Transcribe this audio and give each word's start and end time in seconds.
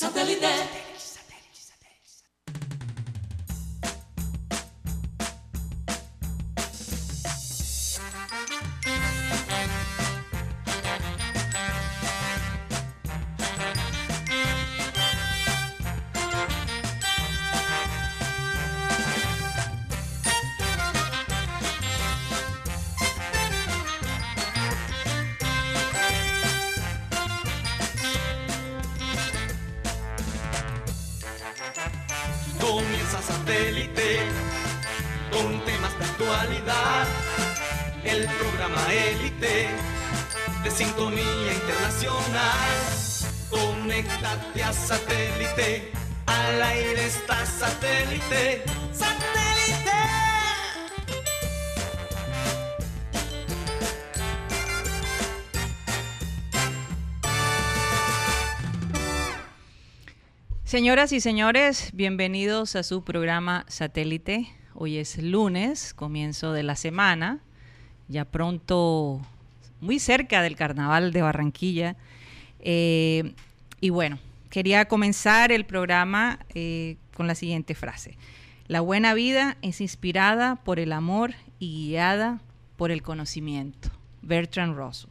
Satellite. 0.00 1.09
Sintonía 40.80 41.52
internacional. 41.52 42.70
Conéctate 43.50 44.62
a 44.62 44.72
satélite. 44.72 45.92
Al 46.24 46.62
aire 46.62 47.04
está 47.04 47.44
satélite. 47.44 48.64
¡Satélite! 48.90 49.90
Señoras 60.64 61.12
y 61.12 61.20
señores, 61.20 61.90
bienvenidos 61.92 62.74
a 62.74 62.84
su 62.84 63.04
programa 63.04 63.66
Satélite. 63.68 64.48
Hoy 64.74 64.96
es 64.96 65.18
lunes, 65.18 65.92
comienzo 65.92 66.54
de 66.54 66.62
la 66.62 66.74
semana, 66.74 67.40
ya 68.08 68.24
pronto, 68.24 69.20
muy 69.80 69.98
cerca 69.98 70.42
del 70.42 70.56
Carnaval 70.56 71.12
de 71.12 71.22
Barranquilla. 71.22 71.96
Eh, 72.60 73.34
y 73.80 73.90
bueno, 73.90 74.18
quería 74.50 74.86
comenzar 74.86 75.52
el 75.52 75.64
programa 75.64 76.40
eh, 76.54 76.96
con 77.14 77.26
la 77.26 77.34
siguiente 77.34 77.74
frase. 77.74 78.16
La 78.66 78.80
buena 78.80 79.14
vida 79.14 79.56
es 79.62 79.80
inspirada 79.80 80.56
por 80.56 80.78
el 80.78 80.92
amor 80.92 81.34
y 81.58 81.88
guiada 81.88 82.40
por 82.76 82.90
el 82.90 83.02
conocimiento. 83.02 83.90
Bertrand 84.22 84.76
Russell, 84.76 85.10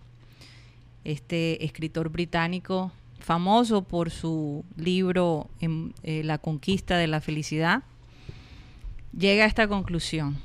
este 1.03 1.65
escritor 1.65 2.09
británico 2.09 2.91
famoso 3.19 3.83
por 3.83 4.11
su 4.11 4.63
libro 4.75 5.49
en, 5.59 5.93
eh, 6.03 6.23
La 6.23 6.37
conquista 6.37 6.97
de 6.97 7.07
la 7.07 7.21
felicidad, 7.21 7.83
llega 9.17 9.43
a 9.43 9.47
esta 9.47 9.67
conclusión. 9.67 10.37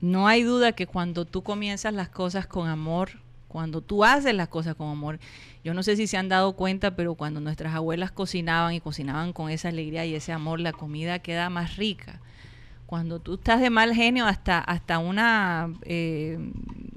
No 0.00 0.28
hay 0.28 0.42
duda 0.42 0.72
que 0.72 0.86
cuando 0.86 1.24
tú 1.24 1.42
comienzas 1.42 1.92
las 1.92 2.08
cosas 2.08 2.46
con 2.46 2.68
amor, 2.68 3.10
cuando 3.48 3.80
tú 3.80 4.04
haces 4.04 4.34
las 4.34 4.48
cosas 4.48 4.74
con 4.74 4.90
amor, 4.90 5.18
yo 5.64 5.74
no 5.74 5.82
sé 5.82 5.96
si 5.96 6.06
se 6.06 6.16
han 6.16 6.28
dado 6.28 6.52
cuenta, 6.52 6.94
pero 6.94 7.14
cuando 7.14 7.40
nuestras 7.40 7.74
abuelas 7.74 8.12
cocinaban 8.12 8.74
y 8.74 8.80
cocinaban 8.80 9.32
con 9.32 9.50
esa 9.50 9.68
alegría 9.68 10.04
y 10.04 10.14
ese 10.14 10.32
amor, 10.32 10.60
la 10.60 10.72
comida 10.72 11.18
queda 11.18 11.50
más 11.50 11.76
rica. 11.76 12.20
Cuando 12.86 13.20
tú 13.20 13.34
estás 13.34 13.60
de 13.60 13.70
mal 13.70 13.94
genio, 13.94 14.26
hasta, 14.26 14.60
hasta 14.60 14.98
una 14.98 15.74
eh, 15.82 16.38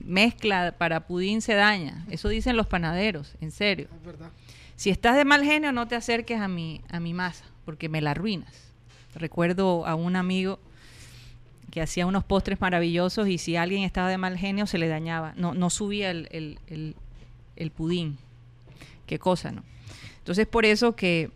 mezcla 0.05 0.75
para 0.77 1.07
pudín 1.07 1.41
se 1.41 1.53
daña. 1.53 2.05
Eso 2.09 2.29
dicen 2.29 2.55
los 2.55 2.67
panaderos, 2.67 3.35
en 3.41 3.51
serio. 3.51 3.87
Es 3.95 4.05
verdad. 4.05 4.29
Si 4.75 4.89
estás 4.89 5.15
de 5.15 5.25
mal 5.25 5.43
genio, 5.43 5.71
no 5.71 5.87
te 5.87 5.95
acerques 5.95 6.39
a 6.39 6.47
mi, 6.47 6.81
a 6.89 6.99
mi 6.99 7.13
masa, 7.13 7.45
porque 7.65 7.89
me 7.89 8.01
la 8.01 8.11
arruinas. 8.11 8.71
Recuerdo 9.15 9.85
a 9.85 9.95
un 9.95 10.15
amigo 10.15 10.59
que 11.71 11.81
hacía 11.81 12.05
unos 12.05 12.23
postres 12.25 12.59
maravillosos 12.61 13.27
y 13.29 13.37
si 13.37 13.55
alguien 13.55 13.83
estaba 13.83 14.09
de 14.09 14.17
mal 14.17 14.37
genio 14.37 14.67
se 14.67 14.77
le 14.77 14.87
dañaba. 14.89 15.33
No, 15.37 15.53
no 15.53 15.69
subía 15.69 16.11
el, 16.11 16.27
el- 16.31 17.71
pudín. 17.71 18.17
Qué 19.05 19.17
cosa, 19.19 19.51
¿no? 19.51 19.63
Entonces 20.19 20.45
por 20.47 20.65
eso 20.65 20.95
que, 20.95 21.31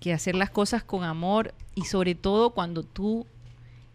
que 0.00 0.12
hacer 0.12 0.34
las 0.34 0.50
cosas 0.50 0.84
con 0.84 1.04
amor 1.04 1.54
y 1.74 1.84
sobre 1.84 2.14
todo 2.14 2.50
cuando 2.50 2.82
tú 2.82 3.26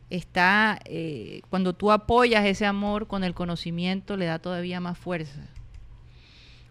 está, 0.10 0.80
eh, 0.86 1.42
cuando 1.50 1.74
tú 1.74 1.92
apoyas 1.92 2.46
ese 2.46 2.66
amor 2.66 3.08
con 3.08 3.24
el 3.24 3.34
conocimiento, 3.34 4.18
le 4.18 4.26
da 4.26 4.40
todavía 4.40 4.80
más 4.80 4.98
fuerza. 4.98 5.42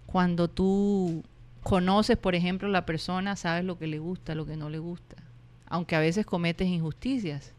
Cuando 0.06 0.48
tú 0.48 1.25
conoces, 1.62 2.16
por 2.19 2.34
ejemplo, 2.34 2.69
la 2.69 2.84
persona, 2.86 3.36
sabes 3.36 3.64
lo 3.64 3.78
que 3.78 3.86
le 3.86 3.98
gusta, 3.98 4.34
lo 4.34 4.46
que 4.46 4.56
no 4.56 4.69
le 4.69 4.78
gusta, 4.78 5.16
aunque 5.66 5.96
a 5.96 6.00
veces 6.00 6.26
cometes 6.26 6.69
injusticias. 6.69 7.52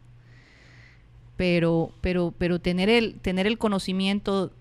Pero, 1.37 1.91
pero, 2.01 2.33
pero 2.37 2.59
tener 2.59 2.89
el, 2.89 3.15
tener 3.19 3.47
el 3.47 3.57
conocimiento 3.57 4.53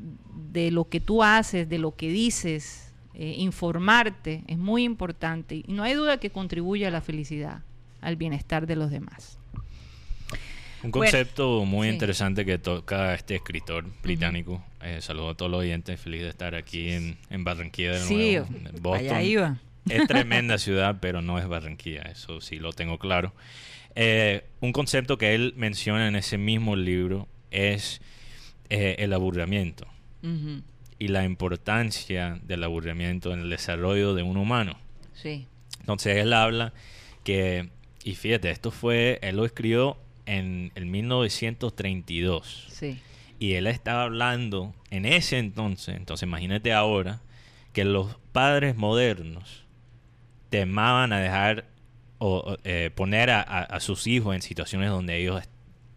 de 0.53 0.71
lo 0.71 0.89
que 0.89 1.01
tú 1.01 1.23
haces, 1.23 1.69
de 1.69 1.79
lo 1.79 1.95
que 1.97 2.09
dices, 2.09 2.93
eh, 3.15 3.35
informarte, 3.39 4.43
es 4.47 4.57
muy 4.59 4.85
importante. 4.85 5.57
Y 5.57 5.65
no 5.69 5.83
hay 5.83 5.95
duda 5.95 6.19
que 6.19 6.31
contribuye 6.31 6.87
a 6.87 6.91
la 6.91 7.01
felicidad, 7.03 7.63
al 8.01 8.17
bienestar 8.17 8.67
de 8.67 8.77
los 8.77 8.91
demás. 8.91 9.39
Un 10.83 10.91
Bueno, 10.91 11.11
concepto 11.13 11.65
muy 11.65 11.87
sí. 11.89 11.93
interesante 11.95 12.45
que 12.45 12.59
toca 12.59 13.15
este 13.15 13.37
escritor 13.37 13.85
británico. 14.03 14.65
Eh, 14.83 14.99
saludo 15.01 15.29
a 15.31 15.35
todos 15.37 15.51
los 15.51 15.61
oyentes, 15.61 16.01
feliz 16.01 16.23
de 16.23 16.29
estar 16.31 16.55
aquí 16.57 16.91
en, 16.91 17.19
en 17.31 17.45
Barranquilla 17.45 17.93
de 17.93 18.01
Sí, 18.01 18.15
nuevo. 18.33 18.47
en 18.49 18.83
Boston. 18.83 19.07
allá 19.07 19.23
iba. 19.23 19.57
Es 19.89 20.09
tremenda 20.09 20.59
ciudad, 20.59 20.97
pero 21.01 21.23
no 21.23 21.39
es 21.39 21.47
Barranquilla, 21.47 22.03
eso 22.03 22.41
sí 22.41 22.57
lo 22.57 22.73
tengo 22.73 22.99
claro. 22.99 23.33
Eh, 23.95 24.45
un 24.61 24.73
concepto 24.73 25.19
que 25.19 25.35
él 25.35 25.55
menciona 25.57 26.09
en 26.09 26.17
ese 26.17 26.39
mismo 26.39 26.77
libro 26.77 27.29
es 27.51 28.01
eh, 28.71 28.97
el 28.99 29.13
aburrimiento 29.13 29.87
y 30.99 31.09
la 31.09 31.25
importancia 31.25 32.39
del 32.45 32.63
aburrimiento 32.63 33.33
en 33.35 33.41
el 33.41 33.51
desarrollo 33.51 34.15
de 34.15 34.23
un 34.23 34.37
humano. 34.37 34.79
Sí. 35.15 35.47
Entonces 35.81 36.17
él 36.19 36.33
habla 36.33 36.73
que, 37.25 37.71
y 38.05 38.15
fíjate, 38.15 38.51
esto 38.51 38.71
fue, 38.71 39.19
él 39.23 39.37
lo 39.37 39.45
escribió 39.45 39.99
en 40.27 40.71
el 40.77 40.87
1932 40.87 42.67
Sí. 42.71 43.01
y 43.41 43.55
él 43.55 43.67
estaba 43.67 44.05
hablando 44.05 44.75
en 44.91 45.05
ese 45.07 45.39
entonces, 45.39 45.97
entonces 45.97 46.27
imagínate 46.27 46.73
ahora, 46.73 47.21
que 47.73 47.85
los 47.85 48.17
padres 48.33 48.77
modernos 48.77 49.65
temaban 50.51 51.13
a 51.13 51.19
dejar 51.19 51.65
o 52.25 52.57
eh, 52.65 52.91
poner 52.95 53.31
a, 53.31 53.41
a- 53.43 53.63
a 53.65 53.81
sus 53.81 54.07
hijos 54.07 54.35
en 54.35 54.43
situaciones 54.43 54.91
donde 54.91 55.17
ellos 55.21 55.43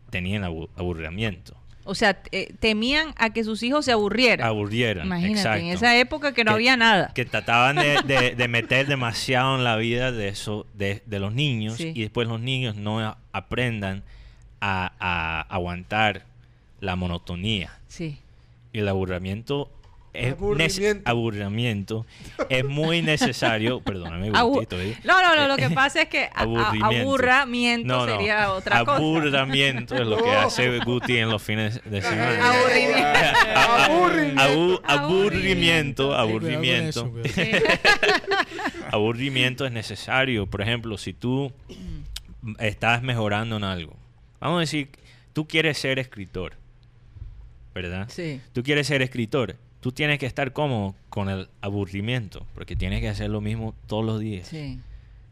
tenían 0.09 0.44
abu- 0.44 0.69
aburrimiento, 0.75 1.53
O 1.84 1.94
sea, 1.94 2.19
eh, 2.31 2.52
temían 2.59 3.13
a 3.18 3.30
que 3.31 3.44
sus 3.44 3.62
hijos 3.62 3.86
se 3.86 3.91
aburrieran. 3.91 4.47
aburrieran. 4.47 5.06
Imagínate, 5.06 5.31
en 5.31 5.38
exacto. 5.38 5.85
esa 5.85 5.97
época 6.00 6.34
que 6.34 6.44
no 6.44 6.50
Que- 6.52 6.56
había 6.56 6.78
nada. 6.78 7.12
que 7.14 7.25
trataban 7.25 7.75
de, 7.75 8.00
de- 8.08 8.34
de 8.35 8.47
meter 8.47 8.88
demasiado 8.88 9.56
en 9.58 9.64
la 9.64 9.75
vida 9.75 10.12
de 10.12 10.30
eso 10.30 10.66
de, 10.74 11.03
de 11.06 11.19
los 11.19 11.31
niños 11.34 11.78
Sí. 11.78 11.91
y 11.94 12.02
después 12.02 12.28
los 12.28 12.40
niños 12.40 12.75
no 12.75 13.16
aprendan 13.31 14.02
a, 14.62 14.94
a 15.00 15.41
aguantar 15.41 16.24
la 16.80 16.96
monotonía 16.96 17.78
Sí. 17.88 18.18
y 18.74 18.80
el 18.80 18.88
aburrimiento 18.88 19.69
es 20.18 20.36
Aburrimiento. 21.06 22.06
es 22.50 22.66
muy 22.66 23.02
necesario 23.02 23.80
perdóname 23.81 24.30
Gustito, 24.31 24.80
¿eh? 24.81 24.98
no, 25.03 25.22
no, 25.22 25.36
no, 25.36 25.48
lo 25.48 25.56
que 25.58 25.70
pasa 25.70 26.02
es 26.03 26.09
que 26.09 26.30
Aburrimiento. 26.34 26.86
aburramiento 26.86 27.88
No, 27.88 28.06
no. 28.06 28.12
sería 28.18 28.52
otra 28.52 28.84
cosa. 28.86 28.98
aburrimiento 28.98 29.96
es 29.96 30.08
lo 30.08 30.18
que 30.18 30.31
No. 30.31 30.40
hace 30.40 30.80
Guti 30.80 31.18
en 31.18 31.30
los 31.30 31.42
fines 31.42 31.81
de 31.86 32.02
semana 32.02 32.50
Aburrimiento. 32.52 33.86
Aburrimiento. 33.86 34.42
Abu- 34.42 34.81
aburrimiento 34.86 36.16
aburrimiento 38.92 39.66
es 39.66 39.72
necesario. 39.72 40.47
Por 40.47 40.62
ejemplo, 40.62 40.97
si 40.97 41.14
tú 41.14 41.52
estás 42.59 43.02
mejorando 43.02 43.58
en 43.58 43.64
algo, 43.64 43.96
vamos 44.40 44.58
a 44.58 44.59
decir, 44.61 44.90
tú 45.34 45.47
quieres 45.47 45.78
ser 45.78 46.00
escritor, 46.00 46.53
¿verdad? 47.73 48.08
Sí. 48.09 48.41
Tú 48.53 48.64
quieres 48.64 48.88
ser 48.88 49.02
escritor, 49.02 49.56
tú 49.85 49.91
tienes 49.91 50.17
que 50.17 50.26
estar 50.26 50.52
cómodo 50.52 50.96
con 51.09 51.29
el 51.29 51.47
aburrimiento, 51.61 52.43
porque 52.55 52.76
tienes 52.76 53.02
que 53.02 53.08
hacer 53.08 53.29
lo 53.29 53.40
mismo 53.40 53.76
todos 53.85 54.03
los 54.03 54.20
días. 54.20 54.47
Sí. 54.47 54.79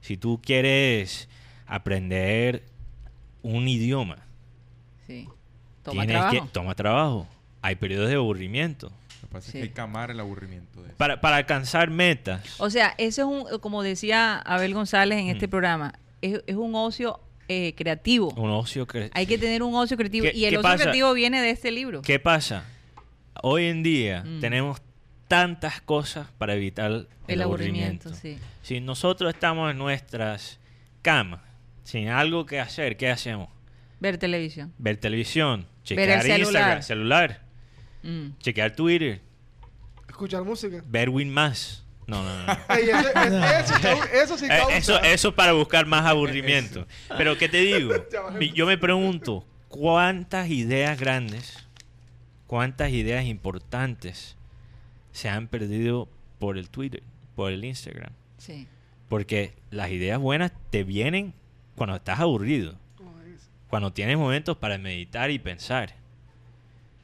Si 0.01 0.15
tú 0.15 0.39
quieres 0.45 1.27
aprender 1.65 2.61
un 3.41 3.67
idioma, 3.67 4.17
Sí. 5.07 5.27
Toma 5.81 6.03
tienes 6.05 6.21
trabajo. 6.21 6.45
que 6.45 6.51
toma 6.51 6.75
trabajo. 6.75 7.27
Hay 7.63 7.77
periodos 7.77 8.09
de 8.09 8.15
aburrimiento. 8.15 8.91
Lo 9.23 9.27
que 9.27 9.33
pasa 9.33 9.51
Sí. 9.51 9.57
es 9.57 9.63
que 9.63 9.69
hay 9.69 9.73
que 9.73 9.81
amar 9.81 10.11
el 10.11 10.19
aburrimiento 10.19 10.81
de 10.83 10.89
eso. 10.89 10.97
Para, 10.97 11.19
para 11.19 11.37
alcanzar 11.37 11.89
metas. 11.89 12.43
O 12.59 12.69
sea, 12.69 12.93
eso 12.99 13.21
es 13.23 13.27
un, 13.53 13.59
como 13.59 13.81
decía 13.81 14.37
Abel 14.37 14.75
González 14.75 15.17
en 15.17 15.29
este 15.29 15.47
Mm. 15.47 15.49
programa, 15.49 15.93
es, 16.21 16.41
es 16.45 16.55
un 16.55 16.75
ocio 16.75 17.19
eh, 17.49 17.73
creativo. 17.75 18.29
Un 18.37 18.51
ocio 18.51 18.85
que... 18.85 19.09
Hay 19.13 19.25
que 19.25 19.37
tener 19.39 19.63
un 19.63 19.73
ocio 19.75 19.97
creativo. 19.97 20.27
¿Qué- 20.27 20.37
Y 20.37 20.45
el 20.45 20.57
ocio 20.57 20.61
pasa? 20.61 20.83
creativo 20.83 21.11
viene 21.13 21.41
de 21.41 21.49
este 21.49 21.71
libro. 21.71 22.03
¿Qué 22.03 22.19
pasa? 22.19 22.65
Hoy 23.41 23.65
en 23.65 23.83
día 23.83 24.23
Mm. 24.25 24.39
tenemos 24.39 24.81
tantas 25.27 25.81
cosas 25.81 26.27
para 26.37 26.53
evitar 26.53 26.91
el, 26.91 27.07
El 27.27 27.41
aburrimiento. 27.41 28.09
aburrimiento, 28.09 28.13
sí. 28.13 28.37
Si 28.61 28.79
nosotros 28.79 29.33
estamos 29.33 29.71
en 29.71 29.77
nuestras 29.77 30.59
camas, 31.01 31.41
sin 31.83 32.07
algo 32.09 32.45
que 32.45 32.59
hacer, 32.59 32.97
¿qué 32.97 33.09
hacemos? 33.09 33.49
Ver 33.99 34.17
televisión. 34.17 34.73
Ver 34.77 34.97
televisión, 34.97 35.61
Ver 35.61 35.69
chequear 35.83 36.09
el 36.09 36.21
celular. 36.21 36.39
Instagram, 36.39 36.81
celular, 36.83 37.41
Mm. 38.03 38.37
chequear 38.39 38.75
Twitter, 38.75 39.21
Escuchar 40.07 40.43
música. 40.43 40.83
ver 40.85 41.09
Win 41.09 41.33
más. 41.33 41.79
No, 42.05 42.21
no, 42.21 42.45
no. 42.45 42.53
Ey, 42.69 42.89
eso, 44.21 44.37
sí 44.37 44.45
Eh, 44.45 44.49
causa. 44.49 44.77
eso, 44.77 45.01
eso 45.01 45.29
es 45.29 45.33
para 45.33 45.53
buscar 45.53 45.85
más 45.85 46.05
aburrimiento. 46.05 46.85
Pero 47.17 47.37
¿qué 47.37 47.47
te 47.47 47.57
digo? 47.59 47.93
Yo 48.53 48.65
me 48.65 48.77
pregunto, 48.77 49.45
¿cuántas 49.69 50.49
ideas 50.49 50.99
grandes, 50.99 51.62
cuántas 52.47 52.91
ideas 52.91 53.25
importantes 53.25 54.35
se 55.11 55.29
han 55.29 55.47
perdido 55.47 56.07
por 56.39 56.57
el 56.57 56.69
Twitter, 56.69 57.03
por 57.35 57.51
el 57.51 57.63
Instagram? 57.65 58.11
Sí. 58.37 58.67
Porque 59.09 59.53
las 59.71 59.91
ideas 59.91 60.19
buenas 60.19 60.51
te 60.69 60.83
vienen 60.83 61.33
cuando 61.75 61.95
estás 61.95 62.19
aburrido, 62.19 62.75
cuando 63.69 63.91
tienes 63.93 64.17
momentos 64.17 64.57
para 64.57 64.77
meditar 64.77 65.31
y 65.31 65.39
pensar. 65.39 65.95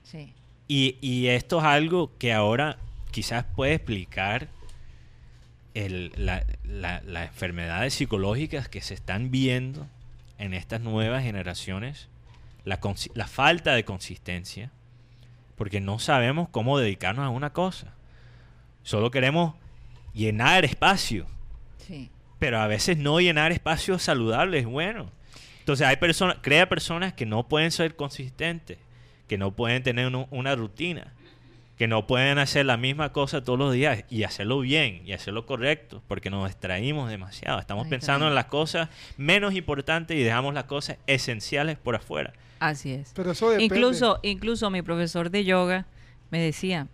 Sí. 0.04 0.34
Y, 0.68 0.98
y 1.02 1.28
esto 1.28 1.60
es 1.60 1.66
algo 1.66 2.12
que 2.20 2.32
ahora 2.34 2.78
quizás 3.12 3.44
puede 3.56 3.74
explicar 3.74 4.48
el- 5.74 6.12
la- 6.16 6.46
la- 6.64 7.02
las 7.02 7.28
enfermedades 7.30 7.94
psicológicas 7.94 8.68
que 8.70 8.82
se 8.82 8.94
están 8.94 9.32
viendo 9.32 9.88
en 10.38 10.54
estas 10.54 10.82
nuevas 10.82 11.24
generaciones, 11.24 12.08
la 12.66 13.28
falta 13.28 13.74
de 13.74 13.84
consistencia, 13.86 14.72
porque 15.60 15.82
no 15.82 16.00
sabemos 16.00 16.48
cómo 16.50 16.80
dedicarnos 16.80 17.26
a 17.26 17.30
una 17.30 17.52
cosa. 17.52 17.94
Solo 18.82 19.12
queremos 19.12 19.54
llenar 20.14 20.64
espacio, 20.64 21.26
Sí. 21.86 22.10
pero 22.40 22.60
a 22.62 22.68
veces 22.68 22.98
no 22.98 23.20
llenar 23.20 23.52
espacio 23.52 24.00
saludable 24.00 24.58
es 24.60 24.66
bueno. 24.66 25.12
Entonces 25.60 25.86
hay 25.86 25.98
personas, 25.98 26.38
crea 26.42 26.70
personas 26.70 27.12
que 27.14 27.26
no 27.26 27.48
pueden 27.48 27.72
ser 27.72 27.96
consistentes, 27.98 28.78
que 29.28 29.38
no 29.38 29.52
pueden 29.52 29.84
tener 29.84 30.08
uno- 30.08 30.28
una 30.32 30.56
rutina, 30.56 31.14
que 31.78 31.88
no 31.88 32.08
pueden 32.08 32.40
hacer 32.40 32.66
la 32.66 32.78
misma 32.78 33.12
cosa 33.12 33.44
todos 33.44 33.60
los 33.60 33.74
días 33.74 34.06
y 34.10 34.24
hacerlo 34.24 34.62
bien 34.62 35.02
y 35.06 35.12
hacerlo 35.12 35.46
correcto, 35.46 36.02
porque 36.08 36.30
nos 36.30 36.48
distraímos 36.48 37.10
demasiado. 37.10 37.60
Estamos 37.60 37.88
pensando 37.88 38.28
en 38.30 38.34
las 38.36 38.46
cosas 38.46 38.88
menos 39.18 39.54
importantes 39.56 40.16
y 40.18 40.24
dejamos 40.24 40.54
las 40.54 40.64
cosas 40.64 40.98
esenciales 41.06 41.78
por 41.78 41.96
afuera. 41.96 42.32
Así 42.60 42.92
es. 42.92 43.12
Pero 43.16 43.32
eso 43.32 43.50
depende. 43.50 43.66
Incluso, 43.76 44.20
incluso 44.22 44.70
mi 44.70 44.82
profesor 44.82 45.30
de 45.30 45.46
yoga 45.46 45.86
me 46.32 46.40
decía, 46.42 46.88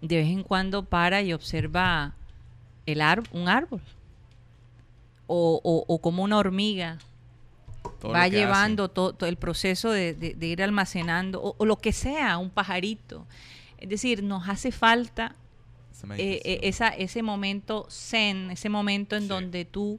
de 0.00 0.16
vez 0.16 0.28
en 0.28 0.42
cuando 0.42 0.84
para 0.84 1.22
y 1.22 1.32
observa 1.32 2.14
el 2.86 3.00
ar- 3.00 3.22
un 3.32 3.48
árbol. 3.48 3.80
O, 5.26 5.60
o- 5.64 5.84
o 5.88 5.98
como 6.00 6.22
una 6.22 6.36
hormiga 6.36 6.98
Todo 7.98 8.12
va 8.12 8.28
llevando 8.28 8.88
todo, 8.90 9.26
el 9.26 9.36
proceso 9.36 9.90
de, 9.90 10.12
de- 10.12 10.34
de 10.34 10.46
ir 10.46 10.62
almacenando, 10.62 11.42
o, 11.42 11.54
o 11.56 11.64
lo 11.64 11.76
que 11.76 11.92
sea, 11.92 12.36
un 12.36 12.50
pajarito. 12.50 13.26
Es 13.78 13.88
decir, 13.88 14.22
nos 14.22 14.48
hace 14.48 14.70
falta. 14.70 15.34
Esa 15.92 16.14
eh, 16.18 16.42
eh, 16.44 16.60
esa, 16.64 16.88
ese 16.88 17.22
momento 17.22 17.86
zen, 17.90 18.50
ese 18.50 18.68
momento 18.68 19.16
en 19.16 19.22
Sí. 19.22 19.28
donde 19.28 19.64
tú 19.64 19.98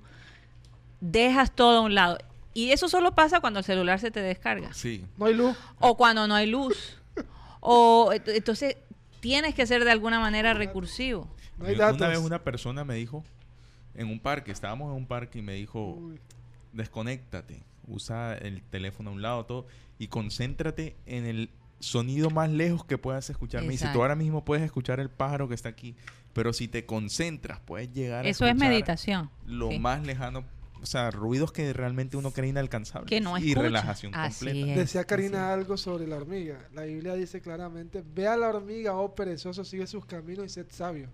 dejas 1.02 1.52
todo 1.56 1.80
a 1.80 1.82
un 1.82 1.96
lado. 1.96 2.20
Y 2.56 2.72
eso 2.72 2.90
solo 2.90 3.13
pasa 3.13 3.40
cuando 3.42 3.60
el 3.60 3.66
celular 3.66 4.00
se 4.00 4.10
te 4.10 4.22
descarga 4.22 4.74
Sí. 4.74 5.06
No 5.18 5.25
hay 5.25 5.36
luz. 5.36 5.56
o 5.80 5.96
cuando 5.98 6.28
no 6.28 6.34
hay 6.34 6.48
luz. 6.50 6.98
o 7.60 8.12
ent- 8.13 8.34
entonces 8.34 8.78
tienes 9.19 9.54
que 9.54 9.68
ser 9.68 9.84
de 9.84 9.92
alguna 9.92 10.19
manera 10.19 10.54
recursivo. 10.56 11.28
No 11.57 11.68
hay 11.68 11.75
datos. 11.75 11.98
Una 12.00 12.07
vez 12.10 12.18
una 12.19 12.44
persona 12.44 12.84
me 12.84 12.96
dijo, 12.96 13.24
en 13.94 14.07
un 14.07 14.19
parque, 14.19 14.52
estábamos 14.52 14.90
en 14.92 14.96
un 14.98 15.06
parque 15.06 15.40
y 15.40 15.42
me 15.42 15.54
dijo, 15.54 15.92
Uy, 15.94 16.19
desconéctate, 16.74 17.63
usa 17.88 18.36
el 18.36 18.62
teléfono 18.63 19.10
a 19.10 19.13
un 19.13 19.22
lado, 19.22 19.46
todo, 19.46 19.68
y 20.00 20.08
concéntrate 20.08 20.96
en 21.06 21.25
el 21.25 21.50
sonido 21.80 22.30
más 22.30 22.50
lejos 22.50 22.86
que 22.86 22.98
puedas 22.98 23.30
escuchar. 23.30 23.62
Me 23.63 23.69
dice, 23.69 23.84
tú 23.84 23.88
Exacto. 23.88 24.01
ahora 24.01 24.16
mismo 24.16 24.44
puedes 24.46 24.63
escuchar 24.63 25.00
el 25.00 25.10
pájaro 25.10 25.48
que 25.48 25.56
está 25.56 25.69
aquí, 25.69 25.96
pero 26.34 26.51
si 26.54 26.68
te 26.68 26.86
concentras, 26.86 27.60
puedes 27.60 27.92
llegar 27.94 28.25
a 28.25 28.28
Eso 28.28 28.46
es 28.46 28.56
meditación. 28.56 29.30
Lo 29.46 29.69
sí. 29.69 29.80
más 29.80 30.04
lejano, 30.06 30.44
o 30.86 30.88
sea, 30.88 31.10
ruidos 31.12 31.52
que 31.52 31.74
realmente 31.74 32.16
uno 32.16 32.32
cree 32.32 32.50
inalcanzables. 32.50 33.10
Que 33.10 33.20
no 33.20 33.38
Y 33.38 33.50
escucha. 33.50 33.62
relajación 33.64 34.14
Así 34.16 34.46
completa. 34.46 34.72
es. 34.72 34.78
Decía 34.78 35.04
Karina 35.04 35.52
algo 35.52 35.76
sobre 35.78 36.08
la 36.08 36.18
hormiga. 36.18 36.60
La 36.74 36.84
Biblia 36.84 37.16
dice 37.16 37.42
claramente, 37.42 38.04
ve 38.06 38.28
a 38.28 38.38
la 38.38 38.50
hormiga, 38.50 38.94
oh 38.96 39.14
perezoso, 39.16 39.64
sigue 39.66 39.88
sus 39.88 40.06
caminos 40.06 40.46
y 40.46 40.50
sed 40.50 40.68
sabio. 40.70 41.10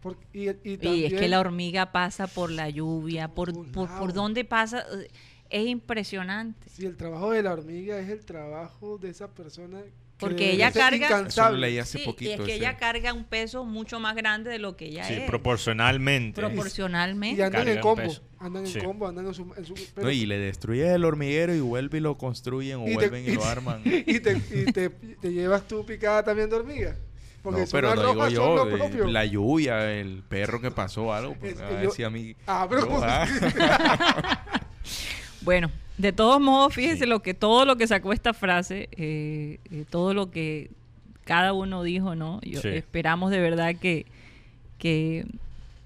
Por- 0.00 0.16
y, 0.32 0.48
y 0.48 0.78
Y 0.80 1.04
es 1.04 1.12
que 1.12 1.28
la 1.28 1.40
hormiga 1.40 1.92
pasa 1.92 2.26
por 2.26 2.50
la 2.50 2.70
lluvia, 2.70 3.28
por, 3.28 3.52
Por 3.52 3.70
por, 3.72 3.88
por 3.98 4.12
donde 4.12 4.44
pasa. 4.44 4.84
eh, 4.98 5.08
Es 5.50 5.66
impresionante. 5.66 6.68
Si 6.70 6.86
el 6.86 6.96
trabajo 6.96 7.32
de 7.32 7.42
la 7.42 7.52
hormiga 7.52 7.98
es 7.98 8.08
el 8.08 8.24
trabajo 8.24 8.96
de 8.98 9.10
esa 9.10 9.28
persona. 9.28 9.80
Que 10.20 10.26
Porque 10.34 10.52
ella 10.52 10.70
ser 10.70 10.82
carga- 10.82 11.06
Eso 11.06 11.14
lo 11.14 11.18
incansable. 11.20 11.58
leí 11.60 11.78
hace 11.78 11.98
Sí, 11.98 12.04
poquito. 12.04 12.30
y 12.30 12.32
es 12.34 12.40
que 12.40 12.44
ese- 12.44 12.54
ella 12.56 12.76
carga 12.76 13.12
un 13.12 13.24
peso 13.24 13.64
mucho 13.64 13.98
más 14.00 14.14
grande 14.14 14.50
de 14.50 14.58
lo 14.58 14.76
que 14.76 14.86
ella 14.86 15.04
Sí, 15.04 15.14
es. 15.14 15.22
proporcionalmente. 15.28 16.40
proporcionalmente. 16.40 17.40
Y 17.40 17.44
andan 17.44 17.68
en 17.68 17.80
combo. 17.80 18.12
Andan 18.38 18.64
en 18.66 18.72
Sí. 18.72 18.78
combo, 18.80 19.06
andan 19.08 19.26
en 19.26 19.34
su. 19.34 19.42
en 19.56 19.64
su- 19.66 19.74
No, 19.74 19.80
pero- 19.94 20.10
y 20.10 20.26
le 20.26 20.38
destruyes 20.38 20.88
el 20.90 21.04
hormiguero 21.04 21.54
y 21.54 21.60
vuelve 21.60 21.98
y 21.98 22.00
lo 22.00 22.16
construyen 22.16 22.76
o 22.78 22.84
Y 22.84 22.88
te- 22.90 22.94
vuelven 22.94 23.24
y, 23.24 23.28
y 23.30 23.34
lo 23.34 23.40
te- 23.42 23.46
arman. 23.48 23.82
y 23.84 24.20
te, 24.20 24.36
y 24.52 24.72
te, 24.72 24.90
te 24.90 25.32
llevas 25.32 25.66
tu 25.68 25.84
picada 25.84 26.22
también 26.22 26.48
de 26.50 26.56
hormiga. 26.56 26.96
Porque 27.42 27.60
no, 27.62 27.66
pero 27.72 27.94
no 27.94 28.10
digo 28.10 28.28
yo, 28.28 28.54
lo 28.56 28.68
propio. 28.76 29.06
la 29.06 29.24
lluvia, 29.24 29.90
el 29.98 30.22
perro 30.28 30.60
que 30.60 30.70
pasó 30.70 31.12
algo, 31.14 31.34
pues, 31.40 31.54
Es- 31.54 31.60
a 31.62 31.70
ver 31.70 31.84
yo- 31.84 31.90
si 31.90 32.02
a 32.02 32.10
mí... 32.10 32.36
Ah, 32.46 32.66
pero 32.68 32.86
yo, 32.86 33.00
ah. 33.02 33.26
Bueno, 35.42 35.70
de 36.00 36.12
todos 36.12 36.40
modos, 36.40 36.74
fíjese 36.74 37.04
Sí. 37.04 37.06
lo 37.06 37.20
que 37.22 37.34
todo 37.34 37.64
lo 37.64 37.76
que 37.76 37.86
sacó 37.86 38.12
esta 38.12 38.32
frase, 38.34 38.88
eh, 38.92 39.58
eh, 39.70 39.84
todo 39.90 40.14
lo 40.14 40.30
que 40.30 40.70
cada 41.24 41.52
uno 41.52 41.82
dijo, 41.82 42.14
¿no? 42.14 42.40
Yo- 42.42 42.60
Sí. 42.60 42.68
Esperamos 42.68 43.30
de 43.30 43.40
verdad 43.40 43.74
que, 43.76 44.06
que, 44.78 45.26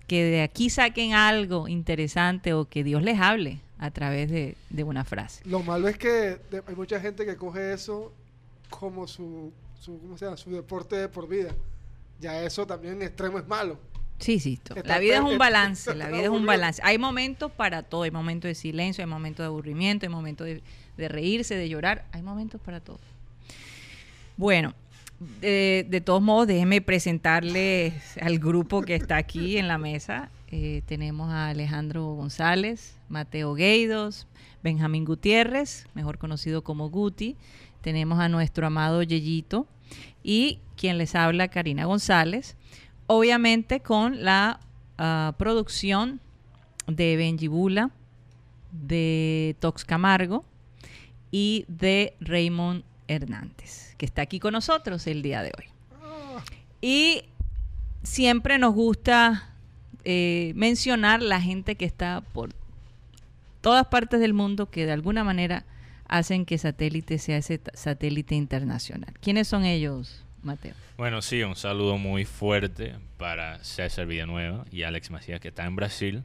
que 0.06 0.24
de 0.24 0.42
aquí 0.42 0.70
saquen 0.70 1.14
algo 1.14 1.68
interesante 1.68 2.54
o 2.54 2.66
que 2.66 2.84
Dios 2.84 3.02
les 3.02 3.18
hable 3.20 3.58
a 3.78 3.90
través 3.90 4.30
de, 4.30 4.56
de 4.70 4.84
una 4.84 5.04
frase. 5.04 5.42
Lo 5.44 5.62
malo 5.62 5.88
es 5.88 5.98
que 5.98 6.08
de- 6.50 6.62
hay 6.66 6.74
mucha 6.76 7.00
gente 7.00 7.26
que 7.26 7.36
coge 7.36 7.72
eso 7.72 8.12
como 8.70 9.06
su, 9.06 9.52
su, 9.80 9.98
¿cómo 10.00 10.16
se 10.16 10.24
llama? 10.26 10.36
su 10.36 10.50
deporte 10.50 10.96
de 10.96 11.08
por 11.08 11.28
vida. 11.28 11.50
Ya 12.20 12.42
eso 12.42 12.66
también 12.66 12.94
en 12.94 13.02
extremo 13.02 13.38
es 13.38 13.46
malo. 13.46 13.78
Sí, 14.18 14.38
sí. 14.38 14.60
La 14.84 14.98
vida 14.98 15.16
es 15.16 15.20
un 15.20 15.38
balance, 15.38 15.94
la 15.94 16.08
vida 16.08 16.22
es 16.22 16.28
un 16.28 16.46
balance. 16.46 16.80
Hay 16.84 16.98
momentos 16.98 17.50
para 17.52 17.82
todo, 17.82 18.04
hay 18.04 18.10
momentos 18.10 18.48
de 18.48 18.54
silencio, 18.54 19.02
hay 19.04 19.10
momentos 19.10 19.44
de 19.44 19.48
aburrimiento, 19.48 20.06
hay 20.06 20.10
momentos 20.10 20.46
de, 20.46 20.62
de 20.96 21.08
reírse, 21.08 21.56
de 21.56 21.68
llorar, 21.68 22.06
hay 22.12 22.22
momentos 22.22 22.60
para 22.60 22.80
todo. 22.80 23.00
Bueno, 24.36 24.74
de, 25.40 25.86
de 25.88 26.00
todos 26.00 26.22
modos, 26.22 26.46
déjenme 26.46 26.80
presentarles 26.80 27.94
al 28.20 28.38
grupo 28.38 28.82
que 28.82 28.94
está 28.94 29.16
aquí 29.16 29.58
en 29.58 29.68
la 29.68 29.78
mesa. 29.78 30.30
Eh, 30.50 30.82
tenemos 30.86 31.30
a 31.32 31.48
Alejandro 31.48 32.14
González, 32.14 32.96
Mateo 33.08 33.54
Gueidos, 33.54 34.26
Benjamín 34.62 35.04
Gutiérrez, 35.04 35.86
mejor 35.94 36.18
conocido 36.18 36.62
como 36.62 36.90
Guti. 36.90 37.36
Tenemos 37.80 38.20
a 38.20 38.28
nuestro 38.28 38.66
amado 38.66 39.02
Yeyito 39.02 39.66
y 40.22 40.60
quien 40.76 40.96
les 40.96 41.14
habla, 41.14 41.48
Karina 41.48 41.84
González. 41.84 42.56
Obviamente 43.06 43.80
con 43.80 44.24
la 44.24 44.60
ah, 44.98 45.34
producción 45.38 46.20
de 46.86 47.16
Benji 47.16 47.48
Bula, 47.48 47.90
de 48.72 49.56
Tox 49.60 49.84
Camargo 49.84 50.44
y 51.30 51.64
de 51.68 52.14
Raymond 52.20 52.84
Hernández, 53.08 53.94
que 53.96 54.06
está 54.06 54.22
aquí 54.22 54.40
con 54.40 54.52
nosotros 54.52 55.06
el 55.06 55.22
día 55.22 55.42
de 55.42 55.52
hoy. 55.58 55.66
Y 56.80 57.22
siempre 58.02 58.58
nos 58.58 58.74
gusta 58.74 59.54
eh, 60.04 60.52
mencionar 60.56 61.22
la 61.22 61.40
gente 61.40 61.76
que 61.76 61.84
está 61.84 62.22
por 62.32 62.50
todas 63.60 63.86
partes 63.86 64.20
del 64.20 64.34
mundo 64.34 64.70
que 64.70 64.84
de 64.84 64.92
alguna 64.92 65.24
manera 65.24 65.64
hacen 66.06 66.44
que 66.44 66.58
satélite 66.58 67.18
sea 67.18 67.38
ese 67.38 67.60
satélite 67.72 68.34
internacional. 68.34 69.14
¿Quiénes 69.20 69.48
son 69.48 69.64
ellos, 69.64 70.23
Mateo? 70.44 70.74
Bueno, 70.96 71.22
sí, 71.22 71.42
un 71.42 71.56
saludo 71.56 71.98
muy 71.98 72.24
fuerte 72.24 72.94
para 73.16 73.62
César 73.64 74.06
Villanueva 74.06 74.64
y 74.70 74.82
Alex 74.82 75.10
Macías, 75.10 75.40
que 75.40 75.48
está 75.48 75.64
en 75.64 75.76
Brasil. 75.76 76.22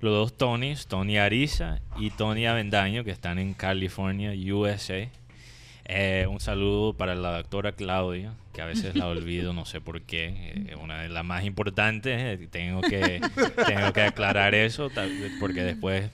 Los 0.00 0.12
dos 0.12 0.36
Tonys, 0.36 0.86
Tony 0.86 1.18
Ariza 1.18 1.80
y 1.98 2.10
Tony 2.10 2.46
Avendaño, 2.46 3.04
que 3.04 3.10
están 3.10 3.38
en 3.38 3.54
California, 3.54 4.32
USA. 4.54 5.08
Eh, 5.86 6.26
un 6.30 6.40
saludo 6.40 6.94
para 6.94 7.14
la 7.14 7.36
doctora 7.36 7.72
Claudia, 7.72 8.32
que 8.52 8.62
a 8.62 8.66
veces 8.66 8.94
la 8.96 9.06
olvido, 9.06 9.52
no 9.52 9.64
sé 9.64 9.80
por 9.80 10.02
qué. 10.02 10.52
eh, 10.68 10.76
una 10.76 11.02
de 11.02 11.08
las 11.08 11.24
más 11.24 11.44
importantes. 11.44 12.40
eh, 12.40 12.48
tengo, 12.50 12.80
que, 12.82 13.20
tengo 13.66 13.92
que 13.92 14.02
aclarar 14.02 14.54
eso, 14.54 14.90
porque 15.40 15.62
después 15.62 16.10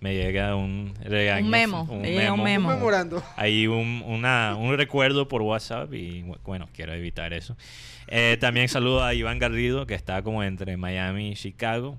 me 0.00 0.14
llega 0.14 0.56
un 0.56 0.94
regaño. 1.02 1.44
Un 1.44 1.50
memo, 1.50 1.88
le 2.02 2.12
llega 2.12 2.32
un 2.32 2.42
memo. 2.42 2.68
Un 2.68 2.74
memorando. 2.76 3.22
Hay 3.36 3.66
un, 3.66 4.02
una- 4.06 4.56
un 4.56 4.76
recuerdo 4.76 5.28
por 5.28 5.42
WhatsApp 5.42 5.92
y 5.94 6.22
bueno, 6.44 6.68
quiero 6.74 6.92
evitar 6.94 7.32
eso. 7.32 7.56
Eh, 8.08 8.36
también 8.40 8.68
saludo 8.68 9.04
a 9.04 9.14
Iván 9.14 9.38
Garrido, 9.38 9.86
que 9.86 9.94
está 9.94 10.22
como 10.22 10.42
entre 10.42 10.76
Miami 10.76 11.30
y 11.30 11.34
Chicago. 11.34 11.98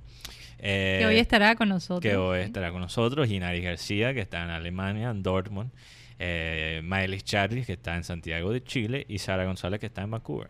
Eh, 0.63 0.97
que 0.99 1.05
hoy 1.07 1.17
estará 1.17 1.55
con 1.55 1.69
nosotros. 1.69 2.01
que 2.01 2.15
hoy 2.17 2.39
estará 2.41 2.71
con 2.71 2.81
nosotros. 2.81 3.29
Y 3.29 3.39
Nari 3.39 3.61
García, 3.61 4.13
que 4.13 4.19
está 4.21 4.43
en 4.43 4.49
Alemania, 4.49 5.09
en 5.09 5.23
Dortmund. 5.23 5.71
Eh, 6.19 6.81
Miley 6.83 7.21
Charlie, 7.21 7.63
que 7.65 7.73
está 7.73 7.95
en 7.95 8.03
Santiago 8.03 8.51
de 8.51 8.63
Chile. 8.63 9.05
Y 9.09 9.17
Sara 9.19 9.45
González, 9.45 9.79
que 9.79 9.87
está 9.87 10.03
en 10.03 10.11
Vancouver. 10.11 10.49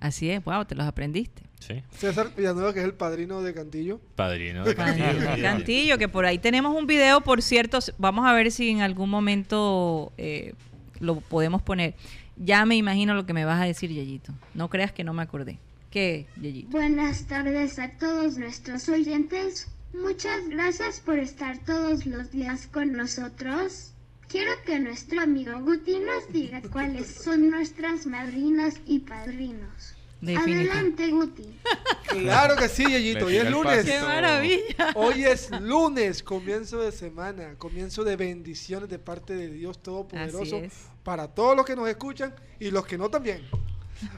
Así 0.00 0.30
es, 0.30 0.42
wow, 0.42 0.64
te 0.64 0.74
los 0.74 0.86
aprendiste. 0.86 1.42
Sí, 1.60 1.82
César 1.92 2.34
Villanueva, 2.34 2.72
que 2.72 2.80
es 2.80 2.86
el 2.86 2.94
padrino 2.94 3.42
de 3.42 3.52
Cantillo. 3.52 4.00
padrino 4.16 4.64
de 4.64 4.74
Cantillo, 4.74 5.18
Cantillo. 5.18 5.42
Cantillo, 5.42 5.98
que 5.98 6.08
por 6.08 6.24
ahí 6.24 6.38
tenemos 6.38 6.74
un 6.74 6.86
video, 6.86 7.20
por 7.20 7.42
cierto, 7.42 7.78
vamos 7.98 8.26
a 8.26 8.32
ver 8.32 8.50
si 8.50 8.70
en 8.70 8.80
algún 8.80 9.10
momento 9.10 10.12
eh, 10.16 10.54
lo 11.00 11.20
podemos 11.20 11.60
poner. 11.60 11.94
Ya 12.36 12.64
me 12.64 12.76
imagino 12.76 13.14
lo 13.14 13.26
que 13.26 13.34
me 13.34 13.44
vas 13.44 13.60
a 13.60 13.66
decir, 13.66 13.90
Yeyito. 13.90 14.32
No 14.54 14.70
creas 14.70 14.92
que 14.92 15.04
no 15.04 15.12
me 15.12 15.22
acordé. 15.22 15.58
¿Qué, 15.90 16.26
Yeyito? 16.40 16.70
Buenas 16.70 17.26
tardes 17.26 17.78
a 17.78 17.90
todos 17.98 18.38
nuestros 18.38 18.88
oyentes. 18.88 19.68
Muchas 19.92 20.48
gracias 20.48 21.00
por 21.00 21.18
estar 21.18 21.58
todos 21.58 22.06
los 22.06 22.30
días 22.30 22.68
con 22.68 22.92
nosotros. 22.92 23.89
Quiero 24.30 24.52
que 24.64 24.78
nuestro 24.78 25.20
amigo 25.22 25.58
Guti 25.58 25.98
nos 25.98 26.32
diga 26.32 26.62
cuáles 26.70 27.08
son 27.08 27.50
nuestras 27.50 28.06
madrinas 28.06 28.76
y 28.86 29.00
padrinos. 29.00 29.96
Adelante, 30.22 31.10
Guti. 31.10 31.58
Claro 32.10 32.56
que 32.56 32.68
sí, 32.68 32.84
Yeyito. 32.84 33.26
Hoy 33.26 33.36
es 33.36 33.50
lunes. 33.50 33.84
¡Qué 33.84 34.00
maravilla! 34.00 34.92
Hoy 34.96 35.24
es 35.24 35.50
lunes, 35.60 36.24
comienzo 36.24 36.80
de 36.80 36.90
semana, 36.90 37.54
comienzo 37.56 38.02
de 38.02 38.16
bendiciones 38.16 38.88
de 38.88 38.98
parte 38.98 39.34
de 39.34 39.48
Dios 39.48 39.80
Todopoderoso 39.80 40.60
para 41.04 41.28
todos 41.28 41.56
los 41.56 41.64
que 41.64 41.76
nos 41.76 41.88
escuchan 41.88 42.34
y 42.58 42.70
los 42.70 42.84
que 42.84 42.98
no 42.98 43.10
también. 43.10 43.42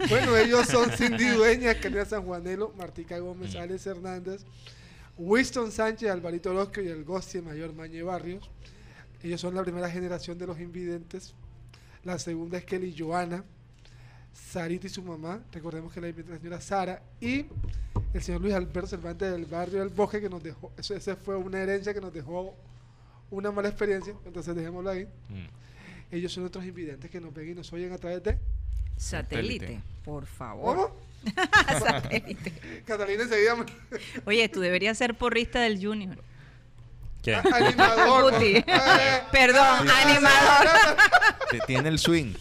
Bueno, 0.09 0.37
ellos 0.37 0.67
son 0.69 0.91
Cindy 0.97 1.29
Dueña, 1.29 1.79
Kenia 1.81 2.05
San 2.07 2.25
Juanelo, 2.25 2.73
Martica 2.79 3.19
Gómez, 3.19 3.57
Alex 3.57 3.87
Hernández, 3.87 4.45
Winston 5.19 5.71
Sánchez, 5.71 6.11
Alvarito 6.11 6.51
Orozco 6.51 6.81
y 6.81 6.89
el 6.89 7.05
Gosti 7.05 7.43
Mayor 7.43 7.75
Mañe 7.75 8.03
Barrios. 8.03 8.51
Ellos 9.23 9.41
son 9.41 9.55
la 9.55 9.63
primera 9.63 9.89
generación 9.91 10.39
de 10.39 10.47
los 10.47 10.59
invidentes. 10.61 11.35
La 12.05 12.19
segunda 12.19 12.59
es 12.59 12.65
Kelly 12.65 12.95
Joana, 12.99 13.45
Sarita 14.33 14.87
y 14.87 14.91
su 14.91 15.03
mamá. 15.03 15.41
Recordemos 15.53 15.93
que 15.93 16.01
la 16.01 16.09
invidente 16.09 16.33
es 16.33 16.39
la 16.39 16.41
señora 16.43 16.61
Sara. 16.61 17.03
Y 17.21 17.47
el 18.15 18.23
señor 18.23 18.41
Luis 18.41 18.55
Alberto 18.55 18.87
Cervantes 18.89 19.31
del 19.31 19.47
barrio 19.47 19.81
del 19.81 19.91
Bosque 19.91 20.21
que 20.21 20.29
nos 20.29 20.43
dejó. 20.43 20.73
Eso, 20.77 20.95
esa 20.95 21.15
fue 21.17 21.37
una 21.37 21.61
herencia 21.61 21.95
que 21.95 22.01
nos 22.01 22.13
dejó 22.13 22.55
una 23.31 23.51
mala 23.53 23.69
experiencia. 23.69 24.15
Entonces 24.25 24.55
dejémoslo 24.57 24.91
ahí. 24.91 25.05
Mm. 25.29 26.15
Ellos 26.15 26.33
son 26.33 26.43
nuestros 26.43 26.65
invidentes 26.65 27.11
que 27.11 27.21
nos 27.21 27.33
ven 27.33 27.51
y 27.51 27.55
nos 27.55 27.73
oyen 27.73 27.93
a 27.93 27.99
través 27.99 28.23
de. 28.23 28.39
Satélite, 28.97 29.67
Satélite. 29.67 29.81
por 30.05 30.27
favor. 30.27 30.77
¿Cómo? 30.77 30.97
Satélite. 31.79 32.53
Catalina 32.85 33.23
enseguida. 33.23 33.55
me- 33.57 33.65
Oye, 34.27 34.49
tú 34.49 34.61
deberías 34.61 34.99
ser 34.99 35.17
porrista 35.17 35.61
del 35.61 35.83
Junior. 35.85 36.19
¿Qué? 37.23 37.35
Animador. 37.35 38.33
Guti. 38.33 38.57
Eh, 38.57 38.65
Perdón, 39.31 39.89
animador. 39.89 40.97
Tiene 41.67 41.89
el 41.89 41.99
swing. 41.99 42.35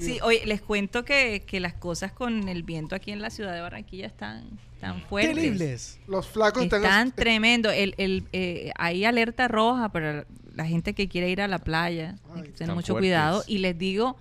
Sí, 0.00 0.18
oye, 0.22 0.42
les 0.46 0.60
cuento 0.62 1.04
que, 1.04 1.42
que 1.46 1.58
las 1.60 1.74
cosas 1.74 2.12
con 2.12 2.48
el 2.48 2.62
viento 2.62 2.94
aquí 2.94 3.10
en 3.10 3.20
la 3.20 3.30
ciudad 3.30 3.52
de 3.52 3.60
Barranquilla 3.60 4.06
están 4.06 4.44
tan 4.80 5.02
fuertes. 5.02 5.34
Terribles. 5.34 5.98
Los 6.06 6.28
flacos 6.28 6.62
están. 6.64 6.84
Están 6.84 7.12
tremendo. 7.12 7.70
El, 7.70 7.94
el, 7.98 8.24
eh, 8.32 8.70
hay 8.76 9.04
alerta 9.04 9.48
roja 9.48 9.88
para 9.88 10.24
la 10.54 10.66
gente 10.66 10.94
que 10.94 11.08
quiere 11.08 11.28
ir 11.30 11.40
a 11.42 11.48
la 11.48 11.58
playa. 11.58 12.16
Hay 12.34 12.42
que 12.42 12.48
Ay, 12.48 12.54
tener 12.56 12.74
mucho 12.74 12.92
fuertes. 12.94 13.08
cuidado. 13.10 13.44
Y 13.46 13.58
les 13.58 13.76
digo 13.76 14.16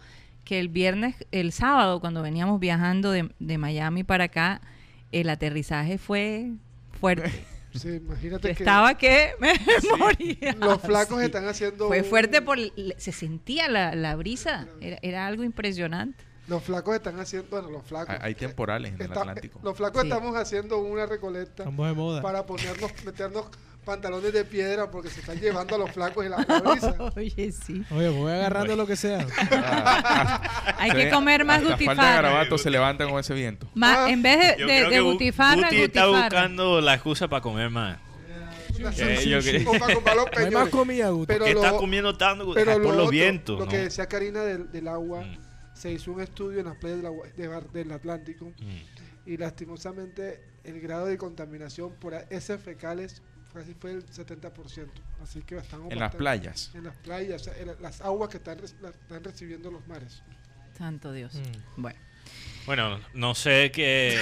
que 0.45 0.59
el 0.59 0.67
viernes, 0.69 1.15
el 1.31 1.51
sábado, 1.51 1.99
cuando 1.99 2.21
veníamos 2.23 2.59
viajando 2.59 3.11
de, 3.11 3.29
de 3.39 3.57
Miami 3.57 4.03
para 4.03 4.25
acá, 4.25 4.61
el 5.11 5.29
aterrizaje 5.29 5.97
fue 5.97 6.51
fuerte. 6.99 7.31
Sí, 7.75 7.87
Yo 7.89 7.93
imagínate 7.95 8.47
que 8.47 8.63
estaba 8.63 8.97
que 8.97 9.31
me 9.39 9.53
moría. 9.97 10.53
los 10.59 10.81
flacos 10.81 11.19
Sí. 11.19 11.25
están 11.25 11.47
haciendo. 11.47 11.87
Fue 11.87 11.99
un- 12.01 12.05
fuerte, 12.05 12.41
por, 12.41 12.57
se 12.97 13.11
sentía 13.11 13.67
la, 13.67 13.93
la 13.95 14.15
brisa. 14.15 14.67
Era, 14.81 14.97
era 15.01 15.27
algo 15.27 15.43
impresionante. 15.43 16.23
Los 16.47 16.63
flacos 16.63 16.95
están 16.95 17.19
haciendo. 17.19 17.47
Bueno, 17.49 17.69
los 17.71 17.83
flacos. 17.85 18.09
Hay 18.09 18.19
hay 18.21 18.35
temporales 18.35 18.93
en 18.93 19.01
el 19.01 19.07
Está- 19.07 19.21
Atlántico. 19.21 19.59
Los 19.63 19.75
flacos 19.75 20.01
Sí. 20.03 20.07
estamos 20.09 20.35
haciendo 20.35 20.77
una 20.79 21.05
recolecta 21.07 21.63
Estamos 21.63 21.87
de 21.87 21.93
moda. 21.93 22.21
para 22.21 22.45
ponernos, 22.45 22.91
meternos 23.03 23.45
pantalones 23.83 24.33
de 24.33 24.43
piedra 24.45 24.89
porque 24.89 25.09
se 25.09 25.19
están 25.21 25.39
llevando 25.39 25.75
a 25.75 25.77
los 25.77 25.91
flacos 25.91 26.25
y 26.25 26.29
la, 26.29 26.37
brisa. 26.37 26.95
Oye, 27.15 27.51
sí. 27.51 27.83
Oye, 27.91 28.09
voy 28.09 28.31
agarrando 28.31 28.75
lo 28.75 28.85
que 28.87 28.95
sea. 28.95 29.25
Hay 30.77 30.91
Se 30.91 30.97
que 30.97 31.09
comer 31.09 31.45
más 31.45 31.57
hasta 31.57 31.69
falta 31.69 31.77
de 31.77 31.85
gutifarra. 31.87 32.15
garabato 32.15 32.57
se 32.57 32.69
levanta 32.69 33.07
con 33.07 33.19
ese 33.19 33.33
viento. 33.33 33.67
Ma- 33.73 34.05
Ah, 34.05 34.09
en 34.09 34.21
vez 34.21 34.57
de, 34.57 34.65
de, 34.65 34.89
de 34.89 34.99
gutifarra, 35.01 35.55
Guti 35.69 35.81
está 35.83 36.05
gutifarra. 36.05 36.21
buscando 36.29 36.81
la 36.81 36.93
excusa 36.95 37.27
para 37.27 37.41
comer 37.41 37.69
más. 37.69 37.97
Una- 38.79 38.91
Sí, 38.91 39.29
yo 39.29 39.39
que- 39.41 39.63
o 39.67 39.71
para 39.79 39.93
comprar 39.95 40.15
los 40.17 40.25
No 40.25 40.31
hay 40.31 40.43
más 40.43 40.45
peñones. 40.49 40.69
comida, 40.69 41.09
Guti. 41.09 41.25
Pero 41.27 41.45
¿Qué 41.45 41.53
lo- 41.53 41.63
está 41.63 41.77
comiendo 41.77 42.17
tanto? 42.17 42.53
Pero 42.53 42.71
Ah, 42.71 42.75
lo 42.77 42.83
por 42.83 42.93
los 42.93 43.01
otro, 43.03 43.11
vientos. 43.11 43.59
Lo 43.59 43.65
¿no? 43.65 43.71
que 43.71 43.77
decía 43.77 44.07
Karina 44.07 44.41
del, 44.41 44.71
del 44.71 44.87
agua, 44.87 45.21
Mm. 45.21 45.37
Se 45.85 45.91
hizo 45.91 46.11
un 46.13 46.19
estudio 46.19 46.59
en 46.61 46.65
las 46.65 46.77
playas 46.77 46.97
de 46.97 47.03
la 47.03 47.11
Gua- 47.11 47.31
de 47.31 47.47
Bar- 47.47 47.69
del 47.71 47.91
Atlántico 47.91 48.45
Mm. 48.59 49.29
y 49.29 49.37
lastimosamente 49.37 50.41
el 50.63 50.81
grado 50.81 51.05
de 51.05 51.15
contaminación 51.15 51.93
por 51.99 52.15
heces 52.31 52.59
fecales 52.59 53.21
casi 53.53 53.75
fue 53.75 53.91
el 53.91 54.03
70%. 54.09 54.91
Así 55.21 55.43
que 55.43 55.57
estamos 55.57 55.91
En 55.91 55.99
las 55.99 56.15
playas. 56.15 56.71
En 56.73 56.85
las 56.85 56.95
playas, 56.97 57.43
o 57.43 57.45
sea, 57.45 57.53
en 57.61 57.71
las 57.79 58.01
aguas 58.01 58.29
que 58.31 58.37
están, 58.37 58.57
están 58.63 59.23
recibiendo 59.23 59.69
los 59.69 59.87
mares. 59.87 60.23
Santo 60.75 61.11
Dios. 61.13 61.35
Mm. 61.35 61.81
Bueno, 61.83 61.99
Bueno, 62.65 62.99
no 63.13 63.35
sé 63.35 63.69
qué, 63.71 64.19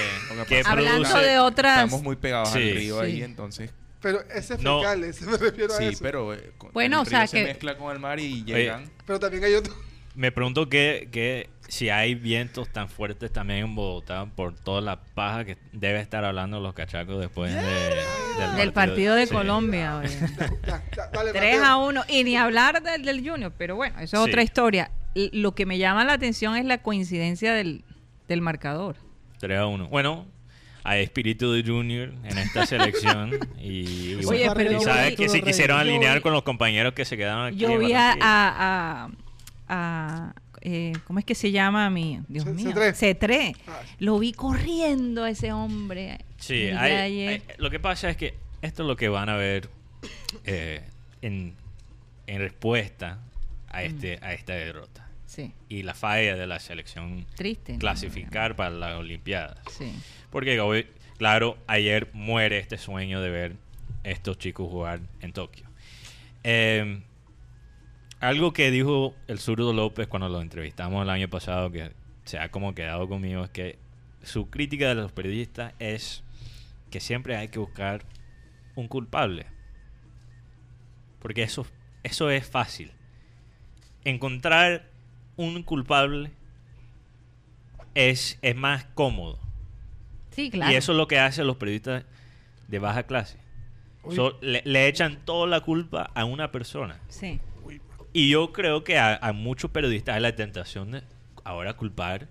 qué 0.49 0.63
hablando 0.65 1.07
produce- 1.09 1.25
de 1.25 1.39
otras. 1.39 1.85
Estamos 1.85 2.03
muy 2.03 2.17
pegados 2.17 2.49
Sí. 2.51 2.59
al 2.59 2.75
río 2.75 2.99
Sí. 2.99 3.05
ahí, 3.05 3.23
entonces. 3.23 3.71
Pero 4.01 4.19
heces 4.31 4.59
No. 4.59 4.79
fecales, 4.79 5.21
me 5.21 5.37
refiero 5.37 5.73
a 5.73 5.77
Sí, 5.77 5.85
eso. 5.85 5.99
Pero, 6.03 6.27
pero 6.27 6.33
eh, 6.33 6.51
con- 6.57 6.73
Bueno, 6.73 6.97
el 7.03 7.07
o 7.07 7.09
sea 7.09 7.25
se 7.25 7.37
que- 7.37 7.43
mezcla 7.45 7.77
con 7.77 7.93
el 7.93 7.99
mar 7.99 8.19
y 8.19 8.43
llegan. 8.43 8.91
también 9.21 9.45
hay 9.45 9.53
otro. 9.53 9.73
Me 10.15 10.31
pregunto 10.31 10.69
que, 10.69 11.09
que 11.11 11.49
si 11.67 11.89
hay 11.89 12.13
vientos 12.15 12.69
tan 12.69 12.87
fuertes 12.89 13.31
también 13.31 13.59
en 13.65 13.75
Bogotá 13.75 14.25
por 14.35 14.53
toda 14.55 14.81
la 14.81 15.01
paja 15.01 15.43
que 15.45 15.57
debe 15.71 15.99
estar 15.99 16.23
hablando 16.25 16.59
los 16.59 16.73
cachacos 16.73 17.19
después 17.19 17.53
de- 17.53 18.55
del 18.57 18.73
partido 18.73 19.15
de 19.15 19.25
sí. 19.27 19.33
Colombia. 19.33 19.97
oye. 19.97 20.09
Ya, 20.67 20.83
ya, 20.95 21.07
dale, 21.11 21.31
3 21.31 21.59
Mateo. 21.59 21.65
a 21.65 21.77
1. 21.77 22.03
Y 22.09 22.23
ni 22.23 22.35
hablar 22.37 22.81
del, 22.83 23.03
del 23.05 23.27
Junior, 23.27 23.51
pero 23.57 23.75
bueno, 23.75 23.95
eso 23.99 24.17
es 24.17 24.23
Sí. 24.23 24.29
otra 24.29 24.43
historia. 24.43 24.91
Lo 25.15 25.53
que 25.55 25.65
me 25.65 25.77
llama 25.77 26.03
la 26.05 26.13
atención 26.13 26.55
es 26.57 26.65
la 26.65 26.79
coincidencia 26.79 27.53
del, 27.53 27.83
del 28.27 28.41
marcador. 28.41 28.95
3 29.39 29.57
a 29.59 29.65
1. 29.67 29.87
Bueno, 29.89 30.25
hay 30.83 31.03
espíritu 31.03 31.51
de 31.53 31.63
Junior 31.63 32.13
en 32.23 32.37
esta 32.37 32.65
selección. 32.67 33.31
y, 33.59 34.11
y 34.11 34.15
Oye, 34.15 34.25
bueno, 34.25 34.53
pero 34.55 34.71
y 34.71 34.73
yo 34.75 34.79
sabes 34.81 35.09
vi- 35.11 35.15
que 35.15 35.29
se 35.29 35.39
yo 35.39 35.45
quisieron 35.45 35.77
vi- 35.83 35.89
alinear 35.89 36.21
con 36.21 36.33
los 36.33 36.43
compañeros 36.43 36.93
que 36.93 37.05
se 37.05 37.15
quedaron 37.17 37.47
aquí. 37.47 37.57
Yo 37.57 37.77
vi 37.77 37.93
a- 37.93 38.15
a- 38.19 39.09
a- 39.69 40.33
eh, 40.65 40.93
¿cómo 41.05 41.19
es 41.19 41.25
que 41.25 41.35
se 41.35 41.51
llama 41.51 41.89
mi? 41.89 42.21
Dios 42.27 42.45
mío. 42.45 42.69
Cetré. 42.69 42.93
Cetré. 42.93 43.55
Ah. 43.67 43.81
Lo 43.99 44.17
vi 44.19 44.31
corriendo 44.33 45.23
a 45.23 45.29
ese 45.29 45.51
hombre. 45.51 46.19
Sí, 46.37 46.69
hay- 46.69 47.41
lo 47.57 47.69
que 47.69 47.79
pasa 47.79 48.09
es 48.09 48.17
que 48.17 48.33
esto 48.61 48.83
es 48.83 48.87
lo 48.87 48.95
que 48.95 49.09
van 49.09 49.29
a 49.29 49.35
ver 49.35 49.69
eh, 50.45 50.81
en, 51.21 51.55
en 52.27 52.39
respuesta 52.39 53.19
a, 53.69 53.83
este, 53.83 54.19
a 54.21 54.33
esta 54.33 54.53
derrota. 54.53 55.07
Sí, 55.25 55.51
Y 55.67 55.81
la 55.83 55.95
falla 55.95 56.35
de 56.35 56.45
la 56.47 56.59
selección 56.59 57.25
triste. 57.35 57.73
¿no? 57.73 57.79
clasificar 57.79 58.55
para 58.55 58.69
las 58.69 58.95
Olimpiadas. 58.95 59.57
Sí. 59.71 59.91
Porque, 60.29 60.59
hoy, 60.59 60.85
claro, 61.17 61.57
ayer 61.67 62.09
muere 62.13 62.59
este 62.59 62.77
sueño 62.77 63.19
de 63.19 63.29
ver 63.29 63.55
estos 64.03 64.37
chicos 64.37 64.69
jugar 64.69 64.99
en 65.21 65.33
Tokio. 65.33 65.65
Eh, 66.43 67.01
algo 68.23 68.53
que 68.53 68.71
dijo 68.71 69.13
el 69.27 69.37
zurdo 69.37 69.73
López 69.73 70.07
cuando 70.07 70.29
lo 70.29 70.41
entrevistamos 70.41 71.03
el 71.03 71.09
año 71.09 71.29
pasado, 71.29 71.71
que 71.71 71.91
se 72.23 72.39
ha 72.39 72.49
como 72.49 72.73
quedado 72.73 73.09
conmigo, 73.09 73.43
es 73.43 73.49
que 73.49 73.77
su 74.23 74.49
crítica 74.49 74.87
de 74.87 74.95
los 74.95 75.11
periodistas 75.11 75.73
es 75.79 76.23
que 76.89 77.01
siempre 77.01 77.35
hay 77.35 77.49
que 77.49 77.59
buscar 77.59 78.05
un 78.75 78.87
culpable. 78.87 79.45
Porque 81.19 81.43
eso, 81.43 81.65
eso 82.03 82.29
es 82.29 82.47
fácil. 82.47 82.93
Encontrar 84.05 84.89
un 85.35 85.61
culpable 85.63 86.31
es, 87.93 88.39
es 88.41 88.55
más 88.55 88.85
cómodo. 88.95 89.37
Sí, 90.31 90.49
claro. 90.49 90.71
Y 90.71 90.75
eso 90.75 90.93
es 90.93 90.97
lo 90.97 91.09
que 91.09 91.19
hacen 91.19 91.45
los 91.45 91.57
periodistas 91.57 92.05
de 92.69 92.79
baja 92.79 93.03
clase. 93.03 93.37
So, 94.11 94.37
le, 94.41 94.61
le 94.65 94.87
echan 94.87 95.19
toda 95.25 95.45
la 95.47 95.59
culpa 95.59 96.09
a 96.13 96.23
una 96.23 96.51
persona. 96.51 97.01
Sí. 97.09 97.41
Y 98.13 98.29
yo 98.29 98.53
creo 98.53 98.83
que 98.83 98.97
a, 98.99 99.15
a 99.15 99.33
muchos 99.33 99.71
periodistas 99.71 100.15
hay 100.15 100.21
la 100.21 100.35
tentación 100.35 100.91
de 100.91 101.01
ahora 101.43 101.73
culpar 101.73 102.27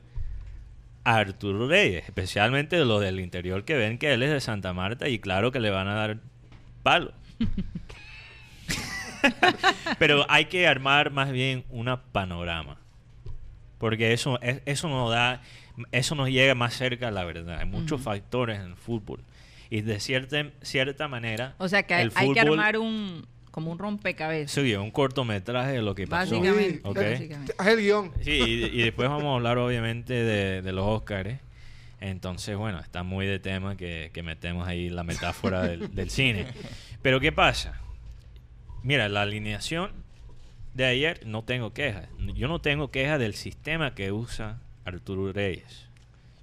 a 1.04 1.16
Arturo 1.16 1.66
Reyes, 1.68 2.04
especialmente 2.04 2.78
los 2.84 3.00
del 3.00 3.18
interior 3.18 3.64
que 3.64 3.74
ven 3.76 3.98
que 3.98 4.12
él 4.12 4.22
es 4.22 4.30
de 4.30 4.40
Santa 4.40 4.72
Marta 4.72 5.08
y 5.08 5.18
claro 5.18 5.50
que 5.50 5.58
le 5.60 5.70
van 5.70 5.88
a 5.88 5.94
dar 5.94 6.18
palo. 6.84 7.12
Pero 9.98 10.24
hay 10.28 10.46
que 10.46 10.66
armar 10.66 11.10
más 11.10 11.30
bien 11.32 11.64
una 11.70 12.02
panorama. 12.02 12.78
Porque 13.78 14.12
eso, 14.12 14.40
es- 14.42 14.62
eso 14.64 14.88
nos 14.88 15.10
da, 15.10 15.42
eso 15.90 16.14
nos 16.14 16.28
llega 16.28 16.54
más 16.54 16.74
cerca 16.74 17.08
a 17.08 17.10
la 17.10 17.24
verdad. 17.24 17.58
Hay 17.58 17.66
muchos 17.66 18.00
factores 18.00 18.58
en 18.60 18.66
el 18.66 18.76
fútbol. 18.76 19.20
Y 19.70 19.80
de 19.80 20.00
cierta, 20.00 20.44
cierta 20.60 21.08
manera, 21.08 21.54
O 21.58 21.68
sea 21.68 21.82
que 21.84 21.94
hay, 21.94 22.02
el 22.04 22.12
hay 22.14 22.32
que 22.32 22.40
fútbol- 22.42 22.52
armar 22.52 22.78
un 22.78 23.26
como 23.52 23.70
un 23.70 23.78
rompecabezas. 23.78 24.50
sí, 24.50 24.74
un 24.74 24.90
cortometraje 24.90 25.72
de 25.72 25.82
lo 25.82 25.94
que 25.94 26.08
pasó. 26.08 26.34
Básicamente. 26.40 26.80
Sí, 26.82 26.92
básicamente. 26.94 27.54
Haz 27.56 27.66
el 27.68 27.80
guion. 27.80 28.12
Sí, 28.22 28.30
y, 28.32 28.80
y 28.80 28.82
después 28.82 29.08
vamos 29.08 29.26
a 29.26 29.34
hablar 29.34 29.58
obviamente 29.58 30.12
de, 30.14 30.62
de 30.62 30.72
los 30.72 30.84
Óscares. 30.84 31.38
Entonces, 32.00 32.56
bueno, 32.56 32.80
está 32.80 33.04
muy 33.04 33.26
de 33.26 33.38
tema 33.38 33.76
que, 33.76 34.10
que 34.12 34.24
metemos 34.24 34.66
ahí 34.66 34.90
la 34.90 35.04
metáfora 35.04 35.62
del, 35.62 35.94
del 35.94 36.10
cine. 36.10 36.48
Pero 37.00 37.20
¿qué 37.20 37.30
pasa? 37.30 37.80
Mira, 38.82 39.08
la 39.08 39.22
alineación 39.22 39.92
de 40.74 40.86
ayer 40.86 41.20
no 41.26 41.44
tengo 41.44 41.72
quejas. 41.72 42.08
Yo 42.34 42.48
no 42.48 42.60
tengo 42.60 42.90
quejas 42.90 43.20
del 43.20 43.34
sistema 43.34 43.94
que 43.94 44.10
usa 44.10 44.58
Arturo 44.84 45.32
Reyes. 45.32 45.86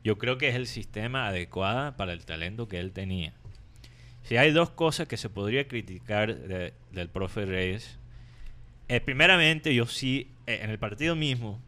Yo 0.01 0.17
creo 0.17 0.37
que 0.37 0.47
es 0.47 0.55
el 0.55 0.65
sistema 0.67 1.27
adecuado 1.27 1.97
para 1.97 2.13
el 2.13 2.23
talento 2.23 2.69
que 2.69 2.79
él 2.79 2.93
tenía. 2.93 3.33
Si 4.29 4.37
hay 4.37 4.51
dos 4.51 4.69
cosas 4.69 5.07
que 5.07 5.17
se 5.17 5.27
podría 5.27 5.67
criticar 5.67 6.35
de- 6.35 6.75
del 6.91 7.09
profe 7.09 7.47
Reyes, 7.47 7.97
eh, 8.87 9.01
primeramente, 9.01 9.73
yo 9.73 9.87
sí, 9.87 10.27
eh, 10.45 10.59
en 10.61 10.69
el 10.69 10.77
partido 10.77 11.15
mismo, 11.15 11.59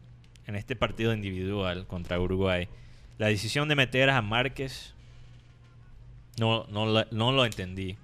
en 0.46 0.54
este 0.54 0.76
partido 0.76 1.12
individual 1.12 1.88
contra 1.88 2.20
Uruguay, 2.20 2.68
la 3.18 3.26
decisión 3.26 3.68
de 3.68 3.74
meter 3.74 4.10
a 4.10 4.22
Márquez 4.22 4.94
no, 6.38 6.64
no, 6.70 6.86
la- 6.86 7.08
no 7.10 7.32
lo 7.32 7.44
entendí 7.44 7.96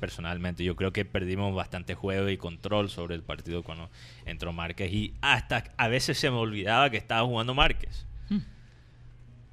personalmente. 0.00 0.64
Yo 0.64 0.74
creo 0.74 0.92
que 0.92 1.04
perdimos 1.04 1.54
bastante 1.54 1.94
juego 1.94 2.28
y 2.30 2.36
control 2.36 2.90
sobre 2.90 3.14
el 3.14 3.22
partido 3.22 3.62
cuando 3.62 3.90
entró 4.26 4.52
Márquez 4.52 4.92
y 4.92 5.14
hasta 5.20 5.72
a 5.76 5.86
veces 5.86 6.18
se 6.18 6.30
me 6.32 6.36
olvidaba 6.36 6.90
que 6.90 6.96
estaba 6.96 7.24
jugando 7.28 7.54
Márquez. 7.54 8.06
Mm. 8.28 8.38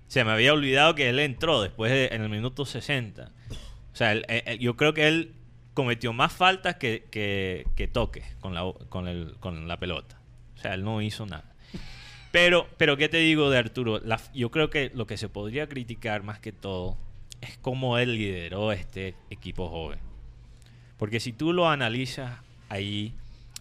Se 0.08 0.24
me 0.24 0.32
había 0.32 0.52
olvidado 0.54 0.96
que 0.96 1.10
él 1.10 1.20
entró 1.20 1.62
después 1.62 1.92
de, 1.92 2.08
en 2.08 2.24
el 2.24 2.30
minuto 2.30 2.66
60. 2.66 3.34
O 3.98 4.00
sea, 4.00 4.12
él- 4.12 4.26
él- 4.30 4.44
él- 4.46 4.60
yo 4.60 4.78
creo 4.78 4.94
que 4.94 5.08
él 5.08 5.34
cometió 5.74 6.14
más 6.14 6.32
faltas 6.32 6.76
que, 6.76 7.06
que, 7.10 7.66
que 7.76 7.88
toques 7.88 8.24
con 8.42 8.54
la, 8.54 8.72
con, 8.90 9.08
el- 9.08 9.34
con 9.40 9.68
la 9.68 9.80
pelota. 9.80 10.20
O 10.56 10.60
sea, 10.60 10.76
él 10.76 10.84
no 10.84 11.02
hizo 11.02 11.26
nada. 11.26 11.52
Pero, 12.32 12.68
pero 12.78 12.96
¿qué 12.96 13.10
te 13.10 13.18
digo 13.18 13.50
de 13.50 13.58
Arturo? 13.58 14.00
La- 14.06 14.22
yo 14.36 14.52
creo 14.52 14.70
que 14.70 14.92
lo 14.94 15.08
que 15.08 15.18
se 15.18 15.30
podría 15.30 15.68
criticar 15.68 16.22
más 16.22 16.38
que 16.40 16.52
todo 16.52 16.96
es 17.42 17.58
cómo 17.58 17.98
él 17.98 18.14
lideró 18.18 18.72
este 18.72 19.16
equipo 19.32 19.68
joven. 19.68 19.98
Porque 20.98 21.20
si 21.20 21.34
tú 21.34 21.52
lo 21.52 21.68
analizas 21.68 22.40
ahí 22.70 23.16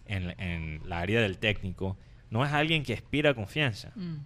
en, 0.06 0.38
en 0.38 0.82
la 0.86 1.00
área 1.00 1.22
del 1.22 1.38
técnico, 1.38 1.96
no 2.28 2.44
es 2.44 2.52
alguien 2.52 2.82
que 2.82 2.92
aspira 2.92 3.32
confianza. 3.32 3.90
Mm. 3.94 4.16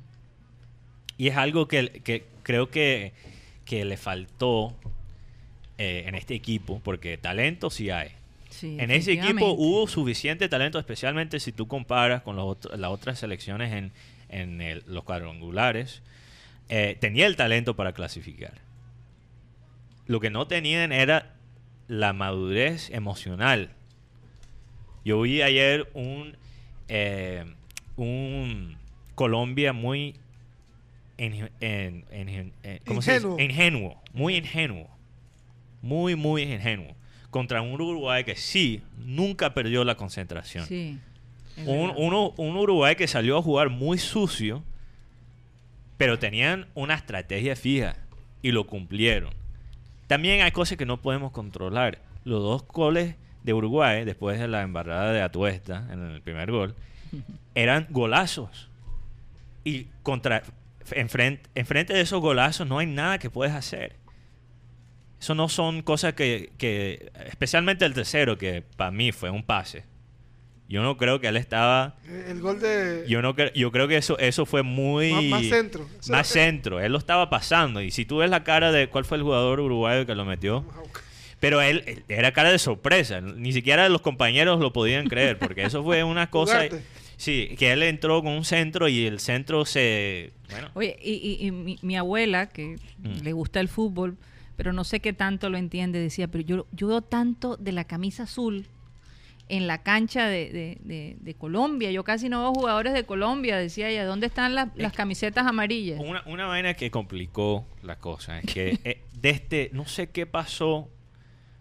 Y 1.19 1.29
es 1.29 1.37
algo 1.37 1.69
que, 1.69 1.89
que 2.03 2.27
creo 2.43 2.69
que, 2.69 3.13
que 3.65 3.85
le 3.85 3.97
faltó 3.97 4.75
eh, 5.83 6.05
en 6.07 6.15
este 6.15 6.35
equipo, 6.35 6.81
porque 6.85 7.17
talento 7.17 7.71
sí 7.71 7.89
hay. 7.91 8.11
Sí, 8.51 8.77
En 8.79 8.91
ese 8.91 9.13
equipo 9.13 9.53
hubo 9.53 9.87
suficiente 9.87 10.49
talento, 10.49 10.79
especialmente 10.79 11.41
si 11.41 11.53
tú 11.53 11.67
comparas 11.69 12.21
con 12.23 12.37
los 12.37 12.45
otro- 12.47 12.77
las 12.77 12.91
otras 12.91 13.19
selecciones 13.19 13.73
en, 13.73 13.93
en 14.29 14.61
el- 14.61 14.83
los 14.87 15.05
cuadrangulares. 15.05 16.03
Eh, 16.69 16.97
tenía 17.01 17.27
el 17.27 17.37
talento 17.37 17.77
para 17.77 17.93
clasificar. 17.93 18.53
Lo 20.07 20.21
que 20.21 20.31
no 20.31 20.47
tenían 20.47 20.93
era 20.93 21.33
la 21.89 22.13
madurez 22.13 22.91
emocional. 22.91 23.71
Yo 25.05 25.21
vi 25.23 25.43
ayer 25.43 25.89
un, 25.95 26.37
eh, 26.89 27.45
un 27.97 28.77
Colombia 29.15 29.73
muy 29.73 30.17
inge- 31.19 31.51
en- 31.61 32.05
en- 32.11 32.53
en- 32.63 32.81
¿cómo 32.85 33.01
se 33.03 33.15
dice? 33.15 33.27
Ingenuo. 33.27 33.41
ingenuo, 33.41 34.03
muy 34.13 34.37
ingenuo, 34.37 34.89
muy 35.83 36.15
muy 36.17 36.43
ingenuo 36.43 36.95
contra 37.31 37.63
un 37.63 37.73
Uruguay 37.81 38.25
que 38.25 38.35
sí 38.37 38.83
nunca 38.99 39.55
perdió 39.55 39.85
la 39.85 39.95
concentración. 39.97 40.67
Sí. 40.67 40.99
Un, 41.67 41.93
uno- 41.97 42.31
un 42.37 42.57
Uruguay 42.57 42.97
que 42.97 43.07
salió 43.07 43.39
a 43.39 43.43
jugar 43.43 43.69
muy 43.69 43.99
sucio, 43.99 44.63
pero 45.97 46.19
tenían 46.19 46.67
una 46.75 46.95
estrategia 46.95 47.55
fija 47.57 47.97
y 48.43 48.53
lo 48.53 48.67
cumplieron. 48.67 49.33
También 50.07 50.41
hay 50.43 50.51
cosas 50.51 50.79
que 50.79 50.87
no 50.87 51.01
podemos 51.01 51.31
controlar. 51.33 51.99
Los 52.25 52.43
dos 52.43 52.67
goles 52.67 53.15
de 53.45 53.53
Uruguay, 53.55 54.05
después 54.05 54.39
de 54.41 54.49
la 54.49 54.63
embarrada 54.63 55.13
de 55.13 55.23
Atuesta 55.23 55.87
en 55.93 56.01
el 56.05 56.23
primer 56.23 56.51
gol, 56.51 56.75
eran 57.55 57.87
golazos. 57.91 58.69
Y 59.65 59.85
contra 60.03 60.43
enfrente, 60.93 61.49
enfrente 61.55 61.93
de 61.93 62.01
esos 62.01 62.21
golazos 62.21 62.67
no 62.67 62.79
hay 62.79 62.87
nada 62.87 63.19
que 63.19 63.29
puedes 63.31 63.55
hacer. 63.55 63.95
Eso 65.21 65.35
no 65.35 65.49
son 65.49 65.83
cosas 65.83 66.15
que, 66.15 66.51
que 66.59 67.13
especialmente 67.27 67.85
el 67.85 67.93
tercero, 67.95 68.39
que 68.39 68.63
para 68.77 68.91
mí 68.91 69.13
fue 69.13 69.31
un 69.31 69.43
pase. 69.43 69.85
Yo 70.69 70.83
no 70.83 70.97
creo 70.97 71.21
que 71.21 71.27
él 71.27 71.37
estaba 71.37 71.97
El 72.29 72.41
gol 72.41 72.61
de. 72.61 73.05
yo 73.09 73.21
no 73.23 73.35
cre- 73.35 73.53
yo 73.55 73.73
creo 73.73 73.89
que 73.89 73.97
eso 73.97 74.17
eso 74.19 74.47
fue 74.47 74.63
muy 74.63 75.13
Más- 75.13 75.25
más 75.25 75.47
centro. 75.47 75.89
Más 76.09 76.27
centro. 76.29 76.81
Él 76.81 76.93
lo 76.93 76.99
estaba 76.99 77.29
pasando 77.29 77.83
y 77.83 77.91
si 77.91 78.05
tú 78.05 78.19
ves 78.19 78.31
la 78.31 78.45
cara 78.45 78.71
de 78.73 78.89
cuál 78.89 79.05
fue 79.05 79.17
el 79.19 79.25
jugador 79.25 79.59
uruguayo 79.61 80.07
que 80.07 80.15
lo 80.15 80.25
metió, 80.25 80.65
pero 81.41 81.61
él, 81.61 81.83
él- 81.87 82.05
era 82.09 82.33
cara 82.33 82.51
de 82.53 82.59
sorpresa. 82.61 83.21
Ni 83.21 83.53
siquiera 83.53 83.89
los 83.89 84.01
compañeros 84.01 84.61
lo 84.61 84.73
podían 84.73 85.07
creer 85.09 85.39
porque 85.39 85.65
eso 85.65 85.83
fue 85.83 86.05
una 86.05 86.31
cosa. 86.31 86.55
Jugarte. 86.55 86.83
Sí, 87.17 87.55
que 87.59 87.73
él 87.73 87.83
entró 87.83 88.23
con 88.23 88.33
un 88.33 88.45
centro 88.47 88.89
y 88.89 89.07
el 89.07 89.19
centro 89.21 89.67
se 89.67 90.31
bueno. 90.51 90.71
Oye, 90.75 90.97
y, 91.03 91.13
y- 91.41 91.47
y 91.47 91.51
mi, 91.51 91.79
mi 91.83 91.97
abuela, 91.99 92.49
que 92.49 92.77
Mm. 92.99 93.23
le 93.25 93.33
gusta 93.35 93.61
el 93.61 93.69
fútbol, 93.69 94.17
pero 94.61 94.75
no 94.75 94.85
sé 94.85 95.01
qué 95.01 95.15
tanto 95.15 95.49
lo 95.49 95.57
entiende, 95.57 95.99
decía, 95.99 96.29
pero 96.29 96.45
yo, 96.45 96.67
yo 96.71 96.87
veo 96.89 97.01
tanto 97.01 97.57
de 97.57 97.73
la 97.73 97.85
camisa 97.85 98.25
azul 98.25 98.67
en 99.49 99.67
la 99.67 99.83
cancha 99.83 100.27
de, 100.27 100.51
de- 100.53 100.79
de- 100.83 101.17
de 101.19 101.35
Colombia. 101.35 101.91
Yo 101.91 102.05
casi 102.05 102.29
no 102.29 102.41
veo 102.43 102.53
jugadores 102.53 102.93
de 102.93 103.05
Colombia, 103.05 103.57
decía 103.57 103.89
ella. 103.89 104.05
¿Dónde 104.05 104.27
están 104.27 104.55
las, 104.55 104.69
las 104.75 104.93
camisetas 104.93 105.47
amarillas? 105.47 105.99
Una, 106.05 106.23
una 106.27 106.45
vaina 106.47 106.75
que 106.75 106.91
complicó 106.91 107.67
la 107.83 107.97
cosa 107.97 108.39
es 108.41 108.53
que 108.53 108.79
eh, 108.85 109.01
de 109.19 109.31
este, 109.31 109.71
no 109.73 109.87
sé 109.87 110.11
qué 110.11 110.27
pasó, 110.27 110.91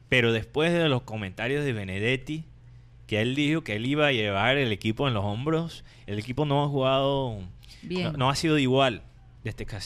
pero 0.09 0.33
después 0.33 0.73
de 0.73 0.89
los 0.89 1.03
comentarios 1.03 1.63
de 1.63 1.71
Benedetti, 1.71 2.43
que 3.07 3.21
él 3.21 3.33
dijo 3.33 3.63
que 3.63 3.77
él 3.77 3.85
iba 3.85 4.07
a 4.07 4.12
llevar 4.12 4.57
el 4.57 4.73
equipo 4.73 5.07
en 5.07 5.13
los 5.13 5.23
hombros, 5.23 5.85
el 6.05 6.19
equipo 6.19 6.43
no 6.43 6.65
ha 6.65 6.67
jugado, 6.67 7.39
Bien. 7.81 8.12
no, 8.12 8.17
no 8.17 8.29
ha 8.29 8.35
sido 8.35 8.59
igual 8.59 9.03
desde 9.45 9.65
que, 9.65 9.77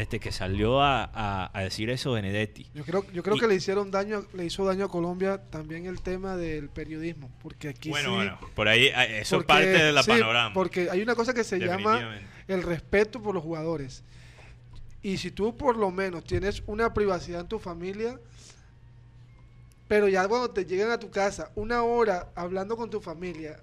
desde 0.00 0.18
que 0.20 0.32
salió 0.32 0.80
a, 0.82 1.04
a- 1.04 1.50
a 1.52 1.62
decir 1.62 1.90
eso 1.90 2.12
Benedetti. 2.12 2.66
Yo 2.74 2.84
creo, 2.84 3.04
yo 3.12 3.22
creo 3.22 3.36
Y- 3.36 3.40
que 3.40 3.46
le 3.48 3.54
hicieron 3.54 3.90
daño, 3.90 4.24
le 4.34 4.44
hizo 4.44 4.64
daño 4.64 4.86
a 4.86 4.88
Colombia 4.88 5.38
también 5.50 5.86
el 5.86 6.00
tema 6.00 6.36
del 6.36 6.68
periodismo, 6.68 7.30
porque 7.42 7.68
aquí 7.68 7.90
Bueno, 7.90 8.10
sí- 8.10 8.14
bueno, 8.16 8.38
por 8.54 8.68
ahí 8.68 8.86
eh, 8.86 9.20
eso 9.20 9.36
porque- 9.38 9.52
es 9.52 9.58
parte 9.58 9.84
de 9.84 9.92
la 9.92 10.02
sí, 10.02 10.10
panorama. 10.10 10.54
Porque 10.54 10.88
hay 10.90 11.02
una 11.02 11.14
cosa 11.14 11.32
que 11.34 11.44
se 11.44 11.58
llama 11.58 12.18
el 12.48 12.62
respeto 12.62 13.22
por 13.22 13.34
los 13.34 13.42
jugadores. 13.44 14.02
Y 15.02 15.16
si 15.18 15.30
tú 15.30 15.56
por 15.56 15.76
lo 15.76 15.90
menos 15.90 16.24
tienes 16.24 16.62
una 16.66 16.92
privacidad 16.92 17.40
en 17.42 17.48
tu 17.48 17.58
familia, 17.58 18.18
pero 19.88 20.08
ya 20.08 20.26
cuando 20.28 20.50
te 20.50 20.64
llegan 20.64 20.90
a 20.90 20.98
tu 20.98 21.10
casa 21.10 21.50
una 21.54 21.82
hora 21.82 22.28
hablando 22.34 22.76
con 22.76 22.90
tu 22.90 23.00
familia, 23.00 23.56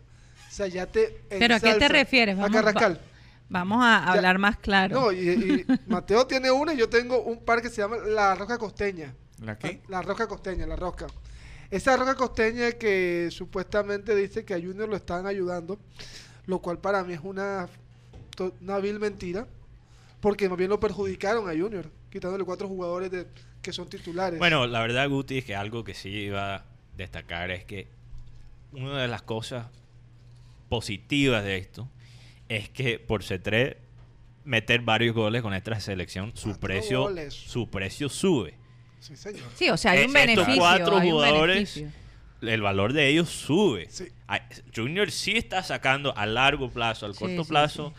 o 0.50 0.52
sea, 0.52 0.68
ya 0.68 0.86
te... 0.86 1.22
¿Pero 1.30 1.56
a 1.56 1.60
qué 1.60 1.76
te 1.76 1.88
refieres? 1.88 2.36
A 2.38 2.42
Vamos, 2.42 2.56
Carrascal. 2.56 2.94
va- 2.96 3.17
vamos 3.50 3.80
a 3.84 4.04
Ya- 4.06 4.12
hablar 4.14 4.38
más 4.40 4.58
claro. 4.58 5.00
No, 5.02 5.12
y, 5.12 5.30
y 5.30 5.66
Mateo 5.88 6.26
tiene 6.28 6.52
una 6.52 6.74
y 6.74 6.78
yo 6.78 6.90
tengo 6.90 7.22
un 7.24 7.44
par 7.44 7.62
que 7.62 7.70
se 7.70 7.82
llama 7.82 7.98
La 7.98 8.36
Roca 8.36 8.58
Costeña. 8.58 9.14
¿La 9.42 9.58
qué? 9.58 9.82
La 9.88 10.02
Roca 10.02 10.28
Costeña, 10.28 10.66
la 10.66 10.76
Roca. 10.76 11.08
Esa 11.70 11.96
Roca 11.98 12.16
Costeña 12.16 12.72
que 12.74 13.28
supuestamente 13.32 14.16
dice 14.16 14.46
que 14.46 14.54
a 14.54 14.58
Junior 14.60 14.88
lo 14.90 14.96
están 14.96 15.28
ayudando, 15.28 15.78
lo 16.46 16.60
cual 16.60 16.80
para 16.80 17.04
mí 17.04 17.14
es 17.14 17.20
una, 17.24 17.68
to- 18.36 18.54
una 18.62 18.78
vil 18.80 19.00
mentira, 19.00 19.46
porque 20.22 20.48
más 20.50 20.58
bien 20.58 20.70
lo 20.70 20.80
perjudicaron 20.80 21.48
a 21.50 21.52
Junior, 21.54 21.92
quitándole 22.10 22.46
cuatro 22.46 22.68
jugadores 22.68 23.12
de, 23.12 23.28
que 23.62 23.74
son 23.74 23.90
titulares. 23.90 24.40
Bueno, 24.40 24.66
la 24.66 24.80
verdad, 24.82 25.08
Guti, 25.10 25.40
es 25.40 25.46
que 25.46 25.56
algo 25.56 25.84
que 25.84 25.94
sí 25.94 26.10
iba 26.10 26.56
a 26.56 26.66
destacar 26.96 27.52
es 27.52 27.66
que 27.66 27.90
una 28.72 29.02
de 29.02 29.08
las 29.10 29.22
cosas 29.22 29.68
positivas 30.70 31.44
de 31.44 31.58
esto 31.58 31.90
es 32.50 32.70
que 32.70 33.00
por 33.00 33.24
C3 33.24 33.76
meter 34.46 34.82
varios 34.82 35.14
goles 35.16 35.42
con 35.42 35.54
esta 35.54 35.80
selección, 35.80 36.32
su 36.36 36.50
Cuatro 36.50 36.62
precio, 36.62 37.02
goles. 37.02 37.34
su 37.34 37.70
precio 37.70 38.08
sube. 38.10 38.54
Sí, 39.00 39.16
señor. 39.16 39.44
Sí, 39.56 39.70
o 39.70 39.78
sea, 39.78 39.92
hay 39.92 40.06
un 40.06 40.16
Eh, 40.16 40.20
estos 40.22 40.36
beneficio. 40.36 40.60
cuatro 40.62 40.98
hay 40.98 41.08
un 41.08 41.14
jugadores 41.14 41.76
beneficio. 41.76 41.90
el 42.42 42.62
valor 42.62 42.94
de 42.94 43.08
ellos 43.10 43.30
sube. 43.30 43.88
Sí. 43.90 44.08
Junior 44.76 45.12
sí 45.12 45.34
está 45.38 45.64
sacando 45.64 46.18
a 46.18 46.26
largo 46.26 46.70
plazo, 46.70 47.06
al 47.06 47.14
Sí, 47.14 47.20
corto 47.20 47.44
sí, 47.44 47.50
plazo, 47.50 47.94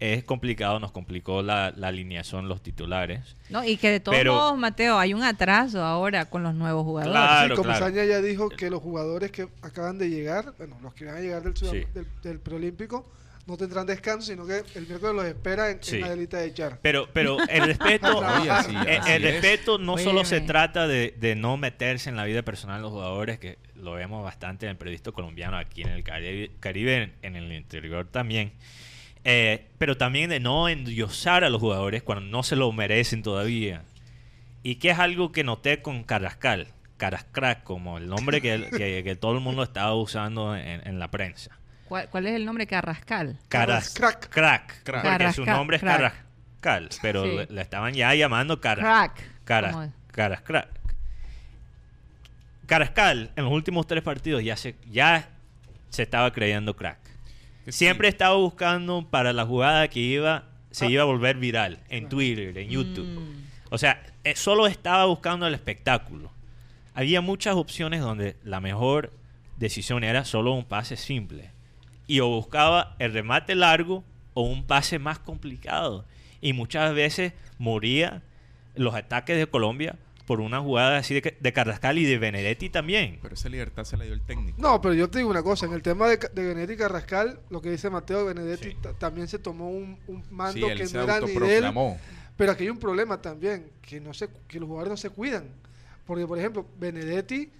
es 0.00 0.24
complicado, 0.24 0.80
nos 0.80 0.90
complicó 0.90 1.42
la, 1.42 1.72
la 1.76 1.88
alineación, 1.88 2.48
los 2.48 2.60
titulares. 2.62 3.36
No, 3.50 3.64
y 3.64 3.76
que 3.76 3.88
de 3.90 4.00
todos 4.00 4.18
Pero- 4.18 4.34
modos, 4.34 4.58
Mateo, 4.58 4.98
hay 4.98 5.14
un 5.14 5.22
atraso 5.22 5.82
ahora 5.82 6.24
con 6.28 6.42
los 6.42 6.54
nuevos 6.54 6.82
jugadores. 6.84 7.12
Claro, 7.16 7.54
sí, 7.54 7.56
como 7.56 7.68
claro. 7.70 7.86
Saña 7.86 8.04
ya 8.04 8.20
dijo 8.20 8.48
que 8.48 8.68
los 8.70 8.82
jugadores 8.82 9.30
que 9.30 9.48
acaban 9.62 9.98
de 9.98 10.10
llegar, 10.10 10.54
bueno, 10.58 10.76
los 10.82 10.92
que 10.94 11.04
van 11.04 11.16
a 11.16 11.20
llegar 11.20 11.42
del, 11.42 11.54
del, 11.94 12.06
del 12.22 12.40
preolímpico, 12.40 13.08
no 13.46 13.56
tendrán 13.56 13.86
descanso, 13.86 14.28
sino 14.30 14.46
que 14.46 14.62
el 14.76 14.86
miércoles 14.86 15.14
los 15.16 15.24
espera 15.24 15.70
en, 15.70 15.78
en 15.78 15.82
Sí. 15.82 15.98
la 15.98 16.10
delita 16.10 16.38
de 16.38 16.54
Char. 16.54 16.78
Pero, 16.80 17.08
pero 17.12 17.38
el 17.48 17.64
respeto, 17.66 18.18
Oye, 18.40 18.50
así- 18.50 18.70
el, 18.70 18.98
así 18.98 19.12
el 19.12 19.24
es. 19.24 19.32
respeto 19.42 19.78
no 19.78 19.94
Oye, 19.94 20.04
solo 20.04 20.24
se 20.24 20.40
trata 20.40 20.86
de, 20.86 21.14
de 21.18 21.34
no 21.34 21.56
meterse 21.56 22.08
en 22.08 22.16
la 22.16 22.24
vida 22.24 22.42
personal 22.42 22.76
de 22.78 22.82
los 22.82 22.92
jugadores, 22.92 23.38
que 23.40 23.58
lo 23.74 23.92
vemos 23.94 24.22
bastante 24.22 24.66
en 24.66 24.70
el 24.70 24.76
periodista 24.76 25.10
colombiano 25.12 25.56
aquí 25.58 25.82
en 25.82 25.88
el 25.88 26.04
Caribe, 26.04 26.50
Caribe, 26.60 26.96
en, 27.02 27.12
en 27.22 27.36
el 27.36 27.52
interior 27.52 28.06
también. 28.06 28.52
Eh, 29.24 29.66
pero 29.78 29.96
también 29.96 30.30
de 30.30 30.40
no 30.40 30.68
endiosar 30.68 31.44
a 31.44 31.50
los 31.50 31.60
jugadores 31.60 32.02
cuando 32.02 32.24
no 32.24 32.42
se 32.42 32.56
lo 32.56 32.70
merecen 32.72 33.22
todavía. 33.22 33.82
Y 34.64 34.76
que 34.76 34.90
es 34.90 34.98
algo 35.00 35.32
que 35.32 35.42
noté 35.42 35.82
con 35.82 36.04
Carrascal, 36.04 36.68
Carascrack, 36.96 37.64
como 37.64 37.98
el 37.98 38.06
nombre 38.08 38.40
que, 38.40 38.68
que- 38.76 39.02
que 39.02 39.16
todo 39.16 39.32
el 39.32 39.40
mundo 39.40 39.64
estaba 39.64 39.94
usando 39.96 40.54
en, 40.56 40.86
en 40.86 40.98
la 41.00 41.10
prensa. 41.10 41.58
¿Cuál, 41.92 42.08
cuál 42.08 42.26
es 42.26 42.34
el 42.36 42.46
nombre? 42.46 42.66
Carrascal. 42.66 43.38
Caras, 43.50 43.92
Crack. 43.92 44.30
crack. 44.30 44.82
Crack. 44.82 45.02
Porque 45.02 45.32
su 45.34 45.44
Carrascal, 45.44 45.46
nombre 45.58 45.76
es. 45.76 45.82
Carrascal, 45.82 46.88
pero 47.02 47.22
Sí. 47.24 47.36
le, 47.36 47.46
le 47.50 47.60
estaban 47.60 47.92
ya 47.92 48.14
llamando 48.14 48.58
Cara, 48.62 48.80
Crack. 48.80 49.22
Carascrack. 50.10 50.68
Carascal, 52.66 53.30
en 53.36 53.44
los 53.44 53.52
últimos 53.52 53.86
tres 53.86 54.02
partidos 54.02 54.42
ya 54.42 54.56
se, 54.56 54.74
ya 54.90 55.28
se 55.90 56.02
estaba 56.04 56.32
creyendo 56.32 56.74
crack. 56.74 56.96
Siempre 57.68 58.08
estaba 58.08 58.36
buscando 58.36 59.06
para 59.10 59.34
la 59.34 59.44
jugada 59.44 59.86
que 59.88 60.00
iba, 60.00 60.44
se 60.70 60.86
Ah. 60.86 60.90
iba 60.90 61.02
a 61.02 61.04
volver 61.06 61.36
viral 61.36 61.78
en 61.90 62.08
Twitter, 62.08 62.56
en 62.56 62.70
YouTube. 62.70 63.06
Mm. 63.06 63.42
O 63.68 63.76
sea, 63.76 64.02
eh, 64.24 64.34
solo 64.34 64.66
estaba 64.66 65.04
buscando 65.04 65.46
el 65.46 65.52
espectáculo. 65.52 66.32
Había 66.94 67.20
muchas 67.20 67.54
opciones 67.54 68.00
donde 68.00 68.36
la 68.44 68.60
mejor 68.60 69.12
decisión 69.58 70.04
era 70.04 70.24
solo 70.24 70.52
un 70.54 70.64
pase 70.64 70.96
simple. 70.96 71.50
Y 72.06 72.20
o 72.20 72.28
buscaba 72.28 72.96
el 72.98 73.12
remate 73.12 73.54
largo 73.54 74.04
o 74.34 74.42
un 74.42 74.66
pase 74.66 74.98
más 74.98 75.18
complicado. 75.18 76.04
Y 76.40 76.52
muchas 76.52 76.94
veces 76.94 77.32
moría 77.58 78.22
los 78.74 78.94
ataques 78.94 79.36
de 79.36 79.46
Colombia 79.46 79.96
por 80.26 80.40
una 80.40 80.60
jugada 80.60 80.98
así 80.98 81.14
de, 81.20 81.36
de 81.38 81.52
Carrascal 81.52 81.98
y 81.98 82.04
de 82.04 82.18
Benedetti 82.18 82.70
también. 82.70 83.18
Pero 83.20 83.34
esa 83.34 83.48
libertad 83.48 83.84
se 83.84 83.96
la 83.96 84.04
dio 84.04 84.14
el 84.14 84.22
técnico. 84.22 84.60
No, 84.60 84.80
pero 84.80 84.94
yo 84.94 85.10
te 85.10 85.18
digo 85.18 85.30
una 85.30 85.42
cosa, 85.42 85.66
en 85.66 85.72
el 85.72 85.82
tema 85.82 86.08
de, 86.08 86.16
de 86.16 86.44
Benedetti 86.46 86.72
y 86.74 86.76
Carrascal, 86.76 87.40
lo 87.50 87.60
que 87.60 87.70
dice 87.70 87.90
Mateo 87.90 88.24
Benedetti 88.24 88.70
Sí. 88.70 88.76
también 88.98 89.28
se 89.28 89.38
tomó 89.38 89.68
un, 89.70 89.98
un 90.06 90.22
Sí, 90.22 90.28
mando 90.30 90.68
él 90.70 90.78
que 90.78 90.86
se 90.86 90.96
no 90.96 91.04
era 91.04 91.20
ni 91.20 91.32
de 91.32 91.58
él, 91.58 91.72
pero 92.36 92.52
aquí 92.52 92.64
hay 92.64 92.70
un 92.70 92.78
problema 92.78 93.20
también, 93.20 93.70
que 93.82 94.00
no 94.00 94.14
se, 94.14 94.28
que 94.48 94.58
los 94.58 94.68
jugadores 94.68 94.90
no 94.90 94.96
se 94.96 95.10
cuidan. 95.10 95.44
Porque, 96.06 96.26
por 96.26 96.38
ejemplo, 96.38 96.66
Benedetti, 96.78 97.50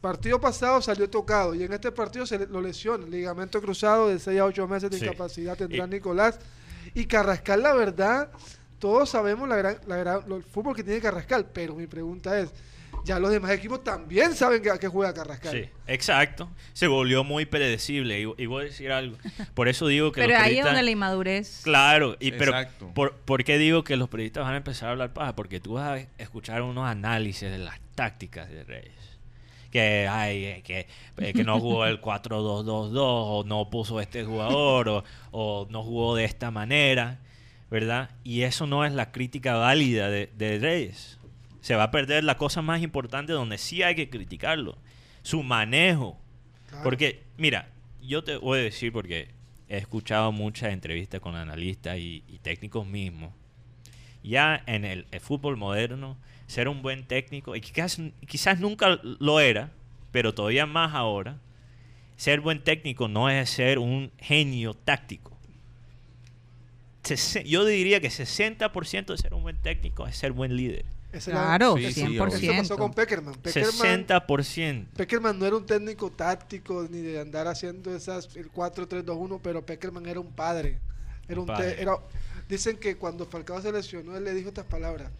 partido 0.00 0.40
pasado 0.40 0.80
salió 0.80 1.08
tocado 1.10 1.54
y 1.54 1.62
en 1.62 1.72
este 1.72 1.92
partido 1.92 2.24
se 2.26 2.38
le- 2.38 2.46
lo 2.46 2.60
lesiona, 2.60 3.06
ligamento 3.06 3.60
cruzado 3.60 4.08
de 4.08 4.18
6 4.18 4.40
a 4.40 4.44
8 4.44 4.66
meses 4.66 4.90
de 4.90 4.98
Sí. 4.98 5.04
incapacidad 5.04 5.56
tendrá 5.56 5.86
Y- 5.86 5.90
Nicolás. 5.90 6.38
Y 6.94 7.04
Carrascal, 7.06 7.62
la 7.62 7.74
verdad, 7.74 8.30
todos 8.78 9.10
sabemos 9.10 9.48
la 9.48 9.56
gran, 9.56 9.78
la 9.86 9.96
gran- 9.96 10.22
lo- 10.28 10.36
el 10.36 10.42
fútbol 10.42 10.74
que 10.74 10.82
tiene 10.82 11.00
Carrascal, 11.00 11.46
pero 11.52 11.74
mi 11.74 11.86
pregunta 11.86 12.38
es, 12.40 12.50
ya 13.04 13.18
los 13.18 13.30
demás 13.30 13.50
equipos 13.52 13.84
también 13.84 14.34
saben 14.34 14.60
que, 14.62 14.70
a 14.70 14.78
qué 14.78 14.88
juega 14.88 15.14
Carrascal. 15.14 15.52
Sí, 15.52 15.68
exacto. 15.86 16.50
Se 16.72 16.86
volvió 16.86 17.22
muy 17.22 17.46
predecible. 17.46 18.20
Y, 18.20 18.42
y 18.42 18.46
voy 18.46 18.62
a 18.62 18.64
decir 18.64 18.90
algo. 18.92 19.16
Por 19.54 19.68
eso 19.68 19.86
digo 19.86 20.12
que 20.12 20.22
Pero 20.22 20.32
los 20.34 20.42
ahí 20.42 20.52
es 20.58 20.58
periodistas- 20.60 20.64
donde 20.64 20.82
la 20.82 20.90
inmadurez. 20.90 21.60
Claro, 21.62 22.16
y 22.20 22.32
pero 22.32 22.52
Exacto. 22.56 22.90
por, 22.94 23.14
¿por 23.16 23.44
qué 23.44 23.58
digo 23.58 23.84
que 23.84 23.96
los 23.96 24.08
periodistas 24.08 24.44
van 24.44 24.54
a 24.54 24.56
empezar 24.58 24.88
a 24.88 24.92
hablar 24.92 25.12
paja? 25.12 25.36
Porque 25.36 25.60
tú 25.60 25.74
vas 25.74 26.00
a 26.00 26.06
escuchar 26.22 26.62
unos 26.62 26.88
análisis 26.88 27.50
de 27.50 27.58
las 27.58 27.78
tácticas 27.94 28.50
de 28.50 28.64
Reyes. 28.64 28.94
Que, 29.70 30.08
ay, 30.08 30.44
eh, 30.44 30.62
que, 30.64 30.86
eh, 31.18 31.32
que 31.32 31.44
no 31.44 31.60
jugó 31.60 31.86
el 31.86 32.00
4-2-2-2, 32.00 32.92
o 32.96 33.44
no 33.46 33.70
puso 33.70 34.00
este 34.00 34.24
jugador, 34.24 34.88
o, 34.88 35.04
o 35.30 35.66
no 35.70 35.82
jugó 35.82 36.16
de 36.16 36.24
esta 36.24 36.50
manera, 36.50 37.20
¿verdad? 37.70 38.10
Y 38.24 38.42
eso 38.42 38.66
no 38.66 38.84
es 38.84 38.92
la 38.92 39.12
crítica 39.12 39.54
válida 39.54 40.10
de, 40.10 40.30
de 40.36 40.58
Reyes. 40.58 41.18
Se 41.60 41.76
va 41.76 41.84
a 41.84 41.90
perder 41.90 42.24
la 42.24 42.36
cosa 42.36 42.62
más 42.62 42.82
importante 42.82 43.32
donde 43.32 43.58
sí 43.58 43.82
hay 43.82 43.94
que 43.94 44.10
criticarlo. 44.10 44.76
Su 45.22 45.42
manejo. 45.42 46.18
Claro. 46.68 46.82
Porque, 46.82 47.22
mira, 47.36 47.68
yo 48.02 48.24
te 48.24 48.36
voy 48.36 48.58
a 48.58 48.62
decir 48.62 48.92
porque 48.92 49.28
he 49.68 49.76
escuchado 49.76 50.32
muchas 50.32 50.72
entrevistas 50.72 51.20
con 51.20 51.36
analistas 51.36 51.98
y, 51.98 52.24
y 52.26 52.38
técnicos 52.38 52.86
mismos. 52.86 53.32
Ya 54.22 54.62
en 54.66 54.84
el, 54.84 55.06
el 55.12 55.20
fútbol 55.20 55.56
moderno, 55.56 56.16
ser 56.50 56.68
un 56.68 56.82
buen 56.82 57.06
técnico, 57.06 57.54
y 57.54 57.60
quizás, 57.60 57.98
quizás 58.26 58.58
nunca 58.58 58.98
lo 59.02 59.40
era, 59.40 59.70
pero 60.10 60.34
todavía 60.34 60.66
más 60.66 60.94
ahora, 60.94 61.38
ser 62.16 62.40
buen 62.40 62.62
técnico 62.62 63.08
no 63.08 63.30
es 63.30 63.50
ser 63.50 63.78
un 63.78 64.10
genio 64.18 64.74
táctico. 64.74 65.36
Yo 67.44 67.64
diría 67.64 68.00
que 68.00 68.08
60% 68.08 69.06
de 69.06 69.16
ser 69.16 69.32
un 69.34 69.42
buen 69.42 69.56
técnico 69.62 70.06
es 70.06 70.16
ser 70.16 70.32
buen 70.32 70.56
líder. 70.56 70.84
Claro, 71.24 71.76
Sí, 71.76 71.92
sí, 71.92 72.02
100%. 72.02 72.32
Eso 72.34 72.52
pasó 72.56 72.76
con 72.76 72.92
Peckerman. 72.92 73.34
Peckerman, 73.34 74.06
60%. 74.06 74.86
Peckerman 74.96 75.38
no 75.38 75.46
era 75.46 75.56
un 75.56 75.66
técnico 75.66 76.10
táctico 76.10 76.86
ni 76.88 77.00
de 77.00 77.20
andar 77.20 77.48
haciendo 77.48 77.94
esas 77.94 78.34
el 78.36 78.50
4-3-2-1, 78.52 79.40
pero 79.42 79.64
Peckerman 79.64 80.06
era 80.06 80.20
un 80.20 80.30
padre. 80.32 80.78
Era 81.26 81.40
Un 81.40 81.40
un 81.40 81.46
padre. 81.46 81.80
era, 81.80 81.96
dicen 82.48 82.76
que 82.76 82.96
cuando 82.96 83.26
Falcao 83.26 83.60
se 83.60 83.72
lesionó, 83.72 84.16
él 84.16 84.24
le 84.24 84.34
dijo 84.34 84.48
estas 84.50 84.66
palabras. 84.66 85.10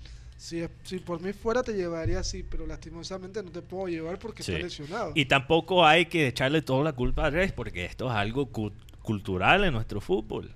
Si, 0.41 0.59
es- 0.63 0.71
si 0.85 0.99
por 1.01 1.21
mí 1.21 1.35
fuera 1.35 1.63
te 1.63 1.75
llevaría 1.75 2.21
así, 2.21 2.43
pero 2.43 2.67
lastimosamente 2.67 3.43
no 3.43 3.51
te 3.51 3.61
puedo 3.61 3.89
llevar 3.89 4.19
porque 4.19 4.43
Sí. 4.43 4.53
está 4.53 4.65
lesionado. 4.65 5.13
Y 5.15 5.27
tampoco 5.27 5.85
hay 5.87 6.07
que 6.07 6.27
echarle 6.29 6.63
toda 6.63 6.83
la 6.83 6.95
culpa 6.95 7.27
a 7.27 7.31
Reyes 7.31 7.53
porque 7.53 7.85
esto 7.85 8.07
es 8.09 8.13
algo 8.17 8.47
cu- 8.47 8.73
cultural 9.03 9.65
en 9.65 9.75
nuestro 9.75 10.01
fútbol. 10.01 10.51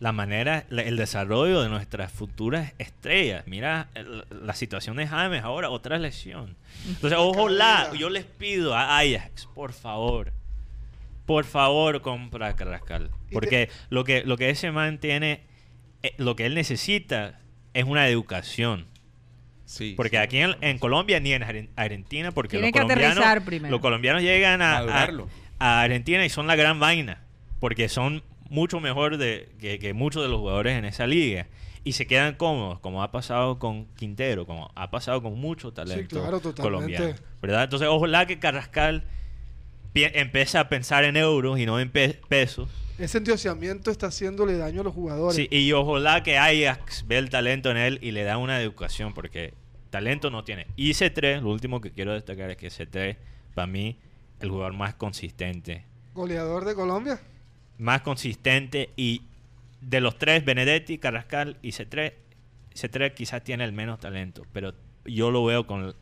La 0.00 0.12
manera, 0.12 0.66
la- 0.68 0.82
el 0.82 0.98
desarrollo 0.98 1.62
de 1.62 1.70
nuestras 1.70 2.12
futuras 2.12 2.74
estrellas. 2.76 3.44
Mira 3.46 3.88
el- 3.94 4.26
la 4.42 4.54
situación 4.54 4.96
de 4.98 5.06
James 5.06 5.42
ahora, 5.42 5.70
otra 5.70 5.96
lesión. 5.98 6.54
Entonces, 6.86 7.18
ojalá, 7.18 7.90
yo 7.94 8.10
les 8.10 8.24
pido 8.26 8.74
a 8.74 8.98
Ajax, 8.98 9.46
por 9.54 9.72
favor, 9.72 10.30
por 11.24 11.46
favor, 11.46 12.02
compra 12.02 12.48
a 12.48 12.54
Carrascal. 12.56 13.10
Porque 13.32 13.70
lo 13.88 14.04
que, 14.04 14.24
lo 14.24 14.36
que 14.36 14.50
ese 14.50 14.70
man 14.72 14.98
tiene, 14.98 15.40
eh, 16.02 16.12
lo 16.18 16.36
que 16.36 16.44
él 16.44 16.54
necesita 16.54 17.40
es 17.72 17.84
una 17.84 18.08
educación. 18.08 18.86
Sí, 19.66 19.94
Porque 19.96 20.16
sí. 20.16 20.22
aquí 20.22 20.38
en, 20.38 20.54
en 20.62 20.78
Colombia 20.78 21.20
ni 21.20 21.32
en 21.32 21.42
Argen- 21.42 21.68
Argentina, 21.76 22.30
porque 22.32 22.58
los 22.58 22.70
colombianos, 22.70 23.24
los 23.68 23.80
colombianos 23.80 24.22
llegan 24.22 24.62
a, 24.62 24.76
a, 24.78 24.80
Madurarlo. 24.80 25.28
a 25.58 25.82
Argentina 25.82 26.24
y 26.24 26.28
son 26.30 26.46
la 26.46 26.54
gran 26.56 26.78
vaina, 26.80 27.20
porque 27.60 27.88
son 27.88 28.22
mucho 28.48 28.78
mejor 28.80 29.16
de, 29.18 29.48
que, 29.60 29.78
que 29.80 29.92
muchos 29.92 30.22
de 30.22 30.28
los 30.28 30.38
jugadores 30.38 30.78
en 30.78 30.84
esa 30.84 31.06
liga. 31.06 31.46
Y 31.82 31.92
se 31.92 32.06
quedan 32.08 32.34
cómodos, 32.34 32.80
como 32.80 33.02
ha 33.02 33.12
pasado 33.12 33.58
con 33.60 33.86
Quintero, 33.96 34.44
como 34.46 34.70
ha 34.74 34.90
pasado 34.90 35.22
con 35.22 35.38
mucho 35.38 35.72
talento 35.72 36.20
claro, 36.20 36.40
totalmente. 36.40 36.62
colombiano. 36.62 37.14
¿verdad? 37.42 37.64
Entonces, 37.64 37.86
ojalá 37.88 38.26
que 38.26 38.38
Carrascal 38.40 39.04
pi- 39.92 40.04
empiece 40.14 40.58
a 40.58 40.68
pensar 40.68 41.04
en 41.04 41.16
euros 41.16 41.58
y 41.60 41.66
no 41.66 41.78
en 41.80 41.90
pe- 41.90 42.20
pesos. 42.28 42.68
Ese 42.98 43.18
endiosamiento 43.18 43.90
está 43.90 44.06
haciéndole 44.06 44.56
daño 44.56 44.80
a 44.80 44.84
los 44.84 44.94
jugadores. 44.94 45.36
Sí, 45.36 45.48
y 45.50 45.72
ojalá 45.72 46.22
que 46.22 46.38
Ajax 46.38 47.06
ve 47.06 47.18
el 47.18 47.28
talento 47.28 47.70
en 47.70 47.76
él 47.76 47.98
y 48.00 48.12
le 48.12 48.24
da 48.24 48.38
una 48.38 48.60
educación, 48.60 49.12
porque 49.12 49.52
talento 49.90 50.30
no 50.30 50.44
tiene. 50.44 50.66
Y 50.76 50.92
C3, 50.92 51.42
lo 51.42 51.50
último 51.50 51.80
que 51.80 51.90
quiero 51.90 52.14
destacar 52.14 52.50
es 52.50 52.56
que 52.56 52.68
C3, 52.68 53.16
para 53.54 53.66
mí, 53.66 53.98
el 54.40 54.50
jugador 54.50 54.72
más 54.72 54.94
consistente. 54.94 55.84
Goleador 56.14 56.64
de 56.64 56.74
Colombia. 56.74 57.20
Más 57.78 58.00
consistente 58.00 58.90
y 58.96 59.22
de 59.82 60.00
los 60.00 60.18
tres, 60.18 60.44
Benedetti, 60.44 60.98
Carrascal 60.98 61.58
y 61.62 61.70
C3, 61.72 62.14
C3 62.74 63.14
quizás 63.14 63.44
tiene 63.44 63.64
el 63.64 63.72
menos 63.72 64.00
talento, 64.00 64.46
pero 64.52 64.74
yo 65.04 65.30
lo 65.30 65.44
veo 65.44 65.66
con 65.66 65.94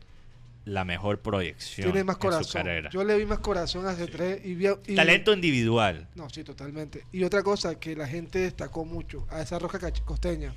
la 0.65 0.83
mejor 0.83 1.19
proyección 1.21 1.91
Tiene 1.91 2.03
más 2.03 2.15
en 2.15 2.21
su 2.21 2.27
corazón. 2.27 2.51
carrera. 2.63 2.89
Yo 2.91 3.03
le 3.03 3.17
vi 3.17 3.25
más 3.25 3.39
corazón 3.39 3.85
a 3.87 3.93
C3 3.95 4.41
y, 4.43 4.55
vi- 4.55 4.67
y- 4.87 4.95
Talento 4.95 5.31
individual. 5.33 6.07
No, 6.15 6.29
sí, 6.29 6.43
totalmente. 6.43 7.05
Y 7.11 7.23
otra 7.23 7.43
cosa 7.43 7.79
que 7.79 7.95
la 7.95 8.07
gente 8.07 8.39
destacó 8.39 8.83
mucho 8.83 9.25
a 9.29 9.41
esa 9.41 9.59
roja 9.59 9.79
cach- 9.79 10.03
costeña. 10.03 10.53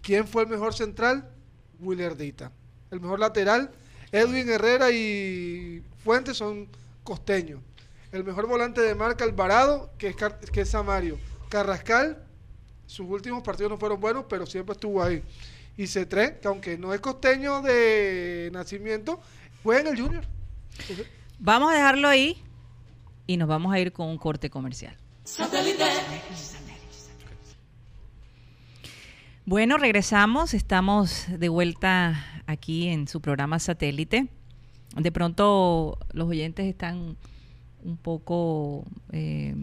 ¿Quién 0.00 0.26
fue 0.26 0.44
el 0.44 0.48
mejor 0.48 0.74
central? 0.74 1.28
Willardita. 1.80 2.52
El 2.90 3.00
mejor 3.00 3.18
lateral, 3.20 3.70
Edwin 4.12 4.48
Herrera 4.48 4.90
y 4.90 5.82
Fuentes 6.04 6.36
son 6.36 6.68
costeños. 7.02 7.60
El 8.12 8.24
mejor 8.24 8.46
volante 8.46 8.80
de 8.80 8.94
marca, 8.94 9.24
Alvarado, 9.24 9.90
que 9.98 10.08
es, 10.08 10.16
Car- 10.16 10.38
que 10.38 10.60
es 10.60 10.68
Samario. 10.68 11.18
Carrascal, 11.48 12.22
sus 12.86 13.06
últimos 13.08 13.42
partidos 13.42 13.70
no 13.70 13.78
fueron 13.78 14.00
buenos, 14.00 14.26
pero 14.28 14.44
siempre 14.46 14.74
estuvo 14.74 15.02
ahí. 15.02 15.22
Y 15.76 15.84
C3, 15.84 16.40
que 16.40 16.48
aunque 16.48 16.78
no 16.78 16.92
es 16.94 17.00
costeño 17.00 17.62
de 17.62 18.50
nacimiento, 18.52 19.20
juega 19.62 19.80
en 19.80 19.86
el 19.96 20.00
Junior. 20.02 20.24
Vamos 21.38 21.72
a 21.72 21.74
dejarlo 21.76 22.08
ahí 22.08 22.42
y 23.26 23.36
nos 23.36 23.48
vamos 23.48 23.72
a 23.72 23.78
ir 23.80 23.92
con 23.92 24.08
un 24.08 24.18
corte 24.18 24.50
comercial. 24.50 24.96
Bueno, 29.44 29.76
regresamos, 29.76 30.54
estamos 30.54 31.26
de 31.28 31.48
vuelta 31.48 32.24
aquí 32.46 32.88
en 32.88 33.08
su 33.08 33.20
programa 33.20 33.58
satélite. 33.58 34.28
De 34.96 35.10
pronto 35.12 35.98
los 36.12 36.28
oyentes 36.28 36.66
están 36.66 37.16
un 37.82 37.96
poco, 37.96 38.84
eh, 39.10 39.54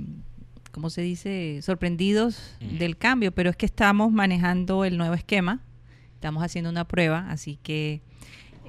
¿cómo 0.72 0.90
se 0.90 1.02
dice?, 1.02 1.62
sorprendidos 1.62 2.56
Mm. 2.60 2.78
del 2.78 2.98
cambio, 2.98 3.32
pero 3.32 3.50
es 3.50 3.56
que 3.56 3.66
estamos 3.66 4.12
manejando 4.12 4.84
el 4.84 4.98
nuevo 4.98 5.14
esquema, 5.14 5.62
estamos 6.20 6.44
haciendo 6.44 6.70
una 6.70 6.86
prueba, 6.86 7.26
así 7.30 7.58
que 7.64 8.02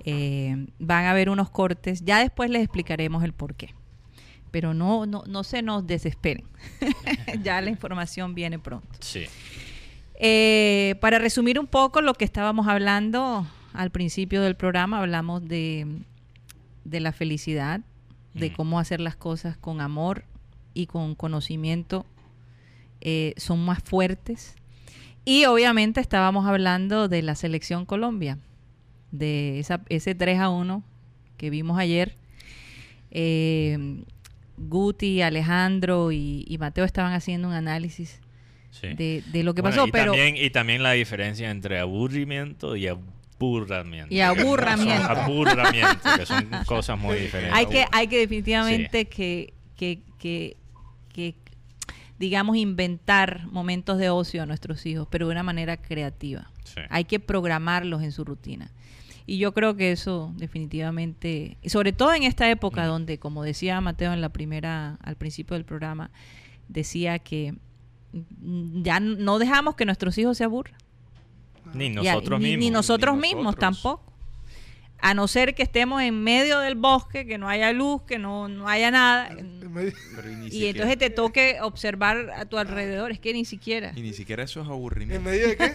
eh, 0.05 0.69
van 0.79 1.07
a 1.07 1.11
haber 1.11 1.29
unos 1.31 1.51
cortes, 1.51 2.05
ya 2.05 2.21
después 2.21 2.49
les 2.49 2.63
explicaremos 2.63 3.25
el 3.25 3.33
por 3.33 3.57
qué. 3.57 3.75
Pero 4.53 4.73
no, 4.73 5.05
no, 5.05 5.25
no 5.27 5.43
se 5.43 5.63
nos 5.63 5.85
desesperen, 5.85 6.47
ya 7.43 7.61
la 7.61 7.71
información 7.71 8.37
viene 8.37 8.61
pronto. 8.61 8.89
Sí. 9.01 9.25
Eh, 10.15 10.95
para 11.01 11.19
resumir 11.19 11.59
un 11.59 11.67
poco 11.67 12.03
lo 12.03 12.15
que 12.15 12.25
estábamos 12.25 12.69
hablando 12.69 13.45
al 13.73 13.91
principio 13.91 14.43
del 14.43 14.55
programa, 14.55 15.01
hablamos 15.01 15.47
de, 15.49 15.89
de 16.85 17.01
la 17.01 17.11
felicidad, 17.11 17.81
de 18.35 18.53
cómo 18.53 18.79
hacer 18.79 19.01
las 19.01 19.17
cosas 19.17 19.57
con 19.57 19.81
amor 19.81 20.25
y 20.73 20.87
con 20.87 21.17
conocimiento 21.17 22.07
eh, 23.01 23.35
son 23.39 23.65
más 23.65 23.83
fuertes. 23.83 24.55
Y 25.25 25.45
obviamente 25.45 26.01
estábamos 26.01 26.47
hablando 26.47 27.09
de 27.09 27.23
la 27.23 27.35
selección 27.35 27.87
Colombia, 27.87 28.39
de 29.11 29.59
esa, 29.59 29.83
ese 29.89 30.15
3 30.15 30.41
a 30.41 30.49
1 30.49 30.83
que 31.37 31.51
vimos 31.51 31.79
ayer. 31.79 32.17
Eh, 33.11 34.03
Guti, 34.57 35.23
Alejandro 35.23 36.13
y, 36.13 36.45
y 36.47 36.59
Mateo 36.59 36.85
estaban 36.85 37.13
haciendo 37.13 37.49
un 37.49 37.55
análisis 37.55 38.21
sí. 38.71 38.89
de, 38.89 39.23
de 39.33 39.43
lo 39.43 39.55
que 39.55 39.63
Bueno, 39.63 39.77
pasó, 39.77 39.89
y 39.89 39.93
pero 39.93 40.13
También, 40.13 40.37
y 40.37 40.51
también 40.51 40.83
la 40.83 40.93
diferencia 40.93 41.51
entre 41.51 41.79
aburrimiento 41.79 42.77
y 42.77 42.87
aburramiento. 42.87 44.15
Y 44.15 44.21
aburramiento. 44.21 45.07
Son 45.09 45.19
aburramiento, 45.19 46.09
que 46.19 46.27
son 46.27 46.47
cosas 46.67 46.99
muy 46.99 47.17
diferentes. 47.17 47.57
hay 47.57 47.67
que, 47.67 47.87
hay 47.91 48.07
que 48.07 48.19
definitivamente 48.19 49.07
que, 49.07 49.55
que, 49.77 50.01
que, 50.19 50.57
que, 51.13 51.35
digamos, 52.21 52.59
inventar 52.59 53.47
momentos 53.47 53.97
de 53.97 54.11
ocio 54.11 54.43
a 54.43 54.47
nuestros 54.47 54.85
hijos, 54.85 55.09
pero 55.11 55.27
de 55.27 55.33
una 55.33 55.43
manera 55.43 55.79
creativa. 55.79 56.51
Sí. 56.65 56.83
Hay 56.91 57.05
que 57.05 57.19
programarlos 57.19 58.03
en 58.03 58.13
su 58.13 58.25
rutina. 58.25 58.71
Y 59.25 59.39
yo 59.39 59.55
creo 59.55 59.75
que 59.75 59.91
eso 59.91 60.31
definitivamente, 60.37 61.57
y 61.63 61.71
sobre 61.71 61.93
todo 61.95 62.13
en 62.13 62.25
esta 62.25 62.51
época 62.51 62.85
donde, 62.85 63.19
como 63.19 63.43
decía 63.43 63.81
Mateo 63.81 64.13
en 64.13 64.21
la 64.21 64.29
primera, 64.29 64.99
al 65.03 65.17
principio 65.17 65.55
del 65.55 65.65
programa, 65.65 66.11
decía 66.69 67.19
que 67.21 67.55
ya 68.83 69.01
no 69.01 69.39
dejamos 69.39 69.75
que 69.77 69.87
nuestros 69.87 70.19
hijos 70.19 70.37
se 70.37 70.45
aburran. 70.45 70.77
Ni 71.73 71.87
Y 71.87 71.91
nosotros 71.91 72.39
ni, 72.39 72.49
mismos. 72.49 72.61
Ni 72.65 72.71
nosotros 72.71 73.15
ni 73.15 73.21
mismos 73.23 73.45
nosotros. 73.45 73.83
tampoco. 73.83 74.10
A 75.03 75.15
no 75.15 75.27
ser 75.29 75.55
que 75.55 75.63
estemos 75.63 76.03
en 76.03 76.23
medio 76.23 76.59
del 76.61 76.75
bosque, 76.75 77.27
que 77.27 77.39
no 77.39 77.49
haya 77.49 77.73
luz, 77.73 78.03
que 78.03 78.19
no, 78.19 78.49
no 78.49 78.69
haya 78.69 78.91
nada. 78.91 79.29
En 79.29 79.61
y, 80.51 80.67
entonces 80.67 80.99
te 80.99 81.11
toque 81.11 81.59
observar 81.63 82.31
a 82.37 82.45
tu 82.45 82.59
alrededor. 82.59 83.11
Es 83.13 83.19
que 83.21 83.33
ni 83.33 83.45
siquiera. 83.45 83.93
y 83.97 84.03
ni 84.03 84.13
siquiera 84.13 84.43
eso 84.43 84.61
es 84.61 84.67
¿En 84.67 84.73
aburrimiento. 84.73 85.23
medio 85.29 85.49
de 85.49 85.57
qué? 85.57 85.75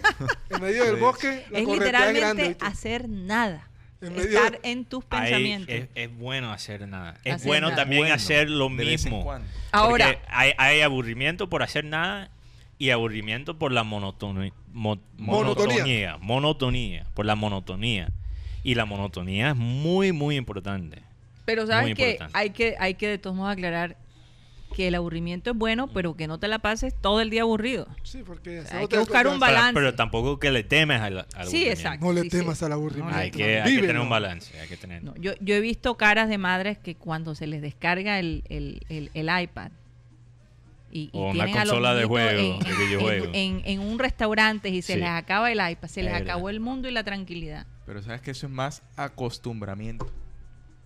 En 0.49 0.61
medio 0.61 0.83
del 0.85 0.95
bosque, 0.99 1.27
la 1.49 1.59
Es 1.59 1.65
corriente 1.65 1.73
es 1.73 1.79
literalmente 1.79 2.19
grande. 2.19 2.57
hacer 2.61 3.09
nada. 3.09 3.69
En 4.01 4.13
medio 4.13 4.37
Estar 4.37 4.61
de- 4.61 4.69
en 4.71 4.85
tus 4.85 5.03
pensamientos. 5.05 5.73
es, 5.73 5.87
es 5.95 6.15
bueno 6.15 6.51
hacer 6.51 6.87
nada. 6.87 7.17
Es 7.23 7.35
Hacer 7.35 7.47
bueno 7.47 7.69
nada. 7.69 7.81
también 7.81 8.01
Bueno, 8.01 8.15
hacer 8.15 8.49
lo 8.49 8.67
en 8.67 8.75
mismo. 8.75 9.33
Ahora, 9.71 10.19
hay, 10.27 10.51
hay 10.57 10.81
aburrimiento 10.81 11.49
por 11.49 11.63
hacer 11.63 11.85
nada 11.85 12.29
y 12.77 12.89
aburrimiento 12.91 13.57
por 13.57 13.71
la 13.71 13.83
mo- 13.83 14.01
Monotonía. 14.01 14.51
monotonía. 15.17 16.17
Monotonía. 16.19 17.05
Por 17.13 17.25
la 17.25 17.35
monotonía. 17.35 18.09
Y 18.65 18.75
la 18.75 18.85
monotonía 18.85 19.51
es 19.51 19.55
muy, 19.55 20.11
muy 20.11 20.35
importante. 20.35 21.01
pero 21.45 21.67
sabes 21.67 21.83
muy 21.85 21.93
que 21.93 22.11
importante. 22.11 22.37
hay 22.37 22.49
que 22.49 22.75
hay 22.79 22.93
que 22.95 23.07
de 23.07 23.17
todos 23.17 23.35
modos 23.35 23.53
aclarar 23.53 23.95
que 24.75 24.87
el 24.89 24.95
aburrimiento 24.95 25.51
es 25.51 25.55
bueno, 25.57 25.87
pero 25.87 26.17
que 26.17 26.27
no 26.27 26.37
te 26.37 26.49
la 26.49 26.59
pases 26.59 26.93
todo 26.99 27.21
el 27.21 27.29
día 27.29 27.43
aburrido. 27.43 27.87
Sí, 28.03 28.23
porque 28.25 28.63
sea, 28.63 28.79
hay 28.79 28.87
que 28.87 28.97
buscar 28.97 29.25
un 29.27 29.39
balance. 29.39 29.73
Pero, 29.73 29.85
pero 29.91 29.95
tampoco 29.95 30.37
que 30.39 30.51
le 30.51 30.63
temes 30.63 30.99
al, 30.99 31.25
al 31.33 31.47
Sí, 31.47 31.65
exacto. 31.69 32.05
No 32.05 32.11
le 32.11 32.23
Sí, 32.23 32.29
temas 32.29 32.57
sí. 32.57 32.65
al 32.65 32.73
aburrimiento. 32.73 33.15
Hay 33.15 33.31
que, 33.31 33.59
hay 33.59 33.63
que 33.63 33.69
Vívelo. 33.69 33.87
tener 33.87 34.01
un 34.01 34.09
balance. 34.09 34.59
Hay 34.59 34.67
que 34.67 34.75
tener. 34.75 35.01
No, 35.03 35.15
yo, 35.15 35.31
yo 35.39 35.55
he 35.55 35.61
visto 35.61 35.95
caras 35.95 36.27
de 36.27 36.37
madres 36.37 36.77
que 36.77 36.95
cuando 36.95 37.35
se 37.35 37.47
les 37.47 37.61
descarga 37.61 38.19
el, 38.19 38.43
el- 38.49 38.81
el- 38.89 39.11
el 39.13 39.41
iPad 39.43 39.71
y, 40.95 41.09
y 41.11 41.17
O 41.17 41.31
una 41.31 41.43
tienen 41.43 41.57
a 41.57 41.65
los 41.65 41.73
consola 41.73 41.93
de 41.93 42.05
juego, 42.05 42.39
en, 42.39 42.59
de 42.59 42.73
videojuego. 42.85 43.25
en- 43.33 43.35
en- 43.35 43.61
en 43.65 43.79
un 43.81 43.99
restaurante 43.99 44.69
y 44.69 44.81
se 44.81 44.93
Sí. 44.93 44.99
les 44.99 45.09
acaba 45.09 45.51
el 45.51 45.57
iPad, 45.71 45.89
se 45.89 46.01
les 46.03 46.13
Es 46.13 46.19
verdad. 46.19 46.35
acabó 46.35 46.49
el 46.49 46.61
mundo 46.61 46.87
y 46.87 46.91
la 46.91 47.03
tranquilidad. 47.03 47.65
Pero 47.85 48.01
sabes 48.01 48.21
que 48.21 48.31
eso 48.31 48.47
es 48.47 48.51
más 48.53 48.81
acostumbramiento. 48.95 50.09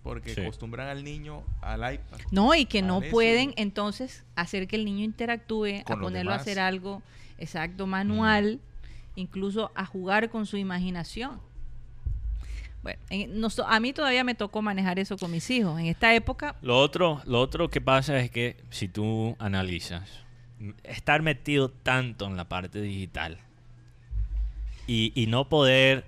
Porque 0.01 0.33
Sí. 0.33 0.41
acostumbran 0.41 0.87
al 0.87 1.03
niño 1.03 1.43
al 1.61 1.81
iPad. 1.93 2.17
No, 2.31 2.55
y 2.55 2.65
que 2.65 2.81
no 2.81 3.01
eso. 3.01 3.11
pueden 3.11 3.53
entonces 3.57 4.23
hacer 4.35 4.67
que 4.67 4.77
el 4.77 4.85
niño 4.85 5.03
interactúe, 5.03 5.83
Con 5.83 5.99
a 5.99 6.01
ponerlo 6.01 6.31
a 6.31 6.35
hacer 6.37 6.59
algo 6.59 7.03
exacto, 7.37 7.85
manual, 7.85 8.59
incluso 9.15 9.71
a 9.75 9.85
jugar 9.85 10.29
con 10.29 10.45
su 10.47 10.57
imaginación. 10.57 11.39
Bueno, 12.81 12.99
en- 13.09 13.43
a 13.67 13.79
mí 13.79 13.93
todavía 13.93 14.23
me 14.23 14.35
tocó 14.35 14.61
manejar 14.61 14.99
eso 14.99 15.17
con 15.17 15.31
mis 15.31 15.49
hijos. 15.49 15.79
En 15.79 15.87
esta 15.87 16.13
época, 16.15 16.55
Lo 16.61 16.79
otro, 16.79 17.21
lo 17.25 17.39
otro 17.41 17.69
que 17.69 17.81
pasa 17.81 18.17
es 18.19 18.31
que 18.31 18.55
si 18.69 18.87
tú 18.87 19.35
analizas, 19.39 20.09
estar 20.83 21.21
metido 21.21 21.69
tanto 21.69 22.25
en 22.25 22.37
la 22.37 22.45
parte 22.49 22.81
digital 22.81 23.37
y, 24.87 25.11
y 25.15 25.27
no 25.27 25.47
poder 25.49 26.05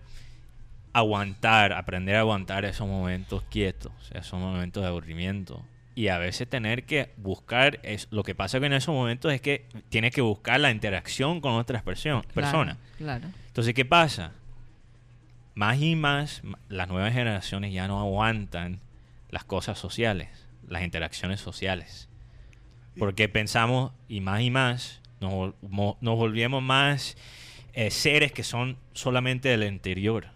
aguantar, 0.94 1.74
aprender 1.74 2.16
a 2.16 2.20
aguantar 2.22 2.66
esos 2.66 2.88
momentos 2.88 3.44
quietos, 3.50 3.92
esos 4.14 4.40
momentos 4.40 4.84
de 4.84 4.90
aburrimiento. 4.90 5.64
Y 5.94 6.08
a 6.08 6.18
veces 6.18 6.48
tener 6.50 6.86
que 6.86 7.12
buscar, 7.18 7.80
es, 7.84 8.08
lo 8.12 8.24
que 8.24 8.34
pasa 8.34 8.60
que 8.60 8.66
en 8.66 8.74
esos 8.74 8.94
momentos 8.96 9.32
es 9.34 9.42
que 9.42 9.66
tienes 9.90 10.14
que 10.14 10.22
buscar 10.22 10.60
la 10.60 10.72
interacción 10.72 11.42
con 11.42 11.54
otras 11.54 11.84
perso- 11.84 12.26
personas. 12.34 12.78
Claro. 12.98 13.28
Entonces, 13.48 13.74
¿qué 13.74 13.84
pasa? 13.86 14.32
Más 15.54 15.80
y 15.82 15.96
más, 15.96 16.42
las 16.70 16.88
nuevas 16.88 17.14
generaciones 17.14 17.74
ya 17.74 17.88
no 17.88 18.00
aguantan 18.00 18.80
las 19.30 19.44
cosas 19.44 19.78
sociales, 19.78 20.30
las 20.68 20.84
interacciones 20.84 21.40
sociales. 21.42 22.08
Porque 22.98 23.30
pensamos, 23.30 23.92
y 24.08 24.22
más 24.22 24.42
y 24.42 24.50
más, 24.50 25.02
nos, 25.20 25.54
nos 25.62 26.18
volvemos 26.18 26.62
más 26.62 27.16
eh, 27.74 27.90
seres 27.92 28.32
que 28.32 28.44
son 28.44 28.78
solamente 28.94 29.50
del 29.50 29.64
interior. 29.64 30.28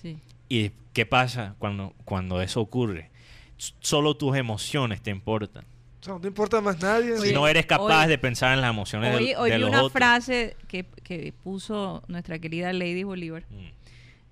Sí. 0.00 0.18
¿Y 0.48 0.70
qué 0.92 1.06
pasa 1.06 1.54
cuando, 1.58 1.94
cuando 2.04 2.40
eso 2.42 2.60
ocurre? 2.60 3.10
S- 3.58 3.74
Solo 3.80 4.16
tus 4.16 4.36
emociones 4.36 5.00
te 5.00 5.10
importan. 5.10 5.64
O 6.00 6.04
sea, 6.04 6.14
no 6.14 6.20
te 6.20 6.26
importa 6.28 6.60
más 6.60 6.80
nadie. 6.80 7.12
Oye, 7.14 7.28
si 7.28 7.32
no 7.34 7.46
eres 7.46 7.66
capaz 7.66 8.02
hoy- 8.04 8.08
de 8.08 8.18
pensar 8.18 8.52
en 8.54 8.60
las 8.60 8.70
emociones 8.70 9.12
del- 9.12 9.22
Hoy, 9.22 9.34
hoy 9.34 9.50
de 9.50 9.56
vi 9.56 9.60
los 9.62 9.70
una 9.70 9.78
otros. 9.82 9.92
frase 9.92 10.56
que, 10.66 10.84
que 11.04 11.32
puso 11.44 12.02
nuestra 12.08 12.38
querida 12.40 12.72
Lady 12.72 13.04
Bolívar, 13.04 13.44
Mm. 13.50 13.66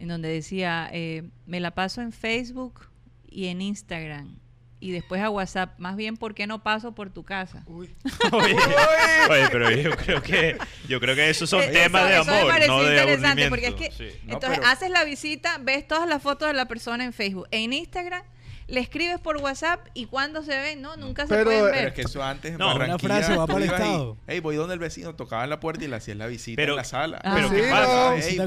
En 0.00 0.08
donde 0.08 0.28
decía, 0.28 0.88
eh, 0.92 1.22
me 1.46 1.60
la 1.60 1.70
paso 1.72 2.00
en 2.02 2.10
Facebook 2.12 2.86
y 3.28 3.46
en 3.46 3.60
Instagram. 3.62 4.36
Y 4.82 4.92
después 4.92 5.20
a 5.20 5.28
WhatsApp, 5.28 5.78
más 5.78 5.94
bien, 5.94 6.16
¿por 6.16 6.34
qué 6.34 6.46
no 6.46 6.62
paso 6.62 6.94
por 6.94 7.10
tu 7.10 7.22
casa? 7.22 7.62
Uy. 7.66 7.94
Oye, 8.32 8.56
oye, 9.28 9.48
pero 9.52 9.70
yo 9.70 9.90
creo 9.94 10.22
que 10.22 10.56
yo 10.88 10.98
creo 11.00 11.14
que 11.14 11.28
esos 11.28 11.50
son 11.50 11.62
Eh, 11.62 11.68
temas 11.68 12.02
eso- 12.02 12.08
de 12.10 12.20
eso 12.22 12.30
me 12.30 12.36
amor, 12.38 12.50
pareció 12.50 12.72
no 12.74 12.82
de 12.84 12.96
interesante, 12.98 13.44
aburrimiento. 13.44 13.76
porque 13.76 13.86
es 13.86 13.94
que 13.98 14.10
Sí. 14.10 14.18
No, 14.24 14.32
entonces 14.34 14.58
pero- 14.58 14.70
haces 14.70 14.90
la 14.90 15.04
visita, 15.04 15.58
ves 15.60 15.86
todas 15.86 16.08
las 16.08 16.22
fotos 16.22 16.48
de 16.48 16.54
la 16.54 16.64
persona 16.64 17.04
en 17.04 17.12
Facebook, 17.12 17.46
en 17.50 17.74
Instagram, 17.74 18.22
le 18.70 18.80
escribes 18.80 19.18
por 19.18 19.36
WhatsApp 19.38 19.86
y 19.94 20.06
cuando 20.06 20.42
se 20.42 20.56
ven, 20.58 20.80
no, 20.80 20.96
nunca 20.96 21.22
se 21.24 21.28
Pero, 21.28 21.44
pueden 21.44 21.60
eh, 21.60 21.64
ver. 21.64 21.74
Pero 21.74 21.88
es 21.88 21.94
que 21.94 22.02
eso 22.02 22.22
antes 22.22 22.52
en 22.52 22.58
No, 22.58 22.66
una 22.66 22.78
Barranquilla, 22.86 23.14
frase 23.16 23.36
va 23.36 23.46
para 23.46 23.58
el 23.58 23.64
y, 23.64 23.68
estado. 23.68 24.16
Hey, 24.26 24.40
voy 24.40 24.56
donde 24.56 24.74
el 24.74 24.80
vecino, 24.80 25.14
tocaba 25.14 25.46
la 25.46 25.60
puerta 25.60 25.84
y 25.84 25.88
le 25.88 25.96
hacías 25.96 26.16
la 26.16 26.26
visita 26.26 26.56
Pero- 26.56 26.72
en 26.72 26.76
la 26.76 26.84
sala. 26.84 27.20
Ah. 27.24 27.32
Pero 27.34 27.48
Sí, 27.48 27.54
¿qué 27.56 27.70
pasa? 27.70 28.14
Hey, 28.16 28.38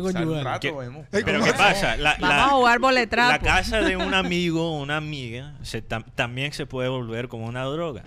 rato, 0.43 0.59
¿Qué- 0.59 0.71
vemos. 0.71 1.05
Pero 1.11 1.25
¿cómo 1.39 1.45
¿qué 1.45 1.53
pasa? 1.53 1.97
La, 1.97 2.11
Vamos 2.19 2.29
la- 2.29 2.45
a 2.45 2.49
jugar 2.49 2.79
boletrapo. 2.79 3.31
la 3.31 3.39
casa 3.39 3.81
de 3.81 3.97
un 3.97 4.13
amigo 4.13 4.71
o 4.71 4.81
una 4.81 4.97
amiga 4.97 5.55
se 5.61 5.83
tam- 5.87 6.05
también 6.15 6.53
se 6.53 6.65
puede 6.65 6.89
volver 6.89 7.27
como 7.27 7.45
una 7.45 7.63
droga. 7.65 8.03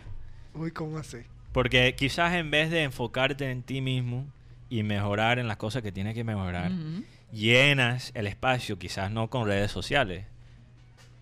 Uy, 0.54 0.70
¿cómo 0.70 0.98
así? 0.98 1.18
Porque 1.52 1.94
quizás 1.96 2.34
en 2.34 2.50
vez 2.50 2.70
de 2.70 2.82
enfocarte 2.82 3.50
en 3.50 3.62
ti 3.62 3.80
mismo 3.80 4.26
y 4.68 4.82
mejorar 4.82 5.38
en 5.38 5.48
las 5.48 5.56
cosas 5.58 5.82
que 5.82 5.92
tienes 5.92 6.14
que 6.14 6.24
mejorar, 6.24 6.70
Ujú. 6.72 7.04
llenas 7.32 8.10
el 8.14 8.26
espacio, 8.26 8.78
quizás 8.78 9.10
no 9.10 9.28
con 9.30 9.46
redes 9.46 9.70
sociales, 9.70 10.24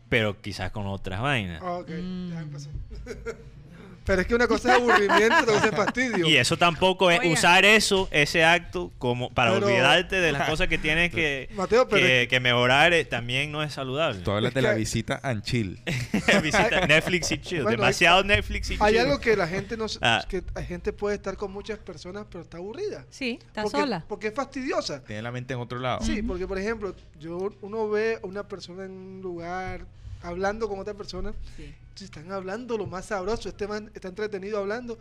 pero 0.09 0.40
quizás 0.40 0.71
con 0.71 0.87
otras 0.87 1.21
vainas. 1.21 1.61
Ah, 1.62 1.79
ok, 1.79 1.88
Mm. 1.90 2.31
ya 2.33 2.40
empezó. 2.40 2.71
Pero 4.05 4.21
es 4.21 4.27
que 4.27 4.35
una 4.35 4.47
cosa 4.47 4.75
es 4.75 4.81
aburrimiento, 4.83 5.35
otra 5.43 5.55
cosa 5.55 5.67
es 5.69 5.75
fastidio. 5.77 6.27
Y 6.29 6.37
eso 6.37 6.57
tampoco 6.59 7.11
es 7.11 7.21
Oigan. 7.21 7.33
usar 7.33 7.64
eso, 7.64 8.07
ese 8.11 8.45
acto, 8.45 8.93
como 8.99 9.31
para 9.31 9.53
Pero- 9.55 9.67
olvidarte 9.67 10.17
de 10.17 10.33
las 10.33 10.49
cosas 10.49 10.69
que 10.69 10.77
tienes 10.79 11.11
que, 11.11 11.49
Mateo, 11.55 11.88
pero 11.88 12.05
que, 12.07 12.23
es- 12.25 12.29
que 12.29 12.38
mejorar, 12.40 12.93
eh, 12.93 13.05
también 13.07 13.51
no 13.51 13.62
es 13.62 13.73
saludable. 13.73 14.21
Tú 14.21 14.31
hablas 14.31 14.51
Es 14.51 14.55
de 14.55 14.62
la 14.62 14.75
visita 14.75 15.21
and 15.23 15.43
chill. 15.43 15.81
Visita 16.43 16.87
Netflix 16.87 17.31
y 17.33 17.38
chill. 17.38 17.62
Bueno, 17.62 17.79
Demasiado 17.81 18.23
Netflix 18.25 18.71
y 18.71 18.77
Hay 18.81 18.93
chill. 18.93 19.01
algo 19.01 19.21
que 19.21 19.37
la 19.37 19.49
gente 19.49 19.77
no 19.77 19.87
Ah. 20.03 20.25
que 20.29 20.43
la 20.55 20.62
gente 20.62 20.93
puede 20.93 21.17
estar 21.17 21.37
con 21.37 21.51
muchas 21.53 21.79
personas, 21.79 22.27
pero 22.31 22.43
está 22.45 22.59
aburrida. 22.59 23.05
Sí, 23.11 23.38
está 23.47 23.62
porque, 23.62 23.79
sola. 23.81 24.05
Porque 24.09 24.27
es 24.29 24.35
fastidiosa. 24.35 25.03
Tiene 25.05 25.23
la 25.23 25.33
mente 25.33 25.55
en 25.55 25.61
otro 25.61 25.79
lado. 25.79 26.01
Sí, 26.05 26.23
porque 26.23 26.47
por 26.47 26.59
ejemplo, 26.59 26.95
yo 27.19 27.51
uno 27.62 27.88
ve 27.88 28.19
a 28.23 28.27
una 28.27 28.47
persona 28.47 28.85
en 28.85 28.90
un 28.90 29.21
lugar 29.23 29.87
hablando 30.23 30.69
con 30.69 30.79
otra 30.79 30.95
persona, 30.95 31.33
Sí. 31.57 31.75
Si 31.95 32.05
están 32.05 32.31
hablando 32.33 32.77
lo 32.79 32.87
más 32.87 33.07
sabroso, 33.07 33.49
este 33.49 33.67
man 33.69 33.91
está 33.95 34.09
entretenido 34.09 34.59
hablando, 34.59 34.99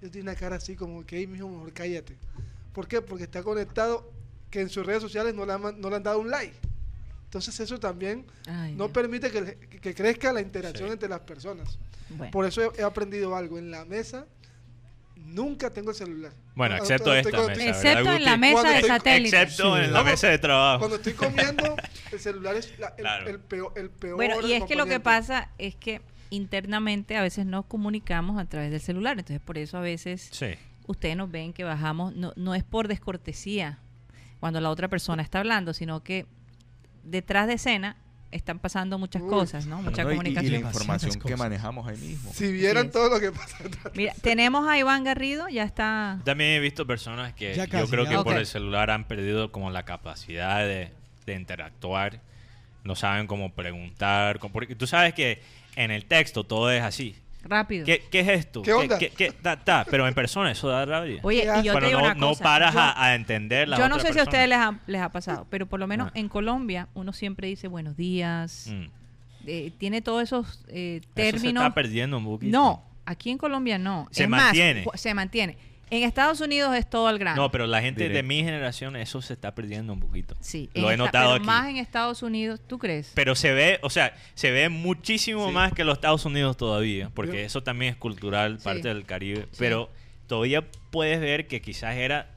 yo 0.00 0.10
tiene 0.10 0.30
una 0.30 0.38
cara 0.38 0.56
así 0.56 0.74
como 0.76 1.04
que, 1.06 1.18
"Ey, 1.18 1.26
mijo, 1.26 1.48
mejor 1.48 1.72
cállate. 1.72 2.16
¿Por 2.72 2.88
qué? 2.88 3.00
Porque 3.02 3.24
está 3.24 3.42
conectado 3.42 4.10
que 4.50 4.60
en 4.60 4.68
sus 4.70 4.84
redes 4.86 5.02
sociales 5.02 5.34
no 5.34 5.44
le 5.46 5.52
han, 5.52 5.80
no 5.80 5.90
le 5.90 5.96
han 5.96 6.02
dado 6.02 6.18
un 6.20 6.30
like. 6.30 6.54
Entonces 7.24 7.58
eso 7.60 7.78
también 7.80 8.26
Ay, 8.46 8.72
no 8.72 8.84
Dios. 8.84 8.90
permite 8.92 9.30
que, 9.30 9.56
que 9.80 9.94
crezca 9.94 10.32
la 10.32 10.40
interacción 10.40 10.88
Sí. 10.88 10.92
entre 10.94 11.08
las 11.08 11.20
personas. 11.20 11.78
Bueno. 12.10 12.30
Por 12.30 12.44
eso 12.46 12.60
he, 12.74 12.80
he 12.80 12.82
aprendido 12.84 13.34
algo. 13.36 13.58
En 13.58 13.70
la 13.70 13.84
mesa 13.86 14.26
nunca 15.16 15.70
tengo 15.70 15.90
el 15.90 15.96
celular. 15.96 16.32
Bueno, 16.54 16.76
Cuando- 16.76 16.84
excepto 16.84 17.04
cuando 17.04 17.18
esta 17.18 17.28
estoy 17.30 17.46
con- 17.54 17.56
mesa. 17.64 17.70
Excepto 17.70 17.98
¿verdad, 18.04 18.16
en 18.16 18.24
la 18.24 18.36
mesa 18.36 18.52
Cuando 18.52 18.70
de 18.72 18.76
estoy- 18.78 18.88
satélite. 18.90 19.42
Excepto 19.42 19.78
en 19.78 19.92
la 19.92 20.02
mesa 20.04 20.28
de 20.28 20.38
trabajo. 20.38 20.78
Cuando 20.80 20.96
estoy 20.96 21.12
comiendo, 21.14 21.76
el 22.12 22.20
celular 22.20 22.56
es 22.56 22.78
la- 22.78 22.88
el, 22.88 22.94
Claro. 22.96 23.28
el 23.30 23.38
peor, 23.40 23.72
el 23.76 23.90
peor 23.90 24.16
Bueno, 24.16 24.46
y 24.46 24.52
es 24.52 24.64
que 24.64 24.74
lo 24.76 24.86
que 24.86 25.00
pasa 25.00 25.50
es 25.58 25.74
que 25.76 26.02
internamente 26.32 27.16
a 27.16 27.22
veces 27.22 27.44
nos 27.46 27.66
comunicamos 27.66 28.40
a 28.40 28.46
través 28.46 28.70
del 28.70 28.80
celular. 28.80 29.18
Entonces, 29.18 29.40
por 29.44 29.58
eso 29.58 29.76
a 29.78 29.80
veces 29.82 30.28
Sí. 30.32 30.46
ustedes 30.86 31.16
nos 31.16 31.30
ven 31.30 31.52
que 31.52 31.64
bajamos, 31.64 32.14
no, 32.16 32.32
no 32.36 32.54
es 32.54 32.64
por 32.64 32.88
descortesía 32.88 33.78
cuando 34.40 34.60
la 34.60 34.70
otra 34.70 34.88
persona 34.88 35.22
está 35.22 35.40
hablando, 35.40 35.72
sino 35.74 36.02
que 36.02 36.26
detrás 37.04 37.46
de 37.46 37.54
escena 37.54 37.96
están 38.30 38.58
pasando 38.60 38.98
muchas 38.98 39.20
Uy. 39.22 39.28
cosas, 39.28 39.66
¿no? 39.66 39.82
Mucha 39.82 40.04
No, 40.04 40.08
y- 40.10 40.14
y, 40.14 40.16
comunicación. 40.16 40.52
la 40.52 40.58
información 40.60 41.20
que 41.20 41.36
manejamos 41.36 41.86
ahí 41.86 41.98
mismo. 41.98 42.32
Si 42.32 42.50
vieran 42.50 42.90
todo 42.90 43.10
lo 43.10 43.20
que 43.20 43.30
pasa. 43.30 43.58
Mira, 43.94 44.14
tenemos 44.22 44.66
a 44.66 44.78
Iván 44.78 45.04
Garrido, 45.04 45.48
ya 45.50 45.64
está. 45.64 46.18
También 46.24 46.52
he 46.52 46.60
visto 46.60 46.86
personas 46.86 47.34
que 47.34 47.54
yo 47.54 47.66
creo 47.88 48.04
ya. 48.04 48.10
que 48.10 48.24
por 48.24 48.38
el 48.38 48.46
celular 48.46 48.90
han 48.90 49.04
perdido 49.06 49.52
como 49.52 49.70
la 49.70 49.84
capacidad 49.84 50.60
de, 50.66 50.92
de 51.26 51.34
interactuar. 51.34 52.20
No 52.84 52.96
saben 52.96 53.26
cómo 53.26 53.52
preguntar. 53.52 54.38
cómo- 54.38 54.52
porque 54.54 54.74
tú 54.74 54.86
sabes 54.86 55.12
que 55.12 55.42
en 55.76 55.90
el 55.90 56.04
texto 56.04 56.44
todo 56.44 56.70
es 56.70 56.82
así. 56.82 57.16
Rápido. 57.44 57.84
¿Qué, 57.84 58.04
qué 58.10 58.20
es 58.20 58.28
esto? 58.28 58.62
¿Qué 58.62 58.72
onda? 58.72 58.98
¿Qué, 58.98 59.10
qué- 59.10 59.32
ta, 59.32 59.56
ta? 59.56 59.84
Pero 59.90 60.06
en 60.06 60.14
persona 60.14 60.52
eso 60.52 60.68
da 60.68 60.84
rabia. 60.84 61.18
Oye, 61.24 61.40
¿Qué 61.42 61.60
y 61.60 61.62
yo 61.64 61.72
Cuando 61.72 61.80
te 61.80 61.86
digo 61.86 61.98
no, 61.98 62.04
una 62.04 62.14
no 62.14 62.28
cosa. 62.28 62.44
paras 62.44 62.72
yo, 62.74 62.80
a, 62.80 63.04
a 63.04 63.14
entender 63.16 63.66
la 63.68 63.78
yo 63.78 63.88
no 63.88 63.96
otra 63.96 64.06
sé 64.08 64.12
si 64.14 64.20
a 64.20 64.22
ustedes 64.22 64.48
les 64.48 64.58
ha, 64.58 64.78
les 64.86 65.00
ha 65.00 65.08
pasado, 65.08 65.46
pero 65.50 65.66
por 65.66 65.80
lo 65.80 65.88
menos 65.88 66.08
Ah. 66.08 66.12
en 66.14 66.28
Colombia 66.28 66.86
uno 66.94 67.12
siempre 67.12 67.48
dice 67.48 67.66
buenos 67.66 67.96
días. 67.96 68.68
Mm. 68.70 68.84
eh, 69.48 69.72
tiene 69.76 70.02
todos 70.02 70.22
esos 70.22 70.64
eh, 70.68 71.00
Eso 71.02 71.08
se 71.08 71.14
términos. 71.14 71.64
está 71.64 71.74
perdiendo 71.74 72.16
un 72.18 72.24
poquito. 72.26 72.52
No, 72.56 72.84
aquí 73.06 73.30
en 73.30 73.38
Colombia 73.38 73.76
no. 73.76 74.06
Se 74.12 74.22
Es 74.24 74.28
mantiene. 74.28 74.84
se 74.94 75.12
mantiene. 75.14 75.56
En 75.94 76.04
Estados 76.04 76.40
Unidos 76.40 76.74
es 76.74 76.88
todo 76.88 77.06
al 77.06 77.18
grano. 77.18 77.42
No, 77.42 77.50
pero 77.50 77.66
la 77.66 77.82
gente 77.82 78.08
de 78.08 78.22
mi 78.22 78.42
generación 78.42 78.96
eso 78.96 79.20
se 79.20 79.34
está 79.34 79.54
perdiendo 79.54 79.92
un 79.92 80.00
poquito. 80.00 80.34
sí, 80.40 80.70
Lo 80.74 80.88
he 80.90 80.94
esta- 80.94 81.04
notado 81.04 81.26
pero 81.32 81.36
aquí. 81.36 81.46
más 81.46 81.68
en 81.68 81.76
Estados 81.76 82.22
Unidos, 82.22 82.60
¿tú 82.66 82.78
crees? 82.78 83.12
Pero 83.14 83.34
se 83.34 83.52
ve, 83.52 83.78
o 83.82 83.90
sea, 83.90 84.14
se 84.34 84.50
ve 84.50 84.70
muchísimo 84.70 85.48
Sí. 85.48 85.52
más 85.52 85.72
que 85.74 85.84
los 85.84 85.94
Estados 85.98 86.24
Unidos 86.24 86.56
todavía, 86.56 87.10
porque 87.12 87.32
Yo- 87.40 87.44
eso 87.44 87.62
también 87.62 87.92
es 87.92 87.98
cultural, 87.98 88.58
Sí. 88.58 88.64
parte 88.64 88.88
del 88.88 89.04
Caribe. 89.04 89.42
Sí. 89.50 89.56
Pero 89.58 89.90
todavía 90.28 90.66
puedes 90.90 91.20
ver 91.20 91.46
que 91.46 91.60
quizás 91.60 91.94
era 91.96 92.30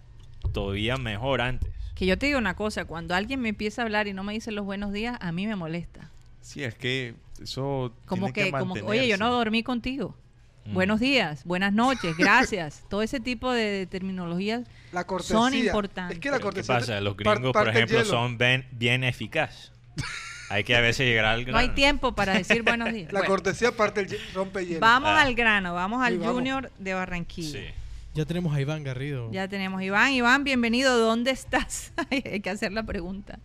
todavía 0.54 0.98
mejor 0.98 1.40
antes. 1.42 1.72
Que 1.96 2.06
yo 2.06 2.18
te 2.18 2.26
digo 2.26 2.38
una 2.40 2.58
cosa, 2.58 2.84
cuando 2.84 3.16
alguien 3.16 3.40
me 3.40 3.48
empieza 3.50 3.82
a 3.82 3.86
hablar 3.86 4.08
y 4.10 4.14
no 4.14 4.24
me 4.24 4.34
dice 4.34 4.52
los 4.52 4.66
buenos 4.66 4.92
días, 4.92 5.18
a 5.22 5.32
mí 5.32 5.48
me 5.48 5.56
molesta. 5.56 6.12
Sí, 6.42 6.62
es 6.64 6.76
que 6.76 7.16
eso 7.42 7.94
Como 8.06 8.34
tiene 8.34 8.48
que, 8.48 8.52
como 8.52 8.74
que, 8.74 8.82
mantenerse. 8.82 9.00
oye, 9.00 9.08
yo 9.08 9.18
no 9.18 9.32
dormí 9.32 9.64
contigo. 9.64 10.18
Mm. 10.66 10.74
Buenos 10.74 11.00
días, 11.00 11.44
buenas 11.46 11.74
noches, 11.74 12.18
gracias. 12.18 12.84
Todo 12.90 13.02
ese 13.04 13.20
tipo 13.20 13.52
de, 13.52 13.64
de 13.66 13.86
terminologías 13.86 14.64
La 14.92 15.04
cortesía. 15.06 15.38
son 15.38 15.54
importantes. 15.54 16.16
Es 16.18 16.22
que 16.22 16.32
la 16.32 16.40
¿Qué 16.40 16.64
pasa? 16.64 17.00
Los 17.02 17.16
par- 17.16 17.36
gringos, 17.38 17.54
por 17.54 17.70
ejemplo, 17.70 18.04
son 18.06 18.38
bien, 18.38 18.68
bien 18.72 19.04
eficaz. 19.04 19.72
Hay 20.50 20.64
que 20.64 20.76
a 20.76 20.82
veces 20.82 21.08
llegar 21.08 21.26
al 21.26 21.46
No 21.46 21.58
hay 21.58 21.66
grano. 21.68 21.74
tiempo 21.76 22.16
para 22.16 22.34
decir 22.34 22.62
buenos 22.64 22.94
días. 22.94 23.08
La 23.14 23.20
Bueno, 23.22 23.32
cortesía 23.34 23.72
parte 23.72 24.02
el 24.02 24.20
rompe 24.34 24.66
hielo. 24.66 24.80
vamos 24.80 25.10
Ah. 25.10 25.22
al 25.22 25.34
grano, 25.36 25.74
vamos 25.74 26.04
al 26.04 26.14
Sí, 26.14 26.20
vamos. 26.20 26.34
Junior 26.36 26.72
de 26.78 26.94
Barranquilla. 26.94 27.60
Sí. 27.60 27.66
Ya 28.14 28.26
tenemos 28.26 28.56
a 28.56 28.62
Iván 28.62 28.84
Garrido. 28.84 29.32
Ya 29.32 29.48
tenemos 29.48 29.82
Iván. 29.82 30.14
Iván, 30.14 30.44
bienvenido. 30.44 30.98
¿Dónde 31.00 31.32
estás? 31.32 31.92
Hay 32.12 32.40
que 32.42 32.50
hacer 32.50 32.72
la 32.72 32.84
pregunta. 32.84 33.40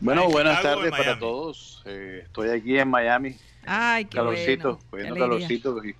Bueno, 0.00 0.24
¿En 0.24 0.30
buenas 0.30 0.62
tardes 0.62 0.90
para 0.90 1.18
todos. 1.18 1.82
Eh, 1.86 2.22
estoy 2.24 2.50
aquí 2.50 2.78
en 2.78 2.88
Miami, 2.88 3.36
Ay, 3.66 4.04
qué 4.06 4.16
calorcito, 4.16 4.78
bueno. 4.90 4.90
Cogiendo 4.90 5.14
calorcito 5.20 5.84
y 5.84 5.94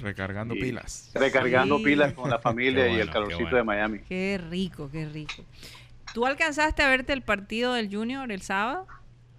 Recargando 0.00 0.54
pilas. 0.54 1.10
recargando 1.14 1.78
Sí. 1.78 1.84
pilas 1.84 2.12
con 2.14 2.30
la 2.30 2.38
familia 2.38 2.88
y 2.88 3.00
el 3.00 3.10
calorcito 3.10 3.42
bueno. 3.42 3.56
de 3.56 3.62
Miami. 3.64 3.98
Qué 4.00 4.40
rico, 4.50 4.88
qué 4.90 5.06
rico. 5.06 5.42
¿Tú 6.14 6.26
alcanzaste 6.26 6.82
a 6.82 6.88
verte 6.88 7.12
el 7.12 7.22
partido 7.22 7.72
del 7.74 7.94
Junior 7.94 8.30
el 8.30 8.42
sábado? 8.42 8.86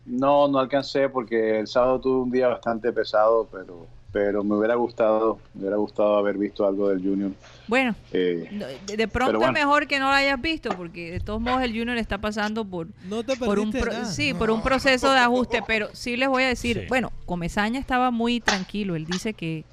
No, 0.06 0.48
no 0.48 0.60
alcancé 0.60 1.08
porque 1.10 1.60
el 1.60 1.68
sábado 1.68 2.00
tuve 2.02 2.24
un 2.24 2.32
día 2.32 2.48
bastante 2.48 2.92
pesado, 2.92 3.48
pero 3.52 3.88
pero 4.12 4.44
me 4.44 4.56
hubiera 4.56 4.76
gustado, 4.76 5.39
me 5.56 5.62
hubiera 5.62 5.78
gustado 5.78 6.18
haber 6.18 6.38
visto 6.38 6.68
algo 6.68 6.89
del 6.89 7.00
Junior. 7.02 7.32
Bueno, 7.68 7.96
Eh, 8.12 8.48
de, 8.86 8.96
de 8.96 9.08
pronto 9.08 9.39
bueno. 9.39 9.48
es 9.58 9.66
mejor 9.66 9.88
que 9.88 9.98
no 9.98 10.06
lo 10.06 10.12
hayas 10.12 10.39
visto, 10.39 10.70
porque 10.78 11.10
de 11.13 11.20
todos 11.20 11.42
modos 11.42 11.63
el 11.63 11.72
Junior 11.72 11.98
está 11.98 12.20
pasando 12.20 12.63
por, 12.63 12.89
No 13.10 13.24
te 13.24 13.36
por 13.38 13.58
un 13.58 13.72
perdiste 13.72 13.80
pro- 13.89 13.92
nada. 13.94 14.06
sí, 14.06 14.36
por 14.36 14.52
un 14.52 14.62
proceso 14.62 15.12
de 15.12 15.18
ajuste, 15.18 15.63
pero 15.66 15.88
sí 15.94 16.16
les 16.16 16.30
voy 16.30 16.44
a 16.44 16.48
decir, 16.50 16.82
Sí. 16.82 16.86
bueno, 16.89 17.12
Comesaña 17.26 17.80
estaba 17.80 18.12
muy 18.12 18.39
tranquilo, 18.39 18.96
él 18.96 19.06
dice 19.06 19.34
que, 19.34 19.66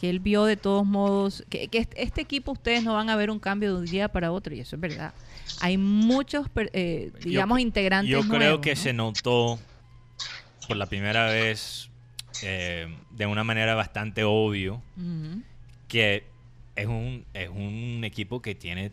que 0.00 0.10
él 0.10 0.20
vio 0.20 0.44
de 0.44 0.56
todos 0.56 0.84
modos, 0.86 1.44
que, 1.48 1.68
que 1.68 1.86
este, 1.96 2.20
equipo 2.20 2.52
ustedes 2.52 2.82
no 2.82 2.94
van 2.94 3.08
a 3.10 3.16
ver 3.16 3.30
un 3.30 3.38
cambio 3.38 3.74
de 3.74 3.80
un 3.80 3.86
día 3.86 4.08
para 4.08 4.30
otro, 4.32 4.54
y 4.54 4.60
eso 4.60 4.76
es 4.76 4.80
verdad. 4.80 5.14
Hay 5.60 5.78
muchos, 5.78 6.46
eh, 6.72 7.10
Yo 7.14 7.18
digamos, 7.20 7.58
cre- 7.58 7.62
integrantes 7.62 8.10
Yo 8.10 8.20
creo 8.22 8.38
nuevos, 8.38 8.60
que 8.60 8.74
¿no? 8.74 8.80
se 8.80 8.92
notó 8.92 9.58
por 10.68 10.76
la 10.76 10.86
primera 10.86 11.26
vez 11.26 11.88
eh, 12.42 12.94
de 13.12 13.26
una 13.26 13.44
manera 13.44 13.74
bastante 13.74 14.24
obvio 14.24 14.82
Ujú. 14.96 15.40
que 15.88 16.24
es 16.74 16.86
un, 16.86 17.24
es 17.32 17.48
un 17.48 18.02
equipo 18.04 18.42
que 18.42 18.54
tiene 18.54 18.92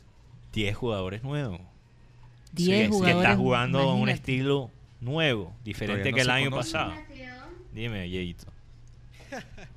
10 0.54 0.76
jugadores 0.78 1.24
nuevos. 1.24 1.60
Diez 2.54 2.78
que, 2.78 2.84
que 2.86 2.90
jugadores, 2.90 3.18
está 3.18 3.36
jugando 3.36 3.80
un 3.94 3.98
imagínate. 4.02 4.12
estilo 4.14 4.72
nuevo, 5.02 5.54
diferente 5.66 6.12
no 6.12 6.16
que 6.16 6.22
el 6.22 6.30
año 6.30 6.50
conocen. 6.52 6.74
pasado. 6.80 6.94
Dime, 7.74 8.08
Yeyito. 8.10 8.46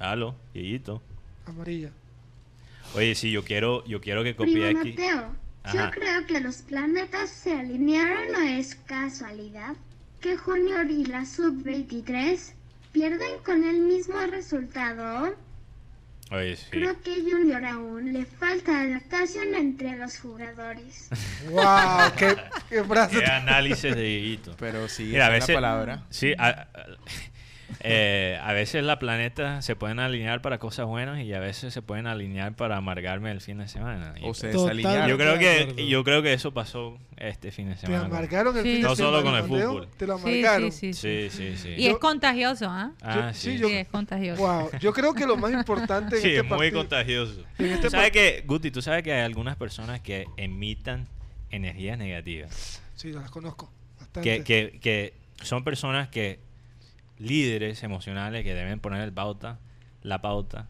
Aló, 0.00 0.34
Yeyito. 0.54 1.02
Amarilla. 1.46 1.90
Oye, 2.94 3.14
sí, 3.14 3.30
yo 3.30 3.44
quiero, 3.44 3.84
yo 3.86 4.00
quiero 4.00 4.24
que 4.24 4.34
copie 4.34 4.54
Primo 4.66 4.80
aquí. 4.80 4.90
Mateo, 4.90 5.36
yo 5.74 5.90
creo 5.90 6.26
que 6.26 6.40
los 6.40 6.56
planetas 6.62 7.30
se 7.30 7.52
alinearon 7.52 8.32
no 8.32 8.40
es 8.40 8.74
casualidad 8.74 9.76
que 10.20 10.36
Junior 10.36 10.90
y 10.90 11.04
la 11.04 11.24
Sub-23 11.24 12.52
pierden 12.92 13.38
con 13.44 13.62
el 13.64 13.80
mismo 13.80 14.18
resultado. 14.26 15.34
Oye, 16.32 16.56
sí. 16.56 16.66
Creo 16.70 17.00
que 17.02 17.22
Junior 17.22 17.64
aún 17.64 18.12
le 18.12 18.24
falta 18.24 18.80
adaptación 18.82 19.54
entre 19.54 19.96
los 19.98 20.18
jugadores. 20.18 21.08
¡Wow! 21.50 22.12
¡Qué, 22.16 22.36
qué 22.68 22.80
brazo! 22.82 23.18
Qué 23.18 23.24
análisis 23.26 23.94
de 23.94 24.02
Yeyito. 24.02 24.54
Pero 24.58 24.88
sí, 24.88 25.04
Mira, 25.04 25.26
a 25.26 25.28
es 25.28 25.34
veces, 25.34 25.48
la 25.48 25.54
palabra. 25.60 26.02
Sí, 26.10 26.32
a, 26.38 26.48
a- 26.48 26.68
eh, 27.80 28.38
a 28.42 28.52
veces 28.52 28.82
la 28.84 28.98
planeta 28.98 29.62
se 29.62 29.76
pueden 29.76 30.00
alinear 30.00 30.42
para 30.42 30.58
cosas 30.58 30.86
buenas 30.86 31.20
y 31.22 31.32
a 31.32 31.38
veces 31.40 31.72
se 31.72 31.82
pueden 31.82 32.06
alinear 32.06 32.54
para 32.54 32.76
amargarme 32.76 33.30
el 33.30 33.40
fin 33.40 33.58
de 33.58 33.68
semana. 33.68 34.14
Y 34.20 34.28
O 34.28 34.34
se 34.34 34.48
Total. 34.50 34.76
desalinearon. 34.76 35.08
yo 35.08 35.16
creo 35.18 35.38
que 35.38 35.86
yo 35.88 36.04
creo 36.04 36.22
que 36.22 36.32
eso 36.32 36.52
pasó 36.52 36.98
este 37.16 37.52
fin 37.52 37.68
de 37.68 37.74
Te 37.74 37.82
semana. 37.82 38.04
amargaron 38.06 38.56
el 38.56 38.62
Sí. 38.62 38.68
fin 38.72 38.82
de 38.82 38.88
No 38.88 38.96
solo 38.96 39.20
semana, 39.20 39.42
con 39.44 39.54
el 39.56 39.62
fútbol. 39.64 39.88
Te 39.96 40.06
lo 40.06 40.14
amargaron. 40.14 40.72
sí, 40.72 40.92
sí, 40.92 41.28
sí. 41.28 41.30
Sí, 41.30 41.56
sí, 41.56 41.56
sí. 41.56 41.74
Y 41.76 41.86
es 41.86 41.98
contagioso, 41.98 42.66
¿ah? 42.68 42.92
Ah, 43.02 43.30
sí, 43.34 43.52
sí. 43.52 43.58
yo- 43.58 43.68
Sí, 43.68 43.74
es 43.74 43.88
contagioso. 43.88 44.42
Wow. 44.42 44.70
Yo 44.80 44.92
creo 44.92 45.14
que 45.14 45.26
lo 45.26 45.36
más 45.36 45.52
importante 45.52 46.16
en 46.16 46.22
Sí, 46.22 46.28
este 46.34 46.40
es 46.40 46.46
muy 46.52 46.72
contagioso. 46.72 47.44
este 47.58 47.76
Tú 47.78 47.90
sabes 47.90 48.10
que, 48.10 48.42
Guti, 48.46 48.70
tú 48.70 48.82
sabes 48.82 49.02
que 49.02 49.12
hay 49.12 49.22
algunas 49.22 49.56
personas 49.56 50.00
que 50.00 50.26
emitan 50.36 51.06
energías 51.50 51.98
negativas. 51.98 52.82
Sí, 52.94 53.12
las 53.12 53.30
conozco. 53.30 53.70
Bastante. 53.98 54.42
que, 54.42 54.44
que, 54.44 54.78
que 54.80 55.14
son 55.44 55.62
personas 55.64 56.08
que 56.08 56.40
líderes 57.20 57.82
emocionales 57.84 58.42
que 58.44 58.54
deben 58.54 58.80
poner 58.80 59.02
el 59.02 59.12
pauta, 59.12 59.58
la 60.02 60.20
pauta 60.20 60.68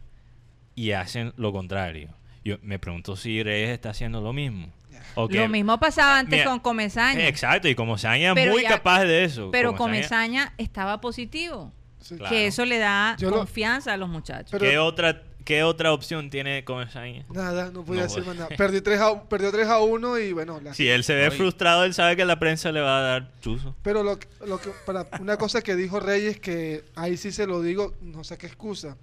y 0.75 0.91
hacen 0.91 1.33
lo 1.37 1.51
contrario. 1.51 2.09
Yo 2.43 2.57
me 2.61 2.77
pregunto 2.79 3.15
si 3.15 3.41
Reyes 3.41 3.69
está 3.69 3.89
haciendo 3.91 4.21
lo 4.21 4.33
mismo. 4.33 4.67
O 5.15 5.27
que- 5.27 5.37
Lo 5.37 5.47
mismo 5.49 5.79
pasaba 5.79 6.19
antes 6.19 6.39
Mira, 6.39 6.45
con 6.49 6.59
Comesaña. 6.59 7.27
Exacto, 7.27 7.67
y 7.67 7.75
como 7.75 7.97
Saña 7.97 8.33
Pero 8.35 8.51
muy 8.53 8.61
ya- 8.63 8.69
capaz 8.69 9.03
de 9.03 9.23
eso. 9.23 9.49
Pero 9.51 9.75
Comesaña- 9.75 10.07
Comesaña 10.47 10.53
estaba 10.57 11.01
positivo. 11.01 11.71
Sí. 11.99 12.15
Claro. 12.15 12.29
Que 12.33 12.47
eso 12.47 12.65
le 12.65 12.77
da 12.79 13.15
Yo 13.19 13.29
lo- 13.29 13.37
confianza 13.37 13.93
a 13.93 13.97
los 13.97 14.09
muchachos. 14.09 14.49
Pero- 14.51 14.63
¿Qué, 14.65 14.77
otra, 14.77 15.21
¿Qué 15.45 15.63
otra 15.63 15.91
opción 15.91 16.29
tiene 16.29 16.63
Comesaña? 16.63 17.25
Nada, 17.29 17.71
no 17.71 17.83
podía 17.83 18.01
No, 18.01 18.07
decir 18.07 18.23
bueno. 18.23 18.41
más 18.41 18.49
nada. 18.51 18.57
Perdió 18.57 18.83
3 18.83 18.99
a, 18.99 19.23
perdió 19.23 19.51
3 19.51 19.67
a 19.67 19.79
1 19.79 20.19
y 20.19 20.33
bueno, 20.33 20.59
la- 20.61 20.73
Si 20.73 20.87
él 20.87 21.03
se 21.03 21.15
ve 21.15 21.31
frustrado, 21.31 21.83
él 21.83 21.93
sabe 21.93 22.15
que 22.15 22.25
la 22.25 22.37
prensa 22.39 22.71
le 22.71 22.79
va 22.81 22.99
a 22.99 23.01
dar 23.01 23.31
chuzo. 23.41 23.75
Pero 23.81 24.03
lo, 24.03 24.19
que- 24.19 24.27
lo 24.45 24.59
que, 24.61 24.69
para 24.85 25.07
una 25.19 25.37
cosa 25.37 25.61
que 25.61 25.75
dijo 25.75 25.99
Reyes, 25.99 26.39
que 26.39 26.83
ahí 26.95 27.17
sí 27.17 27.31
se 27.31 27.47
lo 27.47 27.61
digo, 27.61 27.93
no 28.01 28.23
sé 28.23 28.37
qué 28.37 28.47
excusa. 28.47 28.97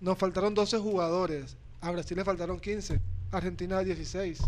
Nos 0.00 0.16
faltaron 0.18 0.54
12 0.54 0.78
jugadores. 0.78 1.56
A 1.80 1.90
Brasil 1.90 2.16
le 2.16 2.24
faltaron 2.24 2.60
15. 2.60 3.00
A 3.32 3.36
Argentina 3.38 3.80
16. 3.80 4.40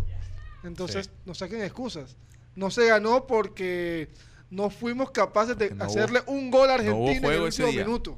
Entonces, 0.63 1.05
Sí. 1.07 1.11
no 1.25 1.33
saquen 1.35 1.61
excusas. 1.61 2.15
No 2.55 2.71
se 2.71 2.87
ganó 2.87 3.27
porque 3.27 4.07
no 4.49 4.69
fuimos 4.69 5.11
capaces 5.11 5.57
de 5.57 5.73
hubo- 5.73 5.83
hacerle 5.83 6.21
un 6.25 6.49
gol 6.49 6.69
a 6.69 6.77
no 6.77 6.83
Argentina 7.05 7.27
en 7.27 7.33
el 7.33 7.41
último 7.41 7.71
minuto. 7.71 8.17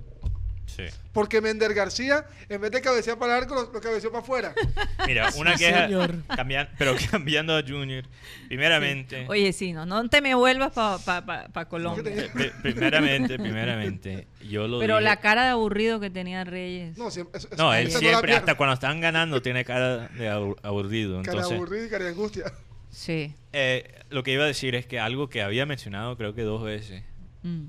Sí. 0.75 0.83
Porque 1.13 1.41
Mender 1.41 1.73
García, 1.73 2.25
en 2.47 2.61
vez 2.61 2.71
de 2.71 2.81
cabecear 2.81 3.17
para 3.17 3.37
el 3.37 3.43
arco, 3.43 3.55
lo, 3.55 3.71
lo 3.73 3.81
cabeceó 3.81 4.11
para 4.11 4.21
afuera. 4.23 4.53
Mira, 5.07 5.29
una 5.37 5.57
Sí, 5.57 5.65
queja. 5.65 5.87
cambian- 6.35 6.69
pero 6.77 6.95
cambiando 7.11 7.57
a 7.57 7.61
Junior. 7.61 8.05
Primeramente. 8.47 9.25
Oye, 9.27 9.51
sí, 9.53 9.73
no, 9.73 9.85
no 9.85 10.07
te 10.09 10.21
me 10.21 10.35
vuelvas 10.35 10.71
para 10.73 11.65
Colombia. 11.67 12.03
tenía- 12.03 12.31
pri- 12.31 12.51
primeramente, 12.61 13.37
primeramente. 13.37 14.27
Yo 14.47 14.67
lo 14.67 14.79
Pero 14.79 14.95
dije- 14.97 15.03
la 15.05 15.19
cara 15.19 15.43
de 15.43 15.49
aburrido 15.49 15.99
que 15.99 16.09
tenía 16.09 16.43
Reyes. 16.43 16.97
No, 16.97 17.11
siempre, 17.11 17.39
eso- 17.39 17.49
No, 17.57 17.73
él 17.73 17.91
siempre, 17.91 18.33
hasta 18.35 18.55
cuando 18.55 18.73
están 18.75 19.01
ganando, 19.01 19.41
tiene 19.41 19.65
cara 19.65 20.07
de 20.09 20.29
abu- 20.29 20.55
aburrido. 20.63 21.21
Cara 21.23 21.31
Entonces, 21.33 21.57
aburrida 21.57 21.85
y 21.85 21.89
cara 21.89 22.05
de 22.05 22.11
angustia. 22.11 22.43
Sí. 22.91 23.33
eh, 23.53 23.93
lo 24.09 24.23
que 24.23 24.31
iba 24.31 24.43
a 24.43 24.47
decir 24.47 24.73
es 24.73 24.85
que 24.87 24.99
algo 24.99 25.29
que 25.29 25.43
había 25.43 25.65
mencionado, 25.67 26.17
creo 26.17 26.33
que 26.33 26.41
dos 26.41 26.63
veces, 26.63 27.03
Mm. 27.43 27.65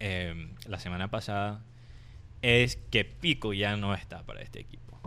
eh, 0.00 0.48
la 0.66 0.80
semana 0.80 1.08
pasada, 1.10 1.62
es 2.44 2.76
que 2.90 3.04
Pico 3.06 3.54
ya 3.54 3.76
no 3.76 3.94
está 3.94 4.22
para 4.22 4.42
este 4.42 4.60
equipo. 4.60 5.00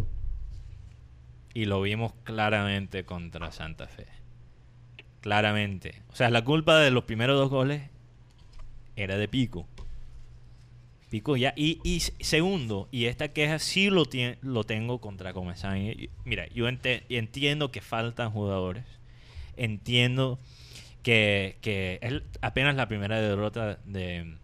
Y 1.53 1.65
lo 1.65 1.81
vimos 1.81 2.13
claramente 2.23 3.05
contra 3.05 3.51
Santa 3.51 3.87
Fe. 3.87 4.07
Claramente. 5.21 6.01
O 6.11 6.15
sea, 6.15 6.29
la 6.31 6.43
culpa 6.43 6.79
de 6.79 6.89
los 6.89 7.03
primeros 7.03 7.37
dos 7.37 7.49
goles 7.49 7.83
era 8.95 9.17
de 9.17 9.27
Pico. 9.27 9.67
Pico 11.11 11.37
ya. 11.37 11.53
Y, 11.55 11.79
y 11.83 11.99
segundo, 12.23 12.89
y 12.91 13.05
esta 13.05 13.29
queja 13.29 13.59
sí 13.59 13.89
lo, 13.89 14.05
tie- 14.05 14.37
lo 14.41 14.63
tengo 14.63 14.99
contra 14.99 15.33
Comesaña. 15.33 15.93
Mira, 16.25 16.47
yo 16.49 16.67
entiendo 16.67 17.71
que 17.71 17.81
faltan 17.81 18.31
jugadores. 18.31 18.83
Entiendo 19.55 20.39
que, 21.03 21.57
que 21.61 21.99
es 22.01 22.21
apenas 22.41 22.75
la 22.75 22.87
primera 22.87 23.21
derrota 23.21 23.79
de, 23.85 24.37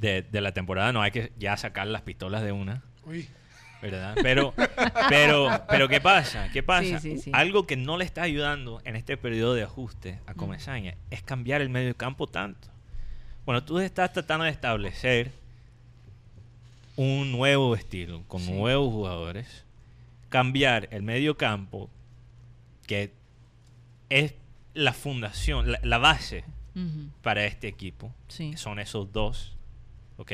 de, 0.00 0.22
de 0.22 0.40
la 0.40 0.52
temporada. 0.52 0.92
No 0.92 1.02
hay 1.02 1.10
que 1.10 1.32
ya 1.38 1.56
sacar 1.56 1.86
las 1.86 2.02
pistolas 2.02 2.42
de 2.42 2.52
una. 2.52 2.82
Uy, 3.04 3.28
¿verdad? 3.82 4.16
Pero, 4.22 4.54
pero, 5.08 5.48
pero 5.68 5.88
¿qué 5.88 6.00
pasa? 6.00 6.48
¿Qué 6.52 6.62
pasa? 6.62 6.98
Sí, 7.00 7.16
sí, 7.16 7.18
sí. 7.22 7.30
Algo 7.34 7.66
que 7.66 7.76
no 7.76 7.96
le 7.98 8.04
está 8.04 8.22
ayudando 8.22 8.80
en 8.84 8.96
este 8.96 9.16
periodo 9.16 9.54
de 9.54 9.62
ajuste 9.62 10.18
a 10.26 10.34
Comesaña 10.34 10.94
es 11.10 11.22
cambiar 11.22 11.60
el 11.62 11.70
medio 11.70 11.96
campo 11.96 12.26
tanto. 12.26 12.68
Bueno, 13.46 13.64
tú 13.64 13.78
estás 13.78 14.12
tratando 14.12 14.44
de 14.44 14.50
establecer 14.50 15.32
un 16.96 17.32
nuevo 17.32 17.74
estilo 17.74 18.22
con 18.28 18.40
Sí. 18.42 18.52
nuevos 18.52 18.92
jugadores, 18.92 19.64
cambiar 20.28 20.88
el 20.92 21.02
medio 21.02 21.36
campo 21.36 21.88
que 22.86 23.12
es 24.10 24.34
la 24.74 24.92
fundación, 24.92 25.72
la, 25.72 25.80
la 25.82 25.98
base 25.98 26.44
para 27.22 27.44
este 27.44 27.68
equipo, 27.68 28.12
son 28.56 28.78
esos 28.78 29.12
dos, 29.12 29.54
¿ok? 30.20 30.32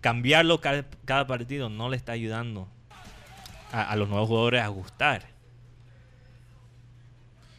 Cambiarlo 0.00 0.60
cada, 0.60 0.84
cada 1.04 1.26
partido 1.26 1.68
no 1.68 1.88
le 1.88 1.96
está 1.96 2.12
ayudando 2.12 2.68
a, 3.72 3.82
a 3.90 3.96
los 3.96 4.08
nuevos 4.08 4.28
jugadores 4.28 4.60
a 4.60 4.66
ajustar. 4.66 5.22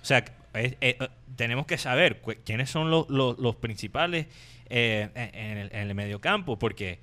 O 0.01 0.05
sea, 0.05 0.20
es- 0.53 0.74
eh, 0.82 0.97
eh, 0.99 1.07
tenemos 1.36 1.66
que 1.66 1.78
saber 1.78 2.22
quiénes 2.45 2.70
son 2.70 2.91
los, 2.91 3.09
los- 3.09 3.38
los 3.39 3.55
principales 3.55 4.28
eh, 4.70 5.09
en, 5.16 5.36
en 5.36 5.57
el, 5.57 5.72
en 5.74 5.88
el 5.89 5.95
mediocampo, 5.95 6.59
porque, 6.59 6.99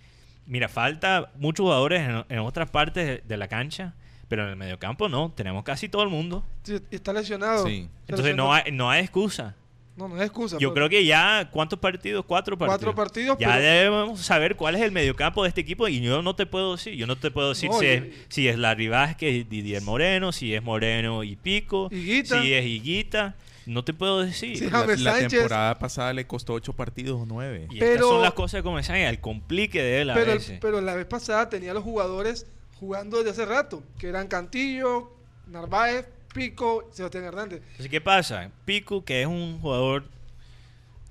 mira, 0.46 0.68
falta 0.68 1.30
muchos 1.36 1.64
jugadores 1.64 2.00
en, 2.02 2.24
en 2.28 2.38
otras 2.40 2.70
partes 2.70 3.06
de, 3.06 3.18
de 3.26 3.36
la 3.36 3.48
cancha, 3.48 3.94
pero 4.28 4.44
en 4.44 4.50
el 4.50 4.56
mediocampo 4.56 5.08
no, 5.08 5.32
tenemos 5.32 5.64
casi 5.64 5.88
todo 5.88 6.02
el 6.02 6.08
mundo. 6.10 6.44
sí, 6.62 6.78
está 6.90 7.12
lesionado. 7.12 7.66
Sí. 7.66 7.88
Entonces 8.06 8.36
no 8.36 8.52
hay, 8.54 8.70
no 8.72 8.90
hay 8.90 9.00
excusa. 9.02 9.56
No, 10.00 10.08
no 10.08 10.16
es 10.16 10.22
excusa. 10.22 10.56
Yo 10.58 10.72
pero- 10.72 10.86
creo 10.86 10.88
que 11.00 11.04
ya, 11.04 11.48
¿cuántos 11.52 11.78
partidos? 11.78 12.24
Cuatro 12.26 12.56
partidos. 12.56 12.78
Cuatro 12.78 12.94
partidos, 12.94 13.38
Ya 13.38 13.48
pero- 13.48 13.60
debemos 13.62 14.20
saber 14.20 14.56
cuál 14.56 14.74
es 14.74 14.80
el 14.82 14.92
mediocampo 14.92 15.42
de 15.42 15.48
este 15.50 15.60
equipo 15.60 15.86
y 15.88 16.00
yo 16.00 16.22
no 16.22 16.34
te 16.34 16.46
puedo 16.46 16.76
decir. 16.76 16.94
Yo 16.94 17.06
no 17.06 17.16
te 17.16 17.30
puedo 17.30 17.50
decir 17.50 17.70
No, 17.70 17.78
si, 17.78 17.84
y- 17.84 17.88
es, 17.88 18.04
si 18.28 18.48
es 18.48 18.58
Larry 18.58 18.88
Vázquez, 18.88 19.48
Didier 19.48 19.82
Moreno, 19.82 20.32
si 20.32 20.54
es 20.54 20.62
Moreno 20.62 21.22
y 21.22 21.36
Pico, 21.36 21.88
Higuita. 21.92 22.40
si 22.40 22.54
es 22.54 22.64
Higuita. 22.64 23.36
No 23.66 23.84
te 23.84 23.92
puedo 23.94 24.22
decir. 24.24 24.56
Sí, 24.56 24.64
La, 24.64 24.78
James 24.80 25.00
la 25.02 25.18
temporada 25.28 25.78
pasada 25.78 26.12
le 26.14 26.26
costó 26.26 26.54
ocho 26.54 26.72
partidos 26.72 27.20
o 27.20 27.26
nueve. 27.26 27.68
Y 27.70 27.78
Pero- 27.78 27.92
estas 27.92 28.08
son 28.08 28.22
las 28.22 28.32
cosas 28.32 28.62
como 28.62 28.82
se 28.82 29.06
el 29.08 29.20
complique 29.20 29.80
de 29.82 30.00
él 30.00 30.10
a 30.10 30.14
pero, 30.14 30.32
veces. 30.32 30.58
pero 30.60 30.80
la 30.80 30.94
vez 30.94 31.06
pasada 31.06 31.48
tenía 31.50 31.74
los 31.74 31.84
jugadores 31.84 32.46
jugando 32.80 33.18
desde 33.18 33.30
hace 33.30 33.44
rato, 33.46 33.82
que 33.98 34.08
eran 34.08 34.26
Cantillo, 34.26 35.12
Narváez, 35.46 36.06
Pico, 36.34 36.88
Sebastián 36.92 37.24
Hernández. 37.24 37.60
Entonces, 37.62 37.88
¿qué 37.88 38.00
pasa? 38.00 38.50
Pico, 38.64 39.04
que 39.04 39.22
es 39.22 39.26
un 39.26 39.58
jugador 39.60 40.04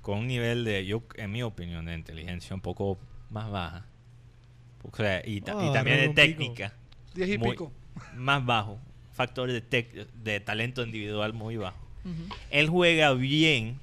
con 0.02 0.18
un 0.20 0.26
nivel 0.26 0.64
de, 0.64 0.86
yo 0.86 1.02
en 1.16 1.30
mi 1.32 1.42
opinión, 1.42 1.84
de 1.84 1.94
inteligencia 1.94 2.54
un 2.54 2.62
poco 2.62 2.98
más 3.28 3.50
baja. 3.50 3.84
O 4.82 4.96
sea, 4.96 5.22
y, 5.26 5.40
ta- 5.42 5.52
y 5.62 5.68
Ah, 5.68 5.72
también 5.72 5.98
de 5.98 6.02
Pico. 6.08 6.14
técnica. 6.14 6.72
Diez 7.14 7.28
y 7.30 7.38
muy- 7.38 7.50
pico. 7.50 7.72
Más 8.14 8.44
bajo. 8.44 8.78
Factor 9.12 9.50
de, 9.52 10.40
talento 10.40 10.82
individual 10.82 11.34
muy 11.34 11.56
bajo. 11.58 11.78
Él 12.50 12.68
juega 12.70 13.12
bien 13.12 13.78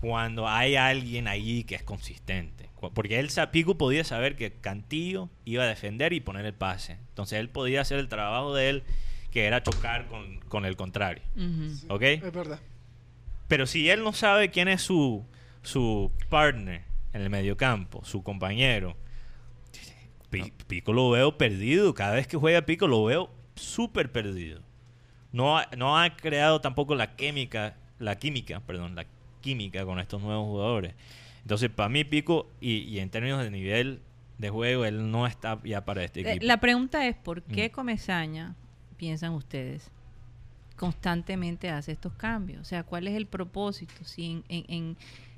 cuando 0.00 0.48
hay 0.48 0.76
alguien 0.76 1.28
allí 1.28 1.64
que 1.64 1.74
es 1.74 1.82
consistente. 1.82 2.70
Porque 2.94 3.18
él, 3.18 3.28
Pico 3.52 3.76
podía 3.76 4.04
saber 4.04 4.36
que 4.36 4.52
Cantillo 4.52 5.28
iba 5.44 5.64
a 5.64 5.66
defender 5.66 6.14
y 6.14 6.20
poner 6.20 6.46
el 6.46 6.54
pase. 6.54 6.92
Entonces 7.10 7.40
él 7.40 7.50
podía 7.50 7.82
hacer 7.82 7.98
el 7.98 8.08
trabajo 8.08 8.54
de 8.54 8.70
él, 8.70 8.82
que 9.36 9.44
era 9.44 9.62
chocar 9.62 10.06
con, 10.06 10.40
con 10.48 10.64
el 10.64 10.76
contrario. 10.76 11.22
¿Ok? 11.90 12.02
Es 12.02 12.32
verdad. 12.32 12.58
Pero 13.48 13.66
si 13.66 13.90
él 13.90 14.02
no 14.02 14.14
sabe 14.14 14.50
quién 14.50 14.66
es 14.66 14.80
su, 14.80 15.26
su 15.60 16.10
partner 16.30 16.84
en 17.12 17.20
el 17.20 17.28
mediocampo, 17.28 18.02
su 18.02 18.22
compañero, 18.22 18.96
Pi- 20.30 20.54
Pico 20.66 20.94
lo 20.94 21.10
veo 21.10 21.36
perdido. 21.36 21.92
Cada 21.92 22.14
vez 22.14 22.26
que 22.26 22.38
juega 22.38 22.62
Pico 22.62 22.86
lo 22.88 23.04
veo 23.04 23.30
súper 23.56 24.10
perdido. 24.10 24.62
No 25.32 25.58
ha, 25.58 25.68
no 25.76 25.98
ha 25.98 26.16
creado 26.16 26.62
tampoco 26.62 26.94
la 26.94 27.14
química, 27.14 27.76
la 27.98 28.16
química, 28.18 28.60
perdón, 28.60 28.94
la 28.94 29.04
química 29.42 29.84
con 29.84 30.00
estos 30.00 30.22
nuevos 30.22 30.46
jugadores. 30.46 30.94
Entonces, 31.42 31.68
para 31.68 31.90
mí 31.90 32.04
Pico, 32.04 32.50
y, 32.60 32.78
y 32.78 33.00
en 33.00 33.10
términos 33.10 33.42
de 33.42 33.50
nivel 33.50 34.00
de 34.38 34.48
juego, 34.48 34.86
él 34.86 35.10
no 35.10 35.26
está 35.26 35.60
ya 35.62 35.84
para 35.84 36.04
este 36.04 36.20
Eh, 36.20 36.30
equipo. 36.30 36.46
La 36.46 36.56
pregunta 36.58 37.06
es, 37.06 37.14
¿por 37.16 37.42
qué 37.42 37.68
Mm. 37.68 37.72
Comesaña, 37.72 38.56
piensan 38.96 39.32
ustedes, 39.32 39.90
constantemente 40.76 41.70
hace 41.70 41.92
estos 41.92 42.12
cambios? 42.14 42.60
O 42.60 42.64
sea, 42.64 42.82
¿cuál 42.82 43.06
es 43.08 43.14
el 43.14 43.26
propósito? 43.26 43.92
Si 44.04 44.24
en, 44.32 44.44
en- 44.48 44.64
en, 44.68 44.96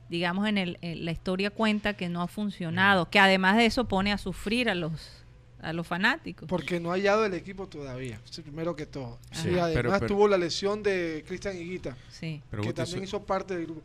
digamos, 0.08 0.46
en, 0.48 0.58
el, 0.58 0.78
en 0.80 1.04
la 1.04 1.12
historia 1.12 1.50
cuenta 1.50 1.94
que 1.94 2.08
no 2.08 2.22
ha 2.22 2.28
funcionado, 2.28 3.04
Mm. 3.04 3.10
que 3.10 3.18
además 3.18 3.56
de 3.56 3.66
eso 3.66 3.86
pone 3.86 4.12
a 4.12 4.18
sufrir 4.18 4.68
a 4.70 4.74
los, 4.74 5.22
a 5.60 5.72
los 5.72 5.86
fanáticos. 5.86 6.48
Porque 6.48 6.80
no 6.80 6.90
ha 6.90 6.94
hallado 6.94 7.24
el 7.24 7.34
equipo 7.34 7.66
todavía, 7.68 8.20
primero 8.42 8.74
que 8.76 8.86
todo. 8.86 9.18
Sí. 9.32 9.50
Y 9.50 9.58
además 9.58 9.70
Pero- 9.74 9.90
pero- 9.92 10.06
tuvo 10.06 10.28
la 10.28 10.38
lesión 10.38 10.82
de 10.82 11.24
Cristian 11.26 11.56
Higuita, 11.56 11.96
Sí. 12.10 12.42
Pero 12.50 12.62
que 12.62 12.72
también 12.72 13.04
hizo 13.04 13.22
parte 13.24 13.56
del 13.56 13.66
grupo. 13.66 13.82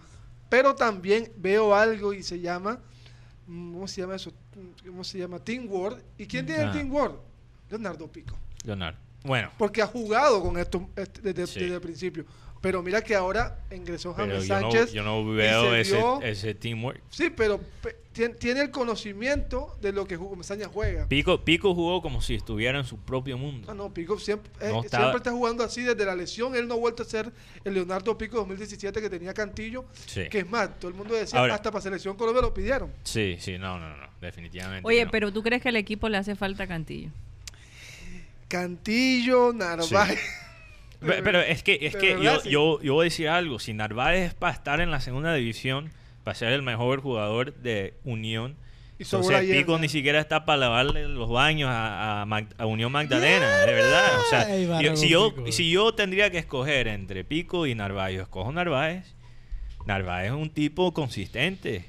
Pero 0.49 0.75
también 0.75 1.31
veo 1.37 1.75
algo 1.75 2.13
y 2.13 2.21
se 2.21 2.39
llama, 2.39 2.79
mm, 3.47 3.73
¿cómo 3.73 3.87
se 3.87 4.01
llama 4.01 4.15
eso? 4.15 4.31
¿Cómo 4.85 5.03
se 5.03 5.17
llama? 5.17 5.39
Teamwork. 5.39 6.03
¿Y 6.17 6.27
quién 6.27 6.45
tiene 6.45 6.61
el 6.63 6.69
Ah. 6.69 6.73
Teamwork? 6.73 7.19
Leonardo 7.71 8.07
Pico. 8.07 8.37
Leonardo. 8.63 8.99
Bueno, 9.23 9.51
Porque 9.57 9.81
ha 9.81 9.87
jugado 9.87 10.41
con 10.41 10.57
esto 10.57 10.89
este, 10.95 11.21
desde, 11.21 11.47
Sí. 11.47 11.59
desde 11.61 11.75
el 11.75 11.81
principio. 11.81 12.25
Pero 12.61 12.81
mira 12.81 13.01
que 13.01 13.13
ahora 13.13 13.59
ingresó 13.75 14.15
pero 14.15 14.29
James 14.29 14.47
yo 14.47 14.55
no, 14.61 14.71
Sánchez. 14.71 14.93
yo 14.93 15.03
no 15.03 15.19
y 15.33 15.35
veo 15.35 15.71
se 15.71 15.81
ese, 15.81 15.97
vio- 15.97 16.21
ese 16.21 16.53
teamwork. 16.55 17.01
Sí, 17.09 17.29
pero 17.29 17.59
pe- 17.81 17.97
tien- 18.15 18.37
tiene 18.39 18.61
el 18.61 18.71
conocimiento 18.71 19.75
de 19.81 19.91
lo 19.91 20.05
que 20.07 20.17
Ju- 20.17 20.37
Mesaña 20.37 20.69
juega. 20.73 21.05
Pico, 21.09 21.43
Pico 21.43 21.75
jugó 21.75 22.01
como 22.01 22.21
si 22.21 22.35
estuviera 22.35 22.79
en 22.79 22.85
su 22.85 22.97
propio 22.99 23.37
mundo. 23.37 23.67
Ah, 23.69 23.73
no, 23.73 23.93
Pico 23.93 24.17
siempre, 24.17 24.49
eh, 24.61 24.69
No 24.71 24.81
estaba- 24.81 25.03
siempre 25.05 25.17
está 25.17 25.31
jugando 25.31 25.61
así 25.65 25.81
desde 25.81 26.05
la 26.05 26.15
lesión. 26.15 26.55
Él 26.55 26.69
no 26.69 26.75
ha 26.75 26.77
vuelto 26.77 27.03
a 27.03 27.05
ser 27.05 27.33
el 27.65 27.73
Leonardo 27.73 28.17
Pico 28.17 28.37
2017 28.37 29.01
que 29.01 29.09
tenía 29.09 29.33
Cantillo. 29.33 29.83
Sí. 30.05 30.29
Que 30.29 30.39
es 30.39 30.49
más, 30.49 30.79
todo 30.79 30.87
el 30.89 30.95
mundo 30.95 31.15
decía, 31.15 31.39
Ahora- 31.41 31.55
hasta 31.55 31.69
para 31.69 31.81
selección 31.81 32.15
Colombia 32.15 32.41
lo 32.43 32.53
pidieron. 32.53 32.93
Sí, 33.03 33.35
sí, 33.39 33.57
no, 33.57 33.77
no, 33.77 33.89
no, 33.97 34.07
definitivamente. 34.21 34.87
Oye, 34.87 35.03
no. 35.03 35.11
pero 35.11 35.33
¿tú 35.33 35.43
crees 35.43 35.61
que 35.61 35.67
al 35.67 35.75
equipo 35.75 36.07
le 36.07 36.15
hace 36.17 36.37
falta 36.37 36.65
Cantillo? 36.65 37.09
Cantillo, 38.47 39.53
Narváez. 39.53 40.19
Pe- 40.99 41.21
Pero 41.21 41.41
es 41.41 41.63
que, 41.63 41.79
es 41.81 41.95
que 41.95 42.15
verdad, 42.15 42.23
yo, 42.35 42.39
sí. 42.41 42.49
yo, 42.49 42.81
yo 42.81 42.93
voy 42.93 43.03
a 43.03 43.05
decir 43.05 43.27
algo. 43.29 43.59
Si 43.59 43.73
Narváez 43.73 44.27
es 44.29 44.33
para 44.33 44.53
estar 44.53 44.79
en 44.79 44.89
la 44.91 45.01
segunda 45.01 45.33
división, 45.33 45.91
para 46.23 46.35
ser 46.35 46.53
el 46.53 46.61
mejor 46.61 47.01
jugador 47.01 47.53
de 47.55 47.93
Unión, 48.05 48.55
Y 48.99 49.03
Entonces 49.03 49.41
Pico 49.51 49.77
ni 49.79 49.89
siquiera 49.89 50.19
está 50.21 50.45
para 50.45 50.57
lavarle 50.59 51.07
los 51.09 51.27
baños 51.29 51.69
a, 51.69 52.21
a 52.21 52.25
Mag- 52.25 52.53
a 52.57 52.65
Unión 52.67 52.91
Magdalena, 52.91 53.57
de 53.65 53.73
verdad. 53.73 54.19
O 54.19 54.29
sea, 54.29 54.41
Ay, 54.43 54.65
barra 54.65 54.81
yo- 54.81 54.95
si, 54.95 55.09
yo, 55.09 55.35
Pico. 55.35 55.51
si 55.51 55.69
yo 55.71 55.93
tendría 55.93 56.29
que 56.29 56.37
escoger 56.37 56.87
entre 56.87 57.25
Pico 57.25 57.65
y 57.67 57.75
Narváez, 57.75 58.15
yo 58.15 58.21
escojo 58.21 58.51
Narváez. 58.53 59.13
Narváez 59.85 60.27
es 60.27 60.31
un 60.37 60.49
tipo 60.51 60.93
consistente. 60.93 61.83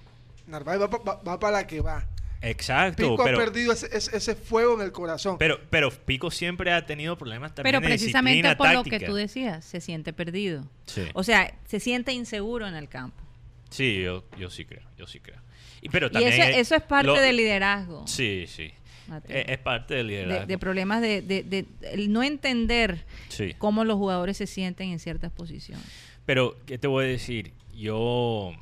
Narváez 0.48 0.80
va, 0.80 0.90
pa- 0.90 0.98
va- 0.98 1.22
va 1.22 1.38
para 1.38 1.58
la 1.58 1.66
que 1.68 1.80
va. 1.80 2.04
Exacto, 2.44 3.10
Pico 3.12 3.24
pero, 3.24 3.38
ha 3.38 3.44
perdido 3.44 3.72
ese, 3.72 3.86
ese- 3.96 4.16
ese 4.16 4.34
fuego 4.34 4.74
en 4.74 4.82
el 4.86 4.92
corazón. 4.92 5.36
pero, 5.38 5.58
pero 5.70 5.90
Pico 5.90 6.30
siempre 6.30 6.72
ha 6.72 6.84
tenido 6.86 7.16
problemas 7.18 7.54
también 7.54 7.72
Pero 7.72 7.80
de 7.80 7.86
precisamente 7.88 8.36
disciplina 8.48 8.56
por 8.56 8.72
lo 8.72 8.84
que 8.84 9.00
tú 9.00 9.14
decías, 9.14 9.64
se 9.64 9.80
siente 9.80 10.12
perdido. 10.12 10.68
Sí. 10.86 11.02
O 11.14 11.22
sea, 11.24 11.54
se 11.66 11.80
siente 11.80 12.12
inseguro 12.12 12.66
en 12.66 12.74
el 12.74 12.88
campo. 12.88 13.22
Sí, 13.70 14.02
yo, 14.02 14.24
yo 14.38 14.50
sí 14.50 14.64
creo, 14.64 14.82
yo 14.96 15.06
sí 15.06 15.20
creo. 15.20 15.40
Y, 15.82 15.88
pero 15.88 16.06
Y 16.06 16.10
también 16.10 16.32
eso, 16.32 16.42
hay- 16.42 16.54
eso 16.60 16.74
es 16.76 16.82
parte 16.82 17.06
lo- 17.08 17.20
del 17.20 17.36
liderazgo. 17.36 18.06
Sí, 18.06 18.44
sí. 18.48 18.72
Mateo. 19.06 19.36
Es, 19.36 19.44
es 19.48 19.58
parte 19.58 19.94
del 19.94 20.06
liderazgo. 20.06 20.40
de, 20.40 20.46
de 20.46 20.58
problemas 20.58 21.02
de, 21.02 21.20
de- 21.22 21.42
de- 21.42 21.66
no 22.08 22.22
entender 22.22 23.04
Sí. 23.28 23.54
cómo 23.58 23.84
los 23.84 23.96
jugadores 23.96 24.36
se 24.38 24.46
sienten 24.46 24.90
en 24.90 24.98
ciertas 24.98 25.30
posiciones. 25.32 25.84
Pero, 26.24 26.56
¿qué 26.66 26.78
te 26.78 26.86
voy 26.86 27.04
a 27.04 27.08
decir? 27.08 27.52
Yo. 27.74 28.52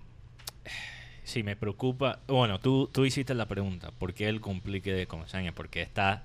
Sí, 1.25 1.43
me 1.43 1.57
preocupa. 1.57 2.21
Bueno, 2.27 2.59
tú, 2.59 2.89
tú 2.93 3.05
hiciste 3.05 3.35
la 3.35 3.47
pregunta. 3.47 3.91
¿Por 3.93 4.13
qué 4.15 4.29
el 4.29 4.41
complique 4.41 4.93
de 4.93 5.07
Comesaña? 5.07 5.53
¿Por 5.53 5.69
qué 5.69 5.83
está 5.83 6.25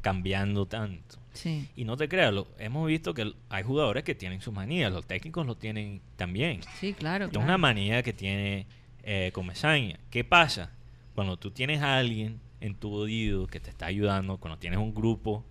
cambiando 0.00 0.66
tanto? 0.66 1.16
Sí. 1.32 1.68
Y 1.76 1.84
no 1.84 1.96
te 1.96 2.08
creas, 2.08 2.32
lo- 2.32 2.48
hemos 2.58 2.86
visto 2.86 3.14
que 3.14 3.32
hay 3.48 3.62
jugadores 3.62 4.04
que 4.04 4.14
tienen 4.14 4.40
sus 4.40 4.54
manías. 4.54 4.92
Los 4.92 5.06
técnicos 5.06 5.46
lo 5.46 5.56
tienen 5.56 6.00
también. 6.16 6.60
Sí, 6.80 6.94
claro. 6.94 7.26
Es 7.26 7.30
claro. 7.32 7.44
una 7.44 7.58
manía 7.58 8.02
que 8.02 8.12
tiene 8.12 8.66
eh, 9.02 9.30
Comesaña. 9.32 9.98
¿Qué 10.10 10.22
pasa? 10.24 10.70
Cuando 11.14 11.36
tú 11.36 11.50
tienes 11.50 11.80
a 11.82 11.96
alguien 11.98 12.40
en 12.60 12.74
tu 12.74 12.92
oído 12.94 13.46
que 13.46 13.58
te 13.60 13.70
está 13.70 13.86
ayudando, 13.86 14.36
cuando 14.38 14.58
tienes 14.58 14.78
un 14.78 14.94
grupo 14.94 15.44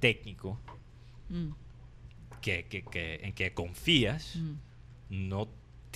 técnico 0.00 0.58
Mm, 1.28 1.48
que, 2.40 2.66
que- 2.66 2.82
que- 2.82 3.16
en 3.22 3.32
que 3.32 3.52
confías, 3.52 4.36
mm. 4.36 4.52
no 5.28 5.48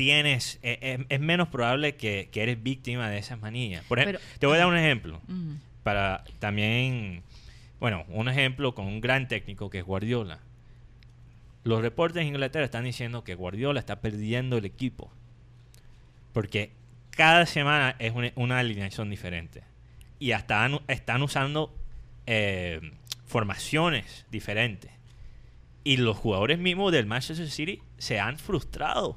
tienes, 0.05 0.59
e- 0.63 0.79
e- 0.81 1.07
es, 1.15 1.21
menos 1.21 1.49
probable 1.49 1.97
que, 1.97 2.31
que 2.33 2.43
eres 2.43 2.63
víctima 2.63 3.11
de 3.11 3.19
esas 3.19 3.39
manías. 3.39 3.85
Por 3.85 3.99
ejemplo, 3.99 4.19
Pero- 4.19 4.39
te 4.39 4.47
voy 4.47 4.57
a 4.57 4.59
dar 4.61 4.67
un 4.69 4.77
ejemplo. 4.79 5.21
Para 5.83 6.25
también, 6.39 7.23
bueno, 7.81 8.05
un 8.09 8.29
ejemplo 8.29 8.75
con 8.75 8.87
un 8.87 9.01
gran 9.03 9.29
técnico 9.29 9.69
que 9.69 9.79
es 9.81 9.85
Guardiola. 9.85 10.39
Los 11.65 11.83
reportes 11.83 12.23
en 12.23 12.29
Inglaterra 12.29 12.65
están 12.65 12.85
diciendo 12.85 13.25
que 13.25 13.35
Guardiola 13.35 13.79
está 13.81 14.01
perdiendo 14.01 14.57
el 14.57 14.65
equipo. 14.65 15.13
Porque 16.33 16.73
cada 17.11 17.45
semana 17.45 17.97
es 17.99 18.15
una, 18.15 18.33
una 18.37 18.59
alineación 18.59 19.11
diferente. 19.11 19.63
Y 20.19 20.33
hasta 20.33 20.65
han- 20.65 20.81
están 20.89 21.23
usando 21.23 21.75
eh, 22.27 22.81
formaciones 23.27 24.25
diferentes. 24.31 24.91
Y 25.85 25.97
los 25.99 26.17
jugadores 26.17 26.59
mismos 26.59 26.93
del 26.93 27.07
Manchester 27.07 27.51
City 27.51 27.81
se 27.99 28.21
han 28.21 28.39
frustrado. 28.39 29.17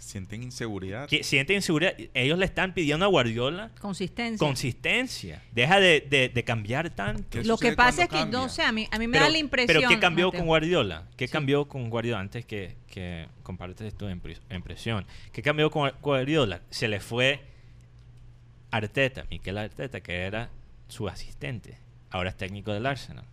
Sienten 0.00 0.42
inseguridad. 0.42 1.08
Que 1.08 1.22
sienten 1.24 1.56
inseguridad. 1.56 1.94
Ellos 2.14 2.38
le 2.38 2.44
están 2.44 2.72
pidiendo 2.74 3.04
a 3.04 3.08
Guardiola 3.08 3.70
Consistencia. 3.80 4.38
consistencia. 4.46 5.42
Deja 5.52 5.80
de, 5.80 6.00
de- 6.08 6.28
de 6.28 6.44
cambiar 6.44 6.90
tanto. 6.90 7.24
¿Qué 7.30 7.44
Lo 7.44 7.58
que 7.58 7.72
pasa 7.72 8.04
es 8.04 8.08
que, 8.08 8.24
no 8.26 8.48
sé, 8.48 8.62
a 8.62 8.72
mí, 8.72 8.88
a 8.90 8.98
mí 8.98 9.06
me 9.06 9.12
Pero, 9.12 9.24
da 9.24 9.30
la 9.30 9.38
impresión. 9.38 9.76
pero 9.80 9.88
¿qué 9.88 9.98
cambió 9.98 10.26
Mateo. 10.28 10.40
con 10.40 10.46
Guardiola? 10.46 11.08
¿Qué 11.16 11.26
Sí. 11.26 11.32
cambió 11.32 11.66
con 11.68 11.90
Guardiola 11.90 12.20
antes 12.20 12.44
que, 12.46 12.76
que 12.86 13.26
compartes 13.42 13.94
tu 13.96 14.06
impre- 14.06 14.38
impresión? 14.50 15.04
¿Qué 15.32 15.42
cambió 15.42 15.70
con 15.70 15.90
Guardiola? 16.00 16.62
Se 16.70 16.88
le 16.88 17.00
fue 17.00 17.40
Arteta, 18.70 19.24
Miquel 19.30 19.58
Arteta, 19.58 20.00
que 20.00 20.14
era 20.22 20.50
su 20.88 21.08
asistente. 21.08 21.78
Ahora 22.10 22.30
es 22.30 22.36
técnico 22.36 22.72
del 22.72 22.86
Arsenal. 22.86 23.24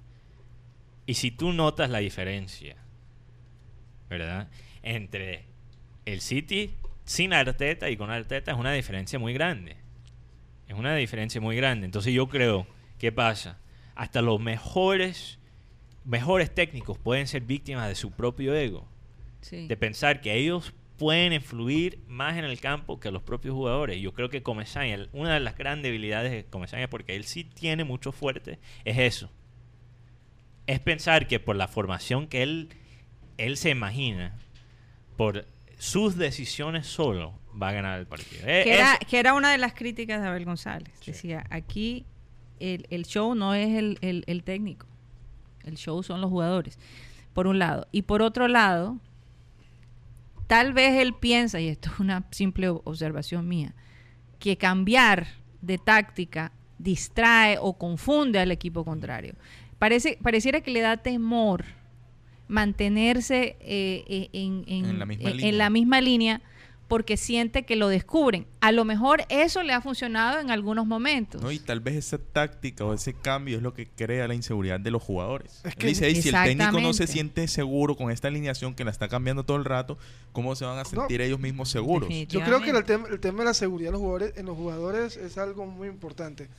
Y 1.05 1.13
si 1.15 1.31
tú 1.31 1.53
notas 1.53 1.89
la 1.89 1.99
diferencia, 1.99 2.75
¿verdad? 4.09 4.47
Entre 4.83 5.45
el 6.05 6.21
City 6.21 6.75
sin 7.03 7.33
Arteta 7.33 7.89
y 7.89 7.97
con 7.97 8.09
Arteta 8.09 8.51
es 8.51 8.57
una 8.57 8.73
diferencia 8.73 9.19
muy 9.19 9.33
grande. 9.33 9.77
Es 10.67 10.75
una 10.75 10.95
diferencia 10.95 11.39
muy 11.41 11.55
grande. 11.55 11.85
Entonces 11.85 12.13
yo 12.13 12.27
creo, 12.27 12.67
¿qué 12.97 13.11
pasa? 13.11 13.59
Hasta 13.95 14.21
los 14.21 14.39
mejores, 14.39 15.39
mejores 16.03 16.53
técnicos 16.53 16.97
pueden 16.97 17.27
ser 17.27 17.43
víctimas 17.43 17.87
de 17.87 17.95
su 17.95 18.11
propio 18.11 18.55
ego. 18.55 18.87
Sí. 19.41 19.67
De 19.67 19.77
pensar 19.77 20.21
que 20.21 20.33
ellos 20.33 20.73
pueden 20.97 21.33
influir 21.33 21.99
más 22.07 22.37
en 22.37 22.45
el 22.45 22.59
campo 22.59 22.99
que 22.99 23.11
los 23.11 23.21
propios 23.21 23.53
jugadores. 23.53 24.01
Yo 24.01 24.13
creo 24.13 24.29
que 24.29 24.43
Comesaña, 24.43 25.07
una 25.11 25.33
de 25.33 25.39
las 25.39 25.57
grandes 25.57 25.83
debilidades 25.83 26.31
de 26.31 26.45
Comesaña, 26.45 26.89
porque 26.89 27.15
él 27.15 27.25
sí 27.25 27.43
tiene 27.43 27.83
mucho 27.83 28.11
fuerte, 28.11 28.59
es 28.85 28.97
eso. 28.97 29.29
Es 30.67 30.79
pensar 30.79 31.27
que 31.27 31.39
por 31.39 31.55
la 31.55 31.67
formación 31.67 32.27
que 32.27 32.41
él, 32.41 32.69
él 33.37 33.57
se 33.57 33.69
imagina, 33.69 34.35
por 35.15 35.45
sus 35.77 36.15
decisiones 36.17 36.87
solo, 36.87 37.39
va 37.61 37.69
a 37.69 37.71
ganar 37.73 37.99
el 37.99 38.07
partido. 38.07 38.41
Eh, 38.47 38.61
que, 38.63 38.73
era, 38.75 38.97
que 38.97 39.19
era 39.19 39.33
una 39.33 39.51
de 39.51 39.57
las 39.57 39.73
críticas 39.73 40.21
de 40.21 40.27
Abel 40.27 40.45
González. 40.45 40.93
Decía, 41.05 41.45
aquí 41.49 42.05
el, 42.59 42.87
el 42.89 43.05
show 43.05 43.35
no 43.35 43.53
es 43.53 43.69
el, 43.77 43.97
el- 44.01 44.23
el 44.27 44.43
técnico, 44.43 44.87
el 45.63 45.75
show 45.77 46.01
son 46.03 46.21
los 46.21 46.29
jugadores, 46.29 46.79
por 47.33 47.47
un 47.47 47.59
lado. 47.59 47.87
Y 47.91 48.03
por 48.03 48.21
otro 48.21 48.47
lado, 48.47 48.97
tal 50.47 50.73
vez 50.73 51.01
él 51.01 51.13
piensa, 51.13 51.59
y 51.59 51.67
esto 51.67 51.89
es 51.93 51.99
una 51.99 52.23
simple 52.31 52.69
observación 52.69 53.47
mía, 53.47 53.73
que 54.39 54.57
cambiar 54.57 55.27
de 55.61 55.77
táctica 55.77 56.51
distrae 56.77 57.57
o 57.59 57.73
confunde 57.77 58.39
al 58.39 58.51
equipo 58.51 58.83
contrario. 58.85 59.33
Parece, 59.79 60.17
pareciera 60.21 60.61
que 60.61 60.71
le 60.71 60.81
da 60.81 60.97
temor 60.97 61.65
mantenerse 62.47 63.55
eh, 63.59 64.03
eh, 64.07 64.29
en, 64.33 64.63
en- 64.67 64.85
En 64.85 64.99
la 64.99 65.05
misma 65.05 65.29
en- 65.29 65.37
línea. 65.37 65.49
en 65.49 65.57
la 65.57 65.69
misma 65.69 66.01
línea 66.01 66.41
porque 66.87 67.17
siente 67.17 67.63
que 67.63 67.75
lo 67.75 67.87
descubren. 67.87 68.45
A 68.61 68.71
lo 68.71 68.85
mejor 68.85 69.23
eso 69.29 69.63
le 69.63 69.73
ha 69.73 69.81
funcionado 69.81 70.39
en 70.39 70.51
algunos 70.51 70.85
momentos. 70.85 71.41
¿no? 71.41 71.51
Y 71.51 71.57
tal 71.57 71.79
vez 71.79 71.95
esa 71.95 72.19
táctica 72.19 72.85
o 72.85 72.93
ese 72.93 73.15
cambio 73.15 73.57
es 73.57 73.63
lo 73.63 73.73
que 73.73 73.87
crea 73.87 74.27
la 74.27 74.35
inseguridad 74.35 74.79
de 74.79 74.91
los 74.91 75.01
jugadores. 75.01 75.61
Es 75.63 75.75
que- 75.75 75.87
dice, 75.87 76.05
"Ey, 76.05 76.21
si 76.21 76.29
el 76.29 76.35
técnico 76.35 76.79
no 76.79 76.93
se 76.93 77.07
siente 77.07 77.47
seguro 77.47 77.95
con 77.97 78.11
esta 78.11 78.27
alineación 78.27 78.75
que 78.75 78.83
la 78.83 78.91
está 78.91 79.07
cambiando 79.07 79.43
todo 79.43 79.57
el 79.57 79.65
rato, 79.65 79.97
¿cómo 80.31 80.55
se 80.55 80.65
van 80.65 80.77
a 80.77 80.85
sentir 80.85 81.21
ellos 81.21 81.39
mismos 81.39 81.69
seguros? 81.69 82.07
Yo 82.29 82.41
creo 82.41 82.61
que 82.61 82.69
el 82.69 82.83
tema, 82.83 83.07
el 83.09 83.19
tema 83.19 83.39
de 83.39 83.45
la 83.45 83.53
seguridad 83.55 83.87
de 83.89 83.93
los 83.93 84.01
jugadores, 84.01 84.33
en 84.37 84.45
los 84.45 84.55
jugadores 84.55 85.17
es 85.17 85.39
algo 85.39 85.65
muy 85.65 85.87
importante. 85.87 86.49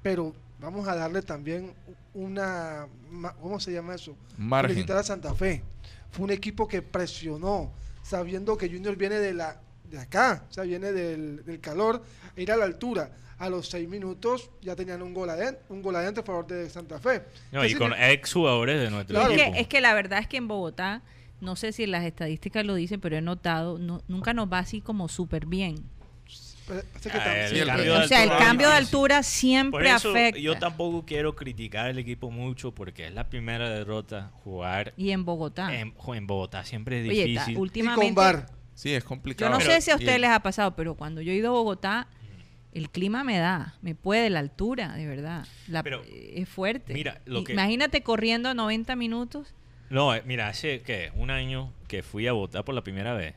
Pero 0.00 0.32
vamos 0.60 0.86
a 0.86 0.94
darle 0.94 1.22
también 1.22 1.72
una. 2.14 2.86
ma- 3.10 3.34
¿Cómo 3.34 3.58
se 3.60 3.72
llama 3.72 3.94
eso? 3.94 4.16
Margen. 4.36 4.70
Felicitar 4.74 4.98
a 4.98 5.02
Santa 5.02 5.34
Fe. 5.34 5.62
Fue 6.10 6.24
un 6.24 6.30
equipo 6.30 6.68
que 6.68 6.82
presionó, 6.82 7.72
sabiendo 8.02 8.56
que 8.56 8.68
Junior 8.68 8.96
viene 8.96 9.16
de 9.18 9.32
la 9.34 9.60
de 9.90 9.98
acá, 9.98 10.44
o 10.48 10.52
sea, 10.52 10.64
viene 10.64 10.90
del, 10.92 11.44
del 11.44 11.60
calor, 11.60 12.02
e 12.34 12.42
ir 12.42 12.52
a 12.52 12.56
la 12.56 12.64
altura. 12.64 13.10
A 13.38 13.48
los 13.50 13.68
seis 13.68 13.88
minutos 13.88 14.50
ya 14.62 14.76
tenían 14.76 15.02
un 15.02 15.12
gol 15.12 15.28
adentro, 15.28 15.60
un 15.68 15.82
gol 15.82 15.96
adentro 15.96 16.22
a 16.22 16.26
favor 16.26 16.46
de 16.46 16.70
Santa 16.70 17.00
Fe. 17.00 17.24
no, 17.50 17.64
y 17.66 17.74
con 17.74 17.92
ex 17.92 18.32
jugadores 18.32 18.80
de 18.80 18.88
nuestro 18.90 19.14
Claro. 19.16 19.32
Es 19.32 19.38
equipo. 19.40 19.52
que, 19.54 19.60
es 19.62 19.66
que 19.68 19.80
la 19.80 19.94
verdad 19.94 20.20
es 20.20 20.28
que 20.28 20.36
en 20.36 20.46
Bogotá, 20.48 21.02
no 21.40 21.56
sé 21.56 21.72
si 21.72 21.86
las 21.86 22.04
estadísticas 22.04 22.64
lo 22.64 22.74
dicen, 22.76 23.00
pero 23.00 23.16
he 23.16 23.20
notado, 23.20 23.78
no- 23.78 24.00
nunca 24.06 24.32
nos 24.32 24.50
va 24.52 24.60
así 24.60 24.80
como 24.80 25.08
súper 25.08 25.46
bien. 25.46 25.82
Ah, 26.70 27.36
el 27.44 27.50
sí, 27.50 27.58
el- 27.58 27.66
cambio 27.66 27.92
de 27.98 28.04
o 28.04 28.08
sea, 28.08 28.22
el 28.24 28.30
cambio 28.30 28.68
de 28.68 28.74
altura 28.74 29.16
Por 29.16 29.24
siempre 29.24 29.90
eso 29.90 30.10
afecta. 30.10 30.40
yo 30.40 30.58
tampoco 30.58 31.04
quiero 31.04 31.34
criticar 31.34 31.86
al 31.86 31.98
equipo 31.98 32.30
mucho 32.30 32.72
porque 32.72 33.06
es 33.08 33.12
la 33.14 33.28
primera 33.28 33.68
derrota 33.68 34.30
jugar 34.44 34.94
Y 34.96 35.10
en 35.10 35.24
Bogotá. 35.24 35.74
en, 35.74 35.94
en 36.14 36.26
Bogotá 36.26 36.64
siempre 36.64 37.02
es 37.02 37.08
Oye, 37.10 37.22
ta- 37.22 37.26
difícil. 37.28 37.54
y 37.54 37.56
últimamente... 37.56 38.06
con 38.06 38.14
VAR. 38.14 38.46
Sí, 38.74 38.94
es 38.94 39.02
Yo 39.02 39.08
complicado. 39.08 39.50
no 39.50 39.58
Pero- 39.58 39.70
sé 39.70 39.80
si 39.80 39.90
a 39.90 39.94
y 39.94 39.96
ustedes 39.98 40.20
les 40.20 40.30
ha 40.30 40.40
pasado, 40.40 40.74
pero 40.76 40.94
cuando 40.94 41.20
yo 41.20 41.32
he 41.32 41.36
ido 41.36 41.48
a 41.48 41.52
Bogotá, 41.52 42.06
el 42.72 42.88
clima 42.88 43.22
me 43.22 43.36
da, 43.38 43.74
me 43.82 43.94
puede, 43.94 44.30
la 44.30 44.38
altura, 44.38 44.94
de 44.94 45.06
verdad. 45.06 45.46
La- 45.68 45.82
Pero, 45.82 46.02
es 46.08 46.48
fuerte. 46.48 46.94
mira, 46.94 47.20
lo 47.26 47.40
Y- 47.40 47.44
que- 47.44 47.52
Imagínate 47.52 48.02
corriendo 48.02 48.48
a 48.48 48.54
90 48.54 48.96
minutos. 48.96 49.54
No, 49.90 50.14
eh, 50.14 50.22
mira, 50.24 50.48
hace 50.48 50.80
que 50.80 51.12
un 51.16 51.30
año 51.30 51.70
que 51.86 52.02
fui 52.02 52.26
a 52.26 52.32
Bogotá 52.32 52.64
por 52.64 52.74
la 52.74 52.82
primera 52.82 53.12
vez. 53.12 53.34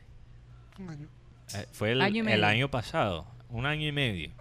Un 0.80 0.90
año. 0.90 1.08
Eh, 1.54 1.66
fue 1.72 1.92
el, 1.92 2.02
Año 2.02 2.28
el 2.28 2.70
pasado, 2.70 3.26
un 3.50 3.66
año 3.66 3.88
y 3.88 3.92
medio. 3.92 4.32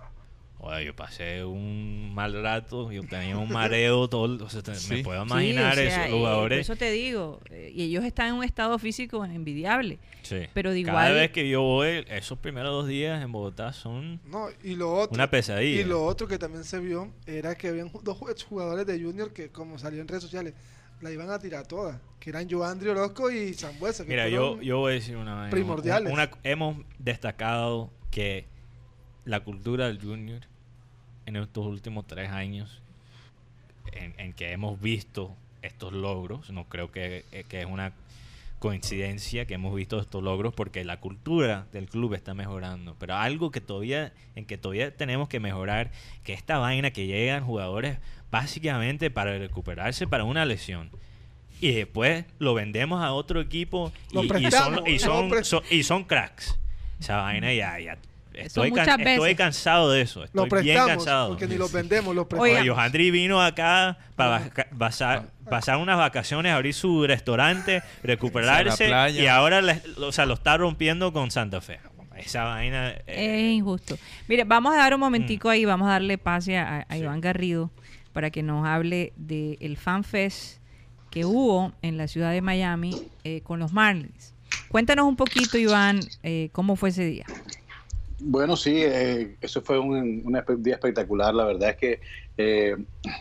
Oye, 0.66 0.86
yo 0.86 0.96
pasé 0.96 1.44
un 1.44 2.14
mal 2.14 2.42
rato, 2.42 2.90
yo 2.90 3.02
tenía 3.02 3.36
un 3.36 3.50
mareo, 3.52 4.08
todo, 4.08 4.42
o 4.42 4.48
sea, 4.48 4.62
me 4.66 4.74
Sí. 4.76 5.02
puedo 5.02 5.20
Sí, 5.24 5.28
imaginar 5.30 5.72
o 5.72 5.74
sea, 5.74 5.84
esos 5.84 5.98
eh, 5.98 6.08
Por 6.08 6.18
jugadores. 6.20 6.60
eso 6.60 6.74
te 6.76 6.90
digo, 6.90 7.40
eh, 7.50 7.70
y 7.74 7.82
ellos 7.82 8.02
están 8.02 8.28
en 8.28 8.34
un 8.36 8.44
estado 8.44 8.78
físico 8.78 9.22
envidiable. 9.26 9.98
Sí. 10.22 10.46
pero 10.54 10.72
de 10.72 10.82
Cada 10.82 11.08
igual- 11.08 11.20
vez 11.20 11.30
que 11.32 11.46
yo 11.50 11.60
voy, 11.60 12.02
esos 12.08 12.38
primeros 12.38 12.72
dos 12.72 12.86
días 12.88 13.22
en 13.22 13.30
Bogotá 13.30 13.74
son 13.74 14.22
No, 14.24 14.46
y 14.62 14.74
lo 14.74 14.90
otro. 14.94 15.12
una 15.14 15.28
pesadilla. 15.28 15.82
Y 15.82 15.84
lo 15.84 16.02
otro 16.02 16.26
que 16.26 16.38
también 16.38 16.64
se 16.64 16.78
vio 16.80 17.12
era 17.26 17.54
que 17.56 17.68
habían 17.68 17.90
dos 18.02 18.18
ju- 18.18 18.44
jugadores 18.44 18.86
de 18.86 18.98
Junior 18.98 19.34
que, 19.34 19.50
como 19.50 19.78
salió 19.78 20.00
en 20.00 20.08
redes 20.08 20.22
sociales, 20.22 20.54
la 21.04 21.12
iban 21.12 21.30
a 21.30 21.38
tirar 21.38 21.66
todas. 21.66 22.00
Que 22.18 22.30
eran 22.30 22.48
Joandri 22.50 22.88
Orozco 22.88 23.30
y 23.30 23.52
Sambuesa. 23.54 24.04
Mira, 24.04 24.28
yo, 24.28 24.60
yo 24.62 24.78
voy 24.78 24.92
a 24.92 24.94
decir 24.94 25.16
una 25.16 25.34
vaina. 25.34 25.50
primordiales. 25.50 26.12
Una- 26.12 26.30
hemos 26.42 26.78
destacado 26.98 27.90
que 28.10 28.46
la 29.26 29.40
cultura 29.40 29.86
del 29.86 30.00
junior 30.00 30.40
en 31.26 31.36
estos 31.36 31.66
últimos 31.66 32.06
tres 32.06 32.30
años 32.30 32.80
en, 33.92 34.14
en 34.18 34.32
que 34.32 34.52
hemos 34.52 34.80
visto 34.80 35.34
estos 35.62 35.92
logros. 35.92 36.48
No 36.50 36.64
creo 36.64 36.90
que, 36.90 37.24
eh, 37.32 37.44
que 37.48 37.60
es 37.60 37.66
una 37.66 37.92
coincidencia 38.58 39.44
que 39.44 39.54
hemos 39.54 39.74
visto 39.74 40.00
estos 40.00 40.22
logros 40.22 40.54
porque 40.54 40.84
la 40.84 40.98
cultura 40.98 41.66
del 41.72 41.86
club 41.88 42.14
está 42.14 42.32
mejorando. 42.32 42.96
Pero 42.98 43.14
algo 43.16 43.50
que 43.50 43.60
todavía, 43.60 44.14
en 44.34 44.46
que 44.46 44.56
todavía 44.56 44.96
tenemos 44.96 45.28
que 45.28 45.40
mejorar, 45.40 45.90
que 46.22 46.32
esta 46.32 46.56
vaina 46.58 46.90
que 46.90 47.06
llegan 47.06 47.44
jugadores 47.44 47.98
básicamente 48.38 49.10
para 49.10 49.38
recuperarse 49.38 50.06
para 50.08 50.24
una 50.24 50.44
lesión. 50.44 50.90
Y 51.60 51.72
después 51.72 52.24
lo 52.40 52.52
vendemos 52.52 53.02
a 53.02 53.12
otro 53.12 53.40
equipo 53.40 53.92
y, 54.12 54.18
y 54.46 54.50
son, 54.50 54.86
y, 54.88 54.98
son, 54.98 55.44
son- 55.44 55.62
y 55.70 55.82
son 55.84 56.02
cracks. 56.04 56.58
Esa 57.00 57.18
vaina 57.18 57.52
ya, 57.52 57.78
ya. 57.78 57.96
Estoy, 58.34 58.72
can- 58.72 59.00
estoy 59.06 59.36
cansado 59.36 59.92
de 59.92 60.00
eso. 60.00 60.24
Lo 60.32 60.42
Estoy 60.44 60.62
bien 60.64 60.74
prestamos, 60.74 60.88
cansado. 61.04 61.28
porque 61.28 61.46
ni 61.46 61.56
los 61.56 61.70
vendemos, 61.70 62.12
los 62.12 62.26
prestamos. 62.26 62.58
Oye, 62.58 62.68
Johandri 62.68 63.12
vino 63.12 63.40
acá 63.40 63.96
para 64.16 64.50
pasar, 64.76 65.26
pasar 65.48 65.76
unas 65.76 65.96
vacaciones, 65.96 66.52
abrir 66.52 66.74
su 66.74 67.06
restaurante, 67.06 67.82
recuperarse 68.02 68.88
y 69.12 69.26
ahora 69.28 69.62
le- 69.62 69.80
o 69.98 70.10
sea, 70.10 70.26
lo 70.26 70.34
está 70.34 70.56
rompiendo 70.56 71.12
con 71.12 71.30
Santa 71.30 71.60
Fe. 71.60 71.78
Esa 72.16 72.44
vaina. 72.44 72.90
eh, 72.90 73.04
Es 73.06 73.52
injusto. 73.52 73.96
Mire, 74.28 74.42
vamos 74.44 74.72
a 74.74 74.78
dar 74.78 74.94
un 74.94 75.00
momentico 75.00 75.48
Mm. 75.48 75.50
ahí, 75.52 75.64
vamos 75.64 75.86
a 75.88 75.92
darle 75.92 76.16
pase 76.18 76.56
a, 76.58 76.84
a 76.88 76.96
Iván 76.96 77.20
Garrido 77.20 77.70
para 78.14 78.30
que 78.30 78.42
nos 78.42 78.64
hable 78.66 79.12
del 79.16 79.76
FanFest 79.76 80.60
que 81.10 81.26
hubo 81.26 81.72
en 81.82 81.98
la 81.98 82.08
ciudad 82.08 82.30
de 82.32 82.40
Miami 82.40 82.96
eh, 83.24 83.42
con 83.42 83.58
los 83.58 83.72
Marlins. 83.74 84.34
Cuéntanos 84.68 85.06
un 85.06 85.16
poquito, 85.16 85.58
Iván, 85.58 86.00
eh, 86.22 86.48
cómo 86.52 86.76
fue 86.76 86.88
ese 86.88 87.04
día. 87.04 87.26
Bueno, 88.20 88.56
sí, 88.56 88.72
eh, 88.76 89.36
eso 89.40 89.60
fue 89.62 89.78
un, 89.78 90.24
día 90.58 90.74
espectacular. 90.74 91.34
La 91.34 91.44
verdad 91.44 91.70
es 91.70 91.76
que 91.76 92.00
eh, 92.38 92.76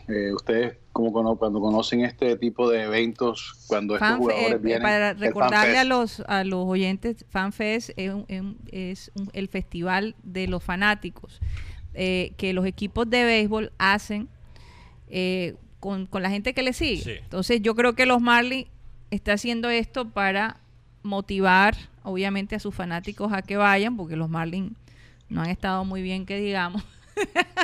eh, 0.07 0.31
ustedes, 0.33 0.77
como 0.91 1.11
cono- 1.11 1.35
cuando 1.35 1.59
conocen 1.59 2.01
este 2.05 2.35
tipo 2.37 2.69
de 2.69 2.83
eventos, 2.83 3.65
cuando 3.67 3.95
estos 3.95 4.17
jugadores 4.17 4.53
eh, 4.53 4.57
vienen, 4.59 4.83
para 4.83 5.13
recordarle 5.13 5.77
a 5.79 5.83
los, 5.83 6.19
a 6.27 6.43
los 6.43 6.65
oyentes, 6.67 7.25
FanFest 7.29 7.89
es, 7.97 8.13
un- 8.13 8.25
es 8.27 8.41
un- 8.41 8.57
es 8.71 9.11
un- 9.15 9.29
el 9.33 9.47
festival 9.49 10.15
de 10.23 10.47
los 10.47 10.63
fanáticos 10.63 11.41
eh, 11.95 12.33
que 12.37 12.53
los 12.53 12.65
equipos 12.65 13.07
de 13.09 13.23
béisbol 13.23 13.71
hacen 13.79 14.29
eh, 15.15 15.53
con, 15.79 16.07
con 16.07 16.23
la 16.23 16.29
gente 16.31 16.53
que 16.55 16.63
le 16.63 16.73
sigue. 16.73 17.03
Sí. 17.03 17.11
Entonces 17.23 17.61
yo 17.61 17.75
creo 17.75 17.93
que 17.93 18.07
los 18.07 18.19
Marlins 18.19 18.67
está 19.11 19.33
haciendo 19.33 19.69
esto 19.69 20.09
para 20.09 20.57
motivar 21.03 21.75
obviamente 22.01 22.55
a 22.55 22.59
sus 22.59 22.73
fanáticos 22.73 23.31
a 23.31 23.43
que 23.43 23.55
vayan, 23.55 23.95
porque 23.95 24.15
los 24.15 24.27
Marlins 24.27 24.73
no 25.29 25.41
han 25.41 25.49
estado 25.51 25.85
muy 25.85 26.01
bien 26.01 26.25
que 26.25 26.37
digamos. 26.39 26.83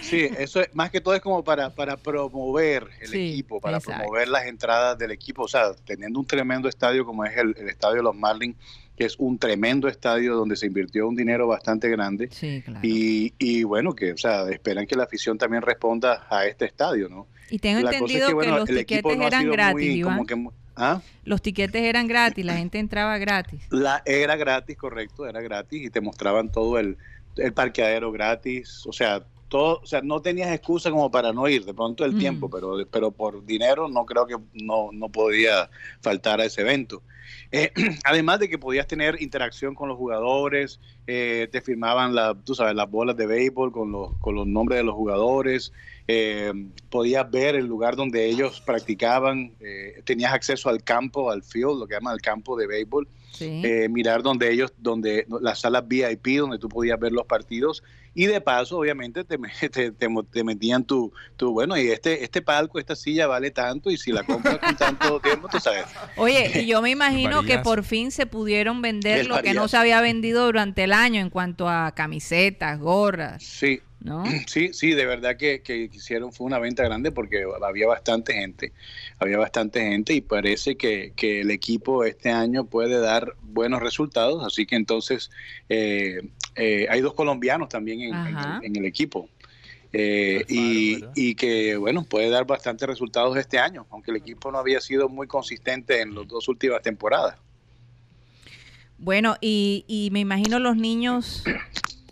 Sí, 0.00 0.26
eso 0.38 0.62
es, 0.62 0.74
más 0.74 0.90
que 0.90 1.02
todo 1.02 1.14
es 1.14 1.20
como 1.20 1.44
para, 1.44 1.68
para 1.68 1.98
promover 1.98 2.88
el 3.00 3.08
Sí, 3.08 3.32
equipo, 3.32 3.60
para 3.60 3.76
exacto. 3.76 3.98
promover 4.00 4.28
las 4.28 4.46
entradas 4.46 4.96
del 4.96 5.10
equipo. 5.10 5.42
O 5.42 5.48
sea, 5.48 5.74
teniendo 5.84 6.18
un 6.18 6.26
tremendo 6.26 6.66
estadio 6.66 7.04
como 7.04 7.24
es 7.26 7.36
el, 7.36 7.54
el 7.58 7.68
estadio 7.68 7.96
de 7.96 8.02
los 8.04 8.16
Marlins, 8.16 8.56
que 8.96 9.04
es 9.04 9.16
un 9.18 9.38
tremendo 9.38 9.88
estadio 9.88 10.34
donde 10.34 10.56
se 10.56 10.66
invirtió 10.66 11.06
un 11.06 11.14
dinero 11.14 11.46
bastante 11.46 11.88
grande. 11.90 12.28
Sí, 12.32 12.62
claro. 12.64 12.80
Y, 12.82 13.34
y 13.38 13.62
bueno, 13.64 13.94
que 13.94 14.12
o 14.12 14.16
sea, 14.16 14.48
esperan 14.50 14.86
que 14.86 14.96
la 14.96 15.04
afición 15.04 15.36
también 15.38 15.62
responda 15.62 16.26
a 16.30 16.46
este 16.46 16.64
estadio, 16.64 17.08
¿no? 17.08 17.26
Y 17.50 17.58
tengo 17.58 17.80
La 17.80 17.90
cosa 17.90 17.94
es 17.94 18.00
entendido 18.00 18.28
que, 18.28 18.34
bueno, 18.34 18.56
los 18.58 18.68
tiquetes 18.68 19.16
no 19.18 19.26
eran 19.26 19.50
gratis, 19.50 19.74
muy 19.74 19.84
Iván. 19.84 20.26
como 20.26 20.26
que 20.26 20.56
¿Ah? 20.78 21.00
Los 21.24 21.40
tiquetes 21.40 21.82
eran 21.82 22.06
gratis, 22.06 22.44
la 22.44 22.56
gente 22.56 22.78
entraba 22.78 23.16
gratis. 23.18 23.62
La, 23.70 24.02
era 24.04 24.36
gratis, 24.36 24.76
correcto, 24.76 25.26
era 25.26 25.40
gratis 25.40 25.86
y 25.86 25.90
te 25.90 26.00
mostraban 26.02 26.50
todo 26.52 26.78
el, 26.78 26.98
el 27.36 27.52
parqueadero 27.54 28.12
gratis, 28.12 28.82
o 28.86 28.92
sea, 28.92 29.24
todo, 29.48 29.80
o 29.82 29.86
sea, 29.86 30.02
no 30.02 30.20
tenías 30.20 30.50
excusa 30.52 30.90
como 30.90 31.10
para 31.10 31.32
no 31.32 31.48
ir, 31.48 31.64
de 31.64 31.72
pronto 31.72 32.04
el 32.04 32.14
Mm. 32.14 32.18
tiempo, 32.18 32.50
pero, 32.50 32.76
pero 32.90 33.10
por 33.10 33.44
dinero 33.46 33.88
no 33.88 34.04
creo 34.04 34.26
que 34.26 34.36
no, 34.54 34.90
no 34.92 35.08
podía 35.08 35.70
faltar 36.00 36.40
a 36.40 36.44
ese 36.44 36.60
evento. 36.62 37.02
Eh, 37.52 37.72
además 38.04 38.40
de 38.40 38.48
que 38.48 38.58
podías 38.58 38.86
tener 38.86 39.20
interacción 39.20 39.74
con 39.74 39.88
los 39.88 39.96
jugadores, 39.96 40.80
eh, 41.06 41.48
te 41.50 41.60
firmaban 41.60 42.14
la, 42.14 42.34
tú 42.34 42.54
sabes, 42.54 42.74
las 42.74 42.90
bolas 42.90 43.16
de 43.16 43.26
béisbol 43.26 43.72
con 43.72 43.92
los, 43.92 44.16
con 44.18 44.34
los 44.34 44.46
nombres 44.46 44.78
de 44.78 44.84
los 44.84 44.94
jugadores, 44.94 45.72
eh, 46.08 46.52
podías 46.90 47.30
ver 47.30 47.56
el 47.56 47.66
lugar 47.66 47.96
donde 47.96 48.26
ellos 48.26 48.60
practicaban, 48.60 49.54
tenías 50.04 50.32
acceso 50.32 50.68
al 50.68 50.84
campo, 50.84 51.30
al 51.30 51.42
field, 51.42 51.80
lo 51.80 51.86
que 51.86 51.94
llaman 51.94 52.14
el 52.14 52.20
campo 52.20 52.56
de 52.56 52.66
béisbol, 52.66 53.08
Sí. 53.36 53.62
eh, 53.64 53.88
mirar 53.88 54.22
donde 54.22 54.50
ellos, 54.52 54.72
donde 54.78 55.26
las 55.40 55.60
salas 55.60 55.86
VIP, 55.86 56.38
donde 56.38 56.58
tú 56.58 56.68
podías 56.68 56.98
ver 56.98 57.12
los 57.12 57.26
partidos 57.26 57.82
y 58.14 58.24
de 58.26 58.40
paso, 58.40 58.78
obviamente, 58.78 59.24
te, 59.24 59.36
me- 59.36 59.50
te, 59.70 59.90
te 59.92 60.08
te 60.32 60.42
metían 60.44 60.84
tu, 60.84 61.12
tu, 61.36 61.52
bueno, 61.52 61.76
y 61.76 61.88
este, 61.88 62.24
este 62.24 62.40
palco, 62.40 62.78
esta 62.78 62.96
silla 62.96 63.26
vale 63.26 63.50
tanto 63.50 63.90
y 63.90 63.98
si 63.98 64.10
la 64.10 64.22
compras 64.22 64.58
con 64.58 64.74
tanto 64.76 65.20
tiempo, 65.22 65.48
tú 65.50 65.60
sabes. 65.60 65.84
Oye, 66.16 66.62
y 66.62 66.66
yo 66.66 66.80
me 66.80 66.90
imagino 66.90 67.42
que 67.42 67.58
por 67.58 67.84
fin 67.84 68.10
se 68.10 68.24
pudieron 68.26 68.80
vender 68.80 69.18
El 69.18 69.28
lo 69.28 69.42
que 69.42 69.52
no 69.52 69.68
se 69.68 69.76
había 69.76 70.00
vendido 70.00 70.46
durante 70.46 70.84
el 70.84 70.92
año 70.94 71.20
en 71.20 71.28
cuanto 71.30 71.68
a 71.68 71.92
camisetas, 71.94 72.78
gorras, 72.80 73.42
Sí, 73.42 73.80
¿no? 74.06 74.24
sí, 74.46 74.72
sí, 74.72 74.92
de 74.92 75.04
verdad 75.04 75.36
que, 75.36 75.60
que 75.60 75.90
hicieron, 75.92 76.32
fue 76.32 76.46
una 76.46 76.58
venta 76.58 76.84
grande 76.84 77.10
porque 77.10 77.44
había 77.62 77.86
bastante 77.88 78.32
gente, 78.32 78.72
había 79.18 79.36
bastante 79.36 79.80
gente 79.80 80.14
y 80.14 80.20
parece 80.20 80.76
que, 80.76 81.12
que 81.16 81.40
el 81.40 81.50
equipo 81.50 82.04
este 82.04 82.30
año 82.30 82.64
puede 82.64 82.98
dar 83.00 83.34
buenos 83.42 83.82
resultados, 83.82 84.44
así 84.44 84.64
que 84.64 84.76
entonces 84.76 85.30
eh, 85.68 86.20
eh, 86.54 86.86
hay 86.88 87.00
dos 87.00 87.14
colombianos 87.14 87.68
también 87.68 88.00
en, 88.00 88.14
en 88.14 88.38
el, 88.38 88.64
en 88.64 88.76
el 88.76 88.84
equipo. 88.84 89.28
Eh, 89.92 90.44
y, 90.48 91.04
y 91.14 91.36
que 91.36 91.76
bueno 91.76 92.02
puede 92.04 92.28
dar 92.28 92.44
bastantes 92.44 92.88
resultados 92.88 93.36
este 93.36 93.60
año 93.60 93.86
aunque 93.90 94.10
el 94.10 94.16
equipo 94.16 94.50
no 94.50 94.58
había 94.58 94.80
sido 94.80 95.08
muy 95.08 95.28
consistente 95.28 96.00
en 96.00 96.12
las 96.12 96.26
dos 96.26 96.48
últimas 96.48 96.82
temporadas 96.82 97.36
Bueno, 98.98 99.36
y, 99.40 99.84
y 99.86 100.10
me 100.10 100.18
imagino 100.18 100.58
los 100.58 100.76
niños 100.76 101.44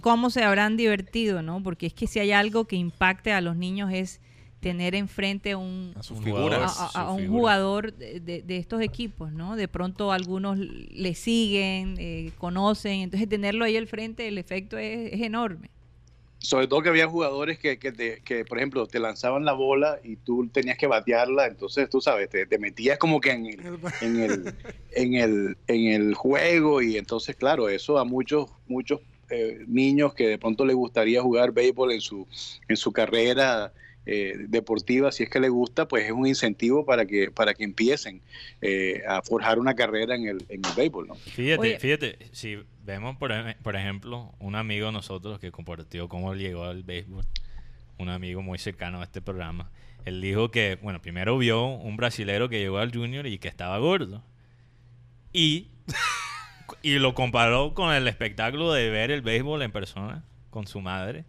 cómo 0.05 0.29
se 0.29 0.43
habrán 0.45 0.77
divertido, 0.77 1.41
¿no? 1.41 1.63
Porque 1.63 1.87
es 1.87 1.95
que 1.95 2.07
si 2.07 2.19
hay 2.21 2.31
algo 2.33 2.67
que 2.67 2.77
impacte 2.77 3.33
a 3.33 3.41
los 3.41 3.57
niños 3.57 3.91
es 3.91 4.21
tener 4.61 4.95
enfrente 4.95 5.55
un, 5.55 5.95
A 5.97 6.03
sus 6.03 6.19
Un 6.19 6.25
figuras. 6.25 6.59
jugador. 6.75 6.85
a, 6.85 6.89
su 6.91 6.99
a- 6.99 7.03
a 7.05 7.13
un 7.13 7.21
figura. 7.21 7.39
jugador 7.41 7.93
de, 7.95 8.21
de- 8.21 8.43
de 8.43 8.57
estos 8.59 8.83
equipos, 8.83 9.33
¿no? 9.33 9.57
De 9.57 9.67
pronto 9.67 10.13
algunos 10.13 10.59
le 10.59 11.15
siguen, 11.15 11.95
eh, 11.99 12.33
conocen, 12.37 13.01
entonces 13.01 13.27
tenerlo 13.31 13.65
ahí 13.65 13.79
al 13.79 13.87
frente, 13.87 14.29
el 14.29 14.37
efecto 14.37 14.77
es, 14.77 15.11
es 15.15 15.23
enorme. 15.23 15.71
sobre 16.39 16.67
todo 16.69 16.83
que 16.83 16.91
había 16.91 17.09
jugadores 17.09 17.59
que, 17.59 17.79
que, 17.79 17.91
te- 17.91 18.21
que, 18.21 18.45
por 18.45 18.59
ejemplo 18.59 18.87
te 18.87 18.99
lanzaban 18.99 19.47
la 19.47 19.55
bola 19.55 19.99
y 20.05 20.17
tú 20.17 20.47
tenías 20.53 20.77
que 20.77 20.87
batearla 20.87 21.47
entonces 21.47 21.89
tú 21.89 22.03
sabes 22.03 22.29
te, 22.29 22.45
te 22.45 22.59
metías 22.59 22.99
como 22.99 23.19
que 23.23 23.31
en 23.31 23.47
el, 23.47 23.61
en 24.03 24.17
el 24.21 24.55
en 24.95 25.15
el 25.15 25.57
en 25.67 25.87
el 25.89 26.15
juego 26.15 26.83
y 26.83 26.99
entonces 26.99 27.35
claro 27.37 27.71
eso 27.71 27.97
a 27.99 28.05
muchos 28.05 28.51
muchos 28.67 29.01
eh, 29.31 29.65
niños 29.67 30.15
que 30.15 30.29
de 30.29 30.39
pronto 30.39 30.65
les 30.65 30.77
gustaría 30.77 31.23
jugar 31.23 31.53
béisbol 31.53 31.93
en 31.93 32.01
su 32.01 32.27
en 32.69 32.77
su 32.77 32.93
carrera 32.93 33.73
eh, 34.07 34.35
deportiva 34.49 35.11
si 35.13 35.23
es 35.23 35.31
que 35.31 35.41
les 35.41 35.51
gusta 35.51 35.89
pues 35.89 36.05
es 36.05 36.13
un 36.13 36.27
incentivo 36.27 36.85
para 36.85 37.07
que 37.07 37.31
para 37.31 37.55
que 37.55 37.65
empiecen 37.65 38.21
eh, 38.61 39.03
a 39.09 39.23
forjar 39.23 39.59
una 39.59 39.75
carrera 39.75 40.15
en 40.15 40.29
el 40.29 40.45
en 40.49 40.65
el 40.65 40.73
béisbol 40.77 41.09
¿no? 41.09 41.15
Fíjate, 41.15 41.61
Oye. 41.61 41.79
fíjate, 41.79 42.19
si 42.33 42.59
vemos 42.85 43.17
por, 43.17 43.33
por 43.63 43.77
ejemplo 43.77 44.35
un 44.41 44.57
amigo 44.57 44.87
de 44.87 44.93
nosotros 44.93 45.39
que 45.39 45.51
compartió 45.51 46.09
cómo 46.09 46.33
él 46.33 46.39
llegó 46.39 46.65
al 46.65 46.83
béisbol, 46.83 47.25
un 47.99 48.09
amigo 48.09 48.43
muy 48.43 48.59
cercano 48.59 49.01
a 49.01 49.05
este 49.05 49.23
programa, 49.23 49.71
él 50.05 50.21
dijo 50.21 50.51
que, 50.51 50.79
bueno, 50.83 51.01
primero 51.01 51.39
vio 51.39 51.65
un 51.65 51.97
brasilero 51.97 52.49
que 52.49 52.59
llegó 52.59 52.79
al 52.79 52.93
junior 52.93 53.27
y 53.27 53.39
que 53.39 53.49
estaba 53.49 53.79
gordo. 53.79 54.23
Y, 55.33 55.69
y 56.83 56.99
lo 56.99 57.15
comparó 57.15 57.75
con 57.75 57.95
el 57.95 58.07
espectáculo 58.09 58.73
de 58.73 58.91
ver 58.91 59.11
el 59.11 59.23
béisbol 59.23 59.63
en 59.63 59.73
persona 59.73 60.25
con 60.51 60.67
su 60.67 60.81
madre. 60.81 61.25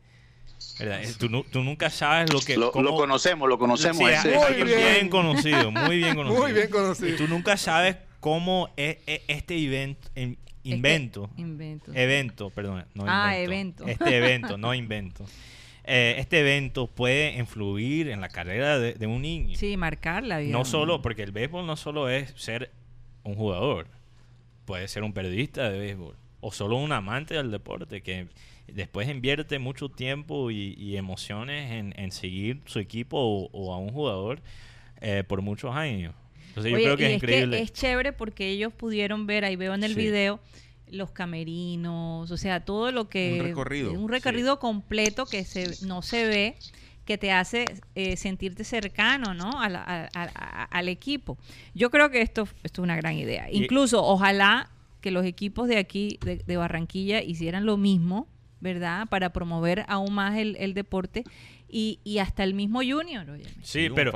¿Verdad? 0.79 1.01
Tú, 1.19 1.43
tú 1.51 1.63
nunca 1.63 1.89
sabes 1.89 2.31
lo 2.33 2.39
que... 2.39 2.57
lo, 2.57 2.71
cómo- 2.71 2.83
lo 2.83 2.95
conocemos 2.95 3.47
lo 3.47 3.57
conocemos 3.57 3.97
Sí, 3.97 4.03
ese- 4.05 4.35
es 4.35 4.49
Muy 4.57 4.63
bien. 4.63 4.79
bien 4.79 5.09
conocido, 5.09 5.71
muy 5.71 5.97
bien 5.97 6.15
conocido. 6.15 6.41
Muy 6.41 6.53
bien 6.53 6.69
conocido. 6.69 7.09
Y 7.09 7.17
tú 7.17 7.27
nunca 7.27 7.57
sabes 7.57 7.97
cómo 8.19 8.69
e- 8.77 8.99
e- 9.05 9.21
este 9.27 9.57
evento, 9.57 10.09
in- 10.15 10.37
invento, 10.63 11.25
Este 11.31 11.41
invento. 11.41 11.91
evento, 11.93 12.49
perdón, 12.49 12.85
no 12.93 13.03
Ah, 13.07 13.37
invento. 13.39 13.83
evento. 13.83 13.87
Este 13.87 14.17
evento, 14.17 14.57
no 14.57 14.73
invento. 14.73 15.25
Eh, 15.87 16.15
este 16.17 16.39
evento 16.39 16.87
puede 16.87 17.37
influir 17.37 18.09
en 18.09 18.19
la 18.19 18.29
carrera 18.29 18.79
de, 18.79 18.93
de 18.95 19.07
un 19.07 19.21
niño. 19.21 19.55
Sí, 19.57 19.77
marcar 19.77 20.23
la 20.23 20.39
vida. 20.39 20.51
No 20.51 20.65
solo, 20.65 21.01
porque 21.01 21.21
el 21.21 21.31
béisbol 21.31 21.65
no 21.67 21.75
solo 21.75 22.09
es 22.09 22.33
ser 22.35 22.71
un 23.23 23.35
jugador, 23.35 23.87
puede 24.66 24.88
ser 24.88 25.03
un 25.03 25.13
periodista 25.13 25.70
de 25.70 25.80
béisbol 25.80 26.16
o 26.41 26.51
solo 26.51 26.78
un 26.78 26.91
amante 26.91 27.34
del 27.36 27.51
deporte 27.51 28.01
que 28.01 28.28
después 28.68 29.07
invierte 29.09 29.59
mucho 29.59 29.89
tiempo 29.89 30.51
y, 30.51 30.74
y 30.78 30.97
emociones 30.97 31.72
en, 31.72 31.93
en 31.97 32.11
seguir 32.11 32.61
su 32.66 32.80
equipo 32.80 33.18
o, 33.20 33.49
o 33.51 33.74
a 33.74 33.78
un 33.78 33.89
jugador 33.91 34.41
eh, 35.01 35.24
por 35.28 35.41
muchos 35.41 35.76
años. 35.76 36.13
Entonces 36.49 36.72
yo 36.72 36.78
Oye, 36.78 36.86
creo 36.86 36.97
que 36.97 37.03
y 37.03 37.05
es 37.07 37.13
increíble. 37.16 37.57
que 37.57 37.63
es 37.63 37.74
chévere 37.74 38.13
porque 38.13 38.49
ellos 38.49 38.74
pudieron 38.74 39.28
ver, 39.28 39.43
ahí 39.45 39.55
veo 39.55 39.74
en 39.74 39.84
el 39.84 39.93
Sí. 39.93 39.99
video, 39.99 40.39
los 40.88 41.11
camerinos, 41.11 42.32
o 42.32 42.38
sea, 42.38 42.63
todo 42.63 42.91
lo 42.91 43.09
que... 43.09 43.39
Un 43.39 43.45
recorrido, 43.47 43.91
Un 43.93 44.09
recorrido 44.09 44.59
completo 44.59 45.26
que 45.26 45.43
se, 45.43 45.86
no 45.86 46.01
se 46.01 46.26
ve, 46.28 46.55
que 47.06 47.18
te 47.18 47.32
hace 47.32 47.66
eh, 47.95 48.18
sentirte 48.18 48.64
cercano, 48.64 49.34
¿no? 49.34 49.62
A 49.62 49.70
la- 49.70 50.10
a- 50.14 50.64
al 50.64 50.89
equipo. 50.89 51.38
Yo 51.74 51.89
creo 51.91 52.10
que 52.10 52.22
esto, 52.22 52.47
esto 52.64 52.82
es 52.82 52.84
una 52.84 52.95
gran 52.95 53.14
idea. 53.14 53.49
Y- 53.51 53.64
Incluso, 53.64 54.03
ojalá 54.03 54.70
que 55.01 55.12
los 55.12 55.24
equipos 55.26 55.68
de 55.68 55.78
aquí, 55.78 56.18
de, 56.26 56.38
de 56.38 56.58
Barranquilla, 56.58 57.22
hicieran 57.22 57.66
lo 57.66 57.78
mismo, 57.78 58.28
¿verdad? 58.60 59.08
Para 59.08 59.32
promover 59.32 59.86
aún 59.88 60.14
más 60.14 60.36
el, 60.38 60.56
el 60.60 60.74
deporte 60.74 61.24
y, 61.78 61.99
y 62.05 62.19
hasta 62.19 62.45
el 62.45 62.53
mismo 62.53 62.80
Junior, 62.80 63.30
óyeme. 63.30 63.51
Sí, 63.61 63.89
pero. 63.93 64.13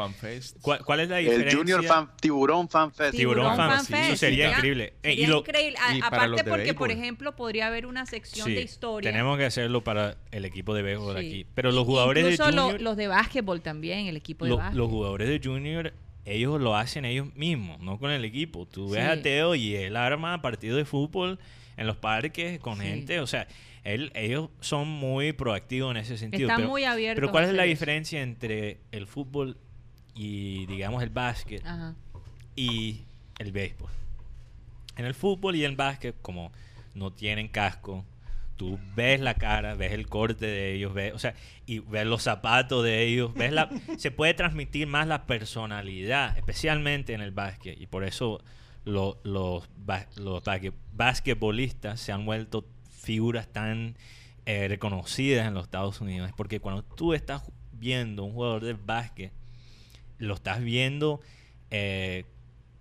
¿cuál, 0.62 0.86
cuál 0.86 1.02
es 1.02 1.10
la 1.10 1.18
diferencia? 1.18 1.50
El 1.52 1.58
Junior 1.58 1.84
Fan, 1.84 2.10
Tiburón 2.22 2.70
Fan 2.70 2.94
Fest. 2.94 3.18
Tiburón 3.18 3.54
Fan 3.58 3.70
Fan 3.72 3.86
Fest, 3.86 4.04
eso 4.06 4.16
sería 4.16 4.16
sería- 4.46 4.50
increíble. 4.56 4.94
Eh, 5.04 5.12
y 5.12 5.16
sería 5.18 5.28
lo- 5.28 5.40
increíble. 5.40 5.78
A- 5.86 5.96
y 5.98 6.00
aparte 6.02 6.44
de 6.44 6.50
porque, 6.50 6.74
por 6.74 6.90
ejemplo, 6.90 7.36
podría 7.36 7.68
haber 7.68 7.86
una 7.86 8.06
sección 8.06 8.48
Sí, 8.48 8.54
de 8.54 8.62
historia. 8.62 9.12
tenemos 9.12 9.38
que 9.38 9.44
hacerlo 9.44 9.84
para 9.84 10.16
el 10.32 10.46
equipo 10.46 10.74
de 10.74 10.84
béisbol 10.84 11.20
Sí. 11.20 11.28
aquí. 11.28 11.46
Pero 11.54 11.74
los 11.74 11.84
jugadores 11.86 12.24
de 12.24 12.32
Incluso 12.32 12.52
lo- 12.52 12.62
Junior... 12.64 12.82
los 12.82 12.96
de 12.96 13.08
básquetbol 13.10 13.62
también, 13.62 14.08
el 14.08 14.16
equipo 14.16 14.46
de 14.46 14.52
Lo- 14.52 14.58
básquet. 14.58 14.78
los 14.78 14.90
jugadores 14.90 15.28
de 15.28 15.42
Junior, 15.44 15.94
ellos 16.24 16.62
lo 16.62 16.78
hacen 16.78 17.04
ellos 17.04 17.28
mismos, 17.36 17.82
no 17.82 18.00
con 18.00 18.12
el 18.12 18.24
equipo. 18.24 18.68
Tú 18.68 18.90
ves 18.92 19.04
Sí. 19.04 19.10
a 19.10 19.22
Teo 19.22 19.54
y 19.56 19.76
él 19.76 19.98
arma 19.98 20.42
partidos 20.42 20.78
de 20.78 20.86
fútbol 20.86 21.40
en 21.76 21.88
los 21.88 21.98
parques 21.98 22.58
con 22.62 22.78
Sí. 22.78 22.84
gente. 22.84 23.20
O 23.20 23.28
sea, 23.28 23.50
él, 23.84 24.12
ellos 24.16 24.50
son 24.60 24.88
muy 24.88 25.34
proactivos 25.34 25.92
en 25.92 25.98
ese 25.98 26.18
sentido. 26.18 26.44
Están 26.48 26.58
pero, 26.58 26.70
muy 26.70 26.84
abiertos 26.84 27.20
pero 27.22 27.32
¿cuál 27.32 27.46
es 27.46 27.54
la 27.54 27.64
diferencia 27.64 28.22
entre 28.22 28.80
el 28.92 29.08
fútbol 29.08 29.58
y, 30.16 30.66
digamos, 30.66 31.02
el 31.04 31.10
básquet 31.10 31.66
Ajá. 31.66 31.96
y 32.56 33.02
el 33.40 33.52
béisbol? 33.52 33.90
En 34.98 35.06
el 35.06 35.14
fútbol 35.14 35.56
y 35.56 35.64
el 35.64 35.76
básquet, 35.76 36.16
como 36.22 36.52
no 36.94 37.12
tienen 37.14 37.48
casco, 37.48 38.04
tú 38.58 38.78
ves 38.96 39.22
la 39.22 39.34
cara, 39.36 39.76
ves 39.76 39.94
el 39.94 40.08
corte 40.10 40.46
de 40.46 40.74
ellos, 40.74 40.94
ves, 40.94 41.14
o 41.14 41.20
sea, 41.20 41.34
y 41.66 41.80
ves 41.80 42.06
los 42.06 42.24
zapatos 42.24 42.84
de 42.84 43.04
ellos, 43.04 43.34
ves 43.34 43.54
la, 43.54 43.70
se 43.98 44.12
puede 44.12 44.34
transmitir 44.34 44.88
más 44.88 45.08
la 45.08 45.26
personalidad, 45.26 46.38
especialmente 46.38 47.14
en 47.14 47.22
el 47.22 47.32
básquet, 47.32 47.80
y 47.80 47.88
por 47.88 48.04
eso 48.04 48.44
lo- 48.84 49.22
los, 49.24 49.70
los 50.18 50.44
basque- 50.44 50.74
basquetbolistas 50.94 52.02
se 52.02 52.12
han 52.12 52.26
vuelto 52.26 52.66
figuras 53.14 53.48
tan 53.48 53.96
eh, 54.46 54.68
reconocidas 54.68 55.48
en 55.48 55.56
los 55.56 55.64
Estados 55.64 56.00
Unidos, 56.00 56.30
porque 56.38 56.60
cuando 56.60 56.84
tú 56.84 57.16
estás 57.16 57.42
viendo 57.72 58.24
un 58.24 58.34
jugador 58.34 58.64
de 58.64 58.74
básquet, 58.74 59.32
lo 60.20 60.36
estás 60.36 60.62
viendo 60.62 61.20
eh, 61.72 62.26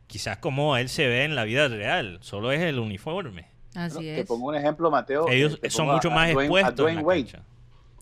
quizás 0.06 0.36
como 0.36 0.76
él 0.76 0.90
se 0.90 1.06
ve 1.06 1.24
en 1.24 1.34
la 1.34 1.44
vida 1.44 1.66
real, 1.68 2.18
solo 2.20 2.52
es 2.52 2.60
el 2.60 2.78
uniforme. 2.78 3.46
Así 3.74 3.94
Bueno, 3.96 4.00
Te 4.16 4.20
es. 4.20 4.26
pongo 4.26 4.48
un 4.48 4.54
ejemplo, 4.56 4.90
Mateo. 4.90 5.30
Ellos 5.30 5.58
Te 5.62 5.70
son 5.70 5.88
a- 5.88 5.94
mucho 5.94 6.10
a 6.10 6.14
más 6.14 6.30
Dwayne- 6.30 6.40
a 6.40 6.42
expuestos 6.44 6.70
en 6.70 6.76
Dwayne 6.84 7.00
la 7.00 7.06
Wade. 7.06 7.22
cancha. 7.24 7.42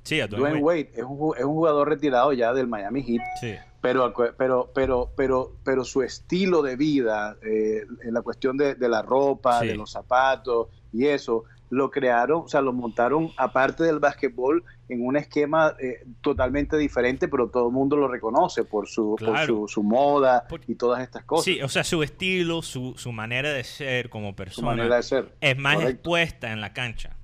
Sí, 0.03 0.20
a 0.20 0.27
Dwayne, 0.27 0.43
Dwayne 0.61 0.64
Wade. 0.64 0.83
Wade 0.83 1.01
es 1.01 1.05
un, 1.09 1.37
es 1.39 1.45
un 1.45 1.55
jugador 1.55 1.89
retirado 1.89 2.33
ya 2.33 2.53
del 2.53 2.66
Miami 2.66 3.03
Heat, 3.05 3.22
Sí. 3.41 3.55
pero, 3.81 4.12
pero, 4.37 4.72
pero, 4.74 5.12
pero, 5.16 5.53
pero 5.64 5.85
su 5.85 6.03
estilo 6.03 6.61
de 6.62 6.74
vida, 6.74 7.37
eh, 7.49 7.83
en 8.05 8.14
la 8.14 8.22
cuestión 8.22 8.57
de, 8.57 8.74
de 8.74 8.89
la 8.89 9.03
ropa, 9.03 9.61
Sí. 9.61 9.68
de 9.68 9.77
los 9.77 9.93
zapatos 9.93 10.68
y 10.93 11.07
eso, 11.07 11.45
lo 11.71 11.91
crearon, 11.91 12.43
o 12.45 12.49
sea, 12.49 12.61
lo 12.61 12.73
montaron 12.73 13.31
aparte 13.37 13.83
del 13.85 13.99
básquetbol 13.99 14.62
en 14.89 15.05
un 15.05 15.17
esquema 15.17 15.75
eh, 15.81 16.05
totalmente 16.21 16.77
diferente, 16.79 17.27
pero 17.27 17.49
todo 17.49 17.67
el 17.69 17.73
mundo 17.73 17.97
lo 17.97 18.07
reconoce 18.07 18.62
por 18.64 18.89
su, 18.89 19.17
por 19.19 19.39
su, 19.45 19.67
su 19.67 19.83
moda 19.83 20.47
Por- 20.49 20.61
y 20.69 20.77
todas 20.77 21.03
estas 21.03 21.25
cosas. 21.25 21.45
Sí, 21.45 21.61
o 21.61 21.69
sea, 21.69 21.83
su 21.83 22.03
estilo, 22.05 22.62
su, 22.62 22.95
su 22.97 23.11
manera 23.12 23.51
de 23.53 23.64
ser 23.64 24.09
como 24.11 24.29
su 24.31 24.37
persona 24.37 24.69
manera 24.69 24.97
de 24.97 25.03
ser. 25.03 25.35
es 25.41 25.59
más 25.59 25.75
Correcto. 25.75 25.93
expuesta 25.95 26.53
en 26.53 26.61
la 26.61 26.73
cancha 26.73 27.17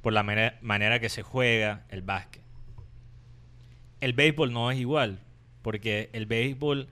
por 0.00 0.12
la 0.12 0.22
manera, 0.22 0.56
manera 0.62 1.00
que 1.00 1.08
se 1.08 1.22
juega 1.22 1.84
el 1.90 2.00
básquet. 2.02 2.42
El 4.00 4.12
béisbol 4.12 4.52
no 4.52 4.70
es 4.70 4.78
igual, 4.78 5.20
porque 5.62 6.10
el 6.12 6.26
béisbol, 6.26 6.88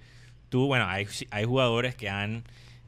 tú, 0.49 0.66
bueno, 0.66 0.87
hay, 0.89 1.07
hay 1.30 1.45
jugadores 1.45 1.95
que 1.95 2.09
han, 2.11 2.45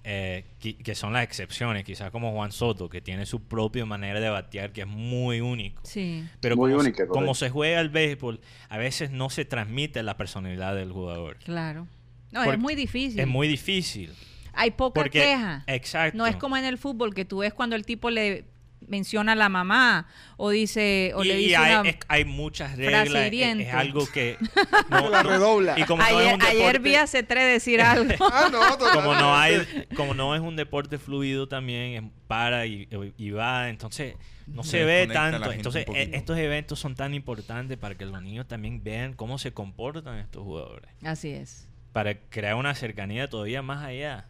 eh, 0.08 0.44
que 0.60 0.94
son 0.94 1.12
las 1.12 1.24
excepciones, 1.24 1.82
quizás 1.82 2.12
como 2.12 2.32
Juan 2.32 2.52
Soto, 2.52 2.88
que 2.88 3.00
tiene 3.00 3.26
su 3.26 3.42
propia 3.42 3.84
manera 3.86 4.20
de 4.20 4.28
batear 4.28 4.72
que 4.72 4.82
es 4.82 4.86
muy 4.86 5.40
único. 5.40 5.82
Sí. 5.84 6.24
Pero 6.40 6.54
Muy 6.56 6.70
como, 6.70 6.82
se- 6.82 6.88
única, 6.88 7.06
como 7.08 7.14
correcto. 7.26 7.34
se 7.34 7.50
juega 7.50 7.80
el 7.80 7.88
béisbol, 7.88 8.40
a 8.68 8.78
veces 8.78 9.10
no 9.10 9.30
se 9.30 9.44
transmite 9.44 10.02
la 10.04 10.16
personalidad 10.16 10.76
del 10.76 10.92
jugador. 10.92 11.38
Claro. 11.38 11.88
No, 12.30 12.44
Porque 12.44 12.56
es 12.56 12.62
muy 12.62 12.74
difícil. 12.76 13.18
Es 13.18 13.26
muy 13.26 13.48
difícil. 13.48 14.12
Hay 14.52 14.70
poca 14.70 15.00
Porque, 15.02 15.20
queja. 15.20 15.64
exacto. 15.66 16.16
No 16.16 16.26
es 16.26 16.36
como 16.36 16.56
en 16.56 16.64
el 16.64 16.78
fútbol 16.78 17.12
que 17.12 17.24
tú 17.24 17.38
ves 17.38 17.52
cuando 17.52 17.74
el 17.74 17.84
tipo 17.84 18.08
le 18.10 18.44
menciona 18.88 19.32
a 19.32 19.34
la 19.34 19.48
mamá 19.48 20.06
o 20.36 20.50
dice 20.50 21.12
o 21.14 21.24
y, 21.24 21.28
le 21.28 21.40
y 21.40 21.44
dice 21.44 21.56
hay, 21.56 21.74
una- 21.80 21.88
es- 21.90 21.98
hay 22.08 22.24
muchas 22.24 22.76
reglas. 22.76 23.08
Es, 23.08 23.26
hiriente. 23.26 23.68
es 23.68 23.74
algo 23.74 24.06
que. 24.10 24.36
La 24.90 25.22
redobla. 25.22 25.78
Y 25.78 25.84
como 25.84 26.02
no 26.02 26.20
es 26.20 26.40
ayer, 26.44 26.80
vi 26.80 26.94
a 26.96 27.04
C3 27.04 27.28
decir 27.52 27.80
algo. 27.82 28.12
Ah, 28.32 28.48
no, 28.50 28.58
como 28.78 29.14
no 29.14 29.20
totalmente. 29.26 29.78
hay 29.80 29.96
como 29.96 30.14
no 30.14 30.34
es 30.34 30.40
un 30.40 30.56
deporte 30.56 30.98
fluido 30.98 31.48
también 31.48 32.04
es 32.04 32.10
para 32.26 32.66
y, 32.66 32.88
y 33.16 33.30
va 33.30 33.68
entonces 33.68 34.14
no 34.46 34.62
se, 34.62 34.70
Se 34.70 34.84
ve 34.84 35.06
tanto 35.12 35.50
entonces 35.52 35.84
poquito. 35.84 36.16
estos 36.16 36.38
eventos 36.38 36.78
son 36.78 36.94
tan 36.94 37.14
importantes 37.14 37.76
para 37.78 37.94
que 37.96 38.04
los 38.04 38.20
niños 38.22 38.46
también 38.46 38.82
vean 38.84 39.12
cómo 39.14 39.38
se 39.38 39.52
comportan 39.52 40.18
estos 40.18 40.42
jugadores 40.44 40.88
Así 41.02 41.30
es. 41.30 41.66
para 41.92 42.14
crear 42.28 42.54
una 42.56 42.74
cercanía 42.74 43.28
todavía 43.28 43.62
más 43.62 43.84
allá 43.84 44.26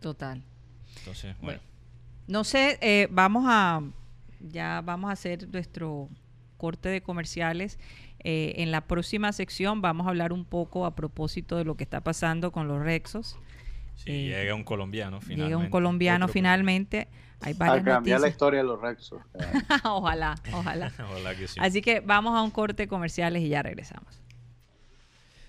Total. 0.00 0.42
entonces 0.98 1.34
bueno 1.40 1.60
No 2.28 2.44
sé, 2.44 2.78
eh, 2.82 3.08
vamos 3.10 3.44
a 3.46 3.82
ya 4.40 4.82
vamos 4.84 5.10
a 5.10 5.14
hacer 5.14 5.48
nuestro 5.48 6.08
corte 6.56 6.88
de 6.88 7.00
comerciales. 7.00 7.78
Eh, 8.20 8.54
en 8.58 8.70
la 8.70 8.82
próxima 8.82 9.32
sección 9.32 9.80
vamos 9.80 10.06
a 10.06 10.10
hablar 10.10 10.32
un 10.32 10.44
poco 10.44 10.84
a 10.84 10.94
propósito 10.94 11.56
de 11.56 11.64
lo 11.64 11.76
que 11.76 11.84
está 11.84 12.02
pasando 12.02 12.52
con 12.52 12.68
los 12.68 12.80
Rexos. 12.80 13.38
si 13.94 14.10
eh, 14.10 14.28
llega 14.28 14.54
un 14.54 14.64
colombiano 14.64 15.20
finalmente 15.20 15.48
Llega 15.48 15.56
un 15.56 15.70
colombiano 15.70 16.26
otro 16.26 16.32
finalmente. 16.34 17.08
Hay 17.40 17.54
A 17.54 17.56
varias 17.56 17.84
cambiar 17.84 18.20
la 18.20 18.28
historia 18.28 18.60
de 18.60 18.66
los 18.66 18.80
Rexos. 18.80 19.22
ojalá, 19.84 20.34
ojalá. 20.52 20.92
Ojalá 20.98 21.34
que 21.34 21.48
sí. 21.48 21.58
Así 21.60 21.80
que 21.80 22.00
vamos 22.00 22.36
a 22.36 22.42
un 22.42 22.50
corte 22.50 22.82
de 22.82 22.88
comerciales 22.88 23.42
y 23.42 23.48
ya 23.48 23.62
regresamos. 23.62 24.20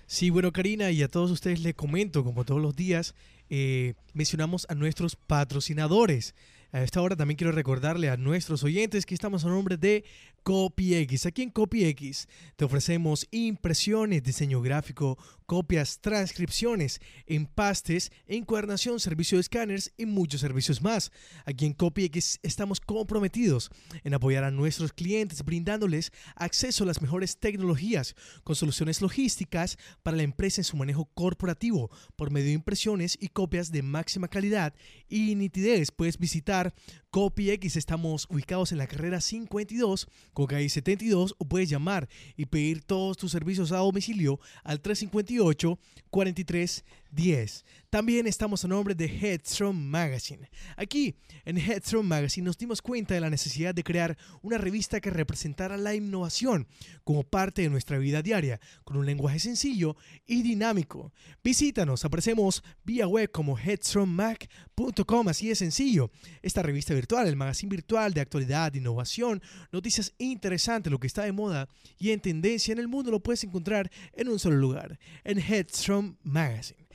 Sí, 0.06 0.30
bueno, 0.30 0.50
Karina, 0.52 0.90
y 0.90 1.02
a 1.02 1.08
todos 1.08 1.30
ustedes 1.30 1.60
les 1.60 1.74
comento, 1.74 2.24
como 2.24 2.44
todos 2.44 2.60
los 2.60 2.74
días, 2.74 3.14
eh, 3.48 3.94
mencionamos 4.12 4.66
a 4.68 4.74
nuestros 4.74 5.14
patrocinadores. 5.14 6.34
A 6.72 6.82
esta 6.82 7.02
hora 7.02 7.16
también 7.16 7.36
quiero 7.36 7.52
recordarle 7.52 8.10
a 8.10 8.16
nuestros 8.16 8.62
oyentes 8.62 9.04
que 9.04 9.14
estamos 9.14 9.44
a 9.44 9.48
nombre 9.48 9.76
de 9.76 10.04
CopyX. 10.42 11.26
Aquí 11.26 11.42
en 11.42 11.50
CopyX 11.50 12.26
te 12.56 12.64
ofrecemos 12.64 13.26
impresiones, 13.30 14.22
diseño 14.22 14.60
gráfico, 14.60 15.18
copias, 15.46 16.00
transcripciones, 16.00 17.00
empastes, 17.26 18.12
encuadernación, 18.26 19.00
servicio 19.00 19.36
de 19.36 19.42
escáneres 19.42 19.92
y 19.96 20.06
muchos 20.06 20.40
servicios 20.40 20.80
más. 20.80 21.10
Aquí 21.44 21.66
en 21.66 21.72
CopyX 21.72 22.38
estamos 22.42 22.80
comprometidos 22.80 23.70
en 24.04 24.14
apoyar 24.14 24.44
a 24.44 24.50
nuestros 24.50 24.92
clientes 24.92 25.44
brindándoles 25.44 26.12
acceso 26.36 26.84
a 26.84 26.86
las 26.86 27.02
mejores 27.02 27.38
tecnologías 27.38 28.14
con 28.44 28.54
soluciones 28.54 29.02
logísticas 29.02 29.76
para 30.02 30.16
la 30.16 30.22
empresa 30.22 30.60
en 30.60 30.64
su 30.64 30.76
manejo 30.76 31.06
corporativo 31.14 31.90
por 32.16 32.30
medio 32.30 32.46
de 32.46 32.52
impresiones 32.52 33.18
y 33.20 33.28
copias 33.28 33.72
de 33.72 33.82
máxima 33.82 34.28
calidad 34.28 34.74
y 35.08 35.34
nitidez. 35.34 35.90
Puedes 35.90 36.18
visitar 36.18 36.74
CopyX, 37.10 37.74
estamos 37.74 38.28
ubicados 38.30 38.70
en 38.70 38.78
la 38.78 38.86
carrera 38.86 39.20
52 39.20 40.06
con 40.32 40.46
calle 40.46 40.68
72 40.68 41.34
o 41.38 41.44
puedes 41.44 41.68
llamar 41.68 42.08
y 42.36 42.46
pedir 42.46 42.82
todos 42.82 43.16
tus 43.16 43.32
servicios 43.32 43.72
a 43.72 43.78
domicilio 43.78 44.38
al 44.62 44.80
358 44.80 45.76
43 46.10 46.84
10. 47.12 47.64
También 47.90 48.26
estamos 48.26 48.64
a 48.64 48.68
nombre 48.68 48.94
de 48.94 49.06
Headstrong 49.06 49.76
Magazine. 49.76 50.48
Aquí 50.76 51.16
en 51.44 51.58
Headstrong 51.58 52.06
Magazine 52.06 52.44
nos 52.44 52.56
dimos 52.56 52.80
cuenta 52.80 53.14
de 53.14 53.20
la 53.20 53.30
necesidad 53.30 53.74
de 53.74 53.82
crear 53.82 54.16
una 54.42 54.58
revista 54.58 55.00
que 55.00 55.10
representara 55.10 55.76
la 55.76 55.94
innovación 55.94 56.68
como 57.02 57.24
parte 57.24 57.62
de 57.62 57.70
nuestra 57.70 57.98
vida 57.98 58.22
diaria, 58.22 58.60
con 58.84 58.96
un 58.96 59.06
lenguaje 59.06 59.40
sencillo 59.40 59.96
y 60.26 60.42
dinámico. 60.42 61.12
Visítanos, 61.42 62.04
aparecemos 62.04 62.62
vía 62.84 63.08
web 63.08 63.30
como 63.30 63.58
headstrongmag.com, 63.58 65.28
así 65.28 65.48
de 65.48 65.56
sencillo. 65.56 66.10
Esta 66.42 66.62
revista 66.62 66.94
virtual, 66.94 67.26
el 67.26 67.36
magazine 67.36 67.70
virtual 67.70 68.14
de 68.14 68.20
actualidad, 68.20 68.72
innovación, 68.74 69.42
noticias 69.72 70.14
interesantes, 70.18 70.90
lo 70.90 71.00
que 71.00 71.08
está 71.08 71.22
de 71.24 71.32
moda 71.32 71.68
y 71.98 72.10
en 72.10 72.20
tendencia 72.20 72.72
en 72.72 72.78
el 72.78 72.88
mundo 72.88 73.10
lo 73.10 73.20
puedes 73.20 73.42
encontrar 73.42 73.90
en 74.12 74.28
un 74.28 74.38
solo 74.38 74.56
lugar, 74.56 74.98
en 75.24 75.38
Headstrong 75.38 76.16
Magazine. 76.22 76.89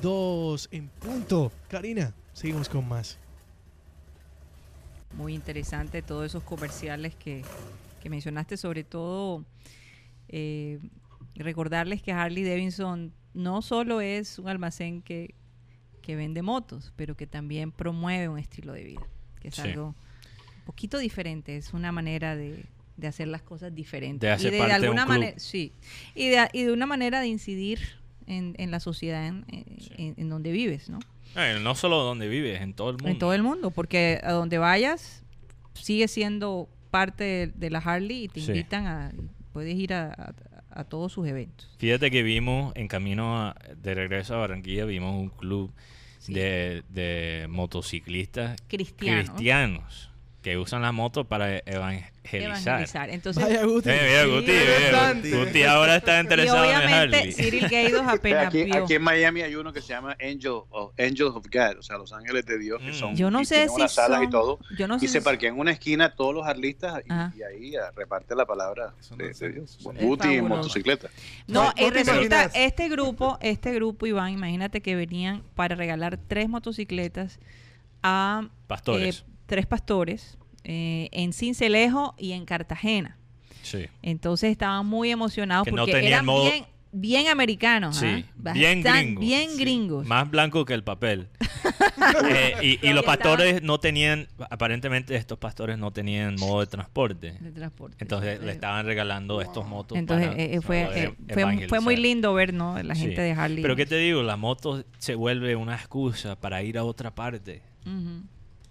dos 0.00 0.68
en 0.70 0.86
punto. 0.88 1.50
Karina, 1.68 2.14
seguimos 2.32 2.68
con 2.68 2.88
más. 2.88 3.18
Muy 5.16 5.34
interesante 5.34 6.00
todos 6.00 6.26
esos 6.26 6.44
comerciales 6.44 7.16
que, 7.16 7.42
que 8.00 8.08
mencionaste, 8.08 8.56
sobre 8.56 8.84
todo 8.84 9.44
eh, 10.28 10.78
recordarles 11.34 12.02
que 12.02 12.12
Harley 12.12 12.44
Davidson 12.44 13.12
no 13.34 13.62
solo 13.62 14.00
es 14.00 14.38
un 14.38 14.46
almacén 14.48 15.02
que, 15.02 15.34
que 16.06 16.14
vende 16.14 16.40
motos, 16.42 16.92
pero 16.96 17.16
que 17.16 17.26
también 17.26 17.72
promueve 17.72 18.28
un 18.28 18.38
estilo 18.38 18.72
de 18.72 18.84
vida, 18.84 19.02
que 19.40 19.48
es 19.48 19.56
Sí. 19.56 19.62
algo 19.62 19.88
un 19.88 20.64
poquito 20.64 20.98
diferente, 20.98 21.56
es 21.56 21.72
una 21.74 21.90
manera 21.90 22.36
de, 22.36 22.64
de 22.96 23.06
hacer 23.08 23.26
las 23.28 23.42
cosas 23.42 23.74
diferentes. 23.74 24.20
De 24.20 24.30
hacer 24.30 24.52
y 24.52 24.56
de, 24.56 24.58
parte 24.60 24.72
de 24.74 24.78
un 24.78 24.84
alguna 24.98 25.04
club. 25.04 25.14
manera, 25.18 25.38
sí, 25.40 25.72
y 26.14 26.28
de, 26.28 26.48
y 26.52 26.62
de 26.62 26.72
una 26.72 26.86
manera 26.86 27.20
de 27.20 27.26
incidir 27.26 27.80
en, 28.28 28.54
en 28.58 28.70
la 28.70 28.78
sociedad 28.80 29.26
en, 29.26 29.44
en- 29.48 30.14
en 30.16 30.28
donde 30.28 30.52
vives, 30.52 30.88
¿no? 30.88 31.00
Eh, 31.36 31.58
no 31.60 31.74
solo 31.74 31.98
donde 32.04 32.28
vives, 32.28 32.60
en 32.62 32.72
todo 32.72 32.90
el 32.90 32.94
mundo. 32.96 33.08
En 33.10 33.18
todo 33.18 33.34
el 33.34 33.42
mundo, 33.42 33.70
porque 33.72 34.20
a 34.22 34.30
donde 34.32 34.58
vayas 34.58 35.24
sigue 35.74 36.06
siendo 36.08 36.68
parte 36.90 37.24
de, 37.24 37.46
de 37.48 37.70
la 37.70 37.78
Harley 37.80 38.24
y 38.24 38.28
te 38.28 38.40
Sí. 38.40 38.46
invitan 38.52 38.86
a, 38.86 39.12
puedes 39.52 39.74
ir 39.74 39.92
a, 39.92 40.12
a- 40.12 40.34
a 40.70 40.84
todos 40.84 41.12
sus 41.12 41.26
eventos. 41.26 41.74
Fíjate 41.78 42.10
que 42.10 42.22
vimos 42.22 42.72
en 42.76 42.86
camino 42.88 43.38
a- 43.38 43.56
de 43.82 43.94
regreso 43.94 44.34
a 44.34 44.38
Barranquilla, 44.38 44.84
vimos 44.86 45.14
un 45.14 45.28
club 45.30 45.72
Sí. 46.26 46.34
de, 46.34 46.82
de 46.88 47.46
motociclistas 47.48 48.60
Cristianos. 48.68 49.30
cristianos 49.30 50.10
que 50.46 50.56
usan 50.58 50.80
la 50.82 50.92
moto 50.92 51.24
para 51.24 51.56
evangelizar. 51.66 52.40
Evangelizar. 52.40 53.10
Entonces, 53.10 53.42
Vaya 53.42 53.64
Guti. 53.64 53.90
Eh, 53.90 53.98
mira, 54.08 54.26
Guti, 54.26 54.52
mira. 54.52 55.44
Guti, 55.44 55.62
ahora 55.64 55.96
está 55.96 56.18
y 56.18 56.20
interesado 56.20 56.62
en 56.64 56.76
obviamente 56.76 57.16
Harley. 57.16 57.32
Cyril 57.32 57.68
Gaydos 57.68 58.02
apenas 58.06 58.46
Aquí, 58.46 58.62
vio. 58.62 58.84
aquí 58.84 58.94
en 58.94 59.02
Miami 59.02 59.40
hay 59.42 59.56
uno 59.56 59.72
que 59.72 59.80
se 59.80 59.88
llama 59.88 60.12
Angel 60.22 60.60
of, 60.70 60.92
Angels 61.00 61.32
of 61.34 61.44
God, 61.52 61.78
o 61.80 61.82
sea, 61.82 61.98
los 61.98 62.12
ángeles 62.12 62.46
de 62.46 62.58
Dios, 62.60 62.80
que 62.80 62.90
Mm. 62.92 62.94
son 62.94 63.16
Yo 63.16 63.28
no 63.28 63.40
y 63.40 63.44
sé 63.44 63.68
si 63.68 63.74
unas 63.74 63.92
salas 63.92 64.20
son- 64.20 64.28
y 64.28 64.30
todo. 64.30 64.60
yo 64.78 64.86
no 64.86 65.00
sé 65.00 65.06
y 65.06 65.08
se 65.08 65.18
si- 65.18 65.24
parquean 65.24 65.54
en 65.54 65.60
una 65.60 65.72
esquina 65.72 66.14
todos 66.14 66.32
los 66.32 66.46
arlistas 66.46 67.02
y, 67.04 67.38
y 67.40 67.42
ahí 67.42 67.74
ah, 67.74 67.90
reparte 67.96 68.36
la 68.36 68.46
palabra 68.46 68.94
de, 69.16 69.32
de. 69.34 69.48
Dios. 69.52 69.78
Guti 69.82 70.28
en 70.28 70.46
motocicleta. 70.46 71.08
No, 71.48 71.64
No, 71.64 71.70
y 71.76 71.90
te 71.90 72.04
resulta, 72.04 72.44
este 72.54 72.88
grupo, 72.88 73.36
este 73.40 73.72
grupo, 73.74 74.06
Iván, 74.06 74.30
imagínate 74.30 74.80
que 74.80 74.94
venían 74.94 75.42
para 75.56 75.74
regalar 75.74 76.20
tres 76.28 76.48
motocicletas 76.48 77.40
a 78.04 78.46
Pastores. 78.68 79.24
eh, 79.26 79.35
tres 79.46 79.66
pastores 79.66 80.38
eh, 80.64 81.08
en 81.12 81.32
Cincelejo 81.32 82.14
y 82.18 82.32
en 82.32 82.44
Cartagena. 82.44 83.16
Sí. 83.62 83.86
Entonces 84.02 84.50
estaban 84.50 84.86
muy 84.86 85.10
emocionados 85.10 85.64
Que 85.64 85.72
no 85.72 85.78
porque 85.82 85.92
tenían 85.92 86.12
eran 86.12 86.26
modo- 86.26 86.44
bien, 86.44 86.64
bien 86.92 87.26
americanos. 87.28 87.96
Sí, 87.96 88.24
¿ah? 88.44 88.52
bien 88.52 88.82
gringos. 88.82 89.20
Bien 89.24 89.50
Sí. 89.50 89.58
gringos. 89.58 90.06
Más 90.06 90.30
blanco 90.30 90.64
que 90.64 90.74
el 90.74 90.84
papel. 90.84 91.28
Eh, 92.28 92.78
y, 92.82 92.92
los 92.92 93.04
pastores 93.04 93.62
no 93.62 93.80
tenían, 93.80 94.28
aparentemente 94.50 95.16
estos 95.16 95.38
pastores 95.38 95.76
no 95.78 95.90
tenían 95.92 96.36
modo 96.36 96.60
de 96.60 96.66
transporte. 96.68 97.32
de 97.40 97.50
transporte. 97.52 97.96
Entonces 98.00 98.40
le 98.40 98.50
Eh, 98.50 98.54
estaban 98.54 98.86
regalando 98.86 99.40
estos 99.40 99.66
motos. 99.66 99.98
Entonces 99.98 100.28
para 100.28 100.40
eh, 100.40 100.54
eh, 100.54 100.60
fue, 100.60 100.82
eh, 100.94 101.14
fue, 101.32 101.68
fue 101.68 101.80
muy 101.80 101.96
lindo 101.96 102.32
ver 102.34 102.54
¿no? 102.54 102.80
la 102.82 102.94
gente 102.94 103.16
Sí. 103.16 103.22
de 103.22 103.32
Harley. 103.32 103.62
Pero 103.62 103.74
qué 103.76 103.86
te 103.86 103.96
digo, 103.96 104.22
la 104.22 104.36
moto 104.36 104.84
se 104.98 105.14
vuelve 105.16 105.56
una 105.56 105.74
excusa 105.74 106.36
para 106.38 106.62
ir 106.62 106.78
a 106.78 106.84
otra 106.84 107.14
parte. 107.14 107.62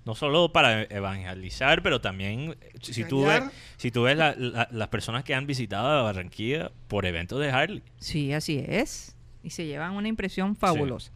No 0.06 0.14
solo 0.16 0.53
para 0.53 0.84
evangelizar, 0.84 1.82
pero 1.82 1.99
también 1.99 2.56
eh, 2.62 2.72
si 2.82 3.03
tú 3.06 3.26
ves, 3.26 3.43
si 3.78 3.89
tú 3.91 4.03
ves 4.03 4.16
la- 4.16 4.36
la- 4.38 4.68
las 4.72 4.88
personas 4.89 5.24
que 5.24 5.34
han 5.34 5.47
visitado 5.47 6.03
Barranquilla 6.03 6.72
por 6.88 7.06
eventos 7.08 7.39
de 7.41 7.49
Harley. 7.49 7.82
Sí, 7.97 8.32
así 8.32 8.64
es. 8.68 9.16
Y 9.43 9.49
se 9.49 9.66
llevan 9.66 9.93
una 9.93 10.08
impresión 10.08 10.56
fabulosa. 10.56 11.12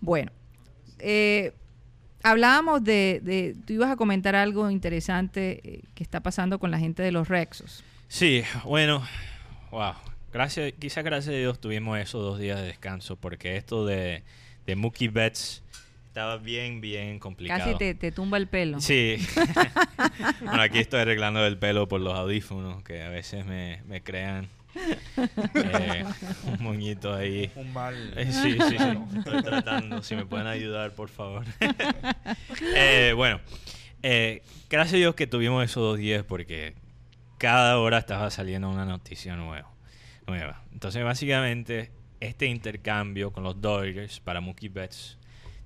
Bueno, 0.00 0.32
eh, 0.98 1.52
hablábamos 2.22 2.82
de, 2.84 3.20
de- 3.22 3.56
Tú 3.66 3.72
ibas 3.74 3.90
a 3.90 3.96
comentar 3.96 4.34
algo 4.34 4.68
interesante 4.70 5.60
eh, 5.62 5.80
que 5.94 6.02
está 6.02 6.20
pasando 6.20 6.58
con 6.58 6.70
la 6.70 6.78
gente 6.78 7.02
de 7.02 7.12
los 7.12 7.28
Rexos. 7.28 7.84
Sí, 8.08 8.42
bueno, 8.64 9.02
wow. 9.70 9.92
Gracias, 10.32 10.72
quizás 10.78 11.04
gracias 11.04 11.34
a 11.34 11.38
Dios 11.38 11.60
tuvimos 11.60 11.98
esos 11.98 12.22
dos 12.22 12.38
días 12.38 12.60
de 12.60 12.66
descanso 12.66 13.16
porque 13.16 13.56
esto 13.56 13.86
de, 13.86 14.24
de 14.66 14.76
Mookie 14.76 15.08
Betts 15.08 15.62
estaba 16.08 16.38
bien, 16.38 16.80
bien 16.80 17.18
complicado. 17.18 17.60
Casi 17.60 17.78
te, 17.78 17.94
te 17.94 18.10
tumba 18.10 18.38
el 18.38 18.48
pelo. 18.48 18.80
Sí. 18.80 19.16
bueno, 20.40 20.62
aquí 20.62 20.78
estoy 20.78 21.00
arreglando 21.00 21.46
el 21.46 21.58
pelo 21.58 21.86
por 21.86 22.00
los 22.00 22.14
audífonos 22.14 22.82
que 22.82 23.02
a 23.02 23.08
veces 23.08 23.46
me, 23.46 23.82
me 23.86 24.02
crean 24.02 24.48
eh, 25.54 26.04
un 26.46 26.62
moñito 26.62 27.14
ahí. 27.14 27.50
Un 27.54 27.72
mal. 27.72 28.12
Eh, 28.16 28.32
sí, 28.32 28.52
sí, 28.52 28.78
sí. 28.78 29.18
Estoy 29.18 29.42
tratando. 29.42 30.02
Si 30.02 30.16
me 30.16 30.24
pueden 30.24 30.46
ayudar, 30.46 30.92
por 30.92 31.08
favor. 31.08 31.44
Eh, 32.74 33.12
bueno, 33.14 33.40
eh, 34.02 34.42
gracias 34.68 34.94
a 34.94 34.96
Dios 34.96 35.14
que 35.14 35.26
tuvimos 35.26 35.64
esos 35.64 35.82
dos 35.82 35.98
días 35.98 36.24
porque 36.24 36.74
cada 37.38 37.78
hora 37.78 37.98
estaba 37.98 38.30
saliendo 38.30 38.68
una 38.68 38.84
noticia 38.84 39.36
nueva. 39.36 39.70
nueva. 40.26 40.62
Entonces, 40.72 41.04
básicamente, 41.04 41.90
este 42.20 42.46
intercambio 42.46 43.32
con 43.32 43.44
los 43.44 43.60
Dodgers 43.60 44.20
para 44.20 44.40
Mookie 44.40 44.68
Betts. 44.68 45.17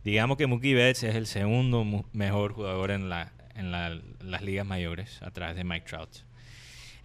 Digamos 0.04 0.36
que 0.36 0.46
Mookie 0.46 0.74
Betts 0.74 1.02
es 1.04 1.14
el 1.14 1.26
segundo 1.26 1.84
mejor 2.12 2.52
jugador 2.54 2.90
en, 2.90 3.08
la, 3.08 3.32
en 3.54 3.70
la- 3.70 4.00
las 4.20 4.42
ligas 4.42 4.66
mayores, 4.66 5.22
atrás 5.22 5.54
de 5.56 5.64
Mike 5.64 5.86
Trout. 5.88 6.10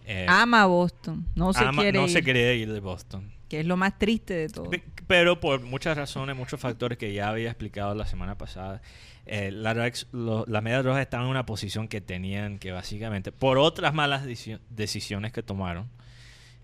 Eh, 0.04 0.26
Ama 0.28 0.62
a 0.62 0.66
Boston. 0.66 1.26
No 1.34 1.52
se 1.52 1.64
ama- 1.64 1.82
quiere 1.82 1.98
no 1.98 2.06
ir, 2.06 2.10
se 2.10 2.22
quería 2.22 2.54
ir 2.54 2.72
de 2.72 2.80
Boston. 2.80 3.30
que 3.48 3.60
es 3.60 3.66
lo 3.66 3.76
más 3.76 3.98
triste 3.98 4.34
de 4.34 4.48
todo. 4.48 4.68
Pe- 4.70 4.82
Pero 5.06 5.40
por 5.40 5.62
muchas 5.62 5.96
razones, 5.96 6.36
muchos 6.36 6.60
factores 6.60 6.98
que 6.98 7.12
ya 7.14 7.28
había 7.30 7.48
explicado 7.48 7.94
la 7.94 8.04
semana 8.06 8.36
pasada, 8.36 8.82
eh, 9.26 9.50
la 9.52 9.74
lo- 10.12 10.44
las 10.46 10.62
medias 10.62 10.84
rojas 10.84 11.00
estaban 11.02 11.26
en 11.26 11.30
una 11.30 11.46
posición 11.46 11.88
que 11.88 12.00
tenían 12.00 12.58
que 12.58 12.72
básicamente, 12.72 13.32
por 13.32 13.56
otras 13.58 13.94
malas 13.94 14.26
deci- 14.26 14.58
decisiones 14.70 15.32
que 15.32 15.42
tomaron, 15.42 15.88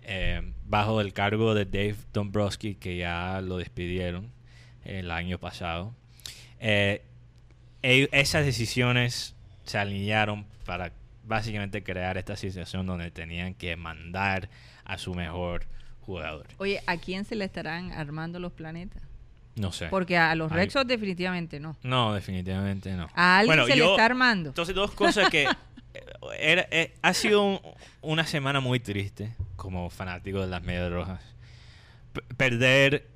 eh, 0.03 0.53
bajo 0.67 1.01
el 1.01 1.13
cargo 1.13 1.53
de 1.55 1.65
Dave 1.65 1.95
Dombrowski, 2.13 2.75
que 2.75 2.97
ya 2.97 3.41
lo 3.41 3.57
despidieron 3.57 4.31
el 4.83 5.09
año 5.11 5.39
pasado, 5.39 5.95
eh, 6.67 7.03
esas 8.11 8.43
decisiones 8.43 9.35
se 9.65 9.77
alinearon 9.77 10.45
para 10.65 10.91
básicamente 11.23 11.83
crear 11.83 12.17
esta 12.17 12.35
situación 12.35 12.87
donde 12.87 13.11
tenían 13.11 13.53
que 13.53 13.75
mandar 13.75 14.49
a 14.83 14.97
su 14.97 15.13
mejor 15.13 15.65
jugador. 16.01 16.47
Oye, 16.57 16.81
¿a 16.87 16.97
quién 16.97 17.25
se 17.25 17.35
le 17.35 17.45
estarán 17.45 17.91
armando 17.91 18.39
los 18.39 18.51
planetas? 18.51 19.03
No 19.55 19.71
sé. 19.71 19.87
Porque 19.89 20.17
a 20.17 20.33
los 20.35 20.51
Rexos 20.51 20.85
definitivamente 20.87 21.59
no. 21.59 21.77
No, 21.83 22.13
definitivamente 22.13 22.91
no. 22.93 23.07
A 23.13 23.37
alguien 23.37 23.57
Bueno, 23.57 23.67
se 23.67 23.75
le 23.75 23.85
está 23.85 24.05
armando. 24.05 24.49
Entonces, 24.49 24.73
dos 24.75 24.91
cosas 24.91 25.29
que... 25.29 25.43
eh, 25.93 26.03
era- 26.39 26.67
eh, 26.71 26.93
ha 27.03 27.13
sido 27.13 27.43
un- 27.43 27.59
una 28.01 28.25
semana 28.25 28.59
muy 28.59 28.79
triste 28.79 29.33
como 29.55 29.89
fanático 29.91 30.41
de 30.41 30.47
las 30.47 30.61
medias 30.63 30.91
rojas. 30.91 31.21
P- 32.13 32.21
perder 32.35 33.07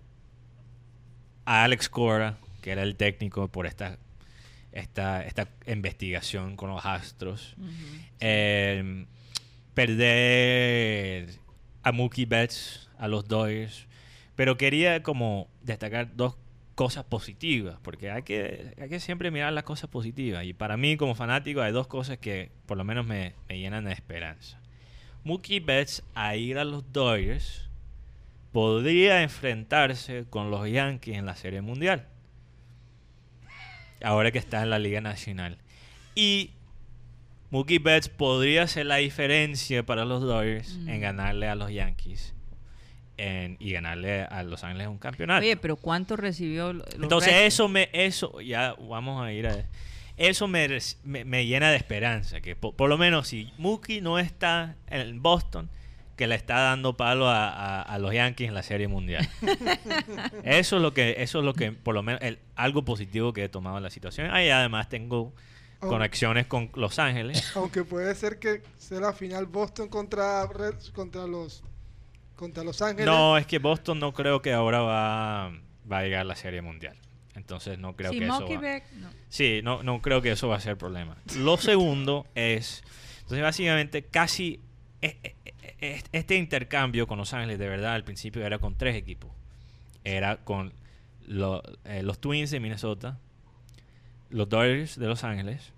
a 1.45 1.63
Alex 1.63 1.89
Cora, 1.89 2.37
que 2.59 2.71
era 2.71 2.83
el 2.83 2.95
técnico 2.95 3.47
por 3.47 3.65
esta, 3.65 3.97
esta, 4.71 5.25
esta 5.25 5.47
investigación 5.67 6.55
con 6.55 6.69
los 6.69 6.85
Astros. 6.85 7.55
Eh, 8.19 9.05
perder 9.73 11.29
a 11.83 11.91
Mookie 11.91 12.25
Betts, 12.25 12.89
a 12.97 13.07
los 13.07 13.27
Dodgers. 13.27 13.87
Pero 14.35 14.57
quería 14.57 15.03
como 15.03 15.49
destacar 15.61 16.15
dos 16.15 16.37
cosas 16.75 17.03
positivas, 17.03 17.77
porque 17.81 18.09
hay 18.09 18.23
que, 18.23 18.73
hay 18.79 18.87
que 18.87 18.99
siempre 19.01 19.31
mirar 19.31 19.51
las 19.51 19.65
cosas 19.65 19.89
positivas. 19.89 20.45
Y 20.45 20.53
para 20.53 20.77
mí, 20.77 20.95
como 20.95 21.13
fanático, 21.15 21.61
hay 21.61 21.73
dos 21.73 21.87
cosas 21.87 22.17
que 22.19 22.51
por 22.65 22.77
lo 22.77 22.83
menos 22.83 23.05
me, 23.05 23.33
me 23.49 23.59
llenan 23.59 23.85
de 23.85 23.91
esperanza. 23.91 24.61
Mookie 25.23 25.59
Betts 25.59 26.03
a 26.13 26.35
ir 26.35 26.57
a 26.57 26.63
los 26.63 26.93
Dodgers 26.93 27.69
podría 28.51 29.21
enfrentarse 29.23 30.25
con 30.29 30.51
los 30.51 30.69
Yankees 30.69 31.17
en 31.17 31.25
la 31.25 31.35
Serie 31.35 31.61
Mundial. 31.61 32.07
Ahora 34.03 34.31
que 34.31 34.37
está 34.39 34.61
en 34.63 34.69
la 34.69 34.79
Liga 34.79 35.01
Nacional. 35.01 35.57
Y 36.15 36.51
Mookie 37.51 37.79
Betts 37.79 38.09
podría 38.09 38.67
ser 38.67 38.85
la 38.85 38.97
diferencia 38.97 39.83
para 39.85 40.05
los 40.05 40.21
Dodgers 40.21 40.75
Mm. 40.77 40.89
en 40.89 41.01
ganarle 41.01 41.47
a 41.47 41.55
los 41.55 41.71
Yankees 41.71 42.33
en- 43.17 43.57
y 43.59 43.71
ganarle 43.73 44.21
a 44.23 44.43
Los 44.43 44.63
Ángeles 44.63 44.87
un 44.87 44.97
campeonato. 44.97 45.41
Oye, 45.41 45.57
pero 45.57 45.75
¿cuánto 45.75 46.15
recibió? 46.15 46.71
los 46.73 46.85
Entonces 46.95 47.33
eso 47.33 47.67
me, 47.67 47.89
eso, 47.91 48.39
ya 48.41 48.75
vamos 48.79 49.21
a 49.23 49.31
ir 49.33 49.47
a... 49.47 49.65
Eso 50.15 50.47
me, 50.47 50.67
me, 51.03 51.23
me 51.25 51.45
llena 51.45 51.69
de 51.71 51.77
esperanza, 51.77 52.39
que 52.41 52.55
po- 52.55 52.73
por, 52.73 52.89
lo 52.89 52.97
menos 52.97 53.27
si 53.29 53.51
Mookie 53.57 53.99
no 54.01 54.19
está 54.19 54.75
en 54.87 55.21
Boston, 55.21 55.69
que 56.19 56.27
le 56.27 56.35
está 56.35 56.59
dando 56.59 56.95
palo 56.97 57.27
a, 57.29 57.49
a- 57.49 57.81
a 57.81 57.97
los 57.97 58.13
Yankees 58.13 58.49
en 58.49 58.53
la 58.53 58.61
Serie 58.61 58.87
Mundial. 58.87 59.27
eso 60.43 60.75
es 60.75 60.81
lo 60.81 60.93
que, 60.93 61.15
eso 61.19 61.39
es 61.39 61.45
lo 61.45 61.53
que, 61.53 61.71
por 61.71 61.95
lo 61.95 62.03
menos, 62.03 62.21
el- 62.21 62.39
algo 62.55 62.83
positivo 62.85 63.33
que 63.33 63.45
he 63.45 63.49
tomado 63.49 63.77
en 63.77 63.83
la 63.83 63.89
situación. 63.89 64.29
Ahí 64.31 64.49
además 64.49 64.89
tengo 64.89 65.33
Oh. 65.81 65.87
conexiones 65.87 66.45
con 66.45 66.69
Los 66.75 66.99
Ángeles. 66.99 67.53
Aunque 67.55 67.85
puede 67.85 68.13
ser 68.13 68.37
que 68.37 68.61
sea 68.77 68.99
la 68.99 69.13
final 69.13 69.45
Boston 69.45 69.87
contra 69.87 70.45
Reds, 70.45 70.91
contra 70.91 71.25
los 71.25 71.63
contra 72.35 72.65
Los 72.65 72.81
Ángeles. 72.81 73.05
No, 73.05 73.37
es 73.37 73.45
que 73.47 73.59
Boston 73.59 73.97
no 73.97 74.11
creo 74.13 74.41
que 74.41 74.51
ahora 74.51 74.81
va, 74.81 75.53
va 75.89 75.97
a 75.99 76.03
llegar 76.03 76.19
a 76.19 76.23
la 76.25 76.35
Serie 76.35 76.61
Mundial. 76.61 76.97
Entonces 77.33 77.79
no 77.79 77.95
creo 77.95 78.11
que 78.11 78.25
eso 78.25 78.41
Mookie 78.41 78.57
va. 78.57 78.61
Beck- 78.61 78.91
no. 78.97 79.07
Sí, 79.29 79.61
no, 79.63 79.81
no 79.81 80.01
creo 80.01 80.21
que 80.21 80.31
eso 80.31 80.49
va 80.49 80.57
a 80.57 80.59
ser 80.59 80.77
problema. 80.77 81.15
Lo 81.37 81.55
segundo 81.55 82.27
es, 82.35 82.83
entonces 83.21 83.41
básicamente 83.41 84.03
casi 84.03 84.59
e- 85.01 85.17
e- 85.23 85.35
e- 85.45 85.53
este 85.81 86.35
intercambio 86.35 87.07
con 87.07 87.17
Los 87.17 87.33
Ángeles 87.33 87.59
de 87.59 87.69
verdad 87.69 87.93
al 87.93 88.03
principio 88.03 88.45
era 88.45 88.59
con 88.59 88.75
tres 88.75 88.95
equipos. 88.95 89.31
Era 90.03 90.37
con 90.37 90.73
eh, 91.27 92.03
los 92.03 92.19
Twins 92.19 92.51
de 92.51 92.59
Minnesota, 92.59 93.19
los 94.29 94.49
Dodgers 94.49 94.97
de 94.97 95.07
Los 95.07 95.23
Ángeles 95.23 95.73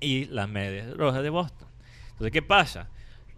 y 0.00 0.24
las 0.26 0.48
Medias 0.48 0.96
Rojas 0.96 1.22
de 1.22 1.30
Boston. 1.30 1.68
Entonces, 2.12 2.32
¿qué 2.32 2.42
pasa? 2.42 2.88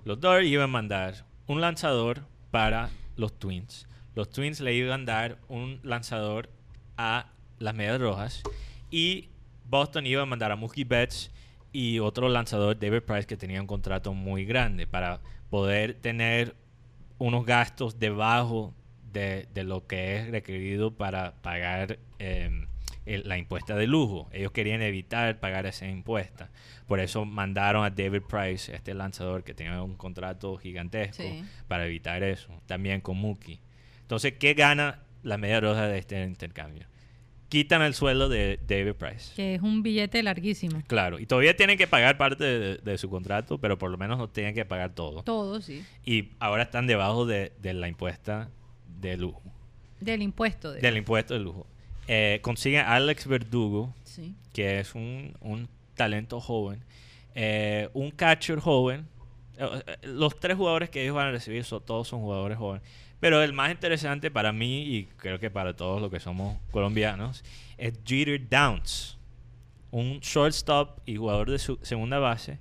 Los 0.05 0.21
Dodgers 0.21 0.49
iban 0.49 0.65
a 0.65 0.69
mandar 0.69 1.25
un 1.47 1.61
lanzador 1.61 2.23
para 2.51 2.91
los 3.17 3.39
Twins. 3.39 3.87
Los 4.15 4.31
Twins 4.31 4.61
le 4.61 4.75
iban 4.75 5.03
a 5.03 5.13
dar 5.13 5.39
un 5.49 5.81
lanzador 5.83 6.49
a 6.97 7.27
las 7.59 7.75
Medias 7.75 8.01
Rojas 8.01 8.43
y 8.91 9.29
Boston 9.69 10.07
iba 10.07 10.23
a 10.23 10.27
mandar 10.27 10.53
a 10.53 10.57
Mookie 10.57 10.85
Betts 10.85 11.31
y 11.73 11.99
otro 11.99 12.29
lanzador, 12.29 12.79
David 12.79 13.03
Price, 13.03 13.27
que 13.27 13.37
tenía 13.37 13.61
un 13.61 13.67
contrato 13.67 14.15
muy 14.15 14.45
grande 14.45 14.87
para 14.87 15.21
poder 15.55 15.95
tener 15.95 16.57
unos 17.19 17.47
gastos 17.47 18.01
debajo 18.01 18.75
de, 19.13 19.47
de 19.55 19.63
lo 19.63 19.87
que 19.87 20.17
es 20.17 20.29
requerido 20.33 20.97
para 20.97 21.35
pagar 21.43 22.01
eh, 22.19 22.51
el- 23.07 23.29
la 23.29 23.39
impuesta 23.39 23.77
de 23.77 23.87
lujo. 23.87 24.29
Ellos 24.33 24.51
querían 24.51 24.83
evitar 24.83 25.39
pagar 25.39 25.65
esa 25.67 25.87
impuesta. 25.87 26.51
Por 26.89 26.99
eso 26.99 27.25
mandaron 27.25 27.85
a 27.85 27.91
David 27.91 28.23
Price, 28.29 28.75
este 28.75 28.95
lanzador 28.95 29.45
que 29.45 29.55
tenía 29.55 29.81
un 29.81 29.95
contrato 29.95 30.57
gigantesco, 30.57 31.23
Sí. 31.23 31.45
para 31.69 31.87
evitar 31.87 32.25
eso. 32.25 32.49
También 32.67 33.01
con 33.01 33.17
Mookie. 33.19 33.61
Entonces, 34.01 34.33
¿qué 34.33 34.55
gana 34.55 35.03
la 35.23 35.39
media 35.39 35.61
roja 35.61 35.87
de 35.87 35.99
este 35.99 36.21
intercambio? 36.25 36.89
Quitan 37.55 37.83
el 37.83 37.95
sueldo 37.95 38.29
de 38.29 38.59
David 38.67 38.95
Price. 38.95 39.33
Que 39.37 39.55
es 39.55 39.63
un 39.63 39.83
billete 39.85 40.23
larguísimo. 40.25 40.83
Claro, 40.89 41.21
y 41.21 41.27
todavía 41.27 41.55
tienen 41.57 41.79
que 41.79 41.87
pagar 41.87 42.19
parte 42.19 42.43
de, 42.43 42.77
de 42.79 42.99
su 42.99 43.09
contrato, 43.09 43.59
pero 43.59 43.79
por 43.79 43.91
lo 43.93 43.97
menos 43.97 44.19
no 44.19 44.29
tienen 44.29 44.55
que 44.57 44.65
pagar 44.65 44.91
todo. 44.95 45.23
Todo, 45.23 45.61
sí. 45.61 45.85
Y 46.05 46.31
ahora 46.41 46.65
están 46.65 46.87
debajo 46.89 47.27
de, 47.27 47.53
de 47.63 47.73
la 47.75 47.87
impuesta 47.87 48.51
de 49.01 49.17
lujo. 49.17 49.41
Del 50.01 50.23
impuesto. 50.23 50.73
De... 50.73 50.81
Del 50.81 50.97
impuesto 50.97 51.35
de 51.35 51.41
lujo. 51.41 51.67
Eh, 52.09 52.41
consiguen 52.43 52.81
a 52.81 52.97
Alex 52.97 53.27
Verdugo, 53.29 53.95
Sí. 54.03 54.35
que 54.53 54.81
es 54.81 54.95
un, 54.97 55.37
un 55.41 55.69
talento 55.95 56.41
joven. 56.41 56.81
eh, 57.37 57.89
un 57.95 58.11
catcher 58.11 58.59
joven. 58.59 59.07
Eh, 59.59 59.65
eh, 59.87 59.97
los 60.09 60.41
tres 60.41 60.57
jugadores 60.57 60.91
que 60.91 61.03
ellos 61.05 61.15
van 61.15 61.29
a 61.29 61.31
recibir 61.31 61.63
son, 61.65 61.81
todos 61.85 62.09
son 62.09 62.21
jugadores 62.21 62.59
jóvenes. 62.59 62.83
Pero 63.25 63.43
el 63.43 63.55
más 63.55 63.71
interesante 63.71 64.31
para 64.31 64.53
mí, 64.53 64.83
y 64.83 65.05
creo 65.17 65.39
que 65.41 65.51
para 65.51 65.75
todos 65.75 65.99
los 65.99 66.11
que 66.11 66.21
somos 66.21 66.59
colombianos, 66.71 67.43
es 67.79 67.95
Jeter 68.05 68.47
Downs. 68.51 69.17
Un 69.91 70.19
shortstop 70.21 70.99
y 71.07 71.17
jugador 71.17 71.51
de 71.51 71.59
su 71.59 71.79
segunda 71.81 72.19
base 72.19 72.59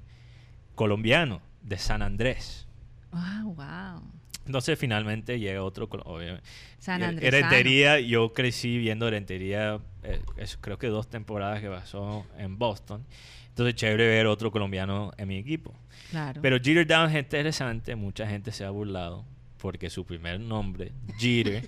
colombiano 0.76 1.42
de 1.64 1.78
San 1.78 2.02
Andrés. 2.02 2.66
Wow, 3.12 3.56
wow. 3.56 4.04
Entonces 4.46 4.80
finalmente 4.80 5.38
llega 5.38 5.62
otro, 5.62 5.90
obviamente. 6.06 6.48
San 6.80 7.02
Y- 7.02 7.04
Andrés. 7.04 7.28
Herentería, 7.34 8.00
yo 8.00 8.32
crecí 8.32 8.78
viendo 8.78 9.06
Herentería, 9.06 9.82
eh, 10.04 10.22
es- 10.38 10.56
creo 10.62 10.78
que 10.78 10.88
dos 10.88 11.10
temporadas 11.10 11.60
que 11.60 11.68
pasó 11.68 12.26
en 12.38 12.58
Boston. 12.58 13.06
Entonces 13.50 13.76
chévere 13.76 14.08
ver 14.08 14.28
otro 14.28 14.50
colombiano 14.50 15.12
en 15.18 15.28
mi 15.28 15.40
equipo. 15.40 15.74
Claro. 16.12 16.42
Pero 16.42 16.56
Jeter 16.56 16.88
Downs 16.88 17.12
es 17.14 17.20
interesante, 17.20 17.98
mucha 17.98 18.26
gente 18.26 18.54
se 18.54 18.64
ha 18.64 18.70
burlado 18.70 19.26
porque 19.64 19.90
su 19.90 20.06
primer 20.06 20.42
nombre, 20.42 20.92
Jeter, 21.18 21.66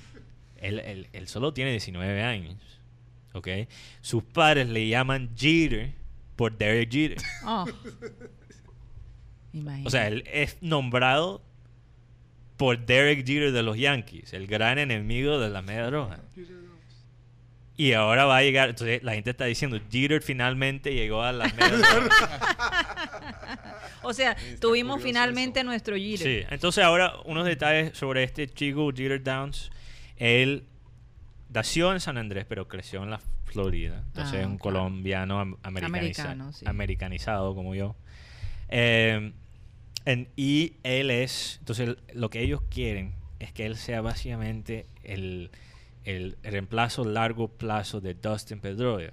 él, 0.58 0.78
él- 0.80 1.08
él 1.14 1.26
solo 1.26 1.54
tiene 1.54 1.70
19 1.70 2.22
años, 2.22 2.56
¿ok? 3.32 3.48
Sus 4.02 4.22
padres 4.22 4.68
le 4.68 4.86
llaman 4.86 5.30
Jeter 5.34 5.92
por 6.36 6.56
Derek 6.56 6.92
Jeter. 6.92 7.18
Oh. 7.46 7.64
Imagínate. 9.54 9.88
O 9.88 9.90
sea, 9.90 10.06
él 10.08 10.22
es 10.32 10.58
nombrado 10.60 11.42
por 12.58 12.84
Derek 12.84 13.26
Jeter 13.26 13.52
de 13.52 13.62
los 13.62 13.78
Yankees, 13.78 14.32
el 14.34 14.46
gran 14.46 14.78
enemigo 14.78 15.38
de 15.40 15.48
la 15.48 15.62
media 15.62 15.88
roja. 15.90 16.20
Y 17.80 17.94
ahora 17.94 18.26
va 18.26 18.36
a 18.36 18.42
llegar, 18.42 18.68
entonces 18.68 19.02
la 19.02 19.14
gente 19.14 19.30
está 19.30 19.46
diciendo, 19.46 19.80
Jeter 19.90 20.20
finalmente 20.20 20.92
llegó 20.92 21.22
a 21.22 21.32
rojas. 21.32 21.52
O 24.02 24.12
sea, 24.14 24.36
tuvimos 24.60 25.02
finalmente 25.02 25.62
nuestro 25.64 25.96
Jeter. 25.96 26.42
Sí, 26.42 26.46
entonces 26.50 26.82
ahora 26.84 27.14
unos 27.24 27.46
detalles 27.46 27.96
sobre 27.96 28.22
este 28.22 28.48
chico 28.48 28.90
Jeter 28.94 29.22
Downs. 29.22 29.70
Él 30.16 30.64
nació 31.52 31.92
en 31.92 32.00
San 32.00 32.16
Andrés, 32.18 32.44
pero 32.48 32.68
creció 32.68 33.02
en 33.02 33.10
la 33.10 33.20
Florida. 33.46 34.02
Entonces 34.08 34.34
Ah, 34.34 34.40
es 34.40 34.46
un 34.46 34.58
claro. 34.58 34.78
colombiano 34.78 35.40
am- 35.40 35.56
americaniza- 35.62 35.86
Americano, 35.86 36.52
sí. 36.52 36.64
americanizado 36.66 37.54
como 37.54 37.74
yo. 37.74 37.96
Eh, 38.68 39.32
en- 40.06 40.28
y 40.36 40.74
él 40.82 41.10
es, 41.10 41.56
entonces 41.60 41.96
lo 42.14 42.30
que 42.30 42.40
ellos 42.40 42.62
quieren 42.70 43.14
es 43.38 43.52
que 43.52 43.66
él 43.66 43.76
sea 43.76 44.00
básicamente 44.00 44.86
el, 45.02 45.50
el 46.16 46.36
reemplazo 46.42 47.04
largo 47.04 47.48
plazo 47.48 48.00
de 48.00 48.14
Dustin 48.14 48.60
Pedroia 48.60 49.12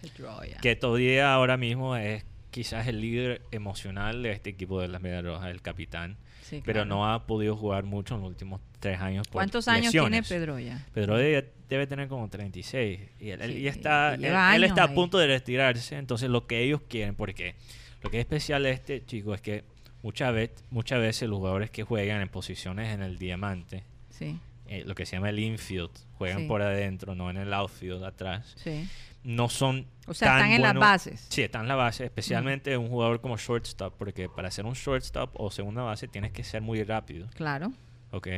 Pedroia. 0.00 0.58
que 0.58 0.76
todavía 0.76 1.32
ahora 1.32 1.56
mismo 1.56 1.96
es 1.96 2.24
quizás 2.50 2.86
el 2.86 3.00
líder 3.00 3.42
emocional 3.50 4.22
de 4.22 4.32
este 4.32 4.50
equipo 4.50 4.80
de 4.80 4.88
las 4.88 5.00
Medias 5.02 5.24
Rojas, 5.24 5.50
el 5.50 5.60
capitán, 5.62 6.16
Sí, 6.42 6.62
pero 6.64 6.78
claro. 6.78 6.88
no 6.88 7.12
ha 7.12 7.26
podido 7.26 7.54
jugar 7.56 7.84
mucho 7.84 8.14
en 8.14 8.22
los 8.22 8.30
últimos 8.30 8.60
tres 8.80 8.98
años. 9.00 9.26
por 9.28 9.34
¿Cuántos 9.34 9.68
años 9.68 9.90
tiene 9.92 10.06
lesiones. 10.08 10.28
Pedroia? 10.28 10.86
Pedro 10.94 11.16
debe, 11.18 11.52
debe 11.68 11.86
tener 11.86 12.08
como 12.08 12.26
36 12.30 13.00
y 13.20 13.28
él, 13.30 13.42
él 13.42 13.52
Sí, 13.52 13.62
ya 13.62 13.70
está, 13.70 14.16
y 14.18 14.24
él, 14.24 14.34
él 14.54 14.64
está 14.64 14.84
a 14.84 14.94
punto 14.94 15.18
de 15.18 15.26
retirarse, 15.26 15.96
entonces 15.98 16.30
lo 16.30 16.46
que 16.46 16.62
ellos 16.62 16.80
quieren, 16.88 17.14
porque 17.14 17.54
lo 18.02 18.10
que 18.10 18.16
es 18.18 18.20
especial 18.22 18.62
de 18.62 18.70
este 18.70 19.04
chico 19.04 19.34
es 19.34 19.42
que 19.42 19.64
muchas 20.02 20.32
veces, 20.32 20.64
muchas 20.70 21.00
veces 21.00 21.28
los 21.28 21.36
jugadores 21.38 21.70
que 21.70 21.82
juegan 21.82 22.22
en 22.22 22.28
posiciones 22.30 22.94
en 22.94 23.02
el 23.02 23.18
diamante, 23.18 23.82
Sí, 24.10 24.38
eh, 24.68 24.84
lo 24.86 24.94
que 24.94 25.06
se 25.06 25.16
llama 25.16 25.30
el 25.30 25.38
infield, 25.38 25.90
juegan 26.14 26.42
Sí. 26.42 26.46
por 26.46 26.62
adentro, 26.62 27.14
no 27.14 27.30
en 27.30 27.36
el 27.38 27.52
outfield 27.52 28.04
atrás, 28.04 28.54
sí. 28.62 28.88
no 29.24 29.48
son 29.48 29.86
O 30.06 30.14
sea, 30.14 30.28
tan 30.28 30.36
están 30.38 30.52
en 30.52 30.62
las 30.62 30.74
bases. 30.74 31.26
Sí, 31.28 31.42
están 31.42 31.62
en 31.62 31.68
la 31.68 31.74
base, 31.74 32.04
especialmente 32.04 32.76
un 32.76 32.88
jugador 32.88 33.20
como 33.20 33.36
shortstop, 33.36 33.94
porque 33.96 34.28
para 34.28 34.50
ser 34.50 34.64
un 34.66 34.74
shortstop 34.74 35.30
o 35.34 35.50
segunda 35.50 35.82
base 35.82 36.06
tienes 36.08 36.32
que 36.32 36.44
ser 36.44 36.62
muy 36.62 36.82
rápido, 36.84 37.28
Claro. 37.34 37.72
¿ok? 38.12 38.28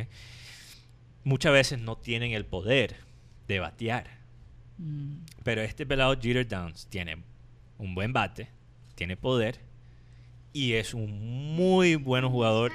Muchas 1.24 1.52
veces 1.52 1.78
no 1.80 1.96
tienen 1.96 2.32
el 2.32 2.46
poder 2.46 2.96
de 3.46 3.60
batear, 3.60 4.18
Mm. 4.78 5.16
pero 5.44 5.60
este 5.60 5.84
pelado 5.84 6.14
Jeter 6.20 6.48
Downs 6.48 6.86
tiene 6.86 7.18
un 7.76 7.94
buen 7.94 8.12
bate, 8.14 8.48
tiene 8.94 9.16
poder 9.16 9.58
y 10.52 10.72
es 10.72 10.94
un 10.94 11.54
muy 11.56 11.96
buen 11.96 12.26
jugador. 12.28 12.72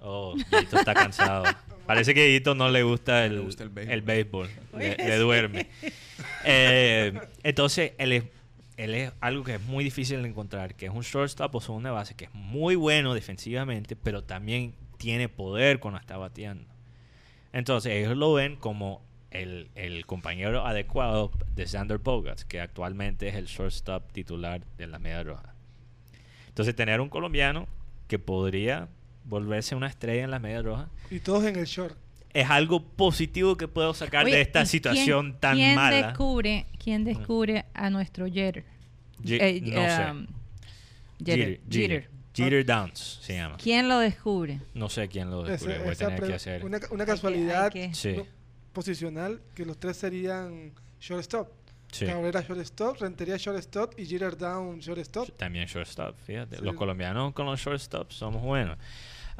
Oh, 0.00 0.34
Guito 0.34 0.78
está 0.78 0.92
cansado. 0.94 1.44
Parece 1.92 2.14
que 2.14 2.22
a 2.22 2.26
Guito 2.26 2.54
no 2.54 2.70
le 2.70 2.82
gusta 2.82 3.26
el, 3.26 3.36
Le 3.36 3.40
gusta 3.42 3.64
el 3.64 3.68
béisbol. 3.68 3.92
el 3.92 4.02
béisbol. 4.02 4.48
Le, 4.78 4.96
le 4.96 5.16
duerme. 5.18 5.66
Eh, 6.44 7.20
entonces, 7.42 7.92
él 7.98 8.12
es, 8.12 8.24
él 8.76 8.94
es 8.94 9.12
algo 9.20 9.44
que 9.44 9.56
es 9.56 9.60
muy 9.60 9.84
difícil 9.84 10.22
de 10.22 10.28
encontrar, 10.28 10.74
que 10.74 10.86
es 10.86 10.92
un 10.92 11.02
shortstop 11.02 11.54
o 11.54 11.60
segunda 11.60 11.92
base, 11.92 12.14
que 12.14 12.24
es 12.24 12.34
muy 12.34 12.74
bueno 12.74 13.14
defensivamente, 13.14 13.94
pero 13.94 14.24
también 14.24 14.74
tiene 14.96 15.28
poder 15.28 15.78
cuando 15.78 16.00
está 16.00 16.16
bateando. 16.16 16.64
Entonces, 17.52 17.92
ellos 17.92 18.16
lo 18.16 18.32
ven 18.32 18.56
como 18.56 19.04
el, 19.30 19.70
el 19.74 20.06
compañero 20.06 20.66
adecuado 20.66 21.30
de 21.54 21.66
Xander 21.66 21.98
Bogarts, 21.98 22.44
que 22.44 22.60
actualmente 22.60 23.28
es 23.28 23.34
el 23.34 23.46
shortstop 23.46 24.10
titular 24.12 24.64
de 24.78 24.86
la 24.86 24.98
Media 24.98 25.22
Roja. 25.22 25.54
Entonces, 26.48 26.74
tener 26.74 27.00
un 27.00 27.08
colombiano 27.08 27.68
que 28.08 28.18
podría 28.18 28.88
volverse 29.24 29.74
una 29.74 29.86
estrella 29.88 30.24
en 30.24 30.30
las 30.30 30.40
medias 30.40 30.64
rojas, 30.64 30.88
Y 31.10 31.20
todos 31.20 31.44
en 31.44 31.56
el 31.56 31.66
short. 31.66 31.96
es 32.32 32.48
algo 32.50 32.82
positivo 32.82 33.56
que 33.56 33.68
puedo 33.68 33.94
sacar 33.94 34.24
Oye, 34.24 34.34
de 34.36 34.40
esta 34.42 34.62
¿y 34.62 34.66
situación 34.66 35.30
quién- 35.30 35.40
tan 35.40 35.56
¿quién 35.56 35.74
mala. 35.74 36.06
Descubre, 36.08 36.66
¿Quién 36.82 37.04
descubre 37.04 37.64
a 37.74 37.90
nuestro 37.90 38.26
Jeter? 38.26 38.64
Eh, 39.24 39.60
no 39.62 39.80
um, 40.12 40.26
Jeter. 41.24 41.60
Jeter, 41.60 41.60
Jeter. 41.70 42.10
Jeter 42.34 42.64
Downs 42.66 43.18
se 43.22 43.34
llama. 43.34 43.56
¿Quién 43.58 43.88
lo 43.88 43.98
descubre? 43.98 44.60
No 44.74 44.88
sé 44.88 45.06
quién 45.08 45.30
lo 45.30 45.42
Ese- 45.42 45.52
descubrió. 45.52 45.82
Voy 45.84 45.92
a 45.92 45.94
tener 45.94 46.22
que 46.22 46.34
hacer. 46.34 46.64
Una, 46.64 46.78
una 46.90 47.02
Hay 47.04 47.06
que- 47.06 47.12
casualidad 47.12 47.64
hay 47.66 47.70
que- 47.70 47.94
Sí, 47.94 48.14
no, 48.16 48.26
posicional 48.72 49.40
que 49.54 49.64
los 49.66 49.78
tres 49.78 49.96
serían 49.98 50.72
shortstop. 51.00 51.48
sí. 51.92 52.06
Cabrera 52.06 52.40
shortstop, 52.40 52.96
Rentería 53.00 53.36
shortstop 53.36 53.98
y 54.00 54.06
Jeter 54.06 54.36
Down 54.36 54.78
shortstop. 54.80 55.28
También 55.36 55.66
shortstop, 55.66 56.18
fíjate. 56.26 56.56
Sí. 56.56 56.64
Los 56.64 56.74
colombianos 56.74 57.32
con 57.34 57.44
los 57.46 57.60
shortstops 57.60 58.14
somos 58.16 58.42
buenos. 58.42 58.78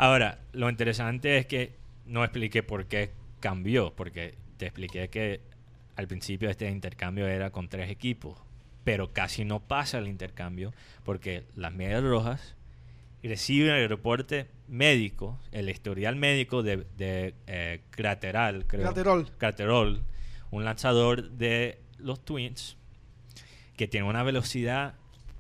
Ahora, 0.03 0.41
lo 0.51 0.69
interesante 0.69 1.39
es 1.39 1.47
que 1.47 1.77
no 2.07 2.25
expliqué 2.25 2.65
por 2.65 2.87
qué 2.87 3.13
cambió, 3.39 3.95
porque 3.95 4.35
te 4.57 4.67
expliqué 4.67 5.09
que 5.11 5.43
al 5.95 6.09
principio 6.09 6.51
este 6.51 6.69
intercambio 6.69 7.29
era 7.29 7.51
con 7.51 7.69
tres 7.69 7.89
equipos, 7.89 8.37
pero 8.83 9.13
casi 9.13 9.45
no 9.45 9.61
pasa 9.61 9.99
el 9.99 10.09
intercambio 10.09 10.75
porque 11.05 11.45
las 11.55 11.73
medias 11.73 12.03
rojas 12.03 12.57
reciben 13.23 13.77
el 13.77 13.89
reporte 13.89 14.49
médico, 14.67 15.39
el 15.53 15.69
historial 15.69 16.17
médico 16.17 16.65
de, 16.65 16.85
de 16.97 17.37
eh, 17.47 17.83
Crateral, 17.91 18.67
creo. 18.67 18.83
Lateral. 18.83 19.31
Carterol, 19.39 20.03
un 20.51 20.65
lanzador 20.65 21.31
de 21.31 21.79
los 21.99 22.25
Twins, 22.25 22.77
que 23.77 23.87
tiene 23.87 24.09
una 24.09 24.25
velocidad 24.25 24.95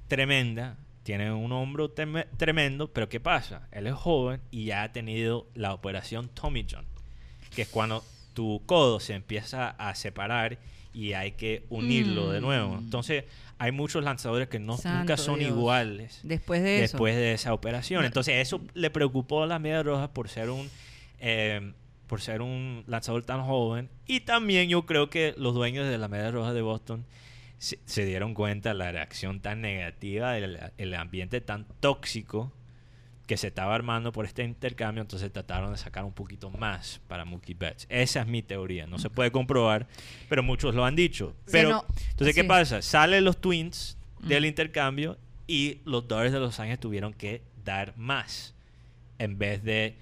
tremenda, 0.06 0.78
tiene 1.02 1.32
un 1.32 1.52
hombro 1.52 1.90
tremendo, 1.90 2.92
pero 2.92 3.08
¿qué 3.08 3.20
pasa? 3.20 3.68
Él 3.72 3.86
es 3.86 3.94
joven 3.94 4.40
y 4.50 4.66
ya 4.66 4.84
ha 4.84 4.92
tenido 4.92 5.46
la 5.54 5.74
operación 5.74 6.28
Tommy 6.28 6.66
John, 6.70 6.84
que 7.54 7.62
es 7.62 7.68
cuando 7.68 8.04
tu 8.34 8.62
codo 8.66 9.00
se 9.00 9.14
empieza 9.14 9.70
a 9.70 9.94
separar 9.94 10.58
y 10.94 11.14
hay 11.14 11.32
que 11.32 11.64
unirlo 11.70 12.30
de 12.30 12.40
nuevo. 12.40 12.76
Mm. 12.76 12.78
Entonces, 12.78 13.24
hay 13.58 13.72
muchos 13.72 14.02
lanzadores 14.02 14.48
que 14.48 14.58
no, 14.58 14.76
nunca 14.84 15.16
son 15.16 15.38
Dios. 15.38 15.52
iguales 15.52 16.20
Después 16.22 16.62
de 16.62 16.76
eso. 16.76 16.82
después 16.94 17.14
de 17.14 17.32
esa 17.32 17.54
operación. 17.54 18.04
Entonces 18.04 18.36
eso 18.36 18.60
le 18.74 18.90
preocupó 18.90 19.44
a 19.44 19.46
las 19.46 19.60
medias 19.60 19.84
rojas 19.84 20.08
por 20.08 20.28
ser 20.28 20.50
un 20.50 20.68
eh, 21.20 21.72
por 22.08 22.20
ser 22.20 22.42
un 22.42 22.82
lanzador 22.88 23.22
tan 23.22 23.44
joven 23.44 23.88
y 24.06 24.20
también 24.20 24.68
yo 24.68 24.84
creo 24.84 25.08
que 25.08 25.34
los 25.38 25.54
dueños 25.54 25.88
de 25.88 25.96
las 25.96 26.10
medias 26.10 26.34
rojas 26.34 26.54
de 26.54 26.60
Boston 26.60 27.04
se, 27.62 27.78
se 27.84 28.04
dieron 28.04 28.34
cuenta 28.34 28.74
la 28.74 28.90
reacción 28.90 29.40
tan 29.40 29.60
negativa, 29.60 30.36
el, 30.36 30.58
el 30.78 30.94
ambiente 30.94 31.40
tan 31.40 31.64
tóxico 31.80 32.52
que 33.26 33.36
se 33.36 33.46
estaba 33.46 33.74
armando 33.74 34.10
por 34.12 34.24
este 34.26 34.42
intercambio, 34.42 35.00
entonces 35.00 35.32
trataron 35.32 35.70
de 35.70 35.78
sacar 35.78 36.04
un 36.04 36.12
poquito 36.12 36.50
más 36.50 37.00
para 37.06 37.24
Mookie 37.24 37.54
Betts. 37.54 37.86
Esa 37.88 38.22
es 38.22 38.26
mi 38.26 38.42
teoría, 38.42 38.86
no 38.88 38.98
se 38.98 39.10
puede 39.10 39.30
comprobar, 39.30 39.86
pero 40.28 40.42
muchos 40.42 40.74
lo 40.74 40.84
han 40.84 40.96
dicho. 40.96 41.34
Sí, 41.46 41.52
Pero 41.52 41.70
no, 41.70 41.86
entonces, 42.10 42.34
¿qué 42.34 42.42
pasa? 42.44 42.82
Salen 42.82 43.24
los 43.24 43.40
Twins 43.40 43.96
del 44.20 44.42
Mm. 44.42 44.46
intercambio 44.46 45.18
y 45.46 45.80
los 45.84 46.06
Dodgers 46.08 46.32
de 46.32 46.40
Los 46.40 46.58
Ángeles 46.58 46.80
tuvieron 46.80 47.14
que 47.14 47.42
dar 47.64 47.96
más 47.96 48.54
en 49.18 49.38
vez 49.38 49.62
de 49.62 49.96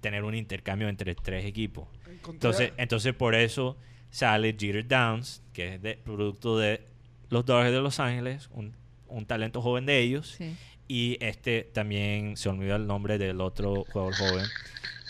tener 0.00 0.22
un 0.22 0.34
intercambio 0.36 0.88
entre 0.88 1.14
tres 1.16 1.44
equipos. 1.44 1.88
Encontré- 2.08 2.32
Entonces, 2.34 2.72
entonces 2.76 3.14
por 3.14 3.34
eso 3.34 3.76
sale 4.10 4.56
Jeter 4.58 4.86
Downs, 4.86 5.42
que 5.52 5.74
es 5.74 5.82
de, 5.82 5.94
producto 5.96 6.56
de 6.56 6.88
los 7.30 7.44
Dodgers 7.46 7.72
de 7.72 7.80
Los 7.80 7.98
Ángeles, 8.00 8.48
un, 8.52 8.74
un 9.08 9.24
talento 9.26 9.62
joven 9.62 9.86
de 9.86 9.98
ellos. 10.00 10.34
Sí. 10.36 10.56
Y 10.88 11.16
este 11.24 11.62
también 11.72 12.36
se 12.36 12.48
olvidó 12.48 12.76
el 12.76 12.86
nombre 12.86 13.16
del 13.16 13.40
otro 13.40 13.84
jugador 13.92 14.14
joven, 14.16 14.44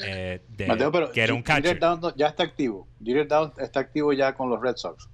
eh, 0.05 0.43
de- 0.49 0.67
Mateo, 0.67 0.93
pero 0.93 1.11
que 1.11 1.23
era 1.23 1.33
un 1.35 1.41
Jeter 1.41 1.55
catcher. 1.63 1.79
Downs 1.79 2.03
no- 2.03 2.17
ya 2.17 2.29
está 2.29 2.43
activo. 2.43 2.87
Jeter 3.03 3.27
Downs 3.27 3.59
está 3.59 3.81
activo 3.81 4.13
ya 4.13 4.35
con 4.35 4.51
los 4.51 4.61
Red 4.61 4.77
Sox. 4.77 5.09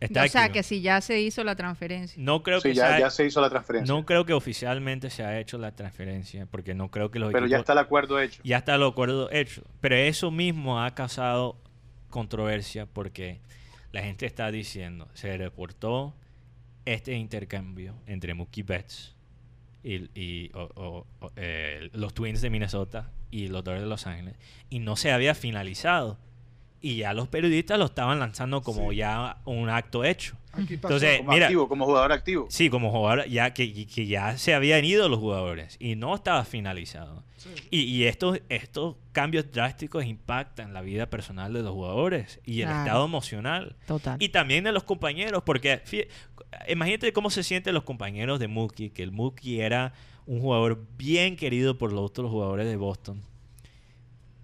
Está 0.00 0.24
o 0.24 0.28
sea, 0.28 0.48
que 0.50 0.62
si 0.62 0.80
ya 0.80 1.00
se 1.02 1.20
hizo 1.20 1.44
la 1.44 1.54
transferencia. 1.56 2.16
No 2.22 2.42
creo 2.42 2.60
Sí, 2.62 2.70
que 2.70 2.74
ya, 2.74 2.88
sea- 2.88 3.00
ya 3.00 3.10
se 3.10 3.26
hizo 3.26 3.40
la 3.42 3.50
transferencia. 3.50 3.94
no 3.94 4.06
creo 4.06 4.24
que 4.24 4.32
oficialmente 4.32 5.10
se 5.10 5.22
ha 5.24 5.38
hecho 5.38 5.58
la 5.58 5.72
transferencia, 5.76 6.46
porque 6.46 6.74
no 6.74 6.90
creo 6.90 7.10
que 7.10 7.18
los 7.18 7.30
pero 7.32 7.46
ya 7.46 7.58
está 7.58 7.74
el 7.74 7.80
acuerdo 7.80 8.18
hecho. 8.18 8.40
ya 8.42 8.56
está 8.58 8.74
el 8.76 8.82
acuerdo 8.82 9.30
hecho. 9.30 9.62
Pero 9.82 9.94
eso 9.96 10.30
mismo 10.30 10.82
ha 10.82 10.94
causado 10.94 11.58
controversia 12.08 12.86
porque 12.86 13.40
la 13.92 14.02
gente 14.02 14.26
está 14.26 14.50
diciendo, 14.50 15.08
se 15.14 15.36
reportó 15.36 16.14
este 16.84 17.14
intercambio 17.14 17.94
entre 18.06 18.34
Mookie 18.34 18.62
Betts 18.62 19.14
y, 19.82 20.08
y- 20.18 20.50
o- 20.54 20.70
o- 20.74 21.06
o, 21.20 21.32
eh, 21.36 21.90
los 21.92 22.14
Twins 22.14 22.40
de 22.40 22.50
Minnesota 22.50 23.10
y 23.30 23.48
los 23.48 23.62
Dodgers 23.64 23.82
de 23.82 23.88
Los 23.88 24.06
Ángeles 24.06 24.36
y 24.68 24.78
no 24.80 24.96
se 24.96 25.12
había 25.12 25.34
finalizado. 25.34 26.18
Y 26.82 26.96
ya 26.96 27.12
los 27.12 27.28
periodistas 27.28 27.78
lo 27.78 27.84
estaban 27.86 28.18
lanzando 28.18 28.62
como 28.62 28.90
Sí. 28.90 28.96
ya 28.98 29.38
un 29.44 29.68
acto 29.68 30.04
hecho. 30.04 30.36
Aquí 30.52 30.76
pasó. 30.76 30.94
Entonces, 30.94 31.18
como 31.18 31.32
mira, 31.32 31.46
activo, 31.46 31.68
como 31.68 31.84
jugador 31.86 32.12
activo. 32.12 32.46
Sí, 32.50 32.70
como 32.70 32.90
jugador, 32.90 33.26
ya 33.28 33.54
que, 33.54 33.86
que 33.86 34.06
ya 34.06 34.36
se 34.36 34.52
habían 34.54 34.84
ido 34.84 35.08
los 35.08 35.18
jugadores 35.20 35.76
y 35.78 35.94
no 35.96 36.14
estaba 36.14 36.44
finalizado. 36.44 37.24
Sí. 37.36 37.48
Y, 37.70 37.80
y 37.84 38.04
estos, 38.04 38.40
estos 38.48 38.96
cambios 39.12 39.50
drásticos 39.52 40.04
impactan 40.04 40.74
la 40.74 40.82
vida 40.82 41.08
personal 41.08 41.52
de 41.52 41.62
los 41.62 41.72
jugadores 41.72 42.40
y 42.44 42.60
el 42.62 42.66
Claro. 42.66 42.80
estado 42.84 43.04
emocional. 43.06 43.76
Total. 43.86 44.16
Y 44.20 44.28
también 44.30 44.64
de 44.64 44.72
los 44.72 44.82
compañeros, 44.84 45.42
porque 45.46 45.82
imagínate 46.68 47.12
cómo 47.12 47.30
se 47.30 47.42
sienten 47.42 47.72
los 47.74 47.84
compañeros 47.84 48.40
de 48.40 48.48
Mookie, 48.48 48.90
que 48.90 49.02
el 49.02 49.12
Mookie 49.12 49.60
era 49.60 49.92
un 50.26 50.40
jugador 50.40 50.84
bien 50.98 51.36
querido 51.36 51.78
por 51.78 51.92
los 51.92 52.02
otros 52.02 52.30
jugadores 52.30 52.66
de 52.66 52.76
Boston. 52.76 53.22